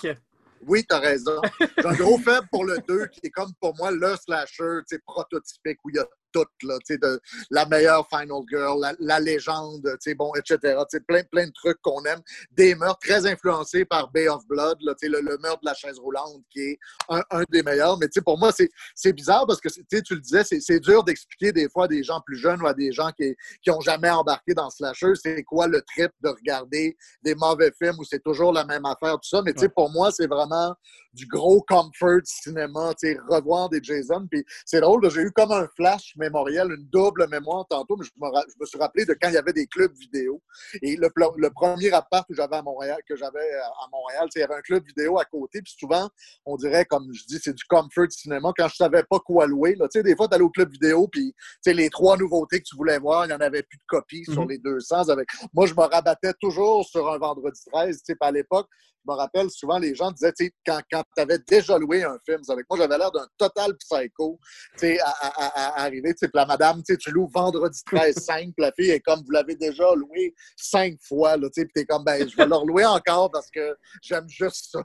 Oui, 0.66 0.84
t'as 0.88 1.00
raison. 1.00 1.40
J'ai 1.60 1.86
un 1.86 1.94
gros 1.94 2.18
faible 2.18 2.46
pour 2.50 2.64
le 2.64 2.78
2, 2.86 3.06
qui 3.06 3.20
est 3.24 3.30
comme 3.30 3.52
pour 3.60 3.76
moi 3.76 3.90
le 3.90 4.16
slasher 4.16 4.80
prototypique 5.06 5.78
où 5.84 5.90
il 5.90 5.96
y 5.96 5.98
a 5.98 6.06
tout, 6.32 6.46
là, 6.62 6.78
de 6.88 7.20
la 7.50 7.66
meilleure 7.66 8.06
Final 8.08 8.42
Girl, 8.48 8.80
la, 8.80 8.94
la 8.98 9.20
légende, 9.20 9.82
bon, 10.16 10.32
etc. 10.34 10.76
Plein, 11.06 11.22
plein 11.30 11.46
de 11.46 11.52
trucs 11.52 11.80
qu'on 11.82 12.02
aime. 12.04 12.20
Des 12.52 12.74
meurtres 12.74 13.00
très 13.00 13.26
influencés 13.26 13.84
par 13.84 14.10
Bay 14.10 14.28
of 14.28 14.46
Blood, 14.46 14.78
là, 14.82 14.94
le, 15.02 15.20
le 15.20 15.38
meurtre 15.38 15.60
de 15.62 15.66
la 15.66 15.74
chaise 15.74 15.98
roulante, 15.98 16.42
qui 16.50 16.60
est 16.60 16.78
un, 17.08 17.22
un 17.30 17.42
des 17.50 17.62
meilleurs. 17.62 17.98
Mais 17.98 18.08
pour 18.24 18.38
moi, 18.38 18.50
c'est 18.94 19.12
bizarre 19.12 19.46
parce 19.46 19.60
que 19.60 19.68
tu 19.68 20.14
le 20.14 20.20
disais, 20.20 20.44
c'est 20.44 20.80
dur 20.80 21.04
d'expliquer 21.04 21.52
des 21.52 21.68
fois 21.68 21.84
à 21.84 21.88
des 21.88 22.02
gens 22.02 22.20
plus 22.24 22.36
jeunes 22.36 22.62
ou 22.62 22.66
à 22.66 22.74
des 22.74 22.92
gens 22.92 23.10
qui 23.12 23.34
n'ont 23.66 23.80
jamais 23.80 24.10
embarqué 24.10 24.54
dans 24.54 24.70
slasher, 24.70 25.12
c'est 25.14 25.42
quoi 25.42 25.66
le 25.66 25.82
trip 25.82 26.10
de 26.22 26.28
regarder 26.28 26.96
des 27.22 27.34
mauvais 27.34 27.72
films 27.76 27.96
où 27.98 28.04
c'est 28.04 28.22
toujours 28.22 28.52
la 28.52 28.64
même 28.64 28.84
affaire, 28.84 29.14
tout 29.14 29.28
ça. 29.28 29.42
Mais 29.42 29.52
tu 29.52 29.60
sais, 29.60 29.68
pour 29.68 29.90
moi, 29.90 30.10
c'est 30.10 30.26
vraiment 30.26 30.74
du 31.12 31.26
gros 31.26 31.62
comfort 31.62 32.20
cinéma, 32.24 32.92
revoir 33.28 33.68
des 33.68 33.80
Jason. 33.82 34.26
Puis 34.30 34.44
c'est 34.64 34.80
drôle, 34.80 35.10
j'ai 35.10 35.22
eu 35.22 35.32
comme 35.32 35.52
un 35.52 35.68
flash 35.76 36.14
mémoriel, 36.26 36.68
une 36.70 36.86
double 36.88 37.28
mémoire 37.28 37.66
tantôt, 37.68 37.96
mais 37.96 38.04
je 38.06 38.10
me, 38.20 38.28
ra- 38.30 38.44
je 38.48 38.54
me 38.60 38.66
suis 38.66 38.78
rappelé 38.78 39.04
de 39.04 39.14
quand 39.20 39.28
il 39.28 39.34
y 39.34 39.38
avait 39.38 39.52
des 39.52 39.66
clubs 39.66 39.92
vidéo. 39.98 40.40
Et 40.82 40.96
le, 40.96 41.08
premier 41.50 41.92
appart 41.92 42.26
que 42.28 42.34
j'avais 42.34 42.56
à 42.56 42.62
Montréal, 42.62 42.98
que 43.08 43.16
j'avais 43.16 43.50
à 43.82 43.86
Montréal, 43.92 44.28
il 44.34 44.38
y 44.38 44.42
avait 44.42 44.54
un 44.54 44.60
club 44.60 44.84
vidéo 44.86 45.18
à 45.18 45.24
côté. 45.24 45.60
Puis 45.62 45.74
souvent, 45.78 46.08
on 46.46 46.56
dirait, 46.56 46.84
comme 46.84 47.08
je 47.12 47.24
dis, 47.26 47.38
c'est 47.42 47.54
du 47.54 47.64
comfort 47.64 48.10
cinéma. 48.10 48.52
Quand 48.56 48.68
je 48.68 48.76
savais 48.76 49.02
pas 49.08 49.18
quoi 49.20 49.46
louer, 49.46 49.74
là, 49.74 49.86
des 49.94 50.16
fois, 50.16 50.28
tu 50.28 50.34
allais 50.34 50.44
au 50.44 50.50
club 50.50 50.70
vidéo, 50.70 51.08
puis 51.08 51.34
les 51.66 51.90
trois 51.90 52.16
nouveautés 52.16 52.58
que 52.60 52.64
tu 52.68 52.76
voulais 52.76 52.98
voir, 52.98 53.24
il 53.24 53.28
n'y 53.28 53.34
en 53.34 53.40
avait 53.40 53.62
plus 53.62 53.78
de 53.78 53.84
copies 53.88 54.24
sur 54.24 54.42
Mhm. 54.42 54.48
les 54.50 54.58
200. 54.58 55.08
Avec... 55.08 55.28
Moi, 55.54 55.66
je 55.66 55.74
me 55.74 55.80
rabattais 55.82 56.32
toujours 56.40 56.84
sur 56.84 57.08
un 57.10 57.18
vendredi 57.18 57.60
13. 57.72 57.96
Tu 57.98 58.02
sais, 58.06 58.14
puis 58.14 58.28
à 58.28 58.30
l'époque, 58.32 58.66
je 59.04 59.10
me 59.12 59.16
rappelle 59.16 59.50
souvent, 59.50 59.78
les 59.78 59.96
gens 59.96 60.12
disaient, 60.12 60.32
quand, 60.64 60.80
quand 60.90 61.02
tu 61.16 61.20
avais 61.22 61.38
déjà 61.40 61.76
loué 61.76 62.04
un 62.04 62.16
film, 62.24 62.40
avec 62.48 62.66
moi, 62.70 62.78
j'avais 62.78 62.96
l'air 62.96 63.10
d'un 63.10 63.26
total 63.36 63.76
psycho, 63.76 64.38
tu 64.74 64.78
sais, 64.78 65.00
à, 65.00 65.08
à- 65.08 65.46
à- 65.46 65.68
à 65.80 65.82
arriver, 65.82 66.11
puis 66.20 66.30
la 66.34 66.46
madame, 66.46 66.82
tu 66.82 67.10
loues 67.10 67.28
vendredi 67.32 67.80
13, 67.84 68.14
5, 68.16 68.40
puis 68.42 68.52
la 68.58 68.72
fille 68.72 68.90
est 68.90 69.00
comme, 69.00 69.20
vous 69.24 69.30
l'avez 69.32 69.56
déjà 69.56 69.84
loué 69.94 70.34
cinq 70.56 70.96
fois, 71.02 71.36
puis 71.38 71.66
t'es 71.74 71.84
comme, 71.84 72.04
ben, 72.04 72.28
je 72.28 72.36
vais 72.36 72.44
le 72.46 72.66
louer 72.66 72.84
encore 72.84 73.30
parce 73.30 73.50
que 73.50 73.76
j'aime 74.02 74.28
juste 74.28 74.70
ça, 74.72 74.80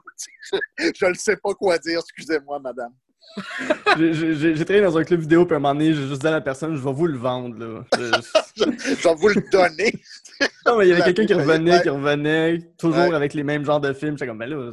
je, 0.78 1.06
ne 1.06 1.14
sais 1.14 1.36
pas 1.36 1.54
quoi 1.54 1.78
dire, 1.78 2.00
excusez-moi, 2.00 2.58
madame. 2.60 2.92
J'ai- 3.98 4.54
travaillé 4.64 4.80
dans 4.80 4.96
un 4.96 5.04
club 5.04 5.20
vidéo, 5.20 5.44
puis 5.44 5.54
à 5.54 5.56
un 5.58 5.60
moment 5.60 5.74
donné, 5.74 5.92
j'ai 5.92 6.06
juste 6.06 6.22
dit 6.22 6.26
à 6.26 6.30
la 6.30 6.40
personne, 6.40 6.74
je 6.76 6.82
vais 6.82 6.92
vous 6.92 7.06
le 7.06 7.18
vendre. 7.18 7.58
Là. 7.58 7.84
Je- 7.96 8.64
Je 8.64 8.64
vais 9.08 9.14
vous 9.14 9.28
le 9.28 9.50
donner. 9.50 9.92
Non, 10.66 10.78
mais 10.78 10.86
il 10.86 10.88
y 10.90 10.92
avait 10.92 11.02
quelqu'un 11.02 11.26
qui 11.26 11.34
Ouais. 11.34 11.42
revenait, 11.42 11.82
qui 11.82 11.88
revenait, 11.88 12.58
toujours 12.78 13.08
Ouais. 13.08 13.14
avec 13.14 13.34
les 13.34 13.42
mêmes 13.42 13.64
genres 13.64 13.80
de 13.80 13.92
films. 13.92 14.12
J'étais 14.16 14.26
comme, 14.28 14.38
ben 14.38 14.48
là, 14.48 14.70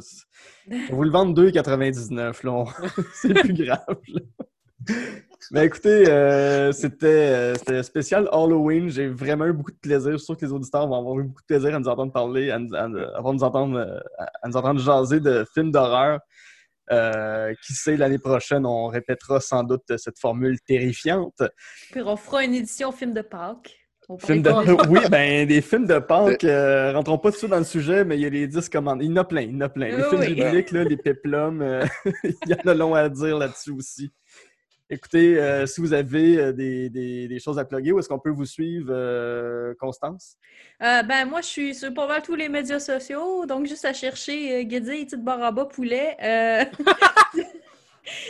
je 0.68 0.70
vais 0.74 0.86
vous 0.90 1.02
le 1.04 1.10
vendre 1.10 1.34
2,99. 1.34 2.42
là. 2.44 2.52
On- 2.52 2.66
C'est 3.14 3.34
plus 3.34 3.52
grave. 3.54 3.80
là. 4.08 4.20
Mais 5.52 5.66
écoutez, 5.66 6.08
euh, 6.08 6.72
c'était 6.72 7.06
euh, 7.06 7.54
c'était 7.54 7.82
spécial 7.82 8.28
Halloween. 8.32 8.88
J'ai 8.88 9.06
vraiment 9.06 9.46
eu 9.46 9.52
beaucoup 9.52 9.70
de 9.70 9.76
plaisir. 9.76 10.12
Je 10.12 10.16
suis 10.16 10.26
sûr 10.26 10.36
que 10.36 10.44
les 10.44 10.52
auditeurs 10.52 10.88
vont 10.88 10.98
avoir 10.98 11.18
eu 11.20 11.24
beaucoup 11.24 11.42
de 11.42 11.46
plaisir 11.46 11.74
à 11.74 11.78
nous 11.78 11.88
entendre 11.88 12.12
parler, 12.12 12.50
à 12.50 12.58
nous, 12.58 12.74
à, 12.74 12.82
à 12.82 12.88
nous 12.88 13.44
entendre, 13.44 13.78
euh, 13.78 14.24
à 14.42 14.48
nous 14.48 14.56
entendre 14.56 14.80
jaser 14.80 15.20
de 15.20 15.46
films 15.54 15.70
d'horreur. 15.70 16.20
Euh, 16.92 17.52
qui 17.66 17.72
sait, 17.72 17.96
l'année 17.96 18.18
prochaine, 18.18 18.64
on 18.64 18.86
répétera 18.86 19.40
sans 19.40 19.64
doute 19.64 19.96
cette 19.96 20.20
formule 20.20 20.60
terrifiante. 20.60 21.42
Puis 21.90 22.00
on 22.00 22.16
fera 22.16 22.44
une 22.44 22.54
édition 22.54 22.92
film 22.92 23.12
de 23.12 23.22
Pâques. 23.22 23.76
Film 24.20 24.40
de... 24.42 24.50
Oui, 24.88 25.00
ben, 25.10 25.48
des 25.48 25.60
films 25.60 25.86
de 25.86 25.98
Pâques, 25.98 26.44
euh, 26.44 26.92
rentrons 26.92 27.18
pas 27.18 27.32
tout 27.32 27.48
dans 27.48 27.58
le 27.58 27.64
sujet, 27.64 28.04
mais 28.04 28.16
il 28.16 28.22
y 28.22 28.26
a 28.26 28.28
les 28.28 28.46
10 28.46 28.68
commandes. 28.68 29.02
Il 29.02 29.10
y 29.10 29.12
en 29.12 29.16
a 29.16 29.24
plein, 29.24 29.40
il 29.40 29.52
y 29.52 29.56
en 29.56 29.62
a 29.62 29.68
plein. 29.68 29.88
Les 29.88 29.96
Oui, 29.96 30.02
films 30.10 30.20
oui. 30.20 30.34
bibliques, 30.34 30.70
là, 30.70 30.84
les 30.84 30.96
péplums, 30.96 31.60
euh, 31.60 31.84
il 32.24 32.36
y 32.46 32.54
en 32.54 32.70
a 32.70 32.74
long 32.74 32.94
à 32.94 33.08
dire 33.08 33.36
là-dessus 33.36 33.72
aussi. 33.72 34.12
Écoutez, 34.88 35.36
euh, 35.40 35.66
si 35.66 35.80
vous 35.80 35.92
avez 35.92 36.38
euh, 36.38 36.52
des, 36.52 36.88
des- 36.90 37.26
des 37.26 37.38
choses 37.40 37.58
à 37.58 37.64
plugger, 37.64 37.90
où 37.90 37.98
est-ce 37.98 38.08
qu'on 38.08 38.20
peut 38.20 38.30
vous 38.30 38.44
suivre, 38.44 38.88
euh, 38.90 39.74
Constance? 39.80 40.36
Euh, 40.80 41.02
ben, 41.02 41.24
moi, 41.26 41.40
je 41.40 41.46
suis 41.46 41.74
sur 41.74 41.92
pas 41.92 42.06
mal 42.06 42.22
tous 42.22 42.36
les 42.36 42.48
médias 42.48 42.78
sociaux, 42.78 43.46
donc 43.46 43.66
juste 43.66 43.84
à 43.84 43.92
chercher 43.92 44.58
euh, 44.58 44.62
Guédille, 44.62 45.06
petite 45.06 45.24
barre 45.24 45.40
en 45.40 45.52
bas, 45.52 45.64
poulet. 45.64 46.16
Euh, 46.22 46.64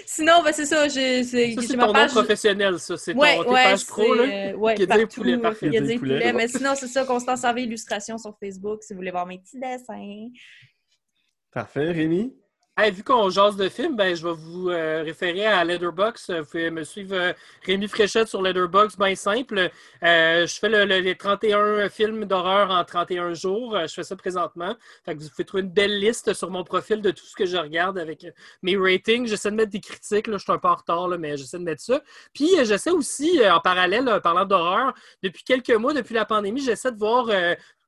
Sinon, 0.07 0.43
ben, 0.43 0.53
c'est 0.55 0.65
ça, 0.65 0.89
j'ai 0.89 1.23
c'est- 1.25 1.53
Ça, 1.53 1.61
c'est 1.61 1.77
ton 1.77 1.87
nom 1.89 1.93
page- 1.93 2.11
professionnel, 2.13 2.79
ça. 2.79 2.97
C'est 2.97 3.13
ton 3.13 3.21
Ouais, 3.21 3.39
ouais, 3.41 3.63
pages 3.63 3.85
pro, 3.87 4.15
là? 4.15 4.23
euh, 4.23 4.53
ouais, 4.55 4.87
partout, 4.87 5.07
Poulet, 5.09 5.37
parfait. 5.37 5.69
Poulet. 5.69 5.99
Poulet. 5.99 6.33
Mais 6.33 6.49
sinon, 6.49 6.73
c'est 6.75 6.89
ça, 6.89 7.05
Constance 7.05 7.45
Harvey 7.45 7.65
Illustration 7.65 8.17
sur 8.17 8.35
Facebook, 8.41 8.83
si 8.83 8.95
vous 8.95 9.01
voulez 9.01 9.11
voir 9.11 9.27
mes 9.27 9.39
petits 9.39 9.61
dessins. 9.61 10.29
Parfait. 11.53 11.91
Rémi? 11.93 12.35
Vu 12.79 13.03
qu'on 13.03 13.31
jase 13.31 13.57
de 13.57 13.71
films, 13.71 13.97
ben, 13.97 14.15
je 14.15 14.23
vais 14.23 14.35
vous 14.35 14.69
euh, 14.69 15.03
référer 15.03 15.47
à 15.47 15.65
Letterboxd. 15.65 16.31
Vous 16.41 16.45
pouvez 16.45 16.71
me 16.71 16.85
suivre 16.85 17.15
euh, 17.17 17.33
Rémi 17.65 17.89
Fréchette 17.89 18.29
sur 18.29 18.43
Letterboxd, 18.43 18.99
bien 18.99 19.15
simple. 19.15 19.71
Euh, 20.03 20.47
je 20.47 20.55
fais 20.59 20.69
le- 20.69 20.85
le- 20.85 20.99
les 21.01 21.17
31 21.17 21.89
films 21.89 22.27
d'horreur 22.27 22.71
en 22.71 22.85
31 22.85 23.33
jours. 23.33 23.79
Je 23.89 23.95
fais 23.95 24.03
ça 24.03 24.15
présentement. 24.15 24.75
Vous 25.07 25.15
pouvez 25.31 25.45
trouver 25.47 25.63
une 25.63 25.71
belle 25.71 25.99
liste 25.99 26.35
sur 26.35 26.51
mon 26.51 26.65
profil 26.65 27.01
de 27.01 27.11
tout 27.13 27.25
ce 27.25 27.35
que 27.35 27.47
je 27.47 27.57
regarde 27.57 27.99
avec 27.99 28.27
mes 28.61 28.77
ratings. 28.77 29.27
J'essaie 29.27 29.51
de 29.51 29.57
mettre 29.57 29.71
des 29.73 29.81
critiques. 29.81 30.31
Je 30.31 30.37
suis 30.37 30.53
un 30.53 30.59
peu 30.59 30.69
en 30.69 30.75
retard, 30.75 31.09
mais 31.19 31.39
j'essaie 31.39 31.59
de 31.59 31.65
mettre 31.65 31.83
ça. 31.83 32.03
Puis 32.35 32.51
j'essaie 32.63 32.91
aussi, 32.91 33.41
en 33.51 33.59
parallèle, 33.61 34.21
parlant 34.23 34.45
d'horreur, 34.45 34.93
depuis 35.23 35.45
quelques 35.45 35.71
mois, 35.75 35.95
depuis 35.95 36.15
la 36.15 36.27
pandémie, 36.27 36.61
j'essaie 36.61 36.93
de 36.93 36.99
voir 36.99 37.31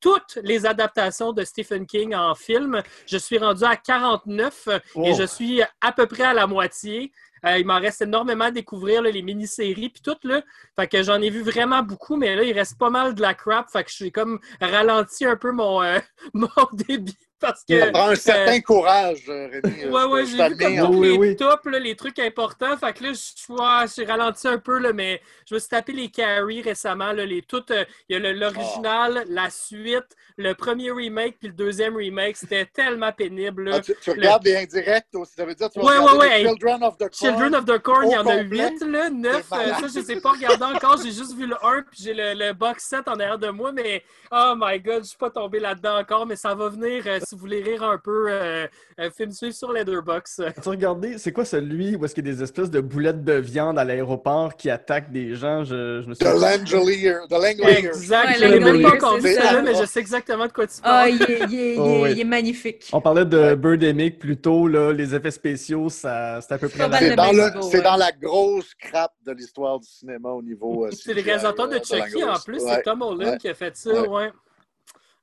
toutes 0.00 0.38
les 0.42 0.66
adaptations 0.66 1.32
de 1.32 1.44
Stephen 1.44 1.86
King 1.86 2.14
en 2.14 2.34
film. 2.34 2.82
Je 3.06 3.18
suis 3.18 3.38
rendu 3.38 3.64
à 3.64 3.76
49 3.76 4.68
euh, 4.68 4.78
et 5.04 5.14
je 5.14 5.24
suis 5.24 5.62
à 5.80 5.92
peu 5.92 6.06
près 6.06 6.24
à 6.24 6.34
la 6.34 6.46
moitié. 6.46 7.12
Euh, 7.44 7.58
il 7.58 7.66
m'en 7.66 7.78
reste 7.78 8.02
énormément 8.02 8.46
à 8.46 8.50
découvrir, 8.50 9.02
là, 9.02 9.10
les 9.10 9.22
mini-séries, 9.22 9.90
puis 9.90 10.02
tout, 10.02 10.16
là. 10.24 10.42
Fait 10.76 10.88
que 10.88 11.02
j'en 11.02 11.20
ai 11.20 11.30
vu 11.30 11.42
vraiment 11.42 11.82
beaucoup, 11.82 12.16
mais 12.16 12.34
là, 12.34 12.42
il 12.42 12.52
reste 12.52 12.78
pas 12.78 12.90
mal 12.90 13.14
de 13.14 13.22
la 13.22 13.34
crap. 13.34 13.70
Fait 13.70 13.84
que 13.84 13.90
j'ai 13.94 14.10
comme 14.10 14.40
ralenti 14.60 15.24
un 15.24 15.36
peu 15.36 15.52
mon, 15.52 15.82
euh, 15.82 15.98
mon 16.34 16.48
débit. 16.72 17.16
Parce 17.40 17.62
que, 17.64 17.78
Ça 17.78 17.90
prend 17.92 18.08
un 18.08 18.14
certain 18.16 18.56
euh, 18.56 18.60
courage, 18.60 19.22
euh, 19.28 19.48
Rémi. 19.48 19.84
Ouais, 19.86 20.04
ouais, 20.04 20.26
Je 20.26 20.36
j'ai 20.36 20.48
vu 20.48 20.56
comme 20.56 20.76
tous 20.92 20.98
Oui, 20.98 21.08
les 21.08 21.16
oui. 21.18 21.36
tops, 21.36 21.64
là, 21.66 21.78
les 21.78 21.94
trucs 21.94 22.18
importants. 22.18 22.76
Fait 22.76 22.92
que 22.92 23.04
là, 23.04 23.12
je- 23.12 23.52
ouais, 23.52 23.86
j'ai 23.96 24.04
ralenti 24.04 24.48
un 24.48 24.58
peu, 24.58 24.78
là, 24.78 24.92
mais 24.92 25.22
je 25.48 25.54
me 25.54 25.60
suis 25.60 25.68
tapé 25.68 25.92
les 25.92 26.08
carries 26.08 26.62
récemment. 26.62 27.12
Là, 27.12 27.24
les, 27.24 27.42
toutes, 27.42 27.70
euh, 27.70 27.84
il 28.08 28.14
y 28.14 28.16
a 28.16 28.18
le- 28.18 28.32
l'original, 28.38 29.24
la 29.28 29.50
suite, 29.50 30.16
le 30.36 30.52
premier 30.54 30.90
remake, 30.90 31.38
puis 31.38 31.48
le 31.48 31.54
deuxième 31.54 31.96
remake. 31.96 32.36
C'était 32.36 32.66
tellement 32.66 33.12
pénible. 33.12 33.64
là. 33.70 33.76
Ah, 33.76 33.80
tu, 33.80 33.94
tu 34.02 34.10
regardes 34.10 34.44
les 34.44 34.56
indirects 34.56 35.06
aussi, 35.14 35.32
ça 35.36 35.44
veut 35.44 35.54
dire 35.54 35.68
que 35.68 35.74
tu 35.74 35.78
vas 35.78 35.84
Ouais, 35.86 35.96
regarder 35.98 36.18
ouais, 36.18 36.38
les 36.38 36.44
ouais. 36.44 36.50
Children 36.50 36.82
of 36.82 36.94
the 36.96 36.98
Corn. 36.98 37.12
Children 37.12 37.54
of 37.54 37.64
the 37.64 37.78
Corn, 37.78 38.06
il 38.08 38.12
y 38.12 38.16
en 38.16 38.26
a. 38.26 38.36
8, 38.42 38.80
là, 38.82 39.10
9. 39.10 39.46
C'est 39.48 39.56
malade. 39.56 39.74
ça, 39.80 39.86
je 39.88 39.98
ne 39.98 40.04
les 40.04 40.12
ai 40.12 40.20
pas 40.20 40.32
regardés 40.32 40.64
encore. 40.64 40.96
J'ai 41.02 41.12
juste 41.12 41.34
vu 41.36 41.46
le 41.46 41.56
1, 41.64 41.82
puis 41.82 42.00
j'ai 42.02 42.14
le, 42.14 42.34
le 42.34 42.52
box 42.52 42.84
set 42.84 43.06
en 43.06 43.12
arrière 43.14 43.38
de 43.38 43.48
moi. 43.50 43.70
Mais, 43.72 44.02
oh 44.32 44.54
my 44.56 44.80
god, 44.80 45.02
je 45.04 45.08
suis 45.10 45.18
pas 45.18 45.30
tombé 45.30 45.60
là-dedans 45.60 45.98
encore. 46.00 46.26
Mais 46.26 46.36
ça 46.36 46.54
va 46.54 46.68
venir, 46.68 47.04
euh, 47.06 47.18
si 47.28 47.34
vous 47.34 47.40
voulez 47.42 47.62
rire 47.62 47.82
un 47.82 47.98
peu, 47.98 48.26
euh, 48.30 48.66
euh, 49.00 49.10
film 49.10 49.30
suivre 49.32 49.54
sur 49.54 49.72
Letterboxd. 49.72 50.40
As-tu 50.56 50.68
regardé, 50.68 51.18
c'est 51.18 51.32
quoi 51.32 51.44
celui 51.44 51.94
où 51.96 52.04
est-ce 52.04 52.14
qu'il 52.14 52.26
y 52.26 52.30
a 52.30 52.32
des 52.32 52.42
espèces 52.42 52.70
de 52.70 52.80
boulettes 52.80 53.22
de 53.24 53.34
viande 53.34 53.78
à 53.78 53.84
l'aéroport 53.84 54.56
qui 54.56 54.70
attaquent 54.70 55.12
des 55.12 55.34
gens? 55.34 55.64
Je, 55.64 56.00
je 56.02 56.08
me 56.08 56.14
suis 56.14 56.24
The 56.24 56.28
Langolier. 56.40 57.16
The 57.28 57.32
Langolier. 57.32 57.78
Exact. 57.78 58.26
Ouais, 58.28 58.34
je 58.38 58.44
l'ai 58.46 58.60
même 58.60 58.82
pas 58.82 58.98
ça. 59.20 59.62
mais 59.62 59.74
je 59.74 59.84
sais 59.84 60.00
exactement 60.00 60.46
de 60.46 60.52
quoi 60.52 60.66
tu 60.66 60.74
Ah, 60.82 61.06
parles. 61.06 61.10
il 61.10 61.22
est, 61.22 61.38
il 61.50 61.60
est- 61.60 61.74
il 61.74 61.80
Oh, 61.80 62.00
oui. 62.04 62.12
il 62.12 62.20
est 62.20 62.24
magnifique. 62.24 62.88
On 62.92 63.00
parlait 63.00 63.24
de 63.26 63.54
Birdemic 63.54 64.18
plus 64.18 64.36
tôt, 64.38 64.66
là, 64.66 64.92
les 64.92 65.14
effets 65.14 65.30
spéciaux, 65.30 65.88
ça, 65.90 66.40
c'est 66.40 66.54
à 66.54 66.58
peu 66.58 66.68
près 66.68 66.78
C'est 66.98 67.14
dans, 67.14 67.28
ouais. 67.30 67.80
dans 67.82 67.96
la 67.96 68.12
grosse 68.12 68.74
crappe 68.74 69.12
de 69.26 69.32
l'histoire 69.32 69.78
du 69.78 69.86
cinéma 69.86 70.30
au 70.30 70.42
niveau. 70.42 70.86
euh, 70.86 70.90
C'est 70.92 71.12
le 71.14 71.20
réalisateur 71.22 71.68
de 71.68 71.76
euh, 71.76 71.78
Chucky 71.78 72.24
en 72.24 72.38
plus, 72.44 72.62
Ouais. 72.62 72.70
c'est 72.76 72.82
Tom 72.82 73.02
Holland 73.02 73.32
ouais, 73.32 73.36
qui 73.38 73.48
a 73.48 73.54
fait 73.54 73.76
ça, 73.76 73.90
ouais. 74.08 74.30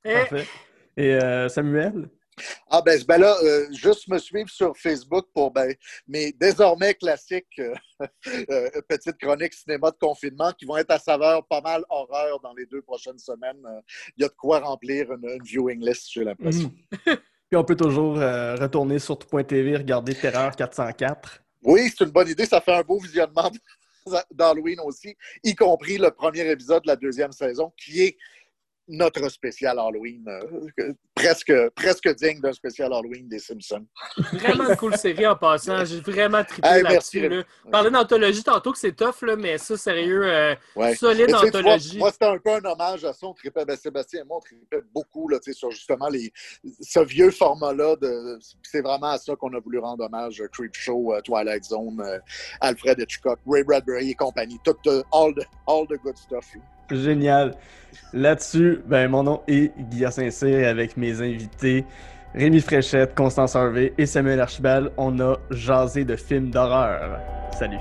ouais. 0.06 0.28
Et 0.98 1.14
euh, 1.14 1.50
Samuel? 1.50 2.10
Ah 2.70 2.82
ben, 2.82 3.00
ben 3.08 3.18
là, 3.18 3.36
euh, 3.44 3.68
juste 3.72 4.08
me 4.10 4.18
suivre 4.18 4.50
sur 4.50 4.76
Facebook 4.76 5.28
pour 5.34 5.52
ben, 5.52 5.74
mes 6.08 6.34
désormais 6.34 6.94
classiques 6.94 7.60
euh, 7.60 7.74
euh, 8.50 8.70
petites 8.90 9.18
chroniques 9.18 9.54
cinéma 9.54 9.92
de 9.92 9.98
confinement 9.98 10.52
qui 10.52 10.66
vont 10.66 10.78
être 10.78 10.92
à 10.92 11.00
saveur 11.00 11.46
pas 11.48 11.62
mal 11.62 11.84
horreur 11.90 12.40
dans 12.42 12.54
les 12.54 12.66
deux 12.66 12.82
prochaines 12.82 13.20
semaines. 13.20 13.62
Il 14.18 14.24
y 14.24 14.26
a 14.26 14.28
de 14.28 14.34
quoi 14.34 14.60
remplir 14.60 15.12
une, 15.14 15.30
une 15.30 15.44
viewing 15.44 15.86
list, 15.86 16.12
j'ai 16.12 16.24
l'impression. 16.24 16.72
Mhm. 17.06 17.18
Puis 17.50 17.58
on 17.58 17.64
peut 17.64 17.76
toujours 17.76 18.16
retourner 18.16 18.98
sur 18.98 19.20
tout.tv, 19.20 19.78
regarder 19.78 20.16
Terreur 20.16 20.56
404. 20.56 21.44
Oui, 21.64 21.92
c'est 21.96 22.04
une 22.04 22.10
bonne 22.10 22.28
idée. 22.28 22.46
Ça 22.48 22.60
fait 22.60 22.74
un 22.74 22.82
beau 22.82 23.00
visionnement 23.00 23.52
d'Halloween 24.32 24.80
aussi, 24.84 25.16
y 25.44 25.56
compris 25.56 25.98
le 25.98 26.10
premier 26.10 26.50
épisode 26.50 26.84
de 26.84 26.88
la 26.88 26.96
deuxième 26.96 27.32
saison, 27.32 27.72
qui 27.78 28.02
est 28.02 28.18
notre 28.88 29.28
spécial 29.30 29.80
Halloween, 29.80 30.24
euh, 30.28 30.94
presque, 31.16 31.52
presque 31.76 32.14
digne 32.16 32.40
d'un 32.40 32.54
spécial 32.54 32.94
Halloween 32.94 33.28
des 33.28 33.40
Simpsons. 33.40 33.86
Vraiment 34.34 34.70
une 34.70 34.76
cool 34.76 34.96
série 34.98 35.26
en 35.26 35.36
passant. 35.36 35.84
J'ai 35.86 36.00
vraiment 36.02 36.44
trippé 36.44 36.68
Hey, 36.68 36.84
là-dessus. 36.84 37.28
là. 37.28 37.44
Parler 37.72 37.90
d'anthologie 37.90 38.44
tantôt 38.44 38.72
que 38.72 38.78
c'est 38.78 38.96
tough, 38.96 39.22
là, 39.24 39.36
mais 39.36 39.58
ça, 39.58 39.76
sérieux, 39.76 40.24
euh, 40.26 40.56
Ouais. 40.76 40.96
solide 40.96 41.30
vois, 41.32 41.46
anthologie. 41.48 41.98
moi, 41.98 42.12
c'était 42.12 42.26
un 42.26 42.38
peu 42.38 42.52
un 42.52 42.66
hommage 42.66 43.04
à 43.06 43.14
ça. 43.14 43.26
On 43.28 43.34
tripait, 43.34 43.66
ben, 43.66 43.76
Sébastien 43.76 44.22
et 44.22 44.24
moi, 44.24 44.38
on 44.38 44.42
tripait 44.42 44.82
beaucoup 44.94 45.30
là, 45.30 45.40
sur 45.52 45.72
justement 45.72 46.10
les, 46.10 46.32
ce 46.82 47.00
vieux 47.00 47.32
format-là. 47.32 47.96
de- 47.96 48.38
C'est 48.64 48.82
vraiment 48.82 49.08
à 49.08 49.18
ça 49.18 49.36
qu'on 49.36 49.54
a 49.56 49.60
voulu 49.60 49.80
rendre 49.80 50.04
hommage. 50.06 50.42
euh, 50.42 50.48
Creep 50.52 50.76
Show, 50.76 51.14
euh, 51.14 51.22
Twilight 51.22 51.64
Zone, 51.64 52.04
Alfred 52.62 53.00
Hitchcock, 53.00 53.40
Ray 53.48 53.64
Bradbury 53.64 54.12
et 54.12 54.16
compagnie. 54.16 54.60
Tout, 54.64 54.76
all, 55.12 55.34
the, 55.34 55.46
all 55.68 55.88
the 55.88 56.00
good 56.04 56.18
stuff. 56.18 56.54
là. 56.56 56.62
Génial. 56.92 57.54
Là-dessus, 58.14 58.82
ben, 58.86 59.10
mon 59.10 59.24
nom 59.24 59.42
est 59.48 59.72
Guillaume 59.90 60.12
Saint-Cyr 60.12 60.68
avec 60.68 60.98
mes 60.98 61.22
invités 61.22 61.86
Rémi 62.34 62.60
Fréchette, 62.60 63.16
Constance 63.16 63.56
Harvey 63.56 63.94
et 63.98 64.06
Samuel 64.06 64.42
Archibald. 64.42 64.92
On 64.98 65.20
a 65.20 65.38
jasé 65.52 66.04
de 66.04 66.16
films 66.16 66.50
d'horreur. 66.50 67.20
Salut. 67.58 67.80